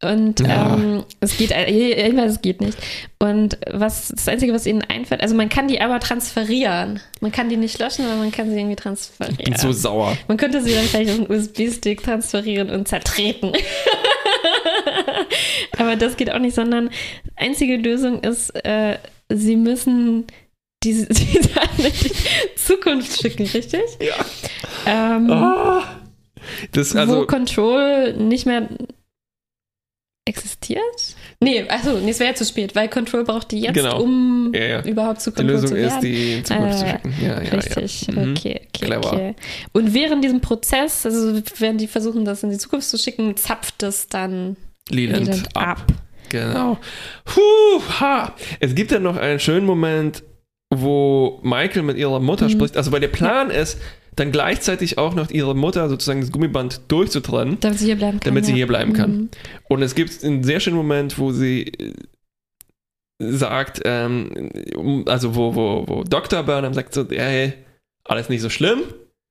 Und 0.02 0.40
Ja. 0.42 0.76
ähm, 0.76 1.04
es 1.20 1.36
geht, 1.38 1.52
äh, 1.52 2.12
es 2.12 2.42
geht 2.42 2.62
nicht. 2.62 2.78
Und 3.20 3.58
was 3.72 4.10
das 4.10 4.28
Einzige, 4.28 4.54
was 4.54 4.68
ihnen 4.68 4.84
einfällt, 4.84 5.22
also 5.22 5.34
man 5.36 5.50
kann 5.50 5.68
die 5.68 5.82
aber 5.82 6.00
transferieren. 6.00 7.00
Man 7.20 7.32
kann 7.32 7.50
die 7.50 7.58
nicht 7.58 7.80
löschen, 7.80 8.06
aber 8.06 8.16
man 8.18 8.32
kann 8.32 8.50
sie 8.52 8.58
irgendwie 8.58 8.76
transferieren. 8.76 9.38
Ich 9.40 9.46
bin 9.46 9.58
so 9.58 9.72
sauer. 9.72 10.16
Man 10.28 10.38
könnte 10.38 10.62
sie 10.62 10.74
dann 10.74 10.84
vielleicht 10.86 11.10
auf 11.10 11.18
einen 11.18 11.32
USB-Stick 11.32 12.04
transferieren 12.04 12.70
und 12.70 12.88
zertreten. 12.88 13.54
Aber 15.78 15.96
das 15.96 16.18
geht 16.18 16.32
auch 16.32 16.40
nicht, 16.40 16.56
sondern 16.56 16.90
einzige 17.36 17.78
Lösung 17.78 18.22
ist, 18.24 18.50
äh, 18.66 18.98
sie 19.30 19.56
müssen 19.56 20.26
diese, 20.84 21.08
diese 21.10 21.50
die 21.80 22.56
Zukunft 22.56 23.20
schicken, 23.22 23.44
richtig? 23.48 23.82
Ja. 24.00 24.16
Ähm, 24.86 25.32
Ah. 25.32 25.84
Das, 26.72 26.94
wo 26.96 27.00
also, 27.00 27.26
Control 27.26 28.14
nicht 28.14 28.46
mehr 28.46 28.70
existiert? 30.26 30.82
Nee, 31.40 31.64
also 31.70 32.00
nee, 32.00 32.12
es 32.12 32.20
wäre 32.20 32.32
ja 32.32 32.36
zu 32.36 32.44
spät, 32.46 32.76
weil 32.76 32.90
Control 32.90 33.24
braucht 33.24 33.52
die 33.52 33.62
jetzt, 33.62 33.76
Genau. 33.76 34.02
um 34.02 34.52
Ja, 34.54 34.62
ja. 34.66 34.82
überhaupt 34.84 35.22
zu 35.22 35.32
die 35.32 35.36
Control 35.38 35.54
Lösung 35.56 35.70
zu 35.70 35.78
ist, 35.78 35.84
werden. 35.94 36.02
die 36.02 36.34
in 36.34 36.46
Zukunft 36.46 36.80
zu 36.80 36.86
Äh, 36.86 36.90
schicken. 36.92 37.14
Ja, 37.22 37.28
ja, 37.42 37.50
Richtig, 37.50 38.08
ja. 38.08 38.14
Mhm. 38.14 38.32
okay, 38.32 38.62
okay, 38.68 38.86
Clever. 38.86 39.14
okay. 39.14 39.36
Und 39.74 39.94
während 39.94 40.24
diesem 40.24 40.42
Prozess, 40.42 41.06
also 41.06 41.42
während 41.60 41.80
die 41.80 41.88
versuchen, 41.88 42.26
das 42.26 42.44
in 42.44 42.50
die 42.50 42.58
Zukunft 42.58 42.90
zu 42.90 42.98
schicken, 42.98 43.38
zapft 43.38 43.84
es 43.84 44.08
dann 44.10 44.58
Leland, 44.90 45.26
Leland 45.28 45.56
ab. 45.56 45.68
ab. 45.80 45.94
Genau. 46.30 46.78
Puh, 47.26 47.82
ha. 48.00 48.34
Es 48.60 48.76
gibt 48.76 48.92
ja 48.92 49.00
noch 49.00 49.16
einen 49.18 49.40
schönen 49.40 49.66
Moment, 49.66 50.24
wo 50.74 51.40
Michael 51.44 51.84
mit 51.84 51.98
ihrer 51.98 52.20
Mutter 52.20 52.46
Mhm. 52.46 52.52
spricht. 52.52 52.76
Also, 52.78 52.92
weil 52.92 53.00
der 53.00 53.08
Plan 53.08 53.50
ist, 53.50 53.80
dann 54.18 54.32
gleichzeitig 54.32 54.98
auch 54.98 55.14
noch 55.16 55.30
ihre 55.30 55.56
Mutter 55.56 55.88
sozusagen 55.90 56.22
das 56.22 56.32
Gummiband 56.32 56.82
durchzutrennen, 56.90 57.58
Damit 57.62 57.80
sie 57.80 57.86
hier 57.86 57.96
bleiben 57.98 58.20
kann. 58.20 58.26
damit 58.30 58.46
sie 58.46 58.52
ja. 58.52 58.58
hier 58.58 58.68
bleiben 58.68 58.94
kann. 58.94 59.12
Mhm. 59.16 59.30
Und 59.70 59.82
es 59.84 59.96
gibt 59.96 60.24
einen 60.24 60.44
sehr 60.44 60.60
schönen 60.60 60.76
Moment, 60.76 61.18
wo 61.20 61.32
sie 61.32 61.68
äh, 61.68 61.94
sagt, 63.20 63.82
ähm, 63.86 65.04
also 65.08 65.36
wo, 65.36 65.56
wo, 65.56 65.84
wo 65.88 66.04
Dr. 66.04 66.44
Burnham 66.44 66.74
sagt 66.74 66.94
so, 66.94 67.06
hey, 67.10 67.54
alles 68.04 68.30
nicht 68.30 68.42
so 68.42 68.50
schlimm, 68.50 68.80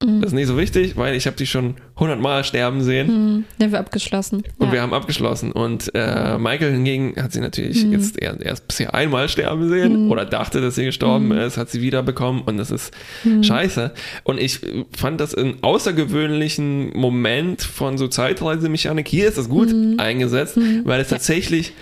Mhm. 0.04 0.20
das 0.20 0.32
ist 0.32 0.34
nicht 0.34 0.46
so 0.46 0.58
wichtig, 0.58 0.96
weil 0.98 1.14
ich 1.14 1.26
habe 1.26 1.36
die 1.38 1.46
schon 1.46 1.76
hundertmal 1.98 2.44
sterben 2.44 2.82
sehen. 2.82 3.06
Mhm. 3.06 3.44
Dann 3.58 3.72
wir 3.72 3.78
abgeschlossen. 3.78 4.42
Und 4.58 4.66
ja. 4.66 4.72
wir 4.74 4.82
haben 4.82 4.92
abgeschlossen. 4.92 5.52
Und 5.52 5.90
äh, 5.94 6.36
Michael 6.36 6.72
hingegen 6.72 7.14
hat 7.16 7.32
sie 7.32 7.40
natürlich 7.40 7.82
Mhm. 7.82 7.92
jetzt 7.92 8.20
erst, 8.20 8.42
erst 8.42 8.68
bisher 8.68 8.94
einmal 8.94 9.30
sterben 9.30 9.70
sehen 9.70 10.04
Mhm. 10.04 10.10
oder 10.10 10.26
dachte, 10.26 10.60
dass 10.60 10.74
sie 10.74 10.84
gestorben 10.84 11.28
Mhm. 11.28 11.38
ist, 11.38 11.56
hat 11.56 11.70
sie 11.70 11.80
wiederbekommen 11.80 12.42
und 12.42 12.58
das 12.58 12.70
ist 12.70 12.92
Mhm. 13.24 13.42
scheiße. 13.42 13.92
Und 14.24 14.38
ich 14.38 14.60
fand 14.94 15.18
das 15.18 15.34
einen 15.34 15.62
außergewöhnlichen 15.62 16.90
Moment 16.94 17.62
von 17.62 17.96
so 17.96 18.06
Zeitreisemechanik. 18.08 19.08
Hier 19.08 19.28
ist 19.28 19.38
das 19.38 19.48
gut 19.48 19.72
Mhm. 19.72 19.94
eingesetzt, 19.98 20.58
Mhm. 20.58 20.82
weil 20.84 21.00
es 21.00 21.08
tatsächlich 21.08 21.72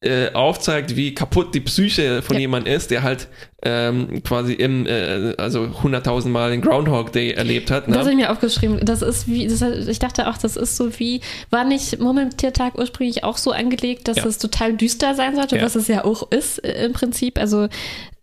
äh, 0.00 0.32
aufzeigt, 0.32 0.94
wie 0.94 1.12
kaputt 1.12 1.54
die 1.54 1.60
Psyche 1.60 2.22
von 2.22 2.36
Ja. 2.36 2.40
jemand 2.40 2.68
ist, 2.68 2.92
der 2.92 3.02
halt 3.02 3.26
ähm, 3.64 4.22
quasi 4.22 4.52
im, 4.52 4.86
äh, 4.86 5.34
also 5.38 5.68
Mal 6.26 6.50
den 6.52 6.60
Groundhog 6.60 7.10
Day 7.12 7.32
erlebt 7.32 7.72
hat. 7.72 7.88
Ne? 7.88 7.94
Das 7.94 8.02
habe 8.02 8.10
ich 8.12 8.16
mir 8.16 8.30
aufgeschrieben. 8.30 8.78
Das 8.84 9.02
ist 9.02 9.26
wie, 9.26 9.48
das, 9.48 9.60
ich 9.60 9.98
dachte 9.98 10.28
auch, 10.28 10.38
das 10.38 10.56
ist 10.56 10.76
so 10.76 10.96
wie, 11.00 11.20
war 11.50 11.64
nicht 11.64 11.98
Murmeltiertag 11.98 12.78
ursprünglich 12.78 13.24
auch 13.24 13.36
so 13.38 13.50
angelegt, 13.50 14.06
dass 14.06 14.18
Ja. 14.18 14.26
es 14.26 14.38
total 14.38 14.74
düster 14.76 15.16
sein 15.16 15.34
sollte, 15.34 15.56
Ja. 15.56 15.62
was 15.64 15.74
es 15.74 15.88
ja 15.88 16.04
auch 16.04 16.30
ist 16.30 16.64
äh, 16.64 16.84
im 16.86 16.92
Prinzip. 16.92 17.36
Also 17.36 17.66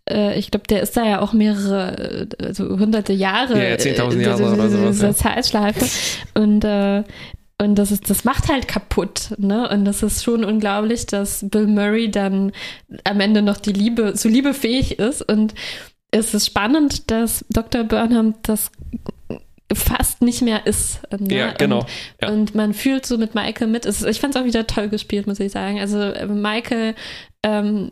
äh, 0.08 0.38
ich 0.38 0.50
glaube, 0.50 0.66
der 0.68 0.80
ist 0.82 0.96
da 0.96 1.04
ja 1.06 1.20
auch 1.20 1.34
mehrere, 1.34 2.26
äh, 2.40 2.44
also 2.46 2.64
hunderte 2.78 3.12
Jahre. 3.12 3.58
Ja, 3.58 3.68
ja, 3.70 3.76
10.000 3.76 4.18
äh, 4.18 4.22
Jahre 4.22 4.54
oder 4.54 4.70
sowas, 4.70 4.92
Diese 4.94 5.06
ja. 5.08 5.14
Zeitschleife. 5.14 5.84
Und 6.32 6.64
äh, 6.64 7.02
Und 7.58 7.76
das 7.76 7.90
ist, 7.90 8.10
das 8.10 8.24
macht 8.24 8.48
halt 8.48 8.68
kaputt, 8.68 9.32
ne? 9.38 9.68
Und 9.70 9.86
das 9.86 10.02
ist 10.02 10.22
schon 10.22 10.44
unglaublich, 10.44 11.06
dass 11.06 11.44
Bill 11.48 11.66
Murray 11.66 12.10
dann 12.10 12.52
am 13.04 13.20
Ende 13.20 13.40
noch 13.40 13.56
die 13.56 13.72
Liebe, 13.72 14.12
zu 14.14 14.28
Liebe 14.28 14.52
fähig 14.52 14.98
ist. 14.98 15.22
Und 15.22 15.54
es 16.10 16.34
ist 16.34 16.46
spannend, 16.46 17.10
dass 17.10 17.44
Dr. 17.48 17.84
Burnham 17.84 18.34
das 18.42 18.70
fast 19.74 20.22
nicht 20.22 20.42
mehr 20.42 20.66
ist. 20.66 21.00
Ne? 21.18 21.34
Ja, 21.34 21.52
genau. 21.52 21.80
Und, 21.80 21.86
Ja. 22.22 22.28
und 22.28 22.54
man 22.54 22.72
fühlt 22.74 23.04
so 23.06 23.18
mit 23.18 23.34
Michael 23.34 23.66
mit. 23.68 23.84
Es, 23.86 24.02
ich 24.02 24.20
fand 24.20 24.34
es 24.36 24.40
auch 24.40 24.46
wieder 24.46 24.66
toll 24.66 24.88
gespielt, 24.88 25.26
muss 25.26 25.40
ich 25.40 25.50
sagen. 25.50 25.80
Also 25.80 25.98
äh, 26.00 26.26
Michael, 26.26 26.94
ähm, 27.42 27.90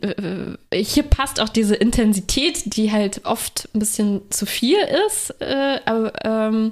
äh, 0.71 0.83
hier 0.83 1.03
passt 1.03 1.41
auch 1.41 1.49
diese 1.49 1.75
Intensität, 1.75 2.75
die 2.77 2.91
halt 2.91 3.21
oft 3.25 3.67
ein 3.73 3.79
bisschen 3.79 4.21
zu 4.29 4.45
viel 4.45 4.77
ist, 5.07 5.31
äh, 5.41 5.79
aber, 5.85 6.13
ähm, 6.23 6.71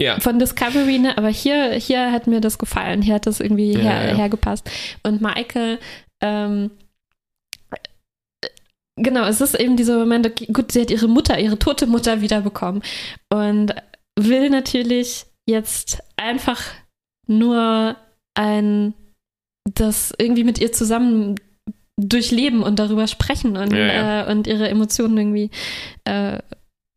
Ja. 0.00 0.20
von 0.20 0.38
Discovery, 0.38 0.98
ne? 1.00 1.18
aber 1.18 1.28
hier, 1.28 1.72
hier 1.72 2.12
hat 2.12 2.26
mir 2.28 2.40
das 2.40 2.58
gefallen. 2.58 3.02
Hier 3.02 3.14
hat 3.14 3.26
das 3.26 3.40
irgendwie 3.40 3.72
Ja, 3.72 3.80
her, 3.80 4.10
ja. 4.10 4.16
hergepasst. 4.16 4.70
Und 5.02 5.20
Michael, 5.20 5.78
ähm, 6.22 6.70
genau, 8.96 9.24
es 9.26 9.40
ist 9.40 9.54
eben 9.54 9.76
dieser 9.76 9.98
Moment, 9.98 10.26
okay, 10.26 10.46
gut, 10.52 10.72
sie 10.72 10.82
hat 10.82 10.90
ihre 10.90 11.08
Mutter, 11.08 11.38
ihre 11.38 11.58
tote 11.58 11.86
Mutter 11.86 12.20
wiederbekommen 12.20 12.82
und 13.32 13.74
will 14.18 14.50
natürlich 14.50 15.26
jetzt 15.46 15.98
einfach 16.16 16.62
nur 17.26 17.96
ein, 18.34 18.94
das 19.74 20.12
irgendwie 20.18 20.44
mit 20.44 20.58
ihr 20.60 20.72
zusammen 20.72 21.36
durchleben 22.00 22.62
und 22.62 22.78
darüber 22.78 23.06
sprechen 23.08 23.56
und, 23.56 23.72
Ja, 23.72 23.78
ja. 23.86 24.26
Äh, 24.26 24.30
und 24.30 24.46
ihre 24.46 24.68
Emotionen 24.68 25.18
irgendwie 25.18 25.50
äh, 26.04 26.38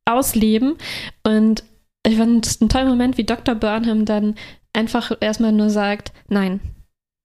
ausleben. 0.06 0.76
Und 1.24 1.64
ich 2.06 2.18
fand 2.18 2.46
es 2.46 2.62
einen 2.62 2.70
tollen 2.70 2.88
Moment, 2.88 3.18
wie 3.18 3.24
Dr. 3.24 3.56
Burnham 3.56 4.06
dann 4.06 4.36
einfach 4.74 5.12
erstmal 5.20 5.52
nur 5.52 5.70
sagt, 5.70 6.12
nein, 6.30 6.60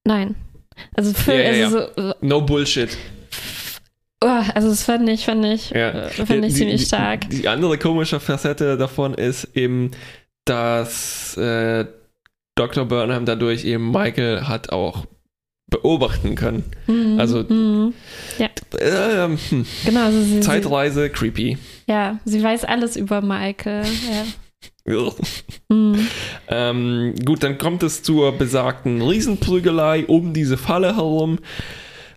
nein. 0.05 0.35
Also, 0.95 1.13
für, 1.13 1.33
Ja, 1.33 1.51
ja, 1.51 1.65
also 1.65 1.79
ja. 1.79 1.87
so, 1.95 2.13
No 2.21 2.41
Bullshit. 2.41 2.95
oh, 4.23 4.27
also 4.53 4.69
das 4.69 4.83
fand 4.83 5.09
ich, 5.09 5.25
fand 5.25 5.43
ich, 5.45 5.71
Ja. 5.71 5.89
äh, 5.89 6.09
fand 6.09 6.29
ich 6.45 6.53
die, 6.53 6.59
ziemlich 6.59 6.81
die, 6.81 6.87
stark. 6.87 7.29
Die 7.29 7.47
andere 7.47 7.77
komische 7.77 8.19
Facette 8.19 8.77
davon 8.77 9.13
ist 9.15 9.45
eben, 9.55 9.91
dass 10.45 11.35
äh, 11.37 11.85
Dr. 12.55 12.85
Burnham 12.85 13.25
dadurch 13.25 13.65
eben 13.65 13.91
Michael 13.91 14.41
hat 14.47 14.71
auch 14.71 15.05
beobachten 15.69 16.35
können. 16.35 16.63
Mhm, 16.87 17.19
also- 17.19 17.43
mhm. 17.43 17.93
Ähm, 18.79 19.37
hm, 19.49 19.65
genau, 19.85 20.05
also 20.05 20.21
sie, 20.21 20.33
sie, 20.35 20.39
Zeitreise, 20.41 21.09
creepy. 21.09 21.57
ja, 21.87 22.19
sie 22.25 22.41
weiß 22.41 22.63
alles 22.65 22.95
über 22.95 23.21
Michael. 23.21 23.83
Ja. 23.83 24.25
Mhm. 25.69 26.07
Ähm, 26.47 27.13
gut, 27.25 27.43
dann 27.43 27.57
kommt 27.57 27.83
es 27.83 28.03
zur 28.03 28.31
besagten 28.31 29.01
Riesenprügelei 29.01 30.05
um 30.05 30.33
diese 30.33 30.57
Falle 30.57 30.95
herum. 30.95 31.39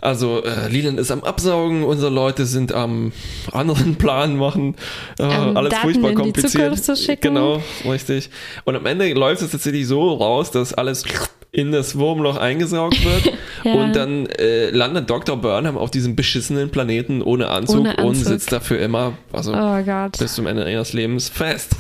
Also 0.01 0.43
äh, 0.45 0.69
Leland 0.69 0.99
ist 0.99 1.11
am 1.11 1.23
Absaugen, 1.25 1.83
unsere 1.85 2.11
Leute 2.11 2.47
sind 2.47 2.73
am 2.73 3.13
anderen 3.53 3.97
Plan 3.97 4.37
machen. 4.37 4.77
Äh, 5.19 5.25
Ähm, 5.25 5.57
alles 5.57 5.71
Daten 5.73 5.83
furchtbar 5.83 6.11
kompliziert. 6.15 6.73
Genau, 7.21 7.63
richtig. 7.85 8.31
Und 8.65 8.77
am 8.77 8.87
Ende 8.87 9.13
läuft 9.13 9.43
es 9.43 9.51
tatsächlich 9.51 9.87
so 9.87 10.15
raus, 10.15 10.51
dass 10.51 10.73
alles 10.73 11.05
in 11.53 11.73
das 11.73 11.99
Wurmloch 11.99 12.37
eingesaugt 12.37 13.05
wird. 13.05 13.33
Ja. 13.63 13.75
Und 13.75 13.95
dann 13.95 14.25
äh, 14.25 14.71
landet 14.71 15.11
Dr. 15.11 15.37
Burnham 15.37 15.77
auf 15.77 15.91
diesem 15.91 16.17
beschissenen 16.17 16.71
Planeten 16.71 17.21
ohne 17.21 17.49
Anzug, 17.51 17.81
Ohne 17.81 17.91
und 17.97 17.99
Anzug. 18.17 18.25
sitzt 18.29 18.53
dafür 18.53 18.79
immer, 18.81 19.13
also 19.35 19.53
Oh 19.55 19.79
bis 20.19 20.33
zum 20.35 20.47
Ende 20.47 20.71
ihres 20.73 20.95
Lebens 20.95 21.29
fest. 21.29 21.77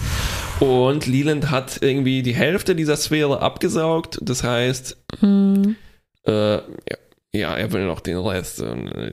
Und 0.60 1.06
Leland 1.06 1.50
hat 1.50 1.78
irgendwie 1.80 2.20
die 2.22 2.34
Hälfte 2.34 2.74
dieser 2.74 2.96
Sphäre 2.96 3.40
abgesaugt. 3.40 4.18
Das 4.20 4.44
heißt, 4.44 4.98
Mhm. 5.22 5.76
äh, 6.26 6.56
ja, 6.56 6.60
ja, 7.32 7.54
er 7.56 7.72
will 7.72 7.86
noch 7.86 8.00
den 8.00 8.18
Rest. 8.18 8.60
Und, 8.60 8.88
äh, 8.88 9.06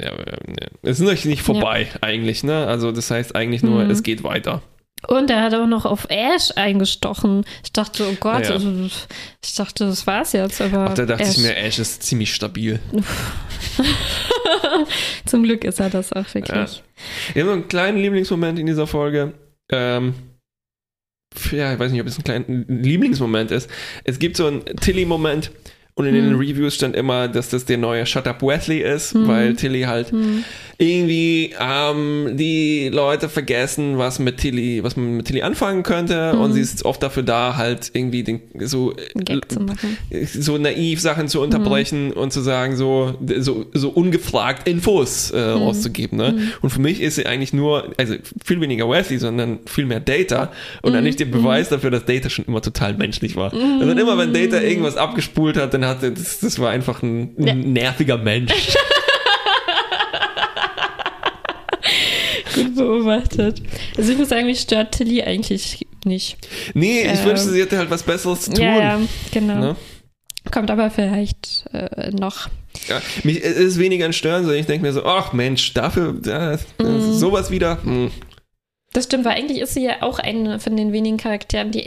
äh, 0.00 0.04
äh, 0.04 0.36
Es 0.82 1.00
ist 1.00 1.24
nicht 1.24 1.40
vorbei, 1.40 1.86
eigentlich, 2.02 2.44
ne? 2.44 2.66
Also, 2.66 2.92
das 2.92 3.10
heißt 3.10 3.34
eigentlich 3.34 3.62
nur, 3.62 3.82
Mhm. 3.82 3.90
es 3.90 4.02
geht 4.02 4.24
weiter. 4.24 4.60
Und 5.08 5.30
er 5.30 5.42
hat 5.42 5.54
auch 5.54 5.66
noch 5.66 5.84
auf 5.84 6.06
Ash 6.10 6.50
eingestochen. 6.56 7.44
Ich 7.62 7.72
dachte, 7.72 8.06
oh 8.10 8.16
Gott, 8.20 8.44
Ja. 8.44 8.52
also, 8.52 8.70
ich 9.42 9.54
dachte, 9.54 9.86
das 9.86 10.06
war's 10.06 10.32
jetzt, 10.32 10.60
aber 10.60 10.90
Auch 10.90 10.94
da 10.94 11.06
dachte 11.06 11.22
Ash, 11.24 11.36
ich 11.36 11.42
mir, 11.42 11.56
Ash 11.56 11.78
ist 11.78 12.02
ziemlich 12.02 12.34
stabil. 12.34 12.78
zum 15.26 15.42
Glück 15.42 15.64
ist 15.64 15.80
er 15.80 15.90
das 15.90 16.12
auch 16.12 16.26
Ja. 16.26 16.34
wirklich. 16.34 16.82
Ich 17.34 17.40
habe 17.42 17.52
einen 17.52 17.68
kleinen 17.68 17.98
Lieblingsmoment 17.98 18.58
in 18.58 18.66
dieser 18.66 18.86
Folge. 18.86 19.34
Ähm, 19.70 20.14
ja, 21.50 21.72
ich 21.72 21.78
weiß 21.78 21.92
nicht, 21.92 22.00
ob 22.00 22.06
es 22.06 22.18
ein 22.18 22.24
kleiner 22.24 22.44
Lieblingsmoment 22.48 23.50
ist. 23.50 23.68
Es 24.04 24.18
gibt 24.18 24.36
so 24.36 24.46
einen 24.46 24.64
Tilly-Moment 24.64 25.50
und 25.96 26.06
in 26.06 26.14
den 26.14 26.30
Hm. 26.30 26.38
Reviews 26.38 26.74
stand 26.74 26.96
immer, 26.96 27.28
dass 27.28 27.50
das 27.50 27.64
der 27.66 27.78
neue 27.78 28.04
Shut 28.04 28.26
Up 28.26 28.42
Wesley 28.42 28.78
ist, 28.80 29.14
Hm. 29.14 29.28
weil 29.28 29.54
Tilly 29.54 29.82
halt 29.82 30.10
Hm. 30.10 30.42
irgendwie 30.76 31.54
ähm, 31.60 32.32
die 32.36 32.88
Leute 32.92 33.28
vergessen, 33.28 33.96
was 33.96 34.18
mit 34.18 34.38
Tilly, 34.38 34.82
was 34.82 34.96
man 34.96 35.18
mit 35.18 35.26
Tilly 35.26 35.42
anfangen 35.42 35.84
könnte 35.84 36.32
Hm. 36.32 36.40
und 36.40 36.52
sie 36.52 36.60
ist 36.60 36.84
oft 36.84 37.00
dafür 37.00 37.22
da, 37.22 37.56
halt 37.56 37.92
irgendwie 37.94 38.24
den, 38.24 38.40
so 38.60 38.92
so 40.34 40.58
naiv 40.58 41.00
Sachen 41.00 41.28
zu 41.28 41.40
unterbrechen 41.40 42.12
und 42.12 42.32
zu 42.32 42.40
sagen, 42.40 42.76
so, 42.76 43.14
so, 43.38 43.66
so 43.72 43.88
ungefragt 43.90 44.66
Infos 44.68 45.30
äh, 45.30 45.40
rauszugeben. 45.40 46.18
Ne? 46.18 46.48
Und 46.60 46.70
für 46.70 46.80
mich 46.80 47.00
ist 47.00 47.16
sie 47.16 47.26
eigentlich 47.26 47.52
nur, 47.52 47.92
also 47.98 48.14
viel 48.44 48.60
weniger 48.60 48.88
Wesley, 48.90 49.18
sondern 49.18 49.60
viel 49.66 49.86
mehr 49.86 50.00
Data 50.00 50.50
und 50.82 50.94
eigentlich 50.96 51.16
der 51.16 51.26
Beweis 51.26 51.68
dafür, 51.68 51.90
dass 51.90 52.04
Data 52.04 52.28
schon 52.30 52.46
immer 52.46 52.62
total 52.62 52.94
menschlich 52.94 53.36
war. 53.36 53.52
Also 53.52 53.92
immer 53.92 54.18
wenn 54.18 54.32
Data 54.32 54.60
irgendwas 54.60 54.96
abgespult 54.96 55.56
hat, 55.56 55.72
dann 55.74 55.83
hatte 55.88 56.12
das, 56.12 56.40
das 56.40 56.58
war 56.58 56.70
einfach 56.70 57.02
ein, 57.02 57.34
ein 57.38 57.46
Ja. 57.46 57.54
nerviger 57.54 58.18
Mensch. 58.18 58.52
Gut 62.54 62.74
beobachtet. 62.76 63.62
Also 63.96 64.12
ich 64.12 64.18
muss 64.18 64.28
sagen, 64.28 64.46
mich 64.46 64.60
stört 64.60 64.92
Tilly 64.92 65.22
eigentlich 65.22 65.86
nicht. 66.04 66.36
Nee, 66.74 67.02
ich 67.02 67.20
Ähm, 67.20 67.24
wünschte, 67.26 67.50
sie 67.50 67.60
hätte 67.60 67.78
halt 67.78 67.90
was 67.90 68.02
Besseres 68.02 68.42
zu 68.42 68.52
tun. 68.52 68.62
Ja, 68.64 68.78
ja, 68.78 69.00
genau. 69.32 69.58
Ne? 69.58 69.76
Kommt 70.50 70.70
aber 70.70 70.90
vielleicht 70.90 71.64
äh, 71.72 72.10
noch. 72.10 72.48
Ja, 72.88 73.00
mich, 73.22 73.42
es 73.42 73.56
ist 73.56 73.78
weniger 73.78 74.04
ein 74.04 74.12
Stören, 74.12 74.42
sondern 74.42 74.60
ich 74.60 74.66
denke 74.66 74.86
mir 74.86 74.92
so, 74.92 75.04
ach 75.04 75.32
Mensch, 75.32 75.72
dafür, 75.74 76.14
ja, 76.24 76.58
Mhm. 76.80 77.12
sowas 77.14 77.50
wieder, 77.50 77.82
hm. 77.82 78.10
Das 78.94 79.04
stimmt, 79.04 79.24
weil 79.24 79.32
eigentlich 79.32 79.58
ist 79.58 79.74
sie 79.74 79.82
ja 79.84 80.02
auch 80.02 80.20
eine 80.20 80.60
von 80.60 80.76
den 80.76 80.92
wenigen 80.92 81.16
Charakteren, 81.16 81.72
die 81.72 81.84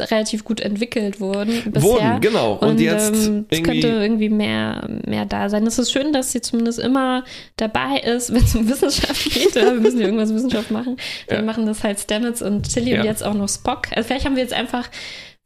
relativ 0.00 0.42
gut 0.42 0.60
entwickelt 0.60 1.20
wurden 1.20 1.70
bisher. 1.70 1.82
Wurden, 1.82 2.20
genau. 2.22 2.54
Und, 2.54 2.80
jetzt 2.80 3.08
ähm, 3.14 3.44
es 3.50 3.58
irgendwie, 3.58 3.62
könnte 3.62 3.88
irgendwie 3.88 4.30
mehr, 4.30 4.88
mehr 5.06 5.26
da 5.26 5.50
sein. 5.50 5.66
Es 5.66 5.78
ist 5.78 5.92
schön, 5.92 6.14
dass 6.14 6.32
sie 6.32 6.40
zumindest 6.40 6.78
immer 6.78 7.24
dabei 7.56 7.98
ist, 7.98 8.32
wenn 8.32 8.42
es 8.42 8.54
um 8.56 8.66
Wissenschaft 8.70 9.22
geht. 9.30 9.54
Wir 9.54 9.74
müssen 9.74 9.98
ja 10.00 10.06
irgendwas 10.06 10.32
Wissenschaft 10.32 10.70
machen. 10.70 10.96
Dann 11.28 11.40
Ja. 11.40 11.44
machen 11.44 11.66
das 11.66 11.84
halt 11.84 12.00
Stamets 12.00 12.40
und 12.40 12.72
Tilly 12.72 12.92
Ja. 12.92 13.00
und 13.00 13.04
jetzt 13.06 13.22
auch 13.22 13.34
noch 13.34 13.48
Spock. 13.48 13.88
Also 13.94 14.06
vielleicht 14.06 14.24
haben 14.24 14.34
wir 14.36 14.42
jetzt 14.42 14.54
einfach, 14.54 14.88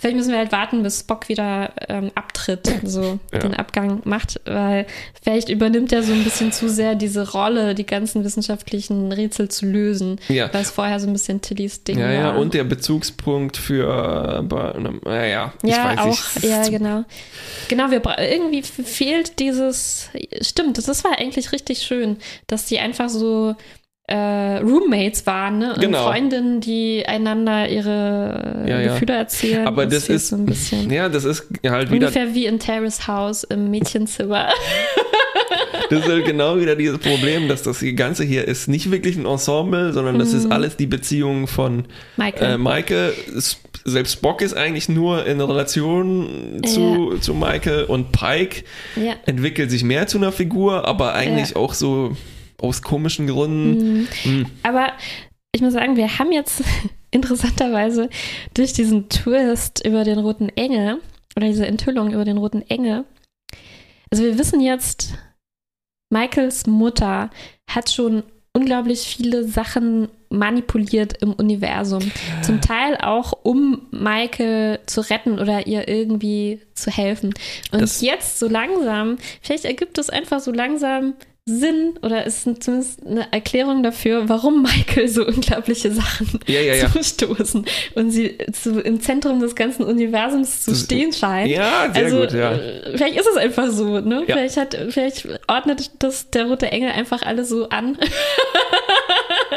vielleicht 0.01 0.17
müssen 0.17 0.33
wir 0.33 0.39
halt 0.39 0.51
warten, 0.53 0.83
bis 0.83 1.01
Spock 1.01 1.29
wieder 1.29 1.73
ähm, 1.89 2.11
abtritt, 2.15 2.69
so 2.83 3.19
Ja. 3.33 3.39
den 3.39 3.55
Abgang 3.55 4.03
macht, 4.05 4.41
weil 4.45 4.87
vielleicht 5.23 5.49
übernimmt 5.49 5.93
er 5.93 6.03
so 6.03 6.13
ein 6.13 6.25
bisschen 6.25 6.51
zu 6.53 6.69
sehr 6.69 6.95
diese 6.97 7.31
Rolle, 7.33 7.75
die 7.75 7.87
ganzen 7.87 8.25
wissenschaftlichen 8.25 9.13
Rätsel 9.13 9.49
zu 9.49 9.67
lösen, 9.67 10.21
ja. 10.29 10.53
weil 10.53 10.63
es 10.63 10.71
vorher 10.71 10.99
so 10.99 11.07
ein 11.07 11.13
bisschen 11.13 11.41
Tillys 11.41 11.85
Ding 11.85 11.99
Ja, 11.99 12.11
ja, 12.11 12.25
war. 12.25 12.39
und 12.39 12.55
der 12.55 12.65
Bezugspunkt 12.65 13.57
für, 13.57 14.43
äh, 14.45 14.81
naja, 15.09 15.53
ich 15.63 15.71
ja, 15.71 15.85
weiß 15.85 15.99
auch, 16.01 16.35
nicht. 16.35 16.45
ja, 16.45 16.69
genau. 16.69 17.05
Genau, 17.69 17.91
wir 17.91 18.03
irgendwie 18.19 18.63
fehlt 18.63 19.39
dieses, 19.39 20.11
stimmt, 20.41 20.77
das, 20.77 20.87
das 20.87 21.05
war 21.05 21.19
eigentlich 21.19 21.53
richtig 21.53 21.83
schön, 21.83 22.17
dass 22.49 22.67
die 22.67 22.79
einfach 22.81 23.09
so 23.09 23.55
äh, 24.07 24.59
Roommates 24.59 25.27
waren, 25.27 25.59
ne? 25.59 25.75
Und 25.75 25.81
Genau. 25.81 26.05
Freundinnen, 26.05 26.61
die 26.61 27.05
einander 27.07 27.69
ihre 27.69 28.65
Ja, 28.69 28.81
ja. 28.81 28.93
Gefühle 28.93 29.15
erzählen. 29.15 29.67
Aber 29.67 29.87
das 29.87 30.09
ist, 30.11 30.29
so 30.29 30.37
ein 30.37 30.45
bisschen. 30.45 30.91
ja, 30.91 31.09
das 31.09 31.25
ist 31.25 31.47
halt 31.67 31.91
wieder, 31.91 32.07
Ungefähr 32.09 32.35
wie 32.35 32.45
in 32.47 32.59
Terrace 32.59 33.07
House 33.09 33.45
im 33.45 33.71
Mädchenzimmer. 33.71 34.49
das 35.91 36.01
ist 36.01 36.09
halt 36.09 36.25
genau 36.27 36.59
wieder 36.59 36.77
dieses 36.77 36.99
Problem, 36.99 37.49
dass 37.49 37.63
das 37.63 37.83
Ganze 37.97 38.25
hier 38.25 38.47
ist 38.47 38.69
nicht 38.69 38.91
wirklich 38.91 39.17
ein 39.17 39.27
Ensemble, 39.27 39.93
sondern 39.93 40.19
das 40.19 40.33
Mhm. 40.33 40.39
ist 40.39 40.53
alles 40.53 40.77
die 40.77 40.87
Beziehung 40.87 41.47
von 41.47 41.85
Michael. 42.17 42.55
äh, 42.55 42.59
Michael. 42.59 43.13
Selbst 43.87 44.15
Spock 44.15 44.41
ist 44.41 44.55
eigentlich 44.57 44.89
nur 44.89 45.27
in 45.27 45.41
Relation 45.43 46.61
zu, 46.65 47.19
zu 47.21 47.35
Michael 47.35 47.85
und 47.85 48.13
Pike 48.13 48.65
ja. 48.97 49.13
entwickelt 49.27 49.71
sich 49.71 49.85
mehr 49.85 50.07
zu 50.07 50.17
einer 50.19 50.33
Figur, 50.33 50.87
aber 50.89 51.13
eigentlich 51.15 51.55
auch 51.55 51.75
so 51.75 52.17
aus 52.61 52.83
komischen 52.83 53.27
Gründen. 53.27 54.01
Mhm. 54.01 54.09
Hm. 54.23 54.47
Aber 54.63 54.93
ich 55.53 55.61
muss 55.63 55.73
sagen, 55.73 55.97
wir 55.97 56.19
haben 56.19 56.33
jetzt 56.33 56.63
interessanterweise 57.11 58.09
durch 58.55 58.73
diesen 58.73 59.09
Twist 59.09 59.85
über 59.87 60.05
den 60.05 60.19
roten 60.19 60.49
Engel 60.51 61.01
oder 61.37 61.47
diese 61.47 61.67
Enthüllung 61.67 62.13
über 62.13 62.25
den 62.25 62.39
roten 62.39 62.63
Engel, 62.69 63.05
also 64.11 64.23
wir 64.25 64.39
wissen 64.39 64.61
jetzt, 64.61 65.15
Michaels 66.13 66.67
Mutter 66.67 67.31
hat 67.69 67.91
schon 67.91 68.23
unglaublich 68.53 69.01
viele 69.01 69.43
Sachen 69.49 70.09
manipuliert 70.29 71.21
im 71.23 71.33
Universum. 71.33 72.13
Zum 72.43 72.61
Teil 72.61 72.97
auch, 72.99 73.33
um 73.43 73.87
Michael 73.91 74.79
zu 74.87 75.01
retten 75.01 75.41
oder 75.41 75.67
ihr 75.67 75.89
irgendwie 75.89 76.61
zu 76.75 76.91
helfen. 76.93 77.35
Und 77.73 77.83
Das- 77.83 78.01
jetzt 78.01 78.39
so 78.39 78.49
langsam, 78.49 79.17
vielleicht 79.43 79.65
ergibt 79.65 79.99
es 79.99 80.11
einfach 80.11 80.39
so 80.39 80.53
langsam 80.53 81.15
Sinn 81.47 81.99
oder 82.01 82.25
ist 82.25 82.43
zumindest 82.63 83.07
eine 83.07 83.31
Erklärung 83.31 83.83
dafür, 83.83 84.31
warum 84.31 84.63
Michael 84.63 85.09
so 85.09 85.27
unglaubliche 85.27 85.93
Sachen 85.93 86.41
Ja, 86.47 86.61
ja, 86.61 86.75
ja. 86.75 86.91
zustoßen 86.91 87.67
und 87.95 88.11
sie 88.11 88.39
zu, 88.53 88.81
im 88.81 89.01
Zentrum 89.01 89.41
des 89.41 89.55
ganzen 89.55 89.85
Universums 89.85 90.63
zu 90.65 90.75
stehen 90.75 91.13
scheint. 91.13 91.51
Ja, 91.51 91.91
sehr 91.93 92.05
also, 92.07 92.21
gut, 92.21 92.33
ja. 92.33 92.53
äh, 92.53 92.97
Vielleicht 92.97 93.17
ist 93.19 93.29
es 93.29 93.37
einfach 93.37 93.71
so, 93.71 94.01
ne? 94.01 94.23
Vielleicht 94.25 94.57
hat, 94.57 94.75
vielleicht 94.89 95.29
ordnet 95.47 95.91
das 95.99 96.31
der 96.31 96.47
rote 96.47 96.73
Engel 96.73 96.93
einfach 96.93 97.21
alle 97.21 97.45
so 97.45 97.69
an. 97.69 97.99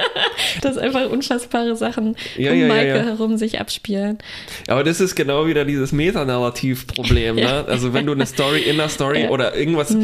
dass 0.61 0.77
einfach 0.77 1.09
unfassbare 1.09 1.75
Sachen 1.75 2.15
Ja, 2.37 2.51
um 2.51 2.59
ja, 2.59 2.67
Michael 2.67 2.87
ja. 2.97 3.03
herum 3.03 3.37
sich 3.37 3.59
abspielen. 3.59 4.17
Aber 4.67 4.83
das 4.83 4.99
ist 5.01 5.15
genau 5.15 5.45
wieder 5.47 5.65
dieses 5.65 5.91
Metanarrativ-Problem. 5.91 7.35
Ne? 7.47 7.65
Also 7.67 7.93
wenn 7.93 8.05
du 8.05 8.13
eine 8.13 8.25
Story 8.25 8.61
in 8.61 8.77
der 8.77 8.89
Story 8.89 9.27
oder 9.29 9.55
irgendwas, 9.55 9.95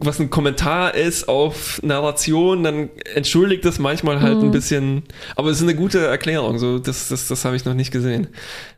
was 0.00 0.20
ein 0.20 0.28
Kommentar 0.30 0.94
ist 0.94 1.28
auf 1.28 1.80
Narration, 1.82 2.62
dann 2.62 2.90
entschuldigt 3.14 3.64
das 3.64 3.78
manchmal 3.78 4.20
halt 4.20 4.38
ein 4.42 4.50
bisschen. 4.50 5.02
Aber 5.36 5.50
es 5.50 5.58
ist 5.58 5.62
eine 5.62 5.74
gute 5.74 5.98
Erklärung. 6.06 6.58
So, 6.58 6.78
das, 6.78 7.08
das, 7.08 7.28
das 7.28 7.44
habe 7.44 7.56
ich 7.56 7.64
noch 7.64 7.74
nicht 7.74 7.90
gesehen. 7.90 8.28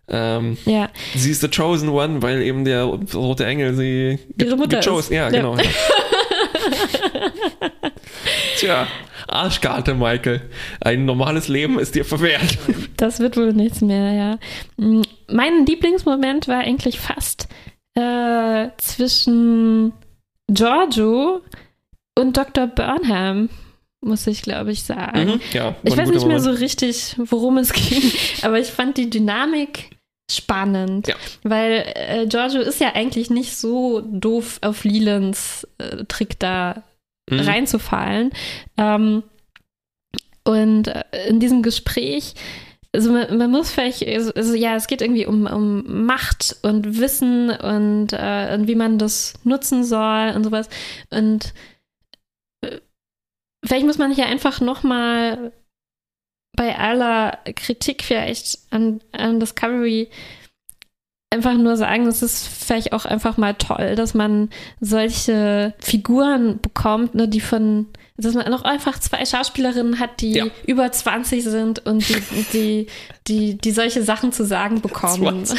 Ähm, 0.08 0.56
Ja, 0.66 0.90
sie 1.14 1.30
ist 1.30 1.40
the 1.40 1.48
chosen 1.48 1.88
one, 1.88 2.22
weil 2.22 2.42
eben 2.42 2.64
der 2.64 2.84
rote 2.84 3.44
Engel 3.44 3.74
sie 3.74 4.18
Ihre 4.40 4.56
Mutter 4.56 4.78
gechosen. 4.78 5.12
ist. 5.12 5.16
Ja. 5.16 5.30
genau. 5.30 5.56
Ja. 8.62 8.84
Tja, 8.84 8.86
Arschkarte, 9.28 9.94
Michael. 9.94 10.40
Ein 10.80 11.04
normales 11.04 11.48
Leben 11.48 11.78
ist 11.78 11.94
dir 11.94 12.04
verwehrt. 12.04 12.58
das 12.96 13.20
wird 13.20 13.36
wohl 13.36 13.52
nichts 13.52 13.80
mehr, 13.80 14.12
ja. 14.12 14.38
Mm, 14.76 15.02
Mein 15.28 15.66
Lieblingsmoment 15.66 16.48
war 16.48 16.60
eigentlich 16.60 16.98
fast 17.00 17.48
äh, 17.94 18.68
zwischen 18.78 19.92
Giorgio 20.48 21.40
und 22.18 22.36
Dr. 22.36 22.66
Burnham, 22.66 23.48
muss 24.00 24.26
ich 24.26 24.42
glaube 24.42 24.72
ich 24.72 24.82
sagen. 24.82 25.24
Mhm. 25.34 25.40
Ja, 25.52 25.74
Ich 25.82 25.96
weiß 25.96 26.08
nicht 26.10 26.26
mehr 26.26 26.38
Moment. 26.38 26.42
so 26.44 26.50
richtig, 26.50 27.16
worum 27.18 27.58
es 27.58 27.72
ging, 27.72 28.02
aber 28.42 28.58
ich 28.58 28.68
fand 28.68 28.96
die 28.96 29.08
Dynamik 29.10 29.90
spannend, 30.30 31.08
Ja. 31.08 31.14
weil 31.42 31.84
äh, 31.94 32.26
Giorgio 32.26 32.60
ist 32.62 32.80
ja 32.80 32.94
eigentlich 32.94 33.28
nicht 33.30 33.56
so 33.56 34.00
doof 34.00 34.58
auf 34.62 34.84
Lelands 34.84 35.66
äh, 35.78 36.04
Trick 36.06 36.38
da 36.38 36.82
Mhm. 37.30 37.40
reinzufallen. 37.40 38.30
Ähm, 38.76 39.22
und 40.44 40.88
äh, 40.88 41.28
in 41.28 41.40
diesem 41.40 41.62
Gespräch, 41.62 42.34
also 42.94 43.12
man, 43.12 43.36
man 43.38 43.50
muss 43.50 43.70
vielleicht, 43.70 44.06
also, 44.06 44.32
also 44.34 44.54
ja, 44.54 44.76
es 44.76 44.86
geht 44.86 45.00
irgendwie 45.00 45.26
um, 45.26 45.46
um 45.46 46.04
Macht 46.04 46.56
und 46.62 46.98
Wissen 46.98 47.50
und, 47.50 48.12
äh, 48.12 48.54
und 48.54 48.68
wie 48.68 48.74
man 48.74 48.98
das 48.98 49.34
nutzen 49.44 49.84
soll 49.84 50.32
und 50.34 50.44
sowas. 50.44 50.68
Und 51.10 51.54
äh, 52.62 52.80
vielleicht 53.64 53.86
muss 53.86 53.98
man 53.98 54.12
hier 54.12 54.26
einfach 54.26 54.60
nochmal 54.60 55.52
bei 56.54 56.76
aller 56.76 57.38
Kritik 57.56 58.02
vielleicht 58.02 58.58
an, 58.70 59.00
an 59.12 59.40
Discovery 59.40 60.10
einfach 61.32 61.54
nur 61.54 61.76
sagen, 61.76 62.06
es 62.06 62.22
ist 62.22 62.46
vielleicht 62.46 62.92
auch 62.92 63.04
einfach 63.04 63.36
mal 63.36 63.54
toll, 63.54 63.94
dass 63.96 64.14
man 64.14 64.50
solche 64.80 65.74
Figuren 65.80 66.60
bekommt, 66.60 67.14
ne, 67.14 67.26
die 67.26 67.40
von, 67.40 67.86
dass 68.16 68.34
man 68.34 68.48
noch 68.50 68.62
einfach 68.62 68.98
zwei 69.00 69.24
Schauspielerinnen 69.24 69.98
hat, 69.98 70.20
die 70.20 70.32
Ja. 70.34 70.46
über 70.66 70.92
20 70.92 71.42
sind 71.42 71.84
und 71.86 72.08
die, 72.08 72.16
die, 72.52 72.86
die, 73.26 73.58
die 73.58 73.70
solche 73.72 74.02
Sachen 74.02 74.32
zu 74.32 74.44
sagen 74.44 74.80
bekommen. 74.80 75.44
20. 75.46 75.58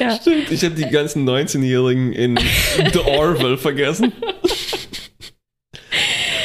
ja. 0.00 0.16
Stimmt, 0.20 0.50
ich 0.50 0.64
habe 0.64 0.74
die 0.74 0.88
ganzen 0.88 1.28
19-Jährigen 1.28 2.12
in 2.12 2.38
The 2.92 3.00
Orville 3.00 3.58
vergessen. 3.58 4.12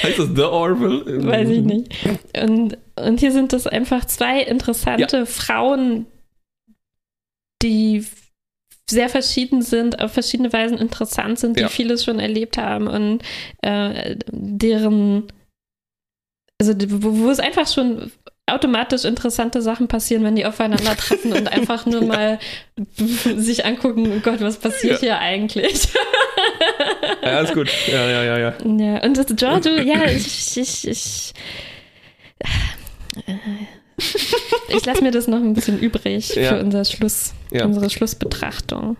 heißt 0.03 0.19
das 0.19 0.29
The 0.35 0.41
Orville? 0.43 1.25
Weiß 1.27 1.49
ich 1.49 1.61
nicht. 1.61 1.93
Und, 2.41 2.77
und 2.95 3.19
hier 3.19 3.31
sind 3.31 3.53
es 3.53 3.67
einfach 3.67 4.05
zwei 4.05 4.41
interessante 4.41 5.25
Frauen, 5.25 6.05
die 7.61 8.05
sehr 8.89 9.09
verschieden 9.09 9.61
sind, 9.61 10.01
auf 10.01 10.11
verschiedene 10.11 10.51
Weisen 10.51 10.77
interessant 10.77 11.39
sind, 11.39 11.57
die 11.57 11.61
Ja. 11.61 11.69
vieles 11.69 12.03
schon 12.03 12.19
erlebt 12.19 12.57
haben 12.57 12.87
und 12.87 13.21
äh, 13.61 14.17
deren, 14.31 15.31
also 16.59 16.73
wo, 17.01 17.19
wo 17.25 17.29
es 17.29 17.39
einfach 17.39 17.67
schon 17.67 18.11
automatisch 18.49 19.05
interessante 19.05 19.61
Sachen 19.61 19.87
passieren, 19.87 20.23
wenn 20.23 20.35
die 20.35 20.45
aufeinandertreffen 20.45 21.31
und 21.33 21.47
einfach 21.51 21.85
nur 21.85 22.03
mal 22.03 22.39
sich 23.37 23.65
angucken, 23.65 24.11
oh 24.15 24.19
Gott, 24.21 24.41
was 24.41 24.57
passiert 24.57 24.95
Ja. 24.95 24.99
hier 24.99 25.19
eigentlich? 25.19 25.87
Ja, 27.23 27.39
ist 27.41 27.53
gut. 27.53 27.69
Ja, 27.87 28.09
ja, 28.09 28.23
ja, 28.23 28.37
ja. 28.39 28.53
Ja, 28.65 29.03
und 29.03 29.15
das 29.17 29.27
Giorgio, 29.35 29.73
ja, 29.75 30.03
ich, 30.11 30.57
ich, 30.57 30.87
ich, 30.87 31.33
äh, 32.39 33.33
ich 34.75 34.85
lasse 34.85 35.01
mir 35.03 35.11
das 35.11 35.27
noch 35.27 35.37
ein 35.39 35.53
bisschen 35.53 35.79
übrig 35.79 36.35
Ja. 36.35 36.49
für 36.49 36.59
unser 36.59 36.83
Schluss, 36.85 37.33
Ja. 37.51 37.65
unsere 37.65 37.89
Schlussbetrachtung. 37.89 38.97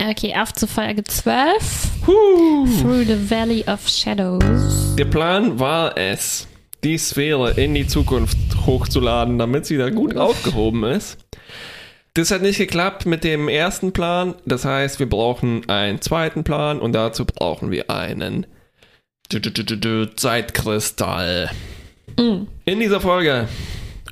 Okay, 0.00 0.34
auf 0.40 0.52
zu 0.52 0.66
Folge 0.68 1.02
12. 1.02 1.88
Huh. 2.06 2.66
Through 2.80 3.04
the 3.06 3.30
Valley 3.30 3.64
of 3.66 3.88
Shadows. 3.88 4.94
Der 4.96 5.06
Plan 5.06 5.58
war 5.58 5.98
es, 5.98 6.46
die 6.84 6.98
Sphäre 6.98 7.52
in 7.52 7.74
die 7.74 7.86
Zukunft 7.86 8.36
hochzuladen, 8.66 9.38
damit 9.38 9.66
sie 9.66 9.76
da 9.76 9.90
gut 9.90 10.16
aufgehoben 10.16 10.84
ist. 10.84 11.18
Das 12.14 12.30
hat 12.30 12.42
nicht 12.42 12.58
geklappt 12.58 13.06
mit 13.06 13.24
dem 13.24 13.48
ersten 13.48 13.92
Plan. 13.92 14.34
Das 14.44 14.64
heißt, 14.64 14.98
wir 14.98 15.08
brauchen 15.08 15.68
einen 15.68 16.00
zweiten 16.00 16.44
Plan 16.44 16.80
und 16.80 16.92
dazu 16.92 17.24
brauchen 17.24 17.70
wir 17.70 17.90
einen 17.90 18.46
Zeitkristall. 20.16 21.50
Mm. 22.16 22.42
In 22.64 22.80
dieser 22.80 23.00
Folge 23.00 23.48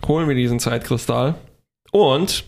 holen 0.06 0.28
wir 0.28 0.36
diesen 0.36 0.60
Zeitkristall 0.60 1.34
und 1.90 2.44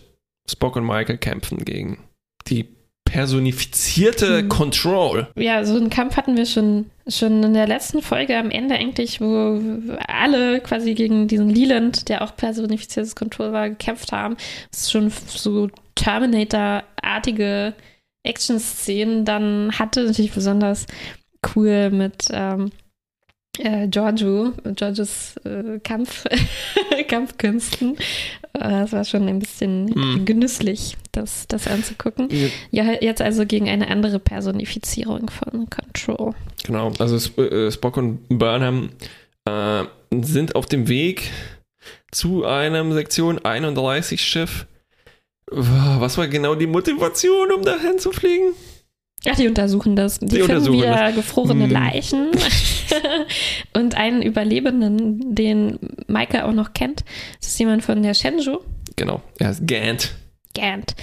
Spock 0.49 0.77
und 0.77 0.85
Michael 0.87 1.19
kämpfen 1.19 1.64
gegen 1.64 2.05
die 2.47 2.78
personifizierte 3.09 4.43
Mhm. 4.43 4.49
Control. 4.51 5.29
Ja, 5.37 5.65
so 5.65 5.77
einen 5.77 5.89
Kampf 5.91 6.17
hatten 6.17 6.37
wir 6.37 6.45
schon, 6.47 6.91
schon 7.07 7.43
in 7.43 7.55
der 7.55 7.67
letzten 7.67 8.03
Folge 8.03 8.37
am 8.37 8.51
Ende 8.51 8.75
eigentlich, 8.75 9.21
wo 9.21 9.61
alle 10.07 10.61
quasi 10.61 10.93
gegen 10.95 11.27
diesen 11.27 11.49
Leland, 11.49 12.09
der 12.11 12.23
auch 12.23 12.37
personifiziertes 12.37 13.17
Control 13.17 13.53
war, 13.53 13.71
gekämpft 13.71 14.13
haben. 14.13 14.37
Das 14.71 14.83
ist 14.83 14.93
schon 14.93 15.11
so 15.27 15.69
Terminator-artige 15.95 17.75
Action-Szenen 18.25 19.25
dann 19.25 19.71
hatte. 19.79 20.05
Natürlich 20.05 20.33
besonders 20.33 20.87
cool 21.57 21.91
mit 21.91 22.29
ähm, 22.31 22.71
äh, 23.59 23.89
Giorgio, 23.89 24.53
Giorgios 24.75 25.37
äh, 25.45 25.79
Kampf, 25.83 26.25
Kampfkünsten. 27.09 27.97
Äh, 28.55 28.59
Das 28.59 28.93
war 28.93 29.05
schon 29.05 29.29
ein 29.29 29.39
bisschen 29.39 29.87
Mhm. 29.87 30.25
genüsslich, 30.25 30.97
das, 31.13 31.47
das 31.49 31.67
anzugucken. 31.69 32.29
Ja, 32.71 32.85
jetzt 33.01 33.21
also 33.23 33.45
gegen 33.47 33.69
eine 33.69 33.89
andere 33.89 34.19
Personifizierung 34.19 35.31
von 35.31 35.69
Control. 35.71 36.35
Genau, 36.65 36.93
also 36.99 37.17
äh, 37.43 37.71
Spock 37.71 37.97
und 37.97 38.27
Burnham 38.29 38.91
äh, 39.45 39.85
sind 40.23 40.55
auf 40.57 40.67
dem 40.67 40.89
Weg 40.89 41.31
zu 42.11 42.45
einem 42.45 42.93
Sektion 42.93 43.39
31 43.45 44.21
Schiff. 44.23 44.67
Was 45.51 46.19
war 46.19 46.29
genau 46.29 46.55
die 46.55 46.67
Motivation, 46.67 47.53
um 47.53 47.63
dahin 47.63 47.99
zu 47.99 48.13
fliegen? 48.13 48.53
Ach, 49.27 49.37
die 49.37 49.49
untersuchen 49.49 49.97
das. 49.97 50.19
Die, 50.21 50.27
Die 50.27 50.37
finden 50.37 50.53
untersuchen 50.53 50.79
wieder 50.83 51.12
gefrorene 51.12 51.64
Hm. 51.64 51.71
Leichen 51.71 52.27
und 53.75 53.97
einen 53.97 54.23
Überlebenden, 54.23 55.35
den 55.35 55.79
Maike 56.07 56.45
auch 56.45 56.53
noch 56.53 56.73
kennt. 56.73 57.05
Das 57.41 57.51
ist 57.51 57.59
jemand 57.59 57.83
von 57.85 58.03
der 58.03 58.14
Shenzhou, 58.14 58.59
Genau, 58.97 59.21
er 59.39 59.51
ist 59.51 59.66
Gant. 59.66 60.14
Gant. 60.55 60.95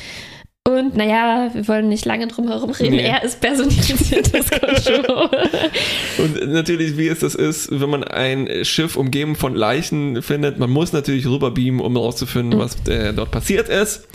Und 0.67 0.97
naja, 0.97 1.51
wir 1.53 1.67
wollen 1.67 1.89
nicht 1.89 2.05
lange 2.05 2.25
drum 2.27 2.47
herum 2.47 2.71
reden. 2.71 2.95
Nee. 2.95 3.03
Er 3.03 3.23
ist 3.23 3.39
personifiziertes 3.39 4.49
Control. 4.49 5.29
Und 6.17 6.47
natürlich, 6.51 6.97
wie 6.97 7.07
es 7.07 7.19
das 7.19 7.35
ist, 7.35 7.69
wenn 7.79 7.87
man 7.89 8.03
ein 8.03 8.49
Schiff 8.65 8.95
umgeben 8.97 9.35
von 9.35 9.53
Leichen 9.55 10.23
findet, 10.23 10.57
man 10.57 10.71
muss 10.71 10.91
natürlich 10.91 11.27
rüberbeamen, 11.27 11.81
um 11.81 11.93
herauszufinden, 11.95 12.57
Mhm. 12.57 12.63
was 12.63 12.77
äh, 12.87 13.13
dort 13.13 13.29
passiert 13.29 13.69
ist. 13.69 14.07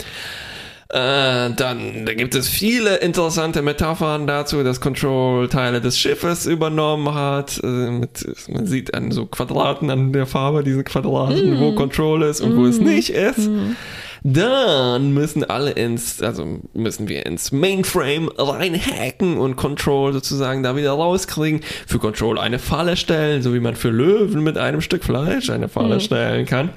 Äh, 0.93 1.53
dann 1.55 2.05
da 2.05 2.13
gibt 2.13 2.35
es 2.35 2.49
viele 2.49 2.97
interessante 2.97 3.61
Metaphern 3.61 4.27
dazu, 4.27 4.61
dass 4.61 4.81
Control 4.81 5.47
Teile 5.47 5.79
des 5.79 5.97
Schiffes 5.97 6.45
übernommen 6.45 7.13
hat. 7.15 7.61
Äh, 7.63 7.67
mit, 7.67 8.25
man 8.49 8.65
sieht 8.65 8.93
an 8.93 9.09
so 9.11 9.25
Quadraten 9.25 9.89
an 9.89 10.11
der 10.11 10.25
Farbe 10.25 10.63
diese 10.63 10.83
Quadraten, 10.83 11.57
Mm. 11.57 11.59
wo 11.61 11.71
Control 11.75 12.23
ist 12.23 12.41
und 12.41 12.57
wo 12.57 12.65
es 12.65 12.79
Mhm. 12.79 12.85
nicht 12.87 13.09
ist. 13.11 13.45
Hm. 13.47 13.77
Dann 14.23 15.13
müssen 15.13 15.43
alle 15.43 15.71
ins, 15.71 16.21
also 16.21 16.59
müssen 16.73 17.07
wir 17.07 17.25
ins 17.25 17.51
Mainframe 17.51 18.29
reinhacken 18.37 19.37
und 19.37 19.55
Control 19.55 20.13
sozusagen 20.13 20.61
da 20.61 20.75
wieder 20.75 20.91
rauskriegen. 20.91 21.61
Für 21.87 21.97
Control 21.97 22.37
eine 22.37 22.59
Falle 22.59 22.97
stellen, 22.97 23.41
so 23.41 23.53
wie 23.55 23.59
man 23.59 23.75
für 23.75 23.89
Löwen 23.89 24.43
mit 24.43 24.59
einem 24.59 24.81
Stück 24.81 25.03
Fleisch 25.03 25.49
eine 25.49 25.69
Falle 25.69 25.95
mhm. 25.95 25.99
stellen 26.01 26.45
kann. 26.45 26.69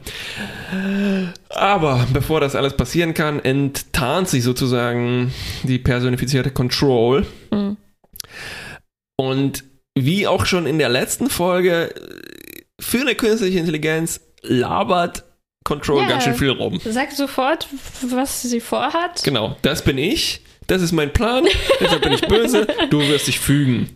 Aber 1.51 2.07
bevor 2.15 2.41
das 2.41 2.57
alles 2.57 2.77
passieren 2.77 3.13
kann, 3.13 3.41
enttarnt 3.41 4.29
sich 4.29 4.43
sozusagen 4.43 5.31
die 5.65 5.79
personifizierte 5.79 6.51
Control. 6.51 7.27
Mhm. 7.51 7.77
Und 9.17 9.65
wie 9.95 10.27
auch 10.27 10.47
schon 10.47 10.67
in 10.67 10.79
der 10.79 10.89
letzten 10.89 11.29
Folge, 11.29 11.95
für 12.81 13.01
eine 13.01 13.15
künstliche 13.15 13.59
Intelligenz 13.59 14.21
labert 14.43 15.25
Control 15.65 16.03
ja, 16.03 16.09
ganz 16.09 16.25
schön 16.25 16.35
viel 16.35 16.51
rum. 16.51 16.79
Sag 16.85 17.13
sofort, 17.13 17.67
was 18.03 18.43
sie 18.43 18.61
vorhat. 18.61 19.23
Genau, 19.25 19.57
das 19.63 19.83
bin 19.83 19.97
ich. 19.97 20.43
Das 20.67 20.83
ist 20.83 20.93
mein 20.93 21.13
Plan. 21.13 21.45
Deshalb 21.81 22.03
bin 22.03 22.13
ich 22.13 22.23
böse. 22.23 22.67
Du 22.91 23.01
wirst 23.01 23.27
dich 23.27 23.41
fügen. 23.41 23.89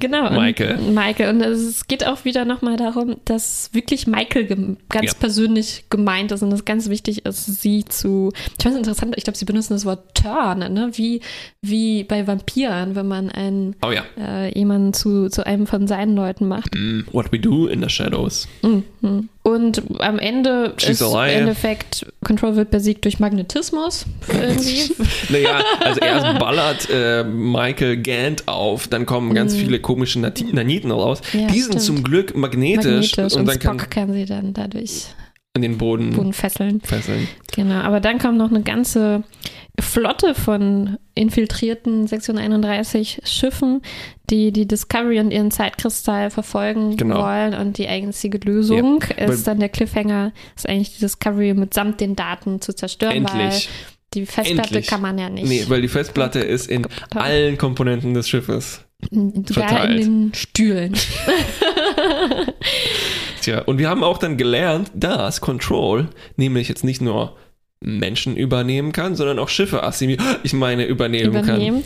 Genau. 0.00 0.30
Michael. 0.30 0.78
Und 0.78 0.94
Michael. 0.94 1.30
Und 1.30 1.42
es 1.42 1.86
geht 1.86 2.06
auch 2.06 2.24
wieder 2.24 2.44
nochmal 2.44 2.76
darum, 2.76 3.16
dass 3.24 3.70
wirklich 3.72 4.06
Michael 4.06 4.76
ganz 4.88 5.12
ja. 5.12 5.18
persönlich 5.18 5.84
gemeint 5.90 6.32
ist 6.32 6.42
und 6.42 6.52
es 6.52 6.64
ganz 6.64 6.88
wichtig 6.88 7.24
ist, 7.24 7.60
sie 7.60 7.84
zu. 7.84 8.32
Ich 8.34 8.62
finde 8.62 8.78
es 8.80 8.88
interessant, 8.88 9.14
ich 9.16 9.24
glaube, 9.24 9.36
sie 9.36 9.44
benutzen 9.44 9.74
das 9.74 9.84
Wort 9.84 10.14
turn, 10.14 10.58
ne? 10.72 10.90
Wie, 10.94 11.20
wie 11.60 12.04
bei 12.04 12.26
Vampiren, 12.26 12.96
wenn 12.96 13.06
man 13.06 13.30
einen 13.30 13.76
oh, 13.82 13.90
ja. 13.90 14.02
äh, 14.18 14.56
jemanden 14.58 14.92
zu, 14.92 15.28
zu 15.28 15.46
einem 15.46 15.66
von 15.66 15.86
seinen 15.86 16.16
Leuten 16.16 16.48
macht. 16.48 16.74
Mm, 16.74 17.02
what 17.12 17.30
we 17.30 17.38
do 17.38 17.66
in 17.66 17.80
the 17.82 17.88
shadows. 17.88 18.48
Mm, 18.62 18.82
mm. 19.02 19.28
Und 19.44 19.82
am 19.98 20.20
Ende 20.20 20.74
Schießerei. 20.76 21.28
ist 21.28 21.32
im 21.34 21.40
Endeffekt 21.40 22.06
Control 22.24 22.54
wird 22.54 22.70
besiegt 22.70 23.04
durch 23.04 23.18
Magnetismus 23.18 24.06
irgendwie. 24.28 24.92
naja, 25.30 25.64
also 25.80 26.00
erst 26.00 26.38
ballert 26.38 26.88
äh, 26.92 27.24
Michael 27.24 27.96
Gant 28.02 28.46
auf, 28.46 28.86
dann 28.86 29.04
kommen 29.04 29.34
ganz 29.34 29.54
mm. 29.54 29.58
viele 29.58 29.80
komische 29.80 30.20
Naniten 30.20 30.92
raus. 30.92 31.22
Ja, 31.32 31.48
die 31.48 31.60
sind 31.60 31.80
zum 31.80 32.04
Glück 32.04 32.36
magnetisch. 32.36 33.16
magnetisch 33.16 33.18
und, 33.18 33.40
und 33.40 33.46
dann 33.46 33.60
Spock 33.60 33.78
kann, 33.78 33.90
kann 33.90 34.12
sie 34.12 34.26
dann 34.26 34.54
dadurch 34.54 35.06
an 35.54 35.62
den 35.62 35.76
Boden, 35.76 36.12
Boden 36.12 36.32
fesseln. 36.32 36.80
fesseln. 36.80 37.26
Genau, 37.52 37.80
aber 37.80 37.98
dann 37.98 38.18
kommt 38.18 38.38
noch 38.38 38.50
eine 38.50 38.62
ganze 38.62 39.24
Flotte 39.80 40.34
von 40.34 40.98
infiltrierten 41.14 42.06
Sektion 42.06 42.36
31 42.36 43.20
Schiffen, 43.24 43.80
die 44.28 44.52
die 44.52 44.66
Discovery 44.66 45.18
und 45.20 45.30
ihren 45.30 45.50
Zeitkristall 45.50 46.30
verfolgen 46.30 46.96
genau. 46.96 47.22
wollen. 47.22 47.54
Und 47.54 47.78
die 47.78 47.88
einzige 47.88 48.38
Lösung 48.38 49.02
ja, 49.16 49.26
ist 49.26 49.46
dann 49.46 49.60
der 49.60 49.70
Cliffhanger, 49.70 50.32
ist 50.56 50.68
eigentlich 50.68 50.94
die 50.94 51.00
Discovery 51.00 51.54
mitsamt 51.54 52.00
den 52.00 52.16
Daten 52.16 52.60
zu 52.60 52.74
zerstören. 52.74 53.26
Endlich. 53.26 53.70
die 54.12 54.26
Festplatte 54.26 54.68
Endlich. 54.68 54.86
kann 54.88 55.00
man 55.00 55.18
ja 55.18 55.30
nicht. 55.30 55.48
Nee, 55.48 55.64
weil 55.68 55.80
die 55.80 55.88
Festplatte 55.88 56.40
ist 56.40 56.68
in 56.68 56.86
allen 57.14 57.56
Komponenten 57.56 58.12
des 58.12 58.28
Schiffes. 58.28 58.84
Sogar 59.10 59.68
verteilt. 59.68 60.00
in 60.00 60.28
den 60.28 60.34
Stühlen. 60.34 60.94
Tja, 63.40 63.62
und 63.62 63.78
wir 63.78 63.88
haben 63.88 64.04
auch 64.04 64.18
dann 64.18 64.36
gelernt, 64.36 64.92
dass 64.94 65.40
Control 65.40 66.08
nämlich 66.36 66.68
jetzt 66.68 66.84
nicht 66.84 67.00
nur 67.00 67.36
Menschen 67.82 68.36
übernehmen 68.36 68.92
kann, 68.92 69.16
sondern 69.16 69.38
auch 69.38 69.48
Schiffe 69.48 69.82
assimilieren, 69.82 70.36
ich 70.42 70.52
meine 70.52 70.84
übernehmen, 70.84 71.36
übernehmen. 71.36 71.84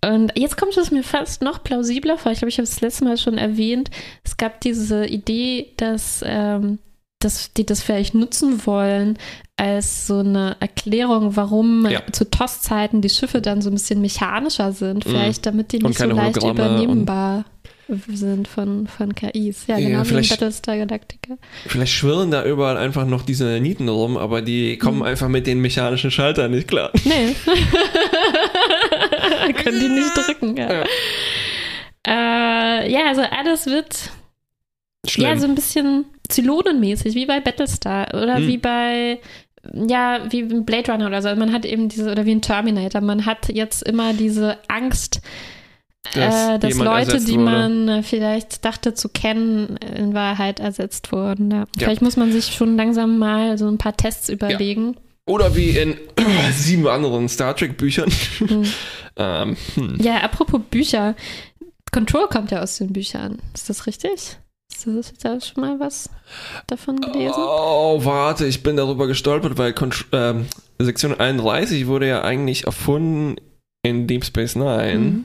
kann. 0.00 0.14
Und 0.14 0.32
jetzt 0.36 0.56
kommt 0.56 0.76
es 0.76 0.90
mir 0.90 1.02
fast 1.02 1.42
noch 1.42 1.62
plausibler 1.62 2.18
vor. 2.18 2.32
Ich 2.32 2.38
glaube, 2.38 2.50
ich 2.50 2.58
habe 2.58 2.64
es 2.64 2.70
das 2.70 2.80
letzte 2.80 3.04
Mal 3.04 3.16
schon 3.16 3.38
erwähnt. 3.38 3.90
Es 4.22 4.36
gab 4.36 4.60
diese 4.60 5.06
Idee, 5.06 5.72
dass, 5.76 6.22
ähm, 6.26 6.78
dass 7.20 7.52
die 7.54 7.64
das 7.64 7.82
vielleicht 7.82 8.14
nutzen 8.14 8.66
wollen 8.66 9.18
als 9.56 10.06
so 10.06 10.18
eine 10.18 10.56
Erklärung, 10.60 11.36
warum 11.36 11.88
ja. 11.88 12.02
zu 12.12 12.28
TOS-Zeiten 12.28 13.00
die 13.00 13.08
Schiffe 13.08 13.40
dann 13.40 13.62
so 13.62 13.70
ein 13.70 13.74
bisschen 13.74 14.00
mechanischer 14.00 14.72
sind. 14.72 15.06
Mhm. 15.06 15.10
Vielleicht, 15.10 15.46
damit 15.46 15.72
die 15.72 15.78
nicht 15.78 15.98
so 15.98 16.06
leicht 16.06 16.42
übernehmbar 16.42 17.44
sind 17.88 18.48
von, 18.48 18.86
von 18.86 19.14
KIs. 19.14 19.66
Ja, 19.66 19.76
genau 19.76 20.02
ja, 20.02 20.10
wie 20.10 20.14
in 20.16 20.28
Battlestar 20.28 20.78
Galactica. 20.78 21.36
Vielleicht 21.66 21.92
schwirren 21.92 22.30
da 22.30 22.44
überall 22.44 22.76
einfach 22.76 23.06
noch 23.06 23.22
diese 23.22 23.60
Nieten 23.60 23.88
rum, 23.88 24.16
aber 24.16 24.42
die 24.42 24.78
kommen 24.78 24.98
mhm. 24.98 25.04
einfach 25.04 25.28
mit 25.28 25.46
den 25.46 25.60
mechanischen 25.60 26.10
Schaltern 26.10 26.50
nicht 26.50 26.68
klar. 26.68 26.90
Nee. 27.04 27.34
Können 29.62 29.80
die 29.80 29.88
nicht 29.88 30.16
drücken, 30.16 30.56
ja. 30.56 30.72
Ja, 30.72 30.84
äh, 32.06 32.90
ja 32.90 33.06
also 33.08 33.22
alles 33.22 33.66
wird 33.66 34.10
Schlimm. 35.06 35.28
ja 35.28 35.36
so 35.36 35.46
ein 35.46 35.54
bisschen 35.54 36.06
Zylonenmäßig, 36.28 37.14
wie 37.14 37.26
bei 37.26 37.40
Battlestar 37.40 38.08
oder 38.14 38.36
hm. 38.36 38.46
wie 38.48 38.58
bei 38.58 39.20
ja, 39.72 40.20
wie 40.30 40.42
ein 40.42 40.64
Blade 40.64 40.92
Runner 40.92 41.06
oder 41.06 41.22
so. 41.22 41.34
Man 41.36 41.52
hat 41.52 41.64
eben 41.64 41.88
diese, 41.88 42.10
oder 42.10 42.26
wie 42.26 42.34
ein 42.34 42.42
Terminator, 42.42 43.00
man 43.00 43.24
hat 43.24 43.48
jetzt 43.48 43.82
immer 43.82 44.12
diese 44.12 44.58
Angst, 44.68 45.22
dass, 46.12 46.50
äh, 46.50 46.58
dass 46.58 46.74
Leute, 46.76 47.24
die 47.24 47.38
man 47.38 47.86
wurde. 47.86 48.02
vielleicht 48.02 48.64
dachte 48.64 48.94
zu 48.94 49.08
kennen, 49.08 49.76
in 49.76 50.14
Wahrheit 50.14 50.60
ersetzt 50.60 51.12
wurden. 51.12 51.50
Ja. 51.50 51.64
Vielleicht 51.76 52.02
muss 52.02 52.16
man 52.16 52.30
sich 52.32 52.54
schon 52.54 52.76
langsam 52.76 53.18
mal 53.18 53.58
so 53.58 53.68
ein 53.68 53.78
paar 53.78 53.96
Tests 53.96 54.28
überlegen. 54.28 54.96
Oder 55.26 55.56
wie 55.56 55.70
in 55.70 55.96
sieben 56.52 56.86
anderen 56.86 57.28
Star 57.28 57.56
Trek 57.56 57.76
Büchern. 57.78 58.10
Hm. 58.38 58.64
ähm, 59.16 59.56
hm. 59.74 59.96
Ja, 60.00 60.18
apropos 60.18 60.60
Bücher. 60.70 61.14
Control 61.92 62.28
kommt 62.28 62.50
ja 62.50 62.60
aus 62.60 62.76
den 62.78 62.92
Büchern. 62.92 63.38
Ist 63.54 63.70
das 63.70 63.86
richtig? 63.86 64.38
Hast 64.72 64.86
du 64.86 65.00
da 65.22 65.40
schon 65.40 65.60
mal 65.60 65.80
was 65.80 66.10
davon 66.66 67.00
gelesen? 67.00 67.36
Oh, 67.38 68.04
warte, 68.04 68.46
ich 68.46 68.62
bin 68.62 68.76
darüber 68.76 69.06
gestolpert, 69.06 69.56
weil 69.56 69.72
Contr 69.72 70.04
ähm, 70.12 70.46
Sektion 70.78 71.18
31 71.18 71.86
wurde 71.86 72.08
ja 72.08 72.22
eigentlich 72.22 72.64
erfunden 72.64 73.36
in 73.82 74.06
Deep 74.06 74.24
Space 74.24 74.56
Nine. 74.56 74.98
Mhm. 74.98 75.24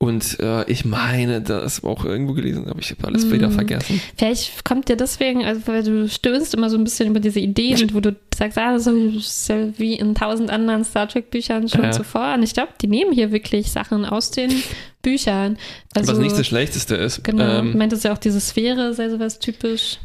Und 0.00 0.38
äh, 0.38 0.70
ich 0.70 0.84
meine, 0.84 1.40
das 1.40 1.82
auch 1.82 2.04
irgendwo 2.04 2.32
gelesen, 2.32 2.68
aber 2.68 2.78
ich 2.78 2.92
habe 2.92 3.04
alles 3.08 3.26
mm. 3.26 3.32
wieder 3.32 3.50
vergessen. 3.50 4.00
Vielleicht 4.16 4.64
kommt 4.64 4.88
dir 4.88 4.96
deswegen, 4.96 5.44
also 5.44 5.62
weil 5.66 5.82
du 5.82 6.08
stöhnst 6.08 6.54
immer 6.54 6.70
so 6.70 6.78
ein 6.78 6.84
bisschen 6.84 7.08
über 7.08 7.18
diese 7.18 7.40
Ideen, 7.40 7.92
wo 7.92 7.98
du 7.98 8.14
sagst, 8.32 8.56
ah, 8.58 8.74
das 8.74 8.86
ist 8.86 9.48
ja 9.48 9.56
wie 9.76 9.94
in 9.94 10.14
tausend 10.14 10.50
anderen 10.50 10.84
Star 10.84 11.08
Trek-Büchern 11.08 11.68
schon 11.68 11.82
ja. 11.82 11.90
zuvor. 11.90 12.34
Und 12.34 12.44
ich 12.44 12.54
glaube, 12.54 12.74
die 12.80 12.86
nehmen 12.86 13.10
hier 13.12 13.32
wirklich 13.32 13.72
Sachen 13.72 14.04
aus 14.04 14.30
den 14.30 14.52
Büchern. 15.02 15.58
Also, 15.96 16.12
Was 16.12 16.18
nicht 16.20 16.38
das 16.38 16.46
Schlechteste 16.46 16.94
ist. 16.94 17.24
Genau. 17.24 17.58
Ähm, 17.58 17.72
du 17.72 17.78
meintest 17.78 18.04
ja 18.04 18.12
auch, 18.12 18.18
diese 18.18 18.38
Sphäre 18.38 18.94
sei 18.94 19.10
sowas 19.10 19.40
typisch. 19.40 19.98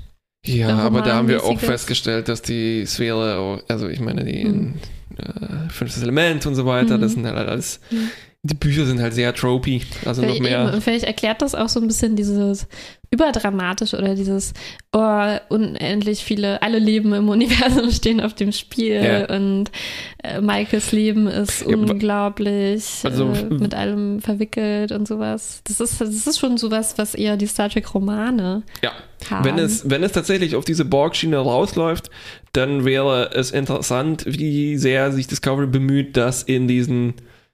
Ja, 0.43 0.75
aber 0.79 1.03
da 1.03 1.13
haben 1.13 1.27
wir 1.27 1.43
auch 1.43 1.59
festgestellt, 1.59 2.29
dass 2.29 2.41
die 2.41 2.87
Sphäre, 2.87 3.61
also 3.67 3.87
ich 3.87 3.99
meine, 3.99 4.25
die 4.25 4.43
mhm. 4.43 4.73
äh, 5.17 5.69
fünftes 5.69 6.01
Element 6.01 6.47
und 6.47 6.55
so 6.55 6.65
weiter, 6.65 6.97
mhm. 6.97 7.01
das 7.01 7.11
sind 7.11 7.27
halt 7.27 7.37
alles. 7.37 7.79
Mhm 7.91 8.09
die 8.45 8.55
Bücher 8.55 8.85
sind 8.85 9.01
halt 9.01 9.13
sehr 9.13 9.33
tropy, 9.33 9.83
also 10.03 10.21
noch 10.21 10.37
mehr. 10.39 10.67
Eben, 10.67 10.81
vielleicht 10.81 11.05
erklärt 11.05 11.41
das 11.41 11.55
auch 11.55 11.69
so 11.69 11.79
ein 11.79 11.87
bisschen 11.87 12.17
dieses 12.17 12.67
überdramatisch 13.09 13.93
oder 13.93 14.15
dieses 14.15 14.53
oh, 14.91 15.37
unendlich 15.47 16.25
viele, 16.25 16.61
alle 16.61 16.79
Leben 16.79 17.13
im 17.13 17.29
Universum 17.29 17.89
stehen 17.91 18.19
auf 18.19 18.33
dem 18.33 18.51
Spiel 18.51 19.01
ja. 19.01 19.33
und 19.33 19.71
äh, 20.23 20.41
Michaels 20.41 20.91
Leben 20.91 21.27
ist 21.27 21.61
ja, 21.61 21.67
unglaublich 21.67 22.83
also, 23.03 23.31
äh, 23.31 23.45
mit 23.45 23.73
allem 23.75 24.19
verwickelt 24.19 24.91
und 24.91 25.07
sowas. 25.07 25.61
Das 25.63 25.79
ist, 25.79 26.01
das 26.01 26.09
ist 26.09 26.37
schon 26.37 26.57
sowas, 26.57 26.97
was 26.97 27.15
eher 27.15 27.37
die 27.37 27.47
Star 27.47 27.69
Trek 27.69 27.93
Romane 27.93 28.63
ja. 28.83 28.91
haben. 29.29 29.45
Wenn 29.45 29.57
es, 29.57 29.89
wenn 29.89 30.03
es 30.03 30.11
tatsächlich 30.11 30.57
auf 30.57 30.65
diese 30.65 30.83
Borg-Schiene 30.83 31.37
rausläuft, 31.37 32.09
dann 32.51 32.83
wäre 32.83 33.31
es 33.33 33.51
interessant, 33.51 34.25
wie 34.27 34.75
sehr 34.75 35.13
sich 35.13 35.27
Discovery 35.27 35.67
bemüht, 35.67 36.17
dass 36.17 36.43
in 36.43 36.67
diesen 36.67 37.13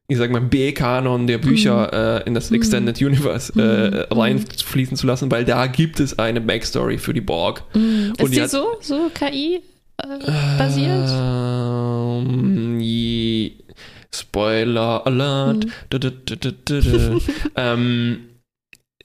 ich 0.10 0.18
sag 0.18 0.32
mal, 0.32 0.42
B-Kanon 0.42 1.28
der 1.28 1.38
Bücher 1.38 1.88
mhm. 1.88 1.94
äh, 1.94 2.28
in 2.28 2.34
das 2.34 2.52
Extended 2.52 3.00
mhm. 3.00 3.08
Universe 3.08 3.54
äh, 3.56 4.08
mhm. 4.12 4.20
reinfließen 4.20 4.98
zu 4.98 5.06
lassen, 5.06 5.32
weil 5.32 5.46
da 5.46 5.68
gibt 5.68 6.00
es 6.00 6.18
eine 6.18 6.42
Backstory 6.42 6.98
für 6.98 7.14
die 7.14 7.22
Borg. 7.22 7.64
Mhm. 7.76 8.14
Ist 8.18 8.34
die, 8.34 8.42
die 8.42 8.48
so, 8.48 8.78
so 8.82 9.12
KI 9.14 9.62
äh, 9.98 10.08
basiert? 10.58 11.10
Ähm, 11.12 12.82
Spoiler 14.14 15.06
Alert. 15.06 15.66
Mhm. 15.94 17.22
ähm, 17.56 18.29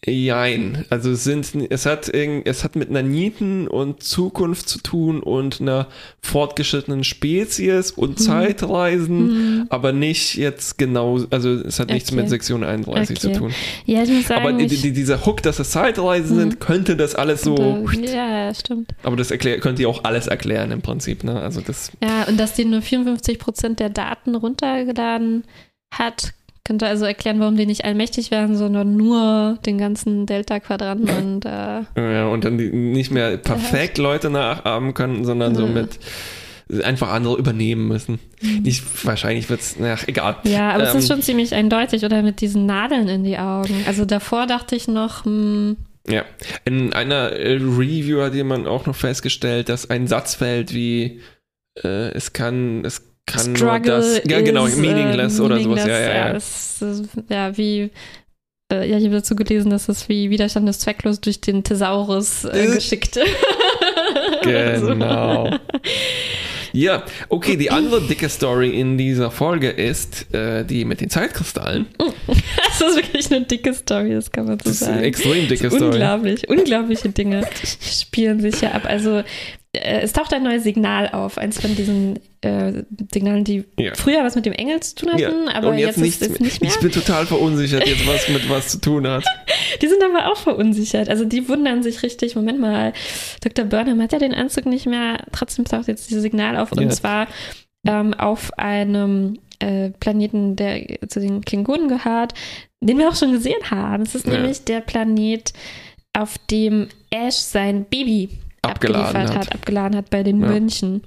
Jein. 0.07 0.85
Also 0.91 1.11
es 1.13 1.25
sind, 1.25 1.51
es 1.71 1.87
hat 1.87 2.09
es 2.09 2.65
hat 2.65 2.77
mit 2.77 2.91
Naniten 2.91 3.67
und 3.69 4.03
Zukunft 4.03 4.69
zu 4.69 4.79
tun 4.81 5.21
und 5.21 5.61
einer 5.61 5.89
fortgeschrittenen 6.21 7.05
Spezies 7.05 7.91
und 7.91 8.19
mhm. 8.19 8.23
Zeitreisen, 8.23 9.59
mhm. 9.61 9.67
aber 9.71 9.93
nicht 9.93 10.37
jetzt 10.37 10.77
genau, 10.77 11.21
also 11.31 11.51
es 11.51 11.79
hat 11.79 11.87
okay. 11.87 11.95
nichts 11.95 12.13
mit 12.13 12.29
Sektion 12.29 12.65
31 12.65 13.17
okay. 13.19 13.33
zu 13.33 13.39
tun. 13.39 13.55
Ja, 13.87 14.03
ich 14.03 14.11
muss 14.11 14.27
sagen, 14.27 14.47
aber 14.47 14.53
die, 14.53 14.93
dieser 14.93 15.25
Hook, 15.25 15.43
dass 15.43 15.59
es 15.59 15.71
Zeitreisen 15.71 16.37
mhm. 16.37 16.41
sind, 16.41 16.61
könnte 16.61 16.97
das 16.97 17.15
alles 17.15 17.43
so. 17.43 17.87
Ja, 18.03 18.53
stimmt. 18.55 18.91
Aber 19.03 19.17
das 19.17 19.31
erklär, 19.31 19.59
könnte 19.61 19.83
ja 19.83 19.89
auch 19.89 20.05
alles 20.05 20.27
erklären 20.27 20.71
im 20.71 20.83
Prinzip, 20.83 21.25
ne? 21.25 21.41
Also 21.41 21.61
das. 21.61 21.91
Ja, 22.03 22.25
und 22.25 22.39
dass 22.39 22.55
die 22.55 22.65
nur 22.65 22.83
54 22.83 23.39
Prozent 23.39 23.81
der 23.81 23.91
Daten 23.91 24.35
runtergeladen 24.35 25.45
hat, 25.93 26.35
könnte 26.65 26.87
also 26.87 27.05
erklären, 27.05 27.41
warum 27.41 27.57
die 27.57 27.67
nicht 27.67 27.85
allmächtig 27.85 28.31
werden, 28.31 28.57
sondern 28.57 28.97
nur 28.97 29.59
den 29.67 29.79
ganzen 29.79 30.27
Delta-Quadranten 30.27 31.09
und 31.19 31.45
äh, 31.45 31.83
Ja, 31.97 32.27
und 32.27 32.45
dann 32.45 32.59
die 32.59 32.71
nicht 32.71 33.11
mehr 33.11 33.37
perfekt 33.37 33.99
Leute 33.99 34.31
nachahmen 34.31 34.95
können, 34.95 35.25
sondern 35.25 35.55
so 35.55 35.67
mit 35.67 35.99
einfach 36.83 37.13
andere 37.13 37.37
übernehmen 37.37 37.87
müssen. 37.87 38.19
Ich, 38.65 38.83
wahrscheinlich 39.05 39.51
wird's, 39.51 39.77
ach, 39.83 40.09
egal. 40.09 40.37
Ja, 40.45 40.71
aber 40.71 40.85
es 40.85 40.95
Ähm, 40.95 41.01
ist 41.01 41.09
schon 41.09 41.21
ziemlich 41.23 41.55
eindeutig, 41.55 42.05
oder 42.05 42.23
mit 42.23 42.41
diesen 42.41 42.65
Nadeln 42.65 43.07
in 43.09 43.23
die 43.23 43.37
Augen. 43.37 43.85
Also 43.87 44.07
davor 44.07 44.47
dachte 44.47 44.75
ich 44.75 44.89
noch, 44.89 45.27
hm, 45.27 45.77
Ja, 46.09 46.25
in 46.65 46.95
einer 46.95 47.33
Review 47.33 48.23
hat 48.23 48.35
jemand 48.35 48.67
auch 48.67 48.87
noch 48.87 48.97
festgestellt, 48.97 49.69
dass 49.69 49.91
ein 49.91 50.07
Satz 50.07 50.35
fällt 50.37 50.73
wie 50.75 51.21
äh, 51.83 52.09
es 52.13 52.33
kann, 52.33 52.83
es 52.85 53.03
kann 53.27 53.47
nur 53.49 53.57
Struggle 53.57 53.93
das, 53.93 54.21
ja 54.29 54.41
genau, 54.43 54.67
is, 54.67 54.77
meaningless 54.77 55.39
äh, 55.39 55.43
oder 55.43 55.61
sowas, 55.61 55.81
ja, 55.81 55.87
meaningless, 55.87 56.09
ja, 56.09 56.27
ja. 56.29 56.33
es 56.37 56.83
ist, 56.83 57.09
ja, 57.29 57.57
wie, 57.57 57.91
äh, 58.73 58.89
ja, 58.91 58.99
ich 58.99 59.05
habe 59.05 59.17
dazu 59.17 59.35
gelesen, 59.37 59.71
dass 59.71 59.89
es 59.89 60.09
wie 60.09 60.31
Widerstand 60.31 60.69
ist 60.69 60.81
zwecklos 60.83 61.21
durch 61.21 61.41
den 61.41 61.65
Thesaurus 61.65 62.45
äh, 62.45 62.65
Äh. 62.67 62.75
geschickt. 62.75 63.19
Genau. 64.43 65.51
Ja, 66.73 67.05
okay, 67.29 67.57
die 67.57 67.71
andere 67.71 68.03
dicke 68.03 68.29
Story 68.29 68.71
in 68.79 68.99
dieser 68.99 69.31
Folge 69.31 69.71
ist 69.71 70.33
äh, 70.35 70.65
die 70.65 70.85
mit 70.85 71.01
den 71.01 71.09
Zeitkristallen. 71.11 71.87
Das 72.27 72.89
ist 72.91 72.97
wirklich 72.97 73.31
eine 73.33 73.45
dicke 73.45 73.73
Story, 73.73 74.11
das 74.15 74.33
kann 74.33 74.47
man 74.47 74.59
so 74.59 74.65
Das 74.65 74.73
ist 74.81 74.83
eine 74.83 74.95
sagen. 74.95 75.05
extrem 75.07 75.49
dicke 75.49 75.71
Story. 75.71 75.85
Unglaublich, 75.93 76.49
unglaubliche 76.49 77.09
Dinge 77.11 77.47
spielen 77.81 78.41
sich 78.41 78.61
ja 78.61 78.73
ab. 78.73 78.83
Also 78.87 79.23
es 79.75 80.13
taucht 80.13 80.33
ein 80.33 80.43
neues 80.43 80.63
Signal 80.65 81.09
auf, 81.11 81.37
eins 81.39 81.61
von 81.61 81.75
diesen 81.75 82.19
äh, 82.43 82.85
Signalen, 83.13 83.45
die 83.45 83.65
Ja. 83.79 83.93
früher 83.95 84.23
was 84.25 84.35
mit 84.37 84.47
dem 84.47 84.53
Engel 84.53 84.81
zu 84.81 84.95
tun 84.95 85.11
hatten, 85.13 85.21
Ja, 85.21 85.55
aber 85.55 85.69
und 85.71 85.79
jetzt, 85.79 85.97
jetzt, 85.97 86.01
nichts 86.01 86.23
ist 86.23 86.31
es 86.35 86.41
nicht 86.41 86.61
mehr. 86.61 86.71
Ich 86.71 86.79
bin 86.81 86.91
total 86.93 87.27
verunsichert, 87.27 87.87
jetzt 87.87 88.07
was 88.07 88.29
mit 88.29 88.49
was 88.49 88.69
zu 88.69 88.81
tun 88.81 89.07
hat. 89.09 89.25
Die 89.83 89.89
sind 89.89 90.03
aber 90.05 90.31
auch 90.31 90.37
verunsichert. 90.37 91.09
Also 91.09 91.25
die 91.25 91.49
wundern 91.49 91.83
sich 91.83 92.03
richtig. 92.05 92.37
Moment 92.37 92.61
mal, 92.61 92.93
Dr. 93.43 93.65
Burnham 93.65 94.01
hat 94.01 94.13
ja 94.13 94.19
den 94.21 94.33
Anzug 94.33 94.67
nicht 94.67 94.87
mehr. 94.87 95.19
Trotzdem 95.33 95.65
taucht 95.65 95.89
jetzt 95.89 96.09
dieses 96.11 96.23
Signal 96.23 96.57
auf. 96.57 96.71
Und 96.73 96.81
Ja. 96.83 96.89
zwar 96.91 97.27
ähm, 97.87 98.15
auf 98.15 98.57
einem 98.57 99.39
äh, 99.59 99.91
Planeten, 99.99 100.55
der 100.57 100.87
zu 101.09 101.19
den 101.21 101.41
Klingonen 101.45 101.89
gehört, 101.89 102.35
den 102.81 102.99
wir 102.99 103.09
auch 103.09 103.17
schon 103.17 103.33
gesehen 103.33 103.71
haben. 103.71 104.05
Es 104.05 104.15
ist 104.15 104.27
nämlich 104.27 104.65
der 104.65 104.81
Planet, 104.81 105.53
auf 106.17 106.39
dem 106.51 106.89
Ash 107.11 107.35
sein 107.35 107.85
Baby 107.85 108.29
Abgeladen 108.71 109.23
hat. 109.23 109.37
hat. 109.37 109.55
abgeladen 109.55 109.97
hat 109.97 110.11
bei 110.11 110.23
den 110.23 110.41
Ja. 110.41 110.49
Mönchen. 110.49 111.03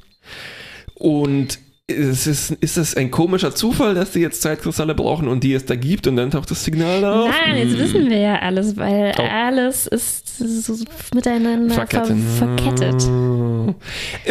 Und 0.96 1.60
es 1.90 2.28
ist, 2.28 2.52
ist 2.52 2.76
das 2.76 2.96
ein 2.98 3.12
komischer 3.12 3.56
Zufall, 3.56 3.96
dass 3.96 4.12
die 4.12 4.20
jetzt 4.20 4.42
Zeitkristalle 4.42 4.94
brauchen 4.94 5.30
und 5.30 5.42
die 5.46 5.54
es 5.54 5.64
da 5.66 5.76
gibt 5.76 6.06
und 6.08 6.18
dann 6.18 6.32
taucht 6.32 6.52
das 6.52 6.66
Signal 6.66 7.06
auf? 7.06 7.30
Nein, 7.30 7.58
jetzt 7.60 7.74
Hm. 7.74 7.80
wissen 7.80 8.10
wir 8.10 8.18
ja 8.18 8.40
alles, 8.40 8.76
weil 8.76 9.14
Oh. 9.18 9.22
alles 9.24 9.88
ist 9.88 10.38
so 10.38 10.76
miteinander 11.16 11.74
ver 11.76 11.88
Verkettet. 11.88 12.18
verkettet. 12.38 13.10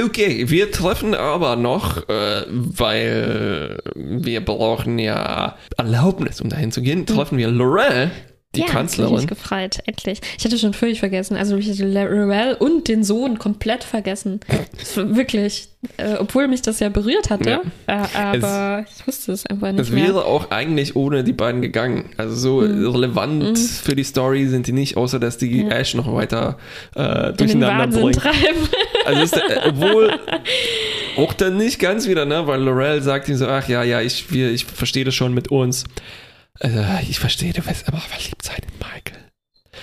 Okay, 0.05 0.51
wir 0.51 0.70
treffen 0.70 1.15
aber 1.15 1.57
noch, 1.57 2.09
äh, 2.11 2.43
weil 2.48 3.78
wir 3.94 4.44
brauchen 4.44 4.98
ja 4.98 5.57
Erlaubnis, 5.78 6.40
um 6.43 6.51
dahin 6.51 6.73
zu 6.73 6.82
gehen, 6.82 7.07
treffen 7.07 7.39
wir 7.39 7.48
Lorel, 7.48 8.11
die 8.55 8.60
ja, 8.62 8.66
Kanzlerin. 8.68 9.14
mich 9.16 9.27
gefreut, 9.27 9.81
endlich. 9.85 10.20
Ich 10.39 10.44
hatte 10.44 10.56
schon 10.59 10.73
völlig 10.73 11.01
vergessen. 11.01 11.36
Also 11.36 11.56
ich 11.56 11.68
hatte 11.68 11.85
Lorel 11.86 12.55
und 12.55 12.89
den 12.89 13.05
Sohn 13.05 13.39
komplett 13.39 13.85
vergessen. 13.85 14.40
Wirklich. 14.94 15.68
Äh, 15.98 16.14
obwohl 16.18 16.48
mich 16.48 16.62
das 16.62 16.81
ja 16.81 16.89
berührt 16.89 17.28
hatte. 17.28 17.60
Äh, 17.86 17.93
aber 18.16 18.85
ich 18.89 19.06
wusste 19.06 19.32
es 19.32 19.44
einfach 19.47 19.73
nicht 19.73 19.81
Es 19.82 19.90
mehr. 19.90 20.06
wäre 20.06 20.24
auch 20.24 20.51
eigentlich 20.51 20.97
ohne 20.97 21.23
die 21.23 21.35
beiden 21.35 21.60
gegangen. 21.60 22.10
Also 22.16 22.35
so 22.35 22.62
Hm. 22.62 22.86
relevant 22.89 23.59
für 23.59 23.94
die 23.94 24.05
Story 24.05 24.47
sind 24.47 24.66
die 24.66 24.73
nicht, 24.73 24.97
außer 24.97 25.20
dass 25.20 25.36
die 25.36 25.62
Ja. 25.62 25.68
Ash 25.68 25.94
noch 25.94 26.12
weiter 26.14 26.56
äh, 26.94 27.32
durcheinander 27.35 27.90
treiben. 28.12 28.68
Also 29.05 29.23
ist, 29.23 29.36
äh, 29.36 29.40
obwohl 29.68 30.18
auch 31.18 31.35
dann 31.35 31.59
nicht 31.59 31.78
ganz 31.78 32.09
wieder, 32.09 32.24
ne? 32.24 32.47
Weil 32.47 32.62
Lorel 32.62 33.02
sagt 33.02 33.28
ihm 33.28 33.36
so, 33.36 33.47
ach 33.47 33.68
ja, 33.68 33.82
ja, 33.82 34.01
ich, 34.01 34.32
wir, 34.32 34.51
ich 34.51 34.64
verstehe 34.64 35.05
das 35.05 35.14
schon 35.14 35.35
mit 35.35 35.51
uns. 35.51 35.85
Also, 36.61 36.85
ich 37.09 37.19
verstehe, 37.19 37.53
du 37.53 37.65
wirst 37.66 37.89
immer 37.89 38.01
verliebt 38.01 38.43
sein 38.43 38.57
in 38.62 38.78
Michael. 38.78 39.24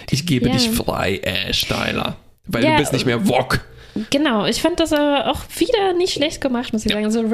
Ich 0.10 0.26
gebe 0.26 0.48
Ja. 0.48 0.54
dich 0.54 0.70
frei, 0.70 1.20
Ash 1.24 1.62
Tyler. 1.68 2.16
Weil 2.46 2.64
Ja, 2.64 2.72
du 2.72 2.78
bist 2.78 2.94
nicht 2.94 3.06
mehr 3.06 3.28
Wok. 3.28 3.62
Genau, 4.10 4.46
ich 4.48 4.60
fand 4.60 4.80
das 4.80 4.92
aber 4.92 5.30
auch 5.30 5.42
wieder 5.58 5.94
nicht 5.94 6.14
schlecht 6.14 6.42
gemacht, 6.42 6.74
muss 6.74 6.84
ich 6.84 6.92
sagen. 6.92 7.12
So 7.12 7.30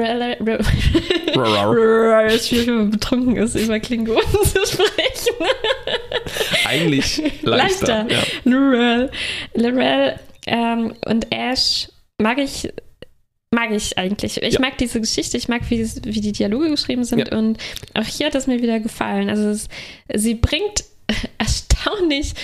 wenn 2.66 2.76
man 2.76 2.90
betrunken 2.90 3.36
ist, 3.36 3.54
über 3.54 3.80
Klingonen 3.80 4.20
zu 4.44 4.66
sprechen. 4.66 5.36
Eigentlich 6.66 7.22
leichter. 7.42 8.04
Leichter. 8.04 8.06
Ja. 8.10 8.18
Lorel. 8.44 9.10
Lorel 9.54 10.20
ähm, 10.46 10.94
und 11.06 11.32
Ash 11.32 11.88
mag 12.18 12.38
ich, 12.38 12.68
mag 13.52 13.70
ich 13.72 13.98
eigentlich. 13.98 14.40
Ich 14.42 14.54
Ja. 14.54 14.60
mag 14.60 14.78
diese 14.78 15.00
Geschichte, 15.00 15.36
ich 15.36 15.48
mag, 15.48 15.62
wie, 15.70 15.84
wie 16.04 16.20
die 16.20 16.32
Dialoge 16.32 16.70
geschrieben 16.70 17.04
sind 17.04 17.28
Ja. 17.28 17.36
und 17.38 17.58
auch 17.94 18.04
hier 18.04 18.26
hat 18.26 18.34
es 18.34 18.46
mir 18.46 18.62
wieder 18.62 18.78
gefallen. 18.80 19.28
Also 19.28 19.48
es, 19.48 19.68
sie 20.14 20.34
bringt 20.34 20.84
erstaunlich, 21.38 22.34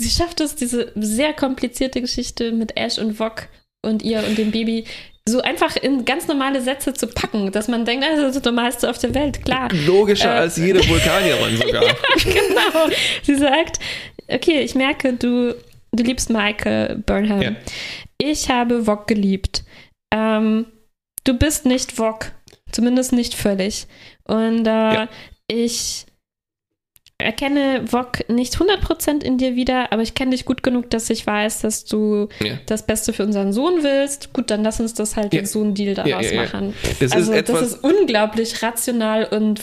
sie 0.00 0.10
schafft 0.10 0.40
es, 0.40 0.56
diese 0.56 0.90
sehr 0.96 1.32
komplizierte 1.32 2.00
Geschichte 2.00 2.52
mit 2.52 2.76
Ash 2.76 2.98
und 2.98 3.18
Vok 3.20 3.48
und 3.84 4.02
ihr 4.02 4.24
und 4.26 4.36
dem 4.36 4.50
Baby 4.50 4.84
so 5.28 5.40
einfach 5.40 5.76
in 5.76 6.04
ganz 6.04 6.26
normale 6.26 6.60
Sätze 6.60 6.92
zu 6.94 7.06
packen, 7.06 7.52
dass 7.52 7.68
man 7.68 7.84
denkt, 7.84 8.04
das 8.04 8.18
ist 8.18 8.34
das 8.38 8.44
Normalste 8.44 8.90
auf 8.90 8.98
der 8.98 9.14
Welt, 9.14 9.44
klar. 9.44 9.68
Logischer 9.86 10.34
Äh. 10.34 10.38
als 10.40 10.56
jede 10.56 10.80
Vulkanierin 10.88 11.56
sogar. 11.64 11.84
genau. 12.24 12.88
Sie 13.22 13.36
sagt, 13.36 13.78
okay, 14.26 14.62
ich 14.62 14.74
merke, 14.74 15.12
du, 15.12 15.54
du 15.92 16.02
liebst 16.02 16.28
Michael 16.30 16.96
Burnham. 17.06 17.40
Ja. 17.40 17.52
Ich 18.18 18.48
habe 18.50 18.84
Vog 18.84 19.06
geliebt. 19.06 19.62
Ähm, 20.12 20.66
du 21.24 21.34
bist 21.38 21.64
nicht 21.66 21.92
Vog. 21.92 22.32
Zumindest 22.70 23.12
nicht 23.12 23.34
völlig. 23.34 23.86
Und 24.24 24.66
äh, 24.66 24.94
Ja. 24.94 25.08
ich 25.48 26.06
erkenne 27.18 27.82
Vog 27.86 28.28
nicht 28.28 28.56
100% 28.56 29.22
in 29.22 29.38
dir 29.38 29.54
wieder, 29.54 29.92
aber 29.92 30.02
ich 30.02 30.14
kenne 30.14 30.32
dich 30.32 30.44
gut 30.44 30.62
genug, 30.64 30.90
dass 30.90 31.08
ich 31.08 31.24
weiß, 31.26 31.60
dass 31.60 31.84
du 31.84 32.28
Ja. 32.42 32.54
das 32.66 32.84
Beste 32.84 33.12
für 33.12 33.22
unseren 33.24 33.52
Sohn 33.52 33.82
willst. 33.84 34.32
Gut, 34.32 34.50
dann 34.50 34.64
lass 34.64 34.80
uns 34.80 34.94
das 34.94 35.14
halt 35.16 35.32
Ja. 35.32 35.44
so 35.46 35.62
einen 35.62 35.74
Deal 35.74 35.94
daraus 35.94 36.30
Ja, 36.32 36.42
machen. 36.42 36.74
Das 36.98 37.12
also 37.12 37.32
ist 37.32 37.48
das 37.48 37.62
ist 37.62 37.84
unglaublich 37.84 38.60
rational 38.62 39.26
und 39.26 39.60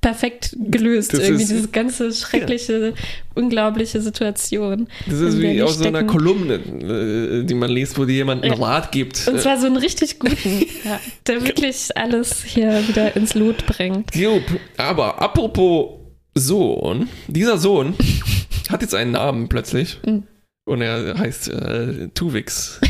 perfekt 0.00 0.56
gelöst. 0.58 1.12
Das 1.12 1.20
irgendwie 1.20 1.42
ist- 1.42 1.52
diese 1.52 1.68
ganze 1.68 2.12
schreckliche, 2.12 2.94
unglaubliche 3.34 4.00
Situation. 4.00 4.88
Das 5.06 5.20
ist 5.20 5.40
wie 5.40 5.62
aus 5.62 5.78
so 5.78 5.84
einer. 5.86 6.04
Kolumne, 6.04 6.54
äh, 6.54 7.44
die 7.44 7.54
man 7.54 7.70
liest, 7.70 7.98
wo 7.98 8.04
dir 8.04 8.14
jemand 8.16 8.44
einen. 8.44 8.54
Rat 8.62 8.92
gibt. 8.92 9.26
Und 9.28 9.40
zwar 9.40 9.58
so 9.58 9.66
einen 9.66 9.76
richtig 9.76 10.18
guten, 10.18 10.66
der 11.26 11.44
wirklich 11.44 11.96
alles 11.96 12.42
hier 12.44 12.86
wieder 12.88 13.16
ins 13.16 13.34
Lot 13.34 13.66
bringt. 13.66 14.14
Jupp, 14.14 14.42
aber 14.76 15.20
apropos 15.20 15.98
Sohn, 16.34 17.08
dieser 17.28 17.58
Sohn 17.58 17.94
hat 18.70 18.82
jetzt 18.82 18.94
einen 18.94 19.12
Namen 19.12 19.48
plötzlich. 19.48 20.00
Mhm. 20.06 20.24
Und 20.64 20.80
er 20.80 21.18
heißt 21.18 21.48
äh, 21.48 22.08
Tuvix. 22.14 22.80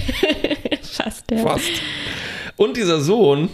Fast, 0.83 1.25
ja. 1.31 1.39
Fast. 1.39 1.71
Und 2.57 2.77
dieser 2.77 3.01
Sohn 3.01 3.49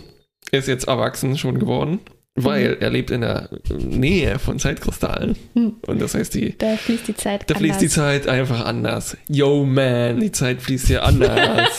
ist 0.51 0.67
jetzt 0.67 0.89
erwachsen 0.89 1.39
schon 1.39 1.61
geworden, 1.61 2.01
weil 2.35 2.79
er 2.81 2.91
lebt 2.91 3.11
in 3.11 3.21
der 3.21 3.49
Nähe 3.71 4.39
von 4.41 4.59
Zeitkristallen. 4.59 5.37
Mhm. 5.55 5.77
Und 5.87 6.01
das 6.03 6.15
heißt, 6.15 6.35
die, 6.35 6.59
Da 6.59 6.77
fließt 6.77 7.07
die 7.09 7.15
Zeit 7.15 7.49
da 7.49 7.55
fließt 7.55 7.81
die 7.81 7.87
anders. 7.87 7.95
Zeit 7.95 8.27
einfach 8.29 8.65
anders. 8.65 9.17
Yo, 9.29 9.65
man, 9.65 10.21
die 10.21 10.33
Zeit 10.33 10.63
fließt 10.63 10.89
hier 10.89 11.05
anders. 11.05 11.79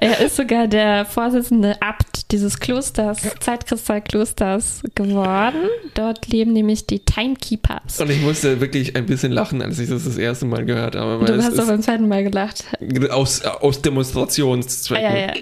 Er 0.00 0.20
ist 0.20 0.36
sogar 0.36 0.68
der 0.68 1.04
Vorsitzende 1.04 1.80
Abt 1.82 2.30
dieses 2.30 2.60
Klosters, 2.60 3.18
Zeitkristallklosters 3.40 4.82
geworden. 4.94 5.68
Dort 5.94 6.26
leben 6.28 6.52
nämlich 6.52 6.86
die 6.86 7.00
Timekeepers. 7.00 8.00
Und 8.00 8.10
ich 8.10 8.20
musste 8.20 8.60
wirklich 8.60 8.96
ein 8.96 9.06
bisschen 9.06 9.32
lachen, 9.32 9.62
als 9.62 9.78
ich 9.78 9.88
das 9.88 10.04
das 10.04 10.16
erste 10.18 10.46
Mal 10.46 10.64
gehört 10.64 10.94
habe. 10.94 11.24
Du 11.24 11.42
hast 11.42 11.58
doch 11.58 11.66
beim 11.66 11.82
zweiten 11.82 12.06
Mal 12.08 12.22
gelacht. 12.24 12.64
aus, 13.10 13.42
aus 13.42 13.78
Ah, 13.78 13.82
Demonstrationszwecken. 13.82 15.04
ja, 15.04 15.16
ja. 15.18 15.32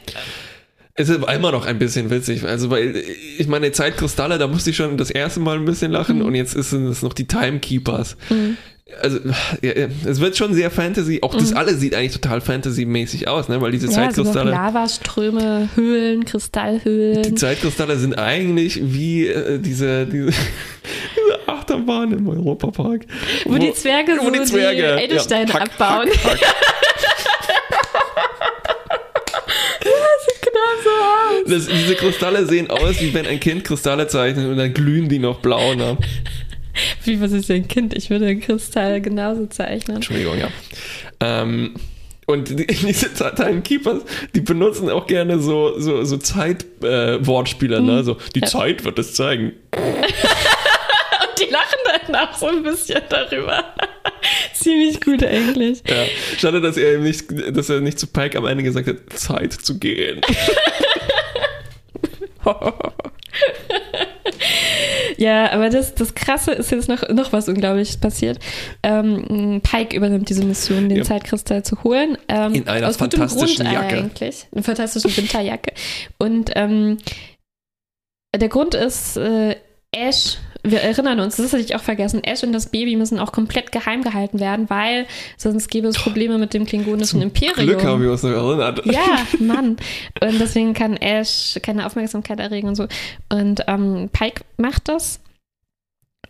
Es 0.99 1.11
ist 1.11 1.23
immer 1.23 1.53
noch 1.53 1.67
ein 1.67 1.79
bisschen 1.79 2.09
witzig. 2.09 2.45
Also, 2.45 2.71
weil 2.71 2.97
ich 3.39 3.47
meine, 3.49 3.71
Zeitkristalle, 3.73 4.39
da 4.39 4.47
musste 4.47 4.71
ich 4.71 4.77
schon 4.77 4.97
das 4.97 5.11
erste 5.11 5.41
Mal 5.41 5.57
ein 5.59 5.67
bisschen 5.67 5.93
lachen 5.93 6.21
Mhm. 6.21 6.25
und 6.25 6.35
jetzt 6.35 6.55
ist 6.55 6.73
es 6.73 7.03
noch 7.03 7.13
die 7.13 7.27
Timekeepers. 7.27 8.17
Mhm. 8.31 8.57
Also, 9.03 9.19
ja, 9.63 9.73
es 10.07 10.21
wird 10.21 10.37
schon 10.37 10.55
sehr 10.55 10.71
Fantasy. 10.71 11.19
Auch 11.23 11.35
das 11.35 11.51
Mhm. 11.51 11.57
alles 11.57 11.81
sieht 11.81 11.93
eigentlich 11.93 12.13
total 12.13 12.41
Fantasy-mäßig 12.41 13.27
aus, 13.27 13.49
ne? 13.49 13.61
Weil 13.61 13.73
diese 13.73 13.89
Ja, 13.89 13.93
Zeitkristalle. 13.95 14.53
Lavaströme, 14.53 15.69
Höhlen, 15.75 16.25
Kristallhöhlen. 16.25 17.23
die 17.25 17.35
Zeitkristalle 17.35 17.97
sind 17.97 18.17
eigentlich 18.17 18.81
wie 18.81 19.27
äh, 19.27 19.59
diese, 19.59 20.07
diese, 20.07 20.27
diese 20.31 21.49
Achterbahn 21.49 22.13
im 22.13 22.29
Europapark. 22.29 23.07
wo, 23.45 23.59
die 23.59 23.73
Zwerge 23.75 24.13
wo 24.21 24.27
so 24.27 24.31
die 24.31 24.43
Zwerge, 24.45 24.97
die 24.99 25.03
Edelsteine 25.05 25.49
ja, 25.53 25.55
hack, 25.55 25.63
abbauen. 25.81 26.09
hack. 26.09 26.39
Sieht 30.25 30.43
genau 30.43 30.73
so 30.85 30.91
aus. 30.91 31.67
Das, 31.67 31.67
diese 31.67 31.95
Kristalle 31.97 32.47
sehen 32.47 32.71
aus, 32.71 33.01
wie 33.01 33.13
wenn 33.13 33.27
ein 33.27 33.41
Kind 33.41 33.65
Kristalle 33.65 34.07
zeichnet 34.07 34.47
und 34.49 34.57
dann 34.59 34.73
glühen 34.73 35.09
die 35.09 35.19
noch 35.19 35.41
blau. 35.41 35.75
Ne? 35.75 35.97
Wie, 37.05 37.21
was 37.21 37.33
ist 37.33 37.49
denn 37.49 37.63
ein 37.63 37.69
Kind? 37.69 37.95
Ich 37.95 38.11
würde 38.11 38.37
Kristall 38.37 39.01
genauso 39.01 39.47
zeichnen. 39.47 39.97
Entschuldigung, 39.97 40.39
ja. 40.39 40.49
Ähm, 41.21 41.75
Und 42.27 42.49
die, 42.51 42.67
diese 42.67 43.13
Timekeepers, 43.15 44.03
die 44.35 44.41
benutzen 44.41 44.91
auch 44.91 45.07
gerne 45.07 45.39
so, 45.39 45.79
so, 45.79 46.05
so 46.05 46.17
Zeit-Wortspiele, 46.17 47.77
äh, 47.77 47.81
ne? 47.81 48.05
So, 48.05 48.17
die 48.35 48.41
ja. 48.41 48.47
Zeit 48.47 48.85
wird 48.85 48.99
es 48.99 49.15
zeigen. 49.15 49.53
Und 49.73 51.41
die 51.41 51.51
lachen 51.51 51.79
dann 52.09 52.17
auch 52.17 52.35
so 52.35 52.47
ein 52.47 52.63
bisschen 52.63 53.01
darüber. 53.09 53.63
Ziemlich 54.55 55.01
gut 55.01 55.23
eigentlich. 55.23 55.83
Ja. 55.87 56.05
Schade, 56.39 56.61
dass 56.61 56.77
er 56.77 56.99
nicht, 56.99 57.27
dass 57.57 57.71
er 57.71 57.81
nicht 57.81 57.99
zu 57.99 58.07
Pike 58.09 58.37
am 58.39 58.47
Ende 58.47 58.65
gesagt 58.65 58.89
hat, 58.89 58.97
Zeit 59.15 59.53
zu 59.53 59.79
gehen. 59.79 60.21
Ja, 65.17 65.53
aber 65.53 65.71
das, 65.71 65.95
das 65.95 66.15
Krasse 66.15 66.53
ist 66.53 66.71
jetzt 66.71 66.89
noch, 66.89 67.09
noch 67.09 67.33
was 67.33 67.49
Unglaubliches 67.49 67.97
passiert. 67.97 68.39
Ähm, 68.83 69.61
Pike 69.63 69.97
übernimmt 69.97 70.29
diese 70.29 70.45
Mission, 70.45 70.89
den 70.89 70.99
ja. 70.99 71.05
Zeitkristall 71.05 71.63
zu 71.63 71.83
holen. 71.83 72.19
Ähm, 72.29 72.55
In 72.55 72.69
einer 72.69 72.89
aus 72.89 72.97
fantastischen 72.97 73.67
Grund 73.67 73.73
Jacke. 73.73 73.97
Eigentlich. 73.99 74.47
Eine 74.53 74.63
fantastische 74.63 75.17
Winterjacke. 75.17 75.73
Und 76.19 76.51
ähm, 76.55 76.99
der 78.35 78.49
Grund 78.49 78.75
ist, 78.75 79.17
äh, 79.17 79.57
Ash 79.93 80.39
wir 80.71 80.81
erinnern 80.81 81.21
uns, 81.21 81.37
das 81.37 81.53
hatte 81.53 81.63
ich 81.63 81.75
auch 81.75 81.83
vergessen, 81.83 82.23
Ash 82.25 82.43
und 82.43 82.53
das 82.53 82.67
Baby 82.67 82.97
müssen 82.97 83.19
auch 83.19 83.33
komplett 83.33 83.73
geheim 83.73 84.03
gehalten 84.03 84.41
werden, 84.41 84.69
weil 84.71 85.07
sonst 85.37 85.69
gäbe 85.69 85.89
es 85.89 85.97
Probleme 85.99 86.39
mit 86.39 86.55
dem 86.55 86.67
klingonischen 86.67 87.23
Imperium. 87.23 87.67
Glück 87.67 87.85
haben 87.85 88.03
wir 88.03 88.11
uns 88.13 88.23
noch 88.23 88.31
erinnert. 88.31 88.85
Ja, 88.87 89.27
Mann. 89.39 89.77
Und 90.21 90.41
deswegen 90.41 90.75
kann 90.75 90.97
Ash 90.97 91.59
keine 91.63 91.87
Aufmerksamkeit 91.87 92.41
erregen 92.41 92.69
und 92.69 92.75
so. 92.75 92.87
Und 93.29 93.65
ähm, 93.67 94.11
Pike 94.13 94.43
macht 94.57 94.89
das. 94.89 95.21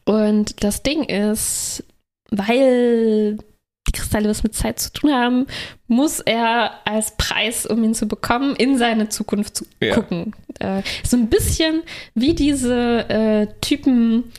Und 0.04 0.62
das 0.62 0.82
Ding 0.82 1.04
ist, 1.04 1.84
weil 2.30 3.38
die 3.86 3.92
Kristalle 3.92 4.28
was 4.28 4.42
mit 4.42 4.54
Zeit 4.54 4.78
zu 4.78 4.92
tun 4.92 5.12
haben, 5.12 5.46
muss 5.86 6.20
er 6.20 6.86
als 6.86 7.16
Preis, 7.16 7.66
um 7.66 7.82
ihn 7.84 7.94
zu 7.94 8.06
bekommen, 8.06 8.56
in 8.56 8.78
seine 8.78 9.08
Zukunft 9.08 9.56
zu 9.56 9.66
ja. 9.80 9.94
gucken. 9.94 10.34
Äh, 10.58 10.82
so 11.04 11.16
ein 11.16 11.28
bisschen 11.28 11.82
wie 12.14 12.34
diese 12.34 13.08
äh, 13.08 13.46
Typen 13.60 14.32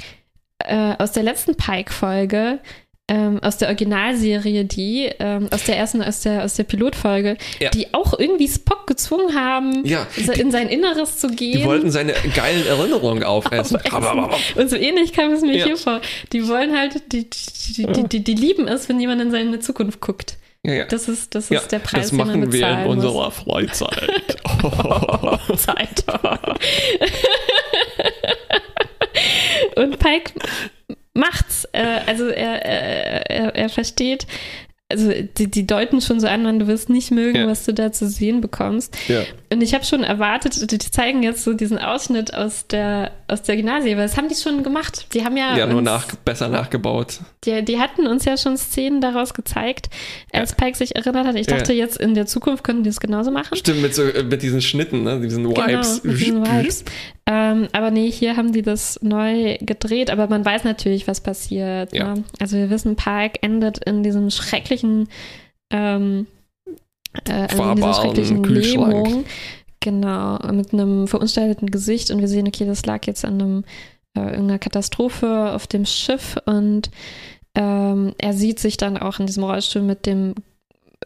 äh, 0.60 0.96
aus 0.98 1.12
der 1.12 1.24
letzten 1.24 1.56
Pike-Folge, 1.56 2.60
ähm, 3.10 3.40
aus 3.42 3.58
der 3.58 3.70
Originalserie, 3.70 4.66
die, 4.66 5.10
ähm, 5.20 5.48
aus 5.52 5.64
der 5.64 5.78
ersten, 5.78 6.02
aus 6.02 6.22
der, 6.22 6.44
aus 6.44 6.56
der 6.56 6.66
Pilotfolge, 6.66 7.38
ja. 7.60 7.70
die 7.70 7.94
auch 7.94 8.20
irgendwie 8.20 8.50
Spock 8.50 8.86
gezwungen 8.86 9.34
haben, 9.34 9.86
ja. 9.86 10.06
in 10.36 10.52
sein 10.52 10.68
Inneres 10.68 11.18
zu 11.18 11.30
gehen. 11.30 11.60
Die 11.60 11.66
wollten 11.66 11.90
seine 11.90 12.14
geilen 12.36 12.68
Erinnerungen 12.68 13.24
aufessen. 13.24 13.78
aufessen. 13.78 14.30
Und 14.56 14.70
so 14.70 14.76
ähnlich 14.76 15.14
kam 15.14 15.32
es 15.32 15.42
mir 15.42 15.56
ja. 15.56 15.66
hier 15.66 15.78
vor. 15.78 16.02
Die 16.34 16.48
wollen 16.50 16.78
halt, 16.78 17.14
die, 17.14 17.30
die, 17.30 17.86
die, 17.86 18.04
die, 18.04 18.24
die 18.24 18.34
lieben 18.34 18.68
es, 18.68 18.90
wenn 18.90 19.00
jemand 19.00 19.22
in 19.22 19.32
seine 19.32 19.60
Zukunft 19.60 20.02
guckt. 20.02 20.38
Ja, 20.64 20.74
ja. 20.74 20.86
Das 20.86 21.08
ist, 21.08 21.34
das 21.34 21.50
ist 21.50 21.72
der 21.72 21.80
Preis, 21.80 22.10
das 22.10 22.12
machen 22.12 22.42
den 22.42 22.42
man 22.42 22.52
wir 22.52 22.70
in 22.70 22.88
unserer 22.88 23.32
Freizeit. 23.32 24.38
oh, 24.64 25.38
Zeit. 25.56 26.04
Und 29.76 30.00
Pike 30.00 30.34
macht's. 31.18 31.68
Äh, 31.74 32.02
also 32.06 32.28
er, 32.28 32.66
er, 32.66 33.56
er 33.56 33.70
versteht, 33.70 34.28
also 34.90 35.12
die, 35.38 35.52
die 35.52 35.68
deuten 35.68 36.00
schon 36.00 36.22
so 36.22 36.28
an, 36.28 36.46
wann 36.46 36.60
du 36.60 36.68
wirst 36.68 36.90
nicht 36.90 37.12
mögen, 37.12 37.40
ja. 37.40 37.48
was 37.48 37.66
du 37.66 37.74
da 37.74 37.92
zu 37.92 38.08
sehen 38.08 38.40
bekommst. 38.40 38.96
Ja. 39.10 39.24
Und 39.52 39.62
ich 39.62 39.74
habe 39.74 39.84
schon 39.84 40.04
erwartet, 40.04 40.72
die 40.72 40.78
zeigen 40.78 41.24
jetzt 41.24 41.44
so 41.44 41.54
diesen 41.54 41.78
Ausschnitt 41.78 42.34
aus 42.34 42.68
der, 42.68 43.12
aus 43.28 43.42
der 43.42 43.58
Gymnasie, 43.58 43.98
weil 43.98 44.08
das 44.08 44.16
haben 44.16 44.30
die 44.30 44.36
schon 44.36 44.64
gemacht. 44.64 45.08
Die 45.14 45.26
haben 45.26 45.36
ja. 45.36 45.58
Ja, 45.58 45.68
nur 45.68 45.82
nach, 45.82 46.16
besser 46.16 46.48
nachgebaut. 46.48 47.20
Die, 47.44 47.66
die 47.66 47.80
hatten 47.80 48.08
uns 48.08 48.24
ja 48.24 48.38
schon 48.38 48.56
Szenen 48.56 49.02
daraus 49.02 49.34
gezeigt, 49.34 49.90
als 50.32 50.52
ja. 50.52 50.56
Pike 50.58 50.78
sich 50.78 50.96
erinnert 50.96 51.28
hat. 51.28 51.36
Ich 51.36 51.48
dachte 51.48 51.74
jetzt 51.74 51.98
in 51.98 52.14
der 52.14 52.26
Zukunft 52.26 52.64
könnten 52.64 52.84
die 52.84 52.90
es 52.90 53.02
genauso 53.02 53.30
machen. 53.30 53.58
Stimmt, 53.58 53.82
mit, 53.82 53.94
so, 53.94 54.04
mit 54.04 54.42
diesen 54.42 54.62
Schnitten, 54.62 55.04
ne? 55.04 55.20
diesen 55.20 55.50
Wipes. 55.50 56.02
Genau, 56.02 56.14
mit 56.14 56.22
diesen 56.22 56.46
Wipes. 56.46 56.86
Ähm, 57.30 57.68
aber 57.74 57.92
nee, 57.92 58.10
hier 58.10 58.38
haben 58.38 58.54
die 58.54 58.62
das 58.62 59.00
neu 59.04 59.58
gedreht, 59.60 60.10
aber 60.10 60.28
man 60.28 60.46
weiß 60.46 60.64
natürlich, 60.64 61.10
was 61.10 61.20
passiert. 61.20 61.94
Ja. 61.94 62.16
Ne? 62.16 62.24
Also 62.40 62.56
wir 62.56 62.70
wissen, 62.70 62.96
Pike 62.96 63.44
endet 63.44 63.80
in 63.80 64.02
diesem 64.02 64.30
schrecklichen, 64.30 65.10
ähm, 65.70 66.26
äh, 67.28 67.34
also 67.34 67.64
in 67.64 67.76
dieser 67.76 67.94
schrecklichen 67.94 68.44
Lähmung. 68.46 69.26
Genau, 69.82 70.40
mit 70.54 70.74
einem 70.74 71.08
verunstalteten 71.08 71.70
Gesicht 71.70 72.12
und 72.12 72.20
wir 72.20 72.28
sehen, 72.28 72.48
okay, 72.48 72.66
das 72.66 72.86
lag 72.86 73.06
jetzt 73.06 73.26
an 73.26 73.34
einem, 73.34 73.64
äh, 74.18 74.22
irgendeiner 74.22 74.60
Katastrophe 74.60 75.52
auf 75.54 75.68
dem 75.68 75.86
Schiff 75.86 76.38
und 76.46 76.90
ähm, 77.56 78.14
er 78.18 78.34
sieht 78.34 78.60
sich 78.60 78.78
dann 78.78 78.98
auch 78.98 79.20
in 79.20 79.28
diesem 79.28 79.44
Rollstuhl 79.44 79.82
mit 79.82 80.06
dem, 80.06 80.34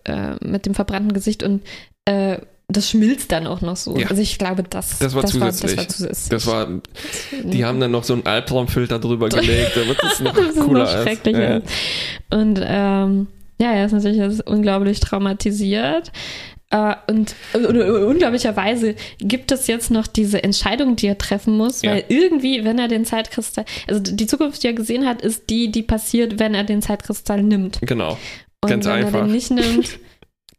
äh, 0.05 0.35
mit 0.41 0.65
dem 0.65 0.75
verbrannten 0.75 1.13
Gesicht 1.13 1.43
und 1.43 1.61
äh, 2.05 2.37
das 2.75 2.89
schmilzt 2.89 3.31
dann 3.31 3.47
auch 3.47 3.61
noch 3.61 3.75
so. 3.75 3.97
Ja. 3.97 4.07
Also 4.07 4.21
ich 4.21 4.37
glaube, 4.37 4.63
das, 4.63 4.99
das, 4.99 5.15
war, 5.15 5.21
das 5.21 5.31
zusätzlich. 5.31 5.77
War, 5.77 5.85
das 5.85 6.01
war 6.01 6.09
zusätzlich. 6.09 6.29
Das 6.29 6.47
war, 6.47 6.67
die 7.43 7.65
haben 7.65 7.79
dann 7.79 7.91
noch 7.91 8.03
so 8.03 8.13
einen 8.13 8.25
Albtraumfilter 8.25 8.99
drüber 8.99 9.29
gelegt, 9.29 9.71
damit 9.75 9.97
es 10.03 10.19
noch 10.19 10.33
das 10.33 10.55
cooler 10.55 10.83
ist. 10.83 10.93
Noch 10.95 11.01
schrecklicher. 11.03 11.53
Ja. 11.55 11.61
Und 12.29 12.59
ähm, 12.63 13.27
ja, 13.59 13.73
er 13.73 13.85
ist 13.85 13.91
natürlich 13.91 14.19
ist 14.19 14.47
unglaublich 14.47 14.99
traumatisiert. 14.99 16.11
Uh, 16.73 16.93
und, 17.07 17.35
und, 17.53 17.65
und, 17.65 17.81
unglaublicherweise 17.81 18.95
gibt 19.17 19.51
es 19.51 19.67
jetzt 19.67 19.91
noch 19.91 20.07
diese 20.07 20.41
Entscheidung, 20.41 20.95
die 20.95 21.07
er 21.07 21.17
treffen 21.17 21.57
muss, 21.57 21.83
weil 21.83 21.97
ja. 21.97 22.05
irgendwie, 22.07 22.63
wenn 22.63 22.79
er 22.79 22.87
den 22.87 23.03
Zeitkristall, 23.03 23.65
also 23.89 24.01
die 24.01 24.25
Zukunft, 24.25 24.63
die 24.63 24.67
er 24.67 24.73
gesehen 24.73 25.05
hat, 25.05 25.21
ist 25.21 25.49
die, 25.49 25.69
die 25.69 25.83
passiert, 25.83 26.39
wenn 26.39 26.53
er 26.53 26.63
den 26.63 26.81
Zeitkristall 26.81 27.43
nimmt. 27.43 27.79
Genau. 27.81 28.17
Ganz 28.61 28.85
und 28.85 28.93
wenn 28.93 29.05
einfach. 29.05 29.19
er 29.19 29.25
den 29.25 29.31
nicht 29.33 29.51
nimmt, 29.51 29.99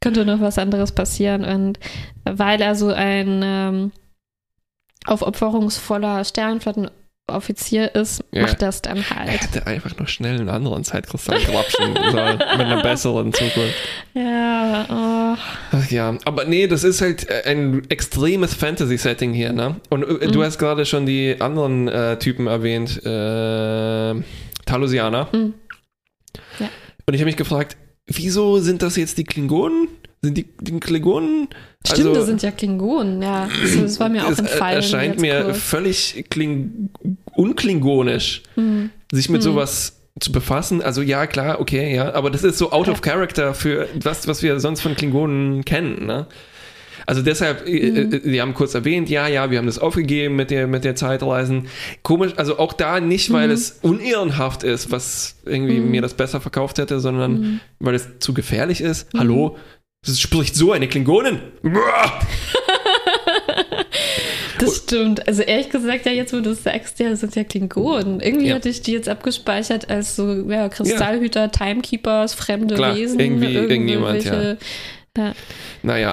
könnte 0.02 0.26
noch 0.26 0.40
was 0.40 0.58
anderes 0.58 0.92
passieren. 0.92 1.44
Und 1.44 1.78
weil 2.24 2.60
er 2.60 2.74
so 2.74 2.88
ein 2.88 3.40
ähm, 3.42 3.92
aufopferungsvoller 5.06 6.24
Sternflottenoffizier 6.24 7.94
ist, 7.94 8.24
ja. 8.32 8.42
macht 8.42 8.62
das 8.62 8.82
dann 8.82 9.08
halt. 9.08 9.28
Er 9.28 9.38
hätte 9.38 9.66
einfach 9.66 9.96
noch 9.98 10.08
schnell 10.08 10.38
einen 10.38 10.48
anderen 10.48 10.84
Zeitkristall 10.84 11.40
grapschen 11.40 11.96
sollen, 12.10 12.38
mit 12.38 12.66
einer 12.66 12.82
besseren 12.82 13.32
Zukunft. 13.32 13.74
Ja, 14.14 14.84
oh. 14.90 15.38
Ach 15.72 15.90
ja, 15.90 16.14
aber 16.26 16.44
nee, 16.44 16.66
das 16.66 16.84
ist 16.84 17.00
halt 17.00 17.30
ein 17.46 17.88
extremes 17.88 18.52
Fantasy-Setting 18.54 19.32
hier, 19.32 19.54
ne? 19.54 19.76
Und 19.88 20.02
äh, 20.02 20.26
mhm. 20.26 20.32
du 20.32 20.44
hast 20.44 20.58
gerade 20.58 20.84
schon 20.84 21.06
die 21.06 21.36
anderen 21.40 21.88
äh, 21.88 22.18
Typen 22.18 22.46
erwähnt, 22.46 23.02
äh, 23.06 24.22
Talusianer. 24.66 25.28
Mhm. 25.32 25.54
Ja. 26.58 26.68
Und 27.06 27.14
ich 27.14 27.20
habe 27.20 27.26
mich 27.26 27.36
gefragt, 27.36 27.78
wieso 28.06 28.58
sind 28.58 28.82
das 28.82 28.96
jetzt 28.96 29.18
die 29.18 29.24
Klingonen? 29.24 29.88
Sind 30.22 30.38
die, 30.38 30.46
die 30.60 30.78
Klingonen? 30.78 31.48
Stimmt, 31.84 31.98
also, 31.98 32.14
das 32.14 32.26
sind 32.26 32.42
ja 32.42 32.52
Klingonen, 32.52 33.20
ja. 33.20 33.48
Das, 33.60 33.76
das 33.76 34.00
war 34.00 34.08
mir 34.08 34.24
auch 34.24 34.38
entfallen. 34.38 34.78
Es 34.78 34.92
erscheint 34.92 35.20
mir 35.20 35.42
kurz. 35.42 35.58
völlig 35.58 36.26
kling, 36.30 36.90
unklingonisch, 37.34 38.42
mhm. 38.54 38.90
sich 39.10 39.28
mit 39.28 39.40
mhm. 39.40 39.44
sowas 39.44 40.00
zu 40.20 40.30
befassen. 40.30 40.80
Also 40.80 41.02
ja, 41.02 41.26
klar, 41.26 41.60
okay, 41.60 41.94
ja, 41.94 42.14
aber 42.14 42.30
das 42.30 42.44
ist 42.44 42.58
so 42.58 42.70
out 42.70 42.86
ja. 42.86 42.92
of 42.92 43.00
character 43.00 43.54
für 43.54 43.88
was, 44.00 44.28
was 44.28 44.42
wir 44.42 44.60
sonst 44.60 44.80
von 44.80 44.94
Klingonen 44.94 45.64
kennen, 45.64 46.06
ne? 46.06 46.26
Also 47.06 47.22
deshalb, 47.22 47.66
äh, 47.66 47.90
mhm. 47.90 48.22
die 48.24 48.40
haben 48.40 48.54
kurz 48.54 48.74
erwähnt, 48.74 49.08
ja, 49.08 49.28
ja, 49.28 49.50
wir 49.50 49.58
haben 49.58 49.66
das 49.66 49.78
aufgegeben 49.78 50.36
mit 50.36 50.50
der, 50.50 50.66
mit 50.66 50.84
der 50.84 50.94
Zeitreisen. 50.94 51.68
Komisch, 52.02 52.32
also 52.36 52.58
auch 52.58 52.72
da 52.72 53.00
nicht, 53.00 53.32
weil 53.32 53.48
mhm. 53.48 53.54
es 53.54 53.78
unehrenhaft 53.82 54.62
ist, 54.62 54.90
was 54.90 55.36
irgendwie 55.44 55.80
mhm. 55.80 55.90
mir 55.90 56.02
das 56.02 56.14
besser 56.14 56.40
verkauft 56.40 56.78
hätte, 56.78 57.00
sondern 57.00 57.32
mhm. 57.32 57.60
weil 57.78 57.94
es 57.94 58.18
zu 58.18 58.34
gefährlich 58.34 58.80
ist. 58.80 59.12
Mhm. 59.14 59.18
Hallo? 59.18 59.56
Das 60.04 60.20
spricht 60.20 60.56
so 60.56 60.72
eine 60.72 60.88
Klingonin. 60.88 61.40
Das 64.58 64.76
stimmt. 64.76 65.26
Also 65.26 65.42
ehrlich 65.42 65.70
gesagt, 65.70 66.06
ja, 66.06 66.12
jetzt 66.12 66.32
wo 66.32 66.40
du 66.40 66.50
es 66.50 66.62
sagst, 66.62 66.98
ja, 67.00 67.10
das 67.10 67.20
sind 67.20 67.34
ja 67.34 67.44
Klingonen. 67.44 68.20
Irgendwie 68.20 68.48
ja. 68.48 68.54
hatte 68.54 68.68
ich 68.68 68.82
die 68.82 68.92
jetzt 68.92 69.08
abgespeichert 69.08 69.90
als 69.90 70.16
so 70.16 70.48
ja, 70.48 70.68
Kristallhüter, 70.68 71.40
ja. 71.42 71.48
Timekeepers, 71.48 72.34
fremde 72.34 72.74
Klar, 72.74 72.96
Wesen. 72.96 73.18
Irgendwie, 73.18 73.54
irgendjemand, 73.54 74.24
ja. 74.24 74.56
Ja. 75.16 75.34
Naja, 75.82 76.12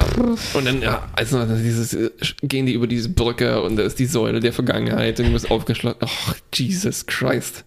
und 0.54 0.66
dann, 0.66 0.82
ja, 0.82 1.08
also 1.14 1.46
dieses, 1.46 1.98
gehen 2.42 2.66
die 2.66 2.74
über 2.74 2.86
diese 2.86 3.08
Brücke 3.08 3.62
und 3.62 3.78
da 3.78 3.84
ist 3.84 3.98
die 3.98 4.06
Säule 4.06 4.42
der 4.42 4.52
Vergangenheit, 4.52 5.20
irgendwas 5.20 5.50
aufgeschlossen. 5.50 6.00
Oh, 6.04 6.34
Jesus 6.54 7.06
Christ. 7.06 7.64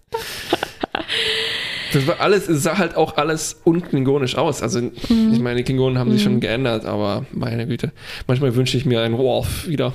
Das 1.91 2.07
war 2.07 2.19
alles, 2.19 2.47
es 2.49 2.63
sah 2.63 2.77
halt 2.77 2.95
auch 2.95 3.17
alles 3.17 3.61
unklingonisch 3.63 4.35
aus. 4.35 4.61
Also, 4.61 4.81
mhm. 4.81 5.31
ich 5.31 5.39
meine, 5.39 5.57
die 5.57 5.63
Klingonen 5.63 5.97
haben 5.97 6.09
mhm. 6.09 6.13
sich 6.13 6.23
schon 6.23 6.39
geändert, 6.39 6.85
aber 6.85 7.25
meine 7.31 7.65
Güte. 7.65 7.91
Manchmal 8.27 8.55
wünsche 8.55 8.77
ich 8.77 8.85
mir 8.85 9.01
einen 9.01 9.17
Worf 9.17 9.67
wieder, 9.67 9.93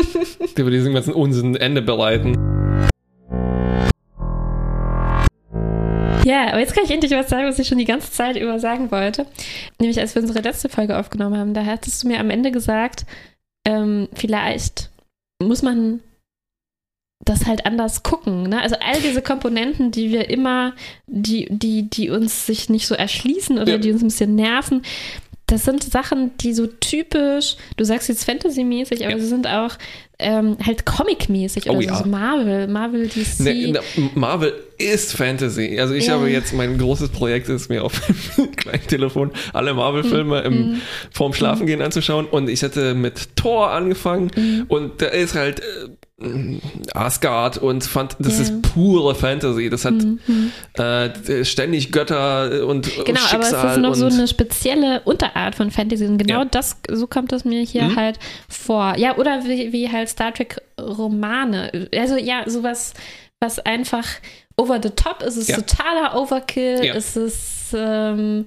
der 0.56 0.62
über 0.62 0.70
diesen 0.70 0.92
ganzen 0.92 1.14
Unsinn 1.14 1.54
Ende 1.54 1.80
bereiten. 1.80 2.34
Ja, 6.24 6.48
aber 6.48 6.60
jetzt 6.60 6.74
kann 6.74 6.84
ich 6.84 6.90
endlich 6.90 7.12
was 7.12 7.28
sagen, 7.28 7.46
was 7.46 7.58
ich 7.58 7.68
schon 7.68 7.78
die 7.78 7.84
ganze 7.84 8.10
Zeit 8.10 8.36
über 8.36 8.58
sagen 8.58 8.90
wollte. 8.90 9.26
Nämlich, 9.78 10.00
als 10.00 10.14
wir 10.14 10.22
unsere 10.22 10.40
letzte 10.40 10.68
Folge 10.68 10.98
aufgenommen 10.98 11.36
haben, 11.36 11.54
da 11.54 11.64
hattest 11.64 12.02
du 12.02 12.08
mir 12.08 12.18
am 12.18 12.30
Ende 12.30 12.50
gesagt, 12.50 13.04
ähm, 13.66 14.08
vielleicht 14.14 14.90
muss 15.42 15.62
man 15.62 16.00
das 17.24 17.46
halt 17.46 17.66
anders 17.66 18.02
gucken. 18.02 18.44
Ne? 18.44 18.60
Also 18.60 18.76
all 18.80 19.00
diese 19.00 19.22
Komponenten, 19.22 19.90
die 19.90 20.10
wir 20.10 20.28
immer, 20.28 20.74
die, 21.06 21.46
die, 21.50 21.88
die 21.88 22.10
uns 22.10 22.46
sich 22.46 22.68
nicht 22.68 22.86
so 22.86 22.94
erschließen 22.94 23.58
oder 23.58 23.72
ja. 23.72 23.78
die 23.78 23.92
uns 23.92 24.02
ein 24.02 24.08
bisschen 24.08 24.34
nerven, 24.34 24.82
das 25.46 25.64
sind 25.64 25.84
Sachen, 25.84 26.30
die 26.38 26.54
so 26.54 26.66
typisch, 26.66 27.56
du 27.76 27.84
sagst 27.84 28.08
jetzt 28.08 28.24
Fantasy-mäßig, 28.24 29.04
aber 29.04 29.12
Ja. 29.16 29.18
sie 29.20 29.26
sind 29.26 29.46
auch 29.46 29.72
ähm, 30.20 30.56
halt 30.64 30.86
Comic-mäßig 30.86 31.64
oder 31.68 31.78
Oh 31.78 31.82
so, 31.82 31.88
ja. 31.88 31.96
so 31.96 32.04
Marvel, 32.08 32.68
Marvel, 32.68 33.08
DC. 33.08 33.40
Ne, 33.40 33.72
ne, 33.72 33.80
Marvel 34.14 34.54
ist 34.78 35.12
Fantasy. 35.16 35.78
Also 35.80 35.92
ich 35.94 36.06
Ja. 36.06 36.14
habe 36.14 36.30
jetzt, 36.30 36.52
mein 36.54 36.78
großes 36.78 37.08
Projekt 37.10 37.48
ist 37.48 37.68
mir 37.68 37.82
auf 37.84 38.00
dem 38.38 38.54
kleinen 38.54 38.86
Telefon 38.86 39.32
alle 39.52 39.74
Marvel-Filme 39.74 40.40
Mhm. 40.48 40.56
im, 40.56 40.80
vorm 41.10 41.34
Schlafengehen 41.34 41.82
anzuschauen 41.82 42.26
und 42.26 42.48
ich 42.48 42.62
hatte 42.62 42.94
mit 42.94 43.34
Thor 43.36 43.70
angefangen 43.72 44.30
Mhm. 44.36 44.64
und 44.68 45.02
da 45.02 45.06
ist 45.06 45.34
halt 45.34 45.60
äh, 45.60 45.64
Asgard 46.94 47.58
und 47.58 47.84
fand, 47.84 48.16
das 48.20 48.36
Ja. 48.36 48.42
ist 48.42 48.62
pure 48.72 49.14
Fantasy. 49.14 49.68
Das 49.68 49.84
hat 49.84 49.94
Mhm. 49.94 50.20
äh, 50.78 51.44
ständig 51.44 51.90
Götter 51.90 52.66
und 52.66 52.84
Genau, 53.04 53.04
aber 53.08 53.40
es 53.40 53.48
Schicksal 53.48 53.70
ist 53.72 53.78
noch 53.78 53.94
so 53.94 54.06
eine 54.06 54.28
spezielle 54.28 55.00
Unterart 55.00 55.54
von 55.56 55.70
Fantasy. 55.70 56.06
Und 56.06 56.18
genau 56.18 56.40
Ja. 56.40 56.44
das, 56.44 56.76
so 56.90 57.06
kommt 57.08 57.32
es 57.32 57.44
mir 57.44 57.62
hier 57.62 57.84
Mhm. 57.84 57.96
halt 57.96 58.18
vor. 58.48 58.94
Ja, 58.96 59.16
oder 59.16 59.44
wie, 59.44 59.72
wie 59.72 59.90
halt 59.90 60.08
Star 60.08 60.32
Trek 60.32 60.60
Romane. 60.80 61.88
Also 61.96 62.16
ja, 62.16 62.48
sowas, 62.48 62.94
was 63.40 63.58
einfach 63.58 64.06
over 64.56 64.78
the 64.82 64.90
top 64.90 65.20
ist. 65.22 65.36
Es 65.36 65.48
ist 65.48 65.48
Ja. 65.48 65.56
totaler 65.56 66.16
Overkill. 66.20 66.84
Ja. 66.84 66.94
Es 66.94 67.16
ist, 67.16 67.74
ähm, 67.76 68.46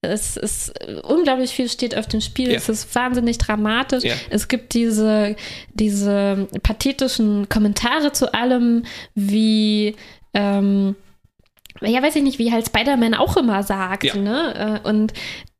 es 0.00 0.36
ist 0.36 0.72
unglaublich 1.02 1.50
viel 1.50 1.68
steht 1.68 1.96
auf 1.96 2.06
dem 2.06 2.20
Spiel. 2.20 2.50
Ja. 2.50 2.56
Es 2.56 2.68
ist 2.68 2.94
wahnsinnig 2.94 3.38
dramatisch. 3.38 4.04
Ja. 4.04 4.14
Es 4.30 4.46
gibt 4.48 4.74
diese, 4.74 5.34
diese 5.74 6.46
pathetischen 6.62 7.48
Kommentare 7.48 8.12
zu 8.12 8.32
allem, 8.32 8.84
wie 9.14 9.96
ähm, 10.34 10.94
ja, 11.80 12.02
weiß 12.02 12.16
ich 12.16 12.22
nicht, 12.22 12.38
wie 12.38 12.52
halt 12.52 12.66
Spider-Man 12.66 13.14
auch 13.14 13.36
immer 13.36 13.62
sagt, 13.62 14.04
Ja. 14.04 14.16
ne? 14.16 14.80
Äh, 14.84 14.88
Und 14.88 15.12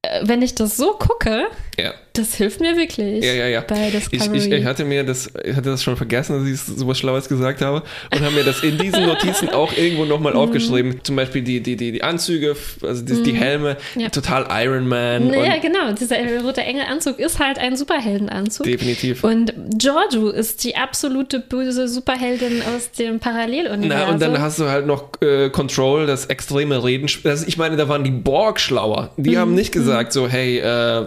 äh, 0.02 0.20
wenn 0.23 0.43
ich 0.43 0.55
das 0.55 0.77
so 0.77 0.93
gucke, 0.93 1.47
ja. 1.78 1.93
Das 2.19 2.35
hilft 2.35 2.61
mir 2.61 2.77
wirklich 2.77 3.24
Ja, 3.24 3.32
ja, 3.32 3.47
ja. 3.47 3.61
bei 3.61 3.89
Ich, 3.89 4.09
Discovery. 4.11 4.39
ich, 4.39 4.51
ich 4.53 4.65
hatte 4.65 4.85
mir 4.85 5.05
das, 5.05 5.31
ich 5.45 5.55
hatte 5.57 5.70
das 5.70 5.82
schon 5.82 5.97
vergessen, 5.97 6.39
dass 6.40 6.49
ich 6.49 6.61
sowas 6.78 6.99
Schlaues 6.99 7.28
gesagt 7.28 7.61
habe 7.62 7.82
und 8.12 8.20
habe 8.20 8.35
mir 8.35 8.45
das 8.45 8.62
in 8.62 8.77
diesen 8.78 9.07
Notizen 9.07 9.49
auch 9.51 9.73
irgendwo 9.77 10.05
nochmal 10.05 10.32
Mhm. 10.35 10.39
aufgeschrieben. 10.40 11.01
Zum 11.03 11.16
Beispiel 11.16 11.43
die, 11.43 11.61
die, 11.61 11.77
die, 11.77 11.93
die 11.93 12.03
Anzüge, 12.03 12.57
also 12.82 13.05
die, 13.05 13.23
die 13.23 13.32
Helme, 13.35 13.77
Ja. 13.97 14.09
total 14.11 14.47
Iron 14.65 14.86
Man 14.89 15.28
naja, 15.28 15.55
und 15.55 15.62
genau. 15.62 15.93
Dieser 15.93 16.16
rote 16.43 16.62
Engelanzug 16.62 17.19
ist 17.19 17.39
halt 17.39 17.59
ein 17.59 17.77
Superheldenanzug. 17.77 18.65
definitiv. 18.66 19.24
Und 19.24 19.53
Giorgio 19.78 20.28
ist 20.31 20.65
die 20.65 20.77
absolute 20.77 21.40
böse 21.40 21.89
Superheldin 21.89 22.62
aus 22.74 22.90
dem 22.93 23.20
Paralleluniversum. 23.20 23.89
Na, 23.89 24.12
und 24.12 24.20
dann 24.20 24.40
hast 24.40 24.59
du 24.59 24.65
halt 24.69 24.86
noch 24.86 25.11
äh, 25.20 25.51
Control, 25.51 26.07
das 26.07 26.27
extreme 26.27 26.82
Reden. 26.85 27.09
Das, 27.24 27.47
ich 27.47 27.57
meine, 27.59 27.77
da 27.77 27.89
waren 27.89 28.05
die 28.05 28.11
Borg 28.11 28.59
schlauer. 28.61 29.11
Die 29.16 29.31
Mhm. 29.31 29.36
haben 29.36 29.55
nicht 29.55 29.73
gesagt 29.73 30.12
so, 30.12 30.28
hey, 30.28 30.59
äh, 30.59 31.05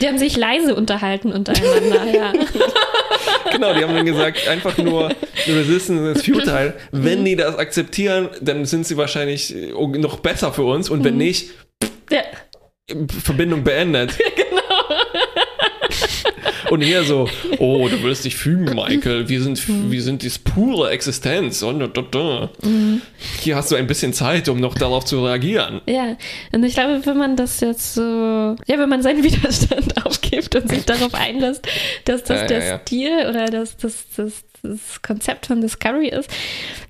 die 0.00 0.06
haben 0.08 0.18
sich 0.20 0.36
leise 0.36 0.74
unterhalten 0.76 1.32
untereinander, 1.32 2.04
ja. 2.14 2.32
genau, 3.50 3.74
die 3.74 3.82
haben 3.82 3.94
dann 3.94 4.06
gesagt, 4.06 4.46
einfach 4.46 4.78
nur 4.78 5.10
Resistance 5.48 6.12
is 6.12 6.24
futile. 6.24 6.74
Mhm. 6.92 7.04
Wenn 7.04 7.24
die 7.24 7.34
das 7.34 7.56
akzeptieren, 7.56 8.28
dann 8.40 8.64
sind 8.66 8.86
sie 8.86 8.96
wahrscheinlich 8.96 9.52
äh, 9.52 9.72
noch 9.72 10.20
besser 10.20 10.52
für 10.52 10.62
uns 10.64 10.88
Mhm. 10.88 10.96
und 10.96 11.04
wenn 11.04 11.16
nicht, 11.16 11.50
ja. 12.10 12.22
Verbindung 13.22 13.64
beendet. 13.64 14.12
Genau. 14.36 14.59
Und 16.70 16.82
hier 16.82 17.02
so, 17.02 17.28
oh, 17.58 17.88
du 17.88 18.00
willst 18.04 18.24
dich 18.24 18.36
fügen, 18.36 18.76
Michael. 18.76 19.28
Wir 19.28 19.42
sind, 19.42 19.90
wir 19.90 20.02
sind 20.02 20.22
die 20.22 20.30
pure 20.38 20.90
Existenz. 20.90 21.62
Und, 21.62 21.80
da, 21.80 22.02
da. 22.02 22.50
Hier 23.40 23.56
hast 23.56 23.72
du 23.72 23.76
ein 23.76 23.88
bisschen 23.88 24.12
Zeit, 24.12 24.48
um 24.48 24.60
noch 24.60 24.76
darauf 24.76 25.04
zu 25.04 25.24
reagieren. 25.24 25.80
Ja, 25.88 26.16
und 26.52 26.62
ich 26.62 26.74
glaube, 26.74 27.04
wenn 27.04 27.18
man 27.18 27.34
das 27.34 27.58
jetzt 27.58 27.94
so, 27.94 28.02
ja, 28.02 28.78
wenn 28.78 28.88
man 28.88 29.02
seinen 29.02 29.24
Widerstand 29.24 30.06
aufgibt 30.06 30.54
und 30.54 30.68
sich 30.68 30.84
darauf 30.84 31.12
einlässt, 31.12 31.66
dass 32.04 32.22
das 32.22 32.42
Ja, 32.42 32.46
der 32.46 32.58
ja, 32.60 32.64
ja. 32.64 32.80
Stil 32.80 33.26
oder 33.28 33.46
das, 33.46 33.76
das, 33.76 34.04
das, 34.16 34.44
das 34.62 35.02
Konzept 35.02 35.46
von 35.46 35.60
Discovery 35.60 36.08
ist, 36.08 36.30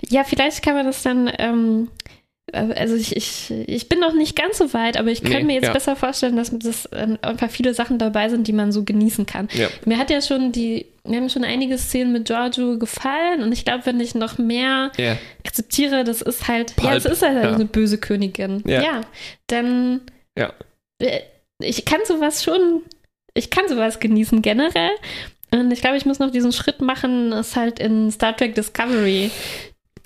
ja, 0.06 0.24
vielleicht 0.24 0.62
kann 0.62 0.74
man 0.74 0.84
das 0.84 1.02
dann, 1.02 1.30
ähm, 1.38 1.88
äh, 2.04 2.19
also 2.52 2.94
ich, 2.94 3.16
ich, 3.16 3.50
ich 3.66 3.88
bin 3.88 4.00
noch 4.00 4.12
nicht 4.14 4.36
ganz 4.36 4.58
so 4.58 4.72
weit, 4.72 4.96
aber 4.96 5.10
ich 5.10 5.22
kann 5.22 5.32
Nee, 5.32 5.44
mir 5.44 5.54
jetzt 5.54 5.66
ja. 5.66 5.72
besser 5.72 5.96
vorstellen, 5.96 6.36
dass 6.36 6.50
das 6.58 6.86
äh, 6.86 7.16
einfach 7.22 7.50
viele 7.50 7.74
Sachen 7.74 7.98
dabei 7.98 8.28
sind, 8.28 8.46
die 8.48 8.52
man 8.52 8.72
so 8.72 8.84
genießen 8.84 9.26
kann. 9.26 9.48
Ja. 9.52 9.68
Mir 9.84 9.98
hat 9.98 10.10
ja 10.10 10.20
schon 10.20 10.52
die, 10.52 10.86
mir 11.06 11.18
haben 11.18 11.28
schon 11.30 11.44
einige 11.44 11.78
Szenen 11.78 12.12
mit 12.12 12.26
Giorgio 12.26 12.78
gefallen 12.78 13.42
und 13.42 13.52
ich 13.52 13.64
glaube, 13.64 13.86
wenn 13.86 14.00
ich 14.00 14.14
noch 14.14 14.38
mehr 14.38 14.90
Ja. 14.96 15.16
akzeptiere, 15.44 16.04
das 16.04 16.22
ist 16.22 16.48
halt, 16.48 16.74
ja, 16.76 16.82
Pulp, 16.82 16.94
es 16.96 17.04
ist 17.04 17.22
halt 17.22 17.42
ja. 17.42 17.54
eine 17.54 17.64
böse 17.66 17.98
Königin. 17.98 18.62
Ja. 18.66 18.82
Ja, 18.82 19.00
dann, 19.46 20.00
Ja. 20.36 20.52
äh, 21.00 21.20
ich 21.62 21.84
kann 21.84 22.00
sowas 22.06 22.42
schon, 22.42 22.82
ich 23.34 23.50
kann 23.50 23.68
sowas 23.68 24.00
genießen 24.00 24.42
generell. 24.42 24.90
Und 25.52 25.72
ich 25.72 25.80
glaube, 25.80 25.96
ich 25.96 26.06
muss 26.06 26.20
noch 26.20 26.30
diesen 26.30 26.52
Schritt 26.52 26.80
machen, 26.80 27.32
es 27.32 27.56
halt 27.56 27.80
in 27.80 28.10
Star 28.12 28.36
Trek 28.36 28.54
Discovery 28.54 29.30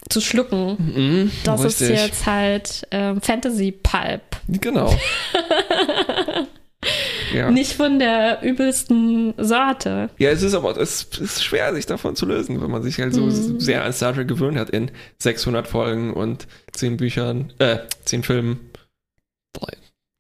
zu 0.09 0.21
schlucken. 0.21 0.77
Mhm, 0.79 1.31
Das 1.45 1.65
ist 1.65 1.81
richtig. 1.81 2.01
jetzt 2.01 2.27
halt 2.27 2.87
ähm, 2.91 3.21
Fantasy 3.21 3.73
Pulp. 3.73 4.23
Genau. 4.49 4.95
ja. 7.35 7.51
Nicht 7.51 7.73
von 7.73 7.99
der 7.99 8.43
übelsten 8.43 9.35
Sorte. 9.39 10.11
ja, 10.19 10.31
es 10.31 10.43
ist 10.43 10.55
aber 10.55 10.77
es 10.77 11.05
ist 11.21 11.43
schwer, 11.43 11.75
sich 11.75 11.87
davon 11.87 12.15
zu 12.17 12.27
lösen, 12.27 12.61
wenn 12.63 12.71
man 12.71 12.83
sich 12.83 12.99
halt 13.01 13.15
so 13.15 13.23
Mhm. 13.23 13.61
sehr 13.61 13.85
an 13.85 13.93
Star 13.93 14.15
Trek 14.15 14.29
gewöhnt 14.29 14.59
hat 14.59 14.71
in 14.71 14.91
600 15.19 15.67
Folgen 15.67 16.13
und 16.13 16.47
10 16.73 16.97
Büchern, 16.99 17.53
äh, 17.59 17.79
10 18.05 18.23
Filmen. 18.23 18.71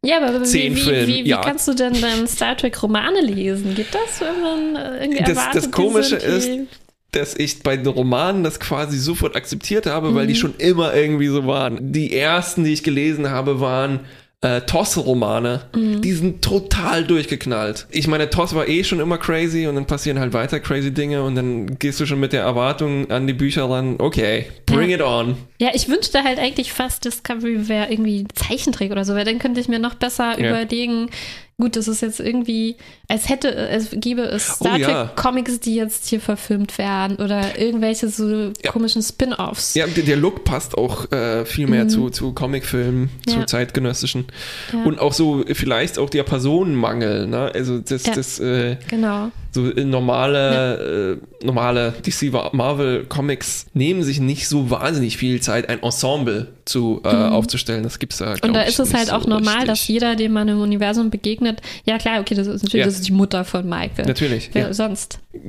Ja, 0.07 0.19
aber 0.19 0.39
wie, 0.43 0.77
wie, 0.77 0.87
wie, 1.07 1.25
wie 1.25 1.29
ja. 1.31 1.41
kannst 1.41 1.67
du 1.67 1.73
denn 1.73 1.99
dann 1.99 2.27
Star 2.29 2.55
Trek 2.59 2.83
Romane 2.83 3.23
lesen? 3.23 3.75
Geht 3.75 3.95
das, 3.95 4.21
wenn 4.21 4.43
man 4.43 4.77
äh, 4.77 5.01
irgendwie 5.05 5.21
Das- 5.21 5.29
erwartet, 5.31 5.63
das 5.65 5.71
Komische 5.71 6.19
die- 6.19 6.67
dass 7.15 7.35
ich 7.35 7.63
bei 7.63 7.77
den 7.77 7.87
Romanen 7.87 8.45
das 8.45 8.61
quasi 8.61 8.99
sofort 8.99 9.37
akzeptiert 9.37 9.87
habe, 9.87 10.15
weil 10.15 10.25
Mhm. 10.25 10.29
die 10.29 10.35
schon 10.35 10.55
immer 10.59 10.95
irgendwie 10.95 11.29
so 11.29 11.47
waren. 11.47 11.93
Die 11.93 12.17
ersten, 12.17 12.65
die 12.65 12.73
ich 12.73 12.83
gelesen 12.83 13.31
habe, 13.31 13.61
waren 13.61 14.01
äh, 14.43 14.61
TOS-Romane. 14.61 15.63
Mhm. 15.75 16.03
Die 16.03 16.13
sind 16.13 16.43
total 16.43 17.05
durchgeknallt. 17.05 17.87
Ich 17.91 18.07
meine, 18.09 18.29
TOS 18.29 18.55
war 18.55 18.69
eh 18.69 18.85
schon 18.85 19.01
immer 19.01 19.17
crazy 19.17 19.67
und 19.67 19.75
dann 19.75 19.87
passieren 19.87 20.19
halt 20.19 20.35
weiter 20.35 20.61
crazy 20.61 20.91
Dinge 20.93 21.23
und 21.23 21.35
dann 21.35 21.79
gehst 21.79 21.99
du 22.01 22.05
schon 22.05 22.21
mit 22.21 22.35
der 22.35 22.43
Erwartung 22.43 23.11
an 23.11 23.27
die 23.27 23.33
Bücher 23.33 23.71
ran, 23.71 23.95
okay, 23.99 24.45
bring 24.75 24.91
Ja. 24.91 24.97
it 24.97 25.03
on. 25.03 25.37
Ja, 25.61 25.71
ich 25.75 25.89
wünschte 25.89 26.23
halt 26.25 26.39
eigentlich 26.39 26.73
fast, 26.73 27.05
Discovery 27.05 27.69
wäre 27.69 27.91
irgendwie 27.91 28.27
Zeichentrick 28.35 28.91
oder 28.93 29.05
so, 29.05 29.15
weil 29.15 29.25
dann 29.25 29.39
könnte 29.39 29.61
ich 29.61 29.69
mir 29.69 29.79
noch 29.79 29.95
besser 29.95 30.39
Ja. 30.41 30.51
überlegen, 30.51 31.09
gut, 31.57 31.77
das 31.77 31.87
ist 31.87 32.03
jetzt 32.03 32.19
irgendwie, 32.19 32.75
als 33.09 33.29
hätte, 33.29 33.49
es 33.55 33.91
gäbe 33.93 34.23
es 34.23 34.45
Star 34.57 34.75
Oh, 34.75 34.77
ja. 34.77 35.05
Trek 35.07 35.17
Comics, 35.17 35.61
die 35.61 35.77
jetzt 35.77 36.09
hier 36.09 36.21
verfilmt 36.21 36.79
werden 36.79 37.17
oder 37.19 37.57
irgendwelche 37.59 38.09
so 38.09 38.51
Ja. 38.63 38.73
komischen 38.73 39.03
Spin-Offs. 39.03 39.75
Ja, 39.75 39.87
der, 39.87 40.03
der 40.03 40.17
Look 40.17 40.43
passt 40.45 40.77
auch 40.77 41.11
äh, 41.13 41.45
viel 41.45 41.69
mehr 41.69 41.85
Mhm. 41.85 41.89
zu, 41.91 42.11
zu 42.11 42.33
Comicfilmen, 42.33 43.09
zu 43.29 43.39
Ja. 43.39 43.47
zeitgenössischen. 43.47 44.25
Ja. 44.73 44.83
Und 44.83 44.99
auch 44.99 45.13
so 45.13 45.45
vielleicht 45.53 45.97
auch 45.99 46.11
der 46.11 46.25
Personenmangel, 46.25 47.27
ne? 47.29 47.53
Also 47.55 47.79
das, 47.79 48.05
Ja. 48.07 48.15
das 48.15 48.41
äh, 48.41 48.77
Genau. 48.89 49.31
so 49.53 49.71
äh, 49.71 49.85
normale, 49.85 51.21
äh, 51.43 51.45
normale 51.47 51.95
DC 52.05 52.33
Marvel 52.53 53.05
Comics 53.09 53.67
nehmen 53.75 54.03
sich 54.03 54.19
nicht 54.19 54.49
so 54.49 54.64
wahnsinnig 54.71 55.17
viel 55.17 55.41
Zeit, 55.41 55.69
ein 55.69 55.83
Ensemble 55.83 56.49
zu 56.65 57.01
äh, 57.05 57.09
aufzustellen. 57.09 57.83
Das 57.83 57.99
gibt's 57.99 58.19
da. 58.19 58.31
Mhm. 58.35 58.39
Und 58.43 58.55
da 58.55 58.63
ist 58.63 58.79
es 58.79 58.93
halt 58.95 59.09
so 59.09 59.15
auch 59.15 59.27
normal, 59.27 59.55
richtig. 59.55 59.69
dass 59.69 59.89
jeder, 59.89 60.17
dem 60.17 60.33
man 60.33 60.49
im 60.49 60.61
Universum 60.61 61.11
begegnet, 61.11 61.61
ja 61.85 61.99
klar, 61.99 62.21
okay, 62.21 62.35
das 62.35 62.47
ist 62.47 62.63
natürlich 62.63 62.81
Ja. 62.81 62.87
das 62.87 62.95
ist 62.97 63.09
die 63.09 63.13
Mutter 63.13 63.45
von 63.45 63.69
Michael. 63.69 64.07
Natürlich. 64.07 64.51
Wer 64.53 64.69
Ja. 64.69 64.75
sonst? 64.75 65.19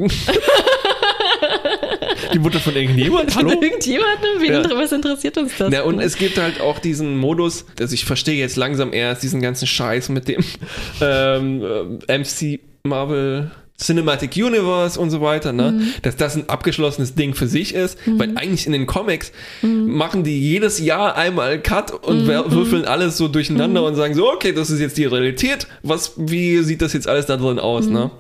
Die 2.34 2.40
Mutter 2.40 2.60
von 2.60 2.76
irgendjemand? 2.76 3.32
Von 3.32 3.48
Hallo? 3.50 3.62
irgendjemandem? 3.62 4.30
Wen, 4.40 4.52
Ja. 4.54 4.70
Was 4.78 4.92
interessiert 4.92 5.38
uns 5.38 5.54
das? 5.58 5.72
Ja, 5.74 5.84
und 5.84 6.00
es 6.00 6.18
gibt 6.18 6.38
halt 6.38 6.60
auch 6.60 6.80
diesen 6.80 7.18
Modus, 7.18 7.66
also 7.80 7.94
ich 7.94 8.06
verstehe 8.06 8.36
jetzt 8.36 8.56
langsam 8.56 8.94
erst 8.94 9.24
diesen 9.24 9.42
ganzen 9.42 9.68
Scheiß 9.68 10.10
mit 10.10 10.28
dem 10.28 10.44
ähm, 11.02 11.62
äh, 12.08 12.18
MC 12.18 12.60
Marvel 12.84 13.52
Cinematic 13.78 14.38
Universe 14.38 14.98
und 14.98 15.10
so 15.10 15.20
weiter, 15.20 15.52
ne? 15.52 15.74
Mhm. 15.74 15.88
Dass 16.02 16.16
das 16.16 16.36
ein 16.38 16.48
abgeschlossenes 16.48 17.16
Ding 17.16 17.34
für 17.36 17.48
sich 17.48 17.74
ist, 17.76 17.98
weil 18.06 18.38
eigentlich 18.38 18.66
in 18.66 18.72
den 18.72 18.86
Comics 18.86 19.34
machen 19.62 20.24
die 20.24 20.40
jedes 20.40 20.80
Jahr 20.80 21.16
einmal 21.16 21.62
Cut 21.62 21.92
und 21.92 22.24
Mhm. 22.24 22.28
wer- 22.28 22.52
würfeln 22.52 22.86
alles 22.86 23.18
so 23.18 23.28
durcheinander 23.28 23.84
und 23.84 23.96
sagen 23.96 24.14
so, 24.16 24.32
okay, 24.32 24.54
das 24.54 24.70
ist 24.70 24.80
jetzt 24.80 24.98
die 24.98 25.06
Realität, 25.06 25.68
was, 25.84 26.14
wie 26.16 26.60
sieht 26.60 26.82
das 26.82 26.94
jetzt 26.94 27.08
alles 27.08 27.26
da 27.26 27.36
drin 27.36 27.60
aus, 27.60 27.88
ne? 27.88 28.06
Mhm. 28.06 28.12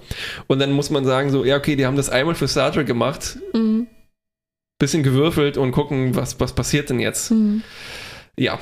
Und 0.47 0.59
dann 0.59 0.71
muss 0.73 0.89
man 0.89 1.05
sagen 1.05 1.31
so, 1.31 1.45
ja, 1.45 1.55
okay, 1.55 1.77
die 1.77 1.85
haben 1.85 1.95
das 1.95 2.09
einmal 2.09 2.35
für 2.35 2.47
Star 2.49 2.73
Trek 2.73 2.87
gemacht, 2.87 3.37
Mhm. 3.53 3.87
bisschen 4.77 5.03
gewürfelt 5.03 5.57
und 5.57 5.71
gucken, 5.71 6.15
was, 6.15 6.37
was 6.41 6.51
passiert 6.53 6.89
denn 6.89 6.99
jetzt. 6.99 7.31
Mhm. 7.31 7.63
Ja, 8.37 8.59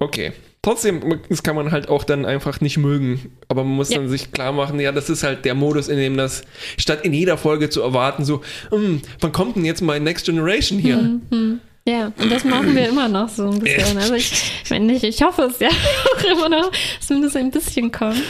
okay. 0.00 0.32
Trotzdem, 0.68 1.20
das 1.30 1.42
kann 1.42 1.56
man 1.56 1.72
halt 1.72 1.88
auch 1.88 2.04
dann 2.04 2.26
einfach 2.26 2.60
nicht 2.60 2.76
mögen. 2.76 3.32
Aber 3.48 3.64
man 3.64 3.72
muss 3.74 3.88
Ja. 3.88 3.96
dann 3.96 4.10
sich 4.10 4.32
klar 4.32 4.52
machen, 4.52 4.78
ja, 4.78 4.92
das 4.92 5.08
ist 5.08 5.22
halt 5.22 5.46
der 5.46 5.54
Modus, 5.54 5.88
in 5.88 5.96
dem 5.96 6.18
das, 6.18 6.42
statt 6.76 7.00
in 7.04 7.14
jeder 7.14 7.38
Folge 7.38 7.70
zu 7.70 7.80
erwarten, 7.80 8.22
so, 8.26 8.42
hm, 8.68 9.00
wann 9.20 9.32
kommt 9.32 9.56
denn 9.56 9.64
jetzt 9.64 9.80
mal 9.80 9.98
Next 9.98 10.26
Generation 10.26 10.78
hier? 10.78 10.98
Mhm. 10.98 11.22
Mhm. 11.30 11.60
Ja, 11.86 12.12
und 12.18 12.30
das 12.30 12.44
machen 12.44 12.76
wir 12.76 12.86
immer 12.86 13.08
noch 13.08 13.30
so 13.30 13.48
ein 13.48 13.58
bisschen. 13.60 13.96
Also 13.96 14.12
ich, 14.12 14.30
ich 14.62 14.68
meine, 14.68 14.92
ich, 14.92 15.04
ich 15.04 15.22
hoffe 15.22 15.44
es 15.50 15.58
ja 15.58 15.68
auch 16.14 16.24
immer 16.30 16.50
noch, 16.50 16.70
dass 16.70 17.06
zumindest 17.06 17.36
ein 17.38 17.50
bisschen 17.50 17.90
kommt. 17.90 18.20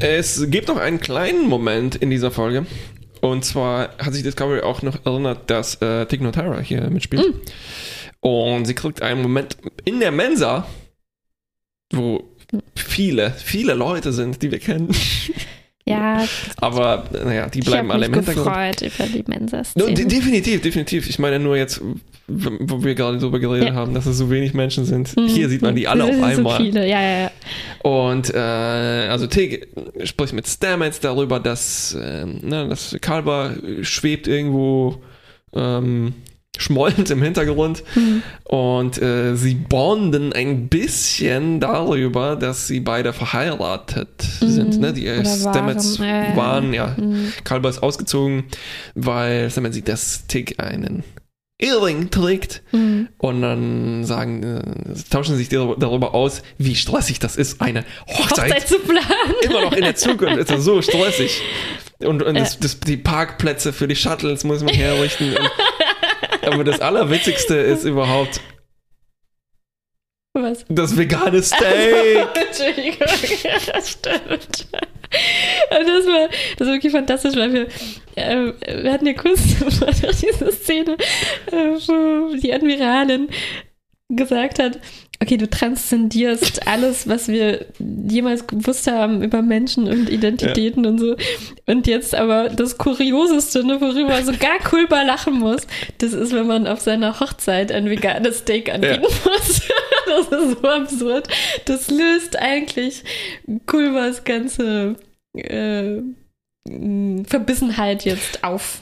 Es 0.00 0.46
gibt 0.50 0.68
noch 0.68 0.78
einen 0.78 1.00
kleinen 1.00 1.48
Moment 1.48 1.96
in 1.96 2.08
dieser 2.08 2.30
Folge. 2.30 2.64
Und 3.20 3.44
zwar 3.44 3.90
hat 3.98 4.14
sich 4.14 4.22
Discovery 4.22 4.62
auch 4.62 4.80
noch 4.80 5.04
erinnert, 5.04 5.50
dass 5.50 5.74
äh, 5.82 6.06
Tig 6.06 6.22
Notara 6.22 6.60
hier 6.60 6.88
mitspielt. 6.88 7.26
Und 8.20 8.64
sie 8.64 8.74
kriegt 8.74 9.02
einen 9.02 9.20
Moment 9.20 9.58
in 9.84 10.00
der 10.00 10.12
Mensa, 10.12 10.66
wo 11.92 12.24
viele, 12.74 13.32
viele 13.32 13.74
Leute 13.74 14.12
sind, 14.12 14.42
die 14.42 14.50
wir 14.50 14.58
kennen. 14.58 14.88
Ja, 15.88 16.22
Aber 16.60 17.04
naja, 17.24 17.48
die 17.48 17.60
ich 17.60 17.64
bleiben 17.64 17.88
habe 17.88 17.94
alle 17.94 18.08
mich 18.10 18.18
im 18.18 18.24
Hintergrund. 18.26 18.46
gefreut 18.46 18.82
über 18.82 19.06
die 19.06 19.24
No, 19.74 19.86
de 19.86 20.04
definitiv, 20.04 20.60
definitiv. 20.60 21.08
Ich 21.08 21.18
meine 21.18 21.38
nur 21.38 21.56
jetzt, 21.56 21.80
wo 22.26 22.84
wir 22.84 22.94
gerade 22.94 23.16
darüber 23.16 23.38
geredet 23.38 23.68
Ja. 23.68 23.74
haben, 23.74 23.94
dass 23.94 24.04
es 24.04 24.18
so 24.18 24.30
wenig 24.30 24.52
Menschen 24.52 24.84
sind. 24.84 25.16
Mhm. 25.16 25.28
Hier 25.28 25.48
sieht 25.48 25.62
man 25.62 25.74
die 25.74 25.88
alle 25.88 26.04
auf 26.04 26.14
So 26.14 26.22
einmal. 26.22 26.58
viele, 26.58 26.86
ja, 26.86 27.00
ja, 27.00 27.18
ja. 27.22 27.30
Und 27.90 28.28
äh, 28.34 28.38
also 28.38 29.26
Tig 29.28 29.66
spricht 30.04 30.34
mit 30.34 30.46
Stamets 30.46 31.00
darüber, 31.00 31.40
dass, 31.40 31.96
ähm, 31.98 32.40
ne, 32.42 32.68
dass 32.68 32.94
Kalber 33.00 33.54
schwebt 33.80 34.28
irgendwo 34.28 35.02
ähm, 35.54 36.12
schmollend 36.58 37.08
im 37.10 37.22
Hintergrund. 37.22 37.82
Mhm. 37.94 38.22
Und 38.44 39.00
äh, 39.00 39.34
sie 39.36 39.54
bonden 39.54 40.32
ein 40.34 40.68
bisschen 40.68 41.60
darüber, 41.60 42.36
dass 42.36 42.66
sie 42.66 42.80
beide 42.80 43.12
verheiratet 43.12 44.08
sind. 44.40 44.78
Ne? 44.80 44.92
Die 44.92 45.06
äh, 45.06 45.14
Mhm. 45.14 45.20
Oder 45.20 45.36
Stamets 45.52 45.98
waren, 45.98 46.06
ja, 46.08 46.24
ja. 46.30 46.36
waren, 46.36 46.74
ja. 46.74 46.94
Mhm. 46.98 47.32
Kalber 47.44 47.68
ist 47.70 47.82
ausgezogen, 47.82 48.44
weil 48.94 49.50
Stamets 49.50 49.74
sieht, 49.76 49.88
dass 49.88 50.26
Tig 50.26 50.58
einen 50.60 51.02
Earring 51.60 52.10
trägt. 52.10 52.62
Mhm. 52.72 53.08
Und 53.18 53.42
dann 53.42 54.04
sagen, 54.04 54.42
äh, 54.44 54.62
tauschen 55.10 55.36
sich 55.36 55.48
dar- 55.48 55.74
darüber 55.78 56.14
aus, 56.14 56.42
wie 56.58 56.76
stressig 56.76 57.18
das 57.18 57.34
ist, 57.36 57.60
eine 57.60 57.84
Hochzeit, 58.06 58.50
Hochzeit 58.52 58.68
zu 58.68 58.78
planen. 58.78 59.34
immer 59.42 59.62
noch 59.62 59.72
in 59.72 59.82
der 59.82 59.96
Zukunft. 59.96 60.36
ist 60.38 60.50
das 60.50 60.62
so 60.64 60.80
stressig. 60.82 61.40
Und, 62.00 62.22
und 62.22 62.36
das, 62.38 62.54
Ja. 62.54 62.58
das, 62.60 62.78
die 62.78 62.96
Parkplätze 62.96 63.72
für 63.72 63.88
die 63.88 63.96
Shuttles 63.96 64.44
muss 64.44 64.62
man 64.62 64.72
herrichten. 64.72 65.30
Und, 65.30 65.50
aber 66.44 66.64
das 66.64 66.80
Allerwitzigste 66.80 67.56
ist 67.56 67.84
überhaupt 67.84 68.40
Was? 70.34 70.64
das 70.68 70.96
vegane 70.96 71.42
Steak. 71.42 72.28
Entschuldigung, 72.34 73.08
das 73.72 73.90
stimmt. 73.90 74.66
Und 75.70 75.88
das 75.88 76.06
war, 76.06 76.28
das 76.56 76.66
war 76.66 76.74
wirklich 76.74 76.92
fantastisch, 76.92 77.36
weil 77.36 77.52
wir, 77.52 77.68
äh, 78.16 78.52
wir 78.82 78.92
hatten 78.92 79.06
ja 79.06 79.14
kurz 79.14 79.40
diese 80.20 80.52
Szene, 80.52 80.96
äh, 81.46 81.54
wo 81.54 82.34
die 82.36 82.52
Admiralin 82.52 83.28
gesagt 84.10 84.58
hat, 84.58 84.78
okay, 85.20 85.36
du 85.36 85.48
transzendierst 85.48 86.66
alles, 86.66 87.08
was 87.08 87.28
wir 87.28 87.66
jemals 87.78 88.46
gewusst 88.46 88.86
haben 88.86 89.22
über 89.22 89.42
Menschen 89.42 89.88
und 89.88 90.08
Identitäten 90.08 90.86
und 90.86 90.98
so. 90.98 91.16
Und 91.66 91.86
jetzt 91.86 92.14
aber 92.14 92.48
das 92.48 92.78
Kurioseste, 92.78 93.64
ne, 93.64 93.80
worüber 93.80 94.22
sogar 94.22 94.58
Kulba 94.58 95.02
lachen 95.02 95.34
muss, 95.34 95.66
das 95.98 96.12
ist, 96.12 96.32
wenn 96.32 96.46
man 96.46 96.66
auf 96.66 96.80
seiner 96.80 97.20
Hochzeit 97.20 97.72
ein 97.72 97.90
veganes 97.90 98.38
Steak 98.38 98.72
anbieten 98.72 99.02
muss. 99.02 99.62
das 100.06 100.28
ist 100.28 100.60
so 100.60 100.68
absurd. 100.68 101.28
Das 101.64 101.90
löst 101.90 102.38
eigentlich 102.38 103.04
Kulbas 103.66 104.24
ganze 104.24 104.96
äh, 105.34 106.00
Verbissenheit 107.24 108.04
jetzt 108.04 108.44
auf. 108.44 108.80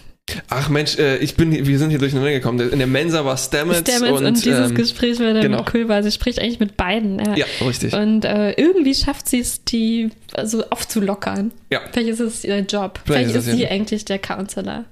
Ach 0.49 0.69
Mensch, 0.69 0.99
äh, 0.99 1.19
ich 1.19 1.37
bin, 1.37 1.53
wir 1.53 1.79
sind 1.79 1.91
hier 1.91 2.01
durcheinander 2.01 2.33
gekommen. 2.33 2.59
In 2.71 2.79
der 2.79 2.89
Mensa 2.89 3.25
war 3.25 3.37
Stamets, 3.37 3.81
Stamets 3.81 4.19
und, 4.19 4.27
und, 4.27 4.45
dieses 4.45 4.71
ähm, 4.71 4.75
Gespräch 4.77 5.21
war 5.21 5.33
dann 5.33 5.43
genau. 5.43 5.59
mit 5.59 5.67
Kulba. 5.67 6.03
Sie 6.03 6.11
spricht 6.11 6.41
eigentlich 6.41 6.59
mit 6.59 6.77
beiden. 6.77 7.21
Ja. 7.25 7.37
ja, 7.37 7.47
richtig. 7.65 7.93
Und 7.93 8.25
äh, 8.25 8.53
irgendwie 8.53 8.95
schafft 8.95 9.29
sie 9.29 9.39
es, 9.39 9.63
die 9.65 10.11
so 10.43 10.69
aufzulockern. 10.71 11.53
Ja. 11.71 11.81
Vielleicht 11.93 12.09
ist 12.09 12.21
es 12.21 12.45
ihr 12.45 12.59
Job. 12.59 13.01
Vielleicht 13.05 13.31
Vielleicht, 13.31 13.47
ist 13.49 13.57
sie 13.57 13.69
eigentlich 13.69 14.05
der 14.05 14.19
Counselor. 14.19 14.85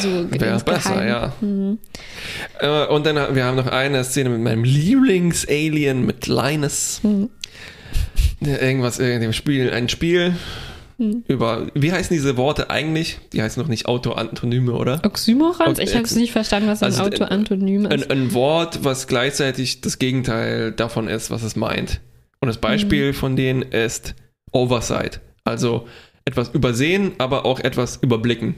So 0.00 0.30
Wäre 0.30 0.58
besser, 0.60 0.94
Geheim. 0.94 1.08
ja. 1.08 1.32
Mhm. 1.40 1.78
Äh, 2.60 2.86
und 2.86 3.06
dann 3.06 3.18
haben 3.18 3.34
wir 3.34 3.44
haben 3.44 3.56
noch 3.56 3.66
eine 3.66 4.02
Szene 4.04 4.30
mit 4.30 4.40
meinem 4.40 4.64
Lieblings-Alien, 4.64 6.04
mit 6.04 6.26
Linus. 6.26 7.00
Mhm. 7.02 7.30
Irgendwas, 8.40 8.98
irgendwie 8.98 9.32
Spiel, 9.32 9.72
ein 9.72 9.88
Spiel 9.88 10.36
Mhm. 10.98 11.24
über, 11.28 11.66
wie 11.74 11.92
heißen 11.92 12.14
diese 12.16 12.36
Worte 12.38 12.70
eigentlich? 12.70 13.18
Die 13.32 13.42
heißen 13.42 13.62
noch 13.62 13.68
nicht 13.68 13.86
Autoantonyme, 13.86 14.72
oder? 14.72 15.02
Oxymorons? 15.04 15.78
Ich 15.78 15.94
habe 15.94 16.04
es 16.04 16.16
nicht 16.16 16.32
verstanden, 16.32 16.68
was 16.68 16.82
ein 16.82 16.86
Also, 16.86 17.02
äh, 17.02 17.06
Autoantonym 17.06 17.84
ist. 17.86 17.92
Ein, 17.92 18.10
ein 18.10 18.32
Wort, 18.34 18.82
was 18.82 19.06
gleichzeitig 19.06 19.82
das 19.82 19.98
Gegenteil 19.98 20.72
davon 20.72 21.08
ist, 21.08 21.30
was 21.30 21.42
es 21.42 21.54
meint. 21.54 22.00
Und 22.40 22.48
das 22.48 22.58
Beispiel 22.58 23.12
von 23.12 23.36
denen 23.36 23.62
ist 23.62 24.14
Oversight. 24.52 25.20
Also 25.44 25.86
etwas 26.24 26.48
übersehen, 26.54 27.12
aber 27.18 27.44
auch 27.44 27.60
etwas 27.60 27.96
überblicken. 27.96 28.54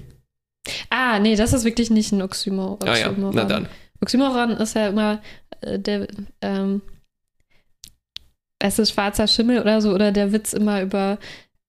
ah, 0.90 1.18
nee, 1.18 1.34
das 1.36 1.52
ist 1.52 1.64
wirklich 1.64 1.90
nicht 1.90 2.12
ein 2.12 2.22
Oxymo 2.22 2.78
Ah 2.82 2.96
ja, 2.96 3.08
Oxymoron. 3.08 3.34
na 3.34 3.44
dann. 3.44 3.68
Oxymoron 4.00 4.50
ist 4.52 4.74
ja 4.74 4.88
immer 4.88 5.20
äh, 5.60 5.78
der, 5.78 6.06
ähm, 6.40 6.82
es 8.60 8.78
ist 8.78 8.92
schwarzer 8.92 9.26
Schimmel 9.26 9.60
oder 9.60 9.80
so, 9.80 9.92
oder 9.92 10.12
der 10.12 10.32
Witz 10.32 10.52
immer 10.52 10.82
über 10.82 11.18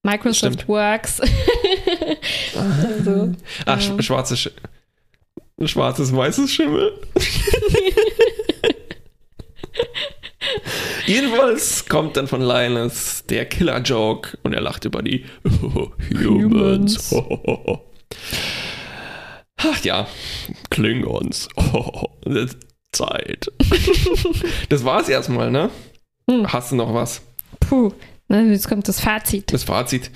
Microsoft 0.04 0.54
Stimmt. 0.54 0.68
Works. 0.68 1.22
also, 2.56 3.34
Ach, 3.66 3.82
ja. 3.82 4.02
sch 4.02 4.06
schwarzes, 4.06 4.40
Sch 4.40 4.50
schwarzes, 5.66 6.16
weißes 6.16 6.52
Schimmel. 6.52 6.94
Jedenfalls 11.06 11.88
kommt 11.88 12.18
dann 12.18 12.28
von 12.28 12.42
Linus 12.42 13.24
der 13.28 13.46
Killer-Joke 13.46 14.38
und 14.44 14.54
er 14.54 14.62
lacht 14.62 14.86
über 14.86 15.02
die 15.02 15.26
Humans. 16.14 17.14
Ach 19.58 19.84
ja, 19.84 20.08
Klingons. 20.70 21.50
Zeit. 22.92 23.52
das 24.70 24.84
war's 24.86 25.10
erstmal, 25.10 25.52
ne? 25.52 25.70
Hm. 26.30 26.52
Hast 26.52 26.72
du 26.72 26.76
noch 26.76 26.94
was? 26.94 27.22
puh, 27.60 27.92
jetzt 28.30 28.68
kommt 28.68 28.88
das 28.88 29.00
Fazit. 29.00 29.52
Das 29.54 29.64
Fazit. 29.64 30.12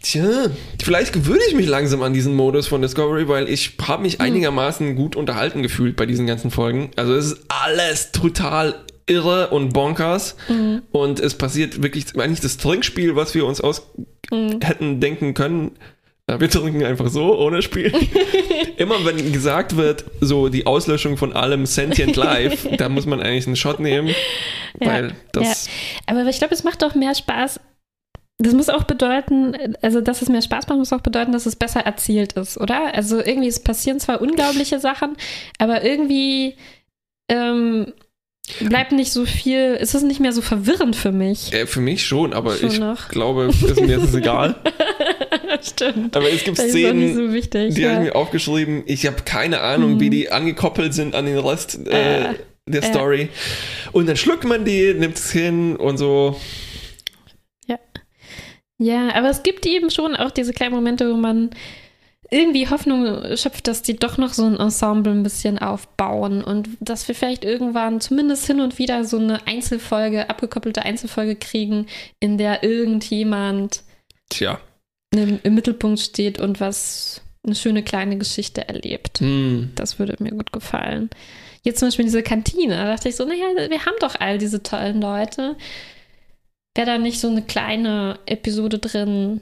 Tja, 0.00 0.46
vielleicht 0.82 1.12
gewöhne 1.12 1.40
ich 1.48 1.54
mich 1.54 1.66
langsam 1.66 2.02
an 2.02 2.12
diesen 2.12 2.34
Modus 2.34 2.68
von 2.68 2.80
Discovery, 2.80 3.26
weil 3.26 3.48
ich 3.48 3.72
habe 3.82 4.02
mich 4.02 4.20
einigermaßen 4.20 4.94
gut 4.94 5.16
unterhalten 5.16 5.62
gefühlt 5.62 5.96
bei 5.96 6.06
diesen 6.06 6.26
ganzen 6.26 6.52
Folgen. 6.52 6.90
Also 6.94 7.14
es 7.14 7.32
ist 7.32 7.44
alles 7.48 8.12
total 8.12 8.76
irre 9.06 9.48
und 9.48 9.72
bonkers 9.72 10.36
und 10.92 11.18
es 11.18 11.34
passiert 11.34 11.82
wirklich 11.82 12.16
eigentlich 12.16 12.40
das 12.40 12.58
Trinkspiel, 12.58 13.16
was 13.16 13.34
wir 13.34 13.44
uns 13.44 13.60
aus 13.60 13.90
hätten 14.30 15.00
denken 15.00 15.34
können. 15.34 15.72
Ja, 16.28 16.38
Wir 16.38 16.50
trinken 16.50 16.84
einfach 16.84 17.08
so, 17.08 17.38
ohne 17.38 17.62
Spiel. 17.62 17.90
Immer 18.76 19.04
wenn 19.06 19.32
gesagt 19.32 19.76
wird, 19.76 20.04
so 20.20 20.50
die 20.50 20.66
Auslöschung 20.66 21.16
von 21.16 21.32
allem 21.32 21.64
Sentient 21.64 22.16
Life, 22.16 22.76
da 22.76 22.90
muss 22.90 23.06
man 23.06 23.20
eigentlich 23.22 23.46
einen 23.46 23.56
Shot 23.56 23.80
nehmen, 23.80 24.14
weil 24.78 25.14
das 25.32 25.70
Aber 26.08 26.24
ich 26.26 26.38
glaube, 26.38 26.54
es 26.54 26.64
macht 26.64 26.82
auch 26.84 26.94
mehr 26.94 27.14
Spaß. 27.14 27.60
Das 28.40 28.54
muss 28.54 28.68
auch 28.68 28.84
bedeuten, 28.84 29.74
also 29.82 30.00
dass 30.00 30.22
es 30.22 30.28
mehr 30.28 30.42
Spaß 30.42 30.68
macht, 30.68 30.78
muss 30.78 30.92
auch 30.92 31.00
bedeuten, 31.00 31.32
dass 31.32 31.44
es 31.46 31.56
besser 31.56 31.80
erzielt 31.80 32.34
ist, 32.34 32.56
oder? 32.56 32.94
Also 32.94 33.18
irgendwie, 33.18 33.48
es 33.48 33.58
passieren 33.60 33.98
zwar 33.98 34.20
unglaubliche 34.22 34.78
Sachen, 34.80 35.16
aber 35.58 35.82
irgendwie 35.84 36.54
ähm, 37.28 37.92
bleibt 38.60 38.92
nicht 38.92 39.12
so 39.12 39.26
viel, 39.26 39.76
es 39.80 39.94
ist 39.94 40.04
nicht 40.04 40.20
mehr 40.20 40.32
so 40.32 40.40
verwirrend 40.40 40.94
für 40.94 41.10
mich. 41.10 41.52
Äh, 41.52 41.66
für 41.66 41.80
mich 41.80 42.06
schon, 42.06 42.32
aber 42.32 42.54
Schon 42.56 42.68
ich 42.70 42.78
noch. 42.78 43.08
glaube, 43.08 43.46
ist 43.46 43.80
mir 43.80 43.98
ist 43.98 44.04
es 44.04 44.14
egal. 44.14 44.54
Stimmt. 45.60 46.16
Aber 46.16 46.30
es 46.30 46.44
gibt 46.44 46.58
Das 46.58 46.68
Szenen, 46.68 47.14
so 47.16 47.32
wichtig. 47.32 47.74
die 47.74 47.84
habe 47.84 47.94
ja. 47.94 48.00
ich 48.02 48.06
mir 48.06 48.14
aufgeschrieben. 48.16 48.84
Ich 48.86 49.04
habe 49.06 49.16
keine 49.24 49.60
Ahnung, 49.60 49.94
Mhm. 49.94 50.00
wie 50.00 50.10
die 50.10 50.30
angekoppelt 50.30 50.94
sind 50.94 51.14
an 51.16 51.26
den 51.26 51.38
Rest 51.38 51.86
äh, 51.88 52.30
Äh, 52.30 52.34
der 52.72 52.82
äh. 52.82 52.86
Story. 52.86 53.28
Und 53.92 54.08
dann 54.08 54.16
schluckt 54.16 54.44
man 54.44 54.64
die, 54.64 54.94
nimmt 54.94 55.16
es 55.16 55.30
hin 55.32 55.76
und 55.76 55.98
so. 55.98 56.36
Ja, 58.78 59.12
aber 59.14 59.28
es 59.28 59.42
gibt 59.42 59.66
eben 59.66 59.90
schon 59.90 60.14
auch 60.14 60.30
diese 60.30 60.52
kleinen 60.52 60.74
Momente, 60.74 61.10
wo 61.10 61.16
man 61.16 61.50
irgendwie 62.30 62.68
Hoffnung 62.68 63.36
schöpft, 63.36 63.66
dass 63.66 63.82
die 63.82 63.96
doch 63.96 64.18
noch 64.18 64.34
so 64.34 64.44
ein 64.44 64.58
Ensemble 64.58 65.12
ein 65.12 65.22
bisschen 65.22 65.58
aufbauen 65.58 66.44
und 66.44 66.68
dass 66.78 67.08
wir 67.08 67.14
vielleicht 67.14 67.44
irgendwann 67.44 68.00
zumindest 68.00 68.46
hin 68.46 68.60
und 68.60 68.78
wieder 68.78 69.04
so 69.04 69.18
eine 69.18 69.46
Einzelfolge, 69.46 70.28
abgekoppelte 70.30 70.82
Einzelfolge 70.82 71.36
kriegen, 71.36 71.86
in 72.20 72.38
der 72.38 72.62
irgendjemand 72.62 73.82
Tja. 74.28 74.60
im, 75.12 75.40
im 75.42 75.54
Mittelpunkt 75.54 76.00
steht 76.00 76.38
und 76.38 76.60
was 76.60 77.22
eine 77.44 77.54
schöne 77.54 77.82
kleine 77.82 78.18
Geschichte 78.18 78.68
erlebt. 78.68 79.20
Hm. 79.20 79.70
Das 79.74 79.98
würde 79.98 80.22
mir 80.22 80.32
gut 80.32 80.52
gefallen. 80.52 81.08
Jetzt 81.62 81.80
zum 81.80 81.88
Beispiel 81.88 82.04
diese 82.04 82.22
Kantine, 82.22 82.76
da 82.76 82.84
dachte 82.86 83.08
ich 83.08 83.16
so, 83.16 83.24
naja, 83.24 83.46
wir 83.68 83.84
haben 83.84 83.96
doch 84.00 84.14
all 84.20 84.38
diese 84.38 84.62
tollen 84.62 85.00
Leute. 85.00 85.56
Wäre 86.74 86.86
da 86.86 86.98
nicht 86.98 87.20
so 87.20 87.28
eine 87.28 87.42
kleine 87.42 88.18
Episode 88.26 88.78
drin? 88.78 89.40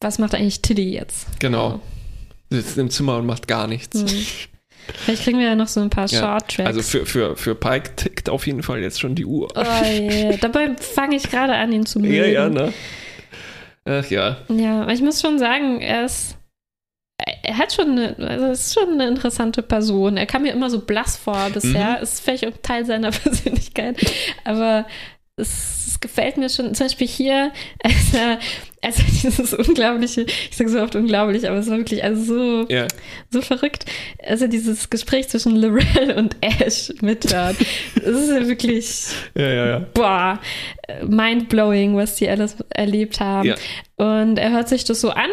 Was 0.00 0.18
macht 0.18 0.34
eigentlich 0.34 0.62
Tilly 0.62 0.92
jetzt? 0.94 1.26
Genau. 1.40 1.80
Sitzt 2.50 2.78
im 2.78 2.88
Zimmer 2.90 3.16
und 3.18 3.26
macht 3.26 3.48
gar 3.48 3.66
nichts. 3.66 4.00
Hm. 4.00 4.06
Vielleicht 4.94 5.24
kriegen 5.24 5.38
wir 5.38 5.46
ja 5.48 5.54
noch 5.54 5.68
so 5.68 5.80
ein 5.80 5.90
paar 5.90 6.06
Ja. 6.08 6.20
Short-Tracks. 6.20 6.66
Also 6.66 6.82
für, 6.82 7.04
für, 7.04 7.36
für 7.36 7.54
Pike 7.54 7.94
tickt 7.96 8.30
auf 8.30 8.46
jeden 8.46 8.62
Fall 8.62 8.80
jetzt 8.80 9.00
schon 9.00 9.14
die 9.14 9.26
Uhr. 9.26 9.48
oh, 9.54 9.60
yeah. 9.60 10.36
Dabei 10.40 10.74
fange 10.76 11.16
ich 11.16 11.24
gerade 11.24 11.54
an, 11.54 11.72
ihn 11.72 11.84
zu 11.84 11.98
mögen. 11.98 12.14
ja, 12.14 12.24
ja, 12.26 12.48
ne? 12.48 12.72
Ach 13.84 14.08
ja. 14.08 14.38
Ja, 14.48 14.82
aber 14.82 14.92
ich 14.92 15.02
muss 15.02 15.20
schon 15.20 15.38
sagen, 15.38 15.80
er 15.80 16.04
ist. 16.06 16.36
Er 17.42 17.58
hat 17.58 17.72
schon 17.72 17.90
eine, 17.98 18.16
also 18.28 18.46
ist 18.46 18.74
schon 18.74 18.92
eine 18.92 19.08
interessante 19.08 19.62
Person. 19.62 20.16
Er 20.16 20.26
kam 20.26 20.42
mir 20.42 20.52
immer 20.52 20.70
so 20.70 20.80
blass 20.80 21.16
vor 21.16 21.50
bisher. 21.52 21.96
Mhm. 21.96 22.02
Ist 22.02 22.20
vielleicht 22.20 22.46
auch 22.46 22.52
Teil 22.62 22.84
seiner 22.86 23.10
Persönlichkeit. 23.12 23.96
Aber 24.44 24.86
es, 25.36 25.86
es 25.88 26.00
gefällt 26.00 26.36
mir 26.36 26.48
schon. 26.48 26.74
Zum 26.74 26.86
Beispiel 26.86 27.08
hier, 27.08 27.52
als 27.82 27.94
er, 28.14 28.38
als 28.82 28.98
er 29.00 29.04
dieses 29.06 29.52
unglaubliche, 29.54 30.22
ich 30.22 30.56
sage 30.56 30.70
so 30.70 30.80
oft 30.80 30.94
unglaublich, 30.94 31.48
aber 31.48 31.58
es 31.58 31.68
war 31.68 31.78
wirklich 31.78 32.04
also 32.04 32.22
so, 32.64 32.66
Ja. 32.72 32.86
so 33.30 33.42
verrückt. 33.42 33.84
Also 34.24 34.46
dieses 34.46 34.88
Gespräch 34.88 35.28
zwischen 35.28 35.56
Lorel 35.56 36.12
und 36.16 36.36
Ash 36.40 36.92
mithört. 37.00 37.56
Es 37.96 38.06
ist 38.06 38.30
ja 38.30 38.46
wirklich 38.46 39.06
Ja, 39.34 39.48
ja, 39.48 39.66
ja. 39.66 39.86
boah, 39.92 40.40
mindblowing, 41.04 41.96
was 41.96 42.14
die 42.16 42.28
alles 42.28 42.56
erlebt 42.70 43.18
haben. 43.20 43.48
Ja. 43.48 43.54
Und 43.96 44.38
er 44.38 44.50
hört 44.52 44.68
sich 44.68 44.84
das 44.84 45.00
so 45.00 45.10
an 45.10 45.30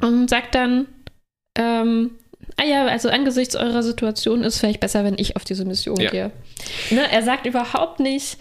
und 0.00 0.28
sagt 0.28 0.54
dann, 0.54 0.86
ähm, 1.56 2.12
ah 2.56 2.64
ja, 2.64 2.86
also 2.86 3.08
angesichts 3.08 3.56
eurer 3.56 3.82
Situation 3.82 4.44
ist 4.44 4.58
vielleicht 4.58 4.80
besser, 4.80 5.04
wenn 5.04 5.18
ich 5.18 5.36
auf 5.36 5.44
diese 5.44 5.64
Mission 5.64 5.98
Ja. 6.00 6.10
gehe. 6.10 6.30
Ne, 6.90 7.10
er 7.10 7.22
sagt 7.22 7.46
überhaupt 7.46 8.00
nicht, 8.00 8.38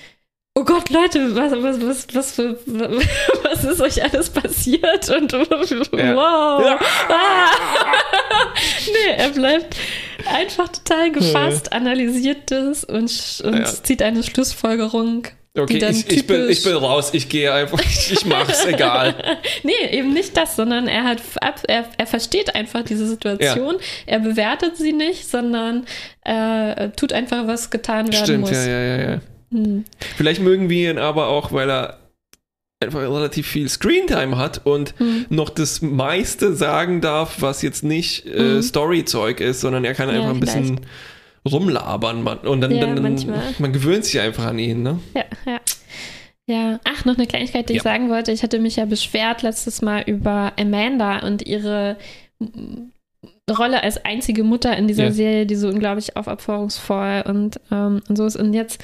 oh 0.55 0.63
Gott, 0.63 0.89
Leute, 0.89 1.35
was, 1.35 1.51
was, 1.51 2.07
was, 2.15 2.38
was, 2.38 2.38
was 3.43 3.63
ist 3.63 3.81
euch 3.81 4.03
alles 4.03 4.29
passiert? 4.29 5.09
Und 5.09 5.34
wow. 5.34 6.61
Ja. 6.65 6.79
Ah. 7.09 7.51
nee, 8.88 9.13
er 9.17 9.29
bleibt 9.29 9.75
einfach 10.25 10.69
total 10.69 11.11
gefasst, 11.11 11.71
analysiert 11.73 12.49
das 12.51 12.84
und, 12.84 13.41
und 13.45 13.67
zieht 13.85 14.01
eine 14.01 14.23
Schlussfolgerung. 14.23 15.27
Okay, 15.57 15.84
ich, 15.89 16.09
ich, 16.11 16.27
bin, 16.27 16.49
ich 16.49 16.63
bin 16.63 16.75
raus, 16.75 17.09
ich 17.13 17.29
gehe 17.29 17.51
einfach, 17.51 17.79
ich, 17.79 18.11
ich 18.11 18.25
mach's, 18.25 18.65
egal. 18.65 19.15
Nee, 19.63 19.71
eben 19.91 20.13
nicht 20.13 20.35
das, 20.38 20.55
sondern 20.55 20.88
er 20.88 21.03
hat 21.05 21.21
er, 21.67 21.85
er 21.97 22.07
versteht 22.07 22.55
einfach 22.55 22.84
diese 22.84 23.07
Situation. 23.07 23.75
Er 24.05 24.19
bewertet 24.19 24.77
sie 24.77 24.93
nicht, 24.93 25.29
sondern 25.29 25.85
äh, 26.23 26.89
tut 26.91 27.13
einfach, 27.13 27.47
was 27.47 27.69
getan 27.69 28.11
werden 28.11 28.23
Stimmt, 28.25 28.41
muss. 28.41 28.51
ja, 28.51 28.67
ja, 28.67 28.81
ja, 28.97 29.09
ja. 29.11 29.21
Hm. 29.51 29.85
Vielleicht 30.17 30.41
mögen 30.41 30.69
wir 30.69 30.91
ihn 30.91 30.97
aber 30.99 31.27
auch, 31.27 31.51
weil 31.51 31.69
er 31.69 31.99
einfach 32.79 32.99
relativ 32.99 33.47
viel 33.47 33.67
Screentime 33.69 34.38
hat 34.38 34.61
und 34.65 34.93
Hm. 34.99 35.25
noch 35.29 35.49
das 35.49 35.81
meiste 35.81 36.53
sagen 36.55 37.01
darf, 37.01 37.38
was 37.41 37.61
jetzt 37.63 37.84
nicht 37.84 38.25
äh, 38.27 38.39
Mhm. 38.57 38.61
Storyzeug 38.61 39.39
ist, 39.39 39.61
sondern 39.61 39.84
er 39.85 39.95
kann 39.95 40.09
Ja, 40.09 40.15
einfach 40.15 40.29
ein 40.29 40.39
bisschen 40.39 40.81
rumlabern 41.47 42.23
man, 42.23 42.37
und 42.39 42.61
dann, 42.61 42.71
Ja, 42.71 42.85
dann, 42.85 42.95
dann 43.03 43.43
man 43.59 43.73
gewöhnt 43.73 44.05
sich 44.05 44.19
einfach 44.19 44.45
an 44.45 44.59
ihn, 44.59 44.83
ne? 44.83 44.99
Ja, 45.15 45.23
ja. 45.45 45.59
Ja, 46.49 46.79
ach, 46.85 47.03
noch 47.03 47.17
eine 47.17 47.27
Kleinigkeit, 47.27 47.67
die 47.67 47.73
ich 47.73 47.77
Ja. 47.77 47.83
sagen 47.83 48.09
wollte. 48.09 48.31
Ich 48.31 48.41
hatte 48.41 48.59
mich 48.59 48.77
ja 48.77 48.85
beschwert 48.85 49.41
letztes 49.41 49.81
Mal 49.81 50.03
über 50.03 50.53
Amanda 50.57 51.19
und 51.25 51.45
ihre 51.45 51.97
Rolle 53.49 53.81
als 53.81 54.03
einzige 54.03 54.43
Mutter 54.43 54.75
in 54.75 54.87
dieser 54.87 55.05
Ja. 55.05 55.11
Serie, 55.11 55.45
die 55.45 55.55
so 55.55 55.69
unglaublich 55.69 56.17
aufopferungsvoll 56.17 57.23
und, 57.27 57.59
ähm, 57.71 58.01
und 58.09 58.15
so 58.17 58.25
ist. 58.25 58.35
Und 58.35 58.53
jetzt 58.53 58.81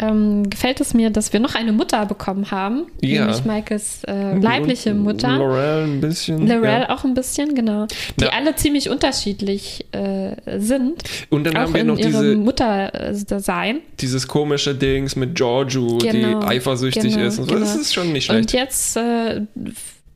ähm, 0.00 0.48
gefällt 0.48 0.80
es 0.80 0.94
mir, 0.94 1.10
dass 1.10 1.32
wir 1.32 1.40
noch 1.40 1.54
eine 1.56 1.72
Mutter 1.72 2.06
bekommen 2.06 2.50
haben, 2.52 2.86
Ja. 3.02 3.26
nämlich 3.26 3.44
Michaels 3.44 4.02
äh, 4.04 4.38
leibliche 4.38 4.92
Und 4.92 5.00
Mutter. 5.02 5.36
Laurel 5.36 5.84
ein 5.88 6.00
bisschen. 6.00 6.46
Lorel 6.46 6.62
Ja. 6.88 6.90
auch 6.90 7.04
ein 7.04 7.12
bisschen, 7.14 7.54
genau. 7.54 7.86
Die 8.18 8.24
Ja. 8.24 8.30
alle 8.30 8.54
ziemlich 8.54 8.88
unterschiedlich 8.88 9.84
äh, 9.92 10.36
sind. 10.58 11.02
Und 11.30 11.44
dann 11.44 11.56
auch 11.56 11.60
haben 11.62 11.74
wir 11.74 11.84
noch 11.84 11.96
diese, 11.98 12.36
Muttersein. 12.36 13.80
dieses 14.00 14.26
komische 14.28 14.74
Dings 14.74 15.16
mit 15.16 15.34
Giorgio, 15.34 15.98
Genau, 15.98 16.40
die 16.40 16.46
eifersüchtig 16.46 17.12
genau, 17.14 17.26
ist 17.26 17.40
und 17.40 17.50
so. 17.50 17.58
Das 17.58 17.70
genau. 17.72 17.80
ist 17.82 17.92
schon 17.92 18.12
nicht 18.12 18.30
Und 18.30 18.50
schlecht. 18.50 18.52
jetzt, 18.52 18.96
äh, 18.96 19.42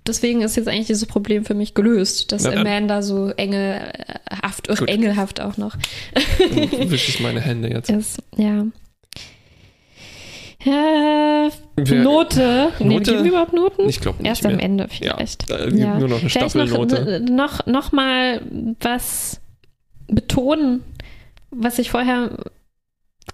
deswegen 0.06 0.42
ist 0.42 0.56
jetzt 0.56 0.68
eigentlich 0.68 0.86
dieses 0.88 1.06
Problem 1.06 1.44
für 1.44 1.54
mich 1.54 1.74
gelöst, 1.74 2.32
dass 2.32 2.44
Ja, 2.44 2.52
Amanda 2.52 3.02
so 3.02 3.28
engelhaft, 3.30 4.68
Gut. 4.68 4.88
engelhaft 4.88 5.40
auch 5.40 5.56
noch 5.56 5.76
Dann 6.38 6.90
wische 6.90 7.10
ich 7.10 7.20
meine 7.20 7.40
Hände 7.40 7.68
jetzt. 7.70 7.90
ist. 7.90 8.22
Ja. 8.36 8.66
Äh, 10.64 11.50
Wir- 11.76 12.02
Note. 12.02 12.70
Nee, 12.78 12.94
Note? 12.94 13.10
geben 13.10 13.24
wir 13.24 13.30
überhaupt 13.32 13.52
Noten? 13.52 13.88
Ich 13.88 14.00
glaube 14.00 14.18
nicht 14.18 14.28
Erst 14.28 14.44
mehr. 14.44 14.52
am 14.52 14.60
Ende 14.60 14.84
Ja, 15.00 15.16
vielleicht. 15.16 15.50
da 15.50 15.56
gibt 15.66 15.76
nur 15.76 16.08
noch 16.08 16.20
eine 16.20 16.30
Vielleicht 16.30 16.54
noch, 16.54 17.20
noch, 17.20 17.66
noch 17.66 17.92
mal 17.92 18.40
was 18.80 19.40
betonen, 20.06 20.84
was 21.50 21.78
ich 21.80 21.90
vorher, 21.90 22.36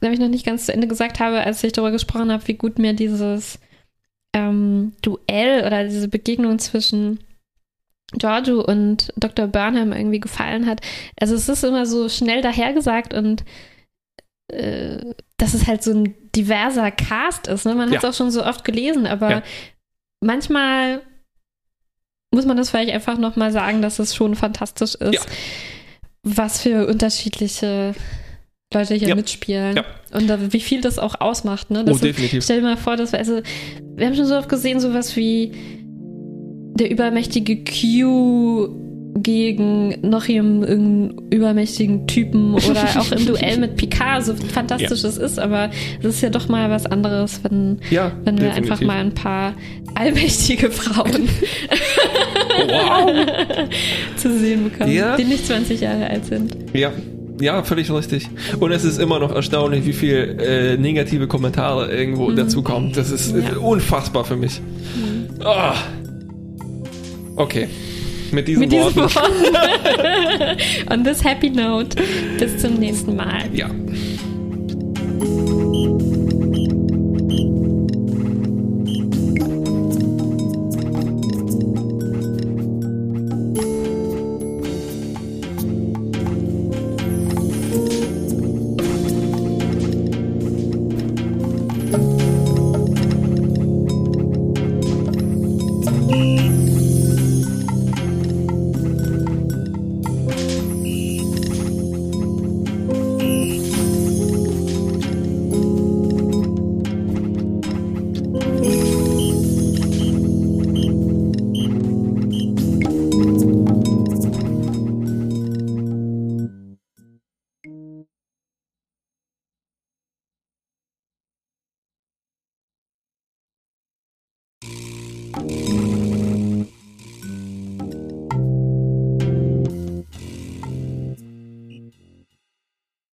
glaube 0.00 0.14
ich, 0.14 0.20
noch 0.20 0.28
nicht 0.28 0.46
ganz 0.46 0.66
zu 0.66 0.72
Ende 0.72 0.86
gesagt 0.88 1.20
habe, 1.20 1.40
als 1.40 1.62
ich 1.64 1.72
darüber 1.72 1.90
gesprochen 1.90 2.32
habe, 2.32 2.46
wie 2.48 2.54
gut 2.54 2.78
mir 2.78 2.94
dieses 2.94 3.58
ähm, 4.34 4.92
Duell 5.02 5.64
oder 5.66 5.84
diese 5.84 6.08
Begegnung 6.08 6.58
zwischen 6.58 7.20
Giorgio 8.12 8.62
und 8.64 9.12
Dr. 9.16 9.46
Burnham 9.48 9.92
irgendwie 9.92 10.20
gefallen 10.20 10.66
hat. 10.66 10.80
Also 11.20 11.34
es 11.34 11.48
ist 11.48 11.62
immer 11.64 11.84
so 11.86 12.08
schnell 12.08 12.40
dahergesagt 12.42 13.12
und 13.14 13.44
äh, 14.50 15.14
dass 15.36 15.52
es 15.54 15.66
halt 15.66 15.82
so 15.82 15.92
ein 15.92 16.14
diverser 16.34 16.90
Cast 16.90 17.48
ist. 17.48 17.66
Ne? 17.66 17.74
Man 17.74 17.90
hat 17.90 17.98
es 17.98 18.02
Ja. 18.02 18.08
auch 18.10 18.14
schon 18.14 18.30
so 18.30 18.44
oft 18.44 18.64
gelesen, 18.64 19.06
aber 19.06 19.30
Ja. 19.30 19.42
manchmal 20.20 21.02
muss 22.34 22.46
man 22.46 22.56
das 22.56 22.70
vielleicht 22.70 22.92
einfach 22.92 23.18
nochmal 23.18 23.52
sagen, 23.52 23.82
dass 23.82 23.98
es 23.98 24.14
schon 24.14 24.34
fantastisch 24.34 24.94
ist, 24.94 25.14
Ja. 25.14 25.20
was 26.22 26.62
für 26.62 26.86
unterschiedliche 26.86 27.94
Leute 28.72 28.94
hier 28.94 29.14
mitspielen 29.14 29.76
Ja. 29.76 29.84
Und 30.14 30.28
da, 30.28 30.38
wie 30.52 30.60
viel 30.60 30.80
das 30.80 30.98
auch 30.98 31.20
ausmacht. 31.20 31.70
Ne? 31.70 31.80
Oh, 31.80 31.86
Das 31.86 31.96
ist, 31.96 32.04
definitiv. 32.04 32.44
stell 32.44 32.60
dir 32.60 32.66
mal 32.66 32.76
vor, 32.76 32.96
dass 32.96 33.12
wir, 33.12 33.18
also, 33.18 33.40
wir 33.96 34.06
haben 34.06 34.14
schon 34.14 34.26
so 34.26 34.36
oft 34.36 34.48
gesehen, 34.48 34.80
sowas 34.80 35.16
wie 35.16 35.52
der 36.74 36.90
übermächtige 36.90 37.58
Q 37.64 38.68
gegen 39.20 40.08
noch 40.08 40.28
irgendeinen 40.28 41.28
übermächtigen 41.30 42.06
Typen 42.06 42.54
oder 42.54 42.84
auch 42.98 43.10
im 43.10 43.26
Duell 43.26 43.58
mit 43.58 43.76
Picard, 43.76 44.24
so 44.24 44.34
fantastisch 44.34 45.02
es 45.02 45.16
ist, 45.16 45.40
aber 45.40 45.70
es 46.00 46.06
ist 46.06 46.20
ja 46.20 46.30
doch 46.30 46.48
mal 46.48 46.70
was 46.70 46.86
anderes, 46.86 47.40
wenn, 47.42 47.78
Ja, 47.90 48.12
wenn 48.24 48.40
wir 48.40 48.52
einfach 48.54 48.80
mal 48.80 48.98
ein 48.98 49.14
paar 49.14 49.54
allmächtige 49.96 50.70
Frauen 50.70 51.28
Wow. 52.68 53.10
zu 54.16 54.38
sehen 54.38 54.64
bekommen, 54.64 54.92
Ja. 54.92 55.16
die 55.16 55.24
nicht 55.24 55.46
20 55.46 55.80
Jahre 55.80 56.08
alt 56.08 56.24
sind. 56.26 56.54
Ja, 56.72 56.92
ja, 57.40 57.62
völlig 57.62 57.90
richtig. 57.90 58.28
Und 58.58 58.72
es 58.72 58.84
ist 58.84 58.98
immer 58.98 59.18
noch 59.18 59.34
erstaunlich, 59.34 59.86
wie 59.86 59.92
viel 59.92 60.38
äh, 60.40 60.76
negative 60.76 61.26
Kommentare 61.28 61.90
irgendwo 61.92 62.28
mhm. 62.28 62.36
dazu 62.36 62.62
kommen. 62.62 62.92
Das 62.92 63.10
ist 63.10 63.34
äh, 63.34 63.40
ja. 63.40 63.56
unfassbar 63.58 64.24
für 64.24 64.36
mich. 64.36 64.60
Mhm. 64.60 65.28
Oh. 65.44 65.72
Okay. 67.36 67.68
Mit 68.32 68.48
diesen 68.48 68.60
Mit 68.60 68.72
diesen 68.72 68.96
Worten. 68.96 69.14
Worten. 69.14 70.62
On 70.92 71.04
this 71.04 71.24
happy 71.24 71.50
note. 71.50 71.96
Bis 72.38 72.58
zum 72.58 72.74
nächsten 72.74 73.16
Mal. 73.16 73.44
Ja. 73.52 73.70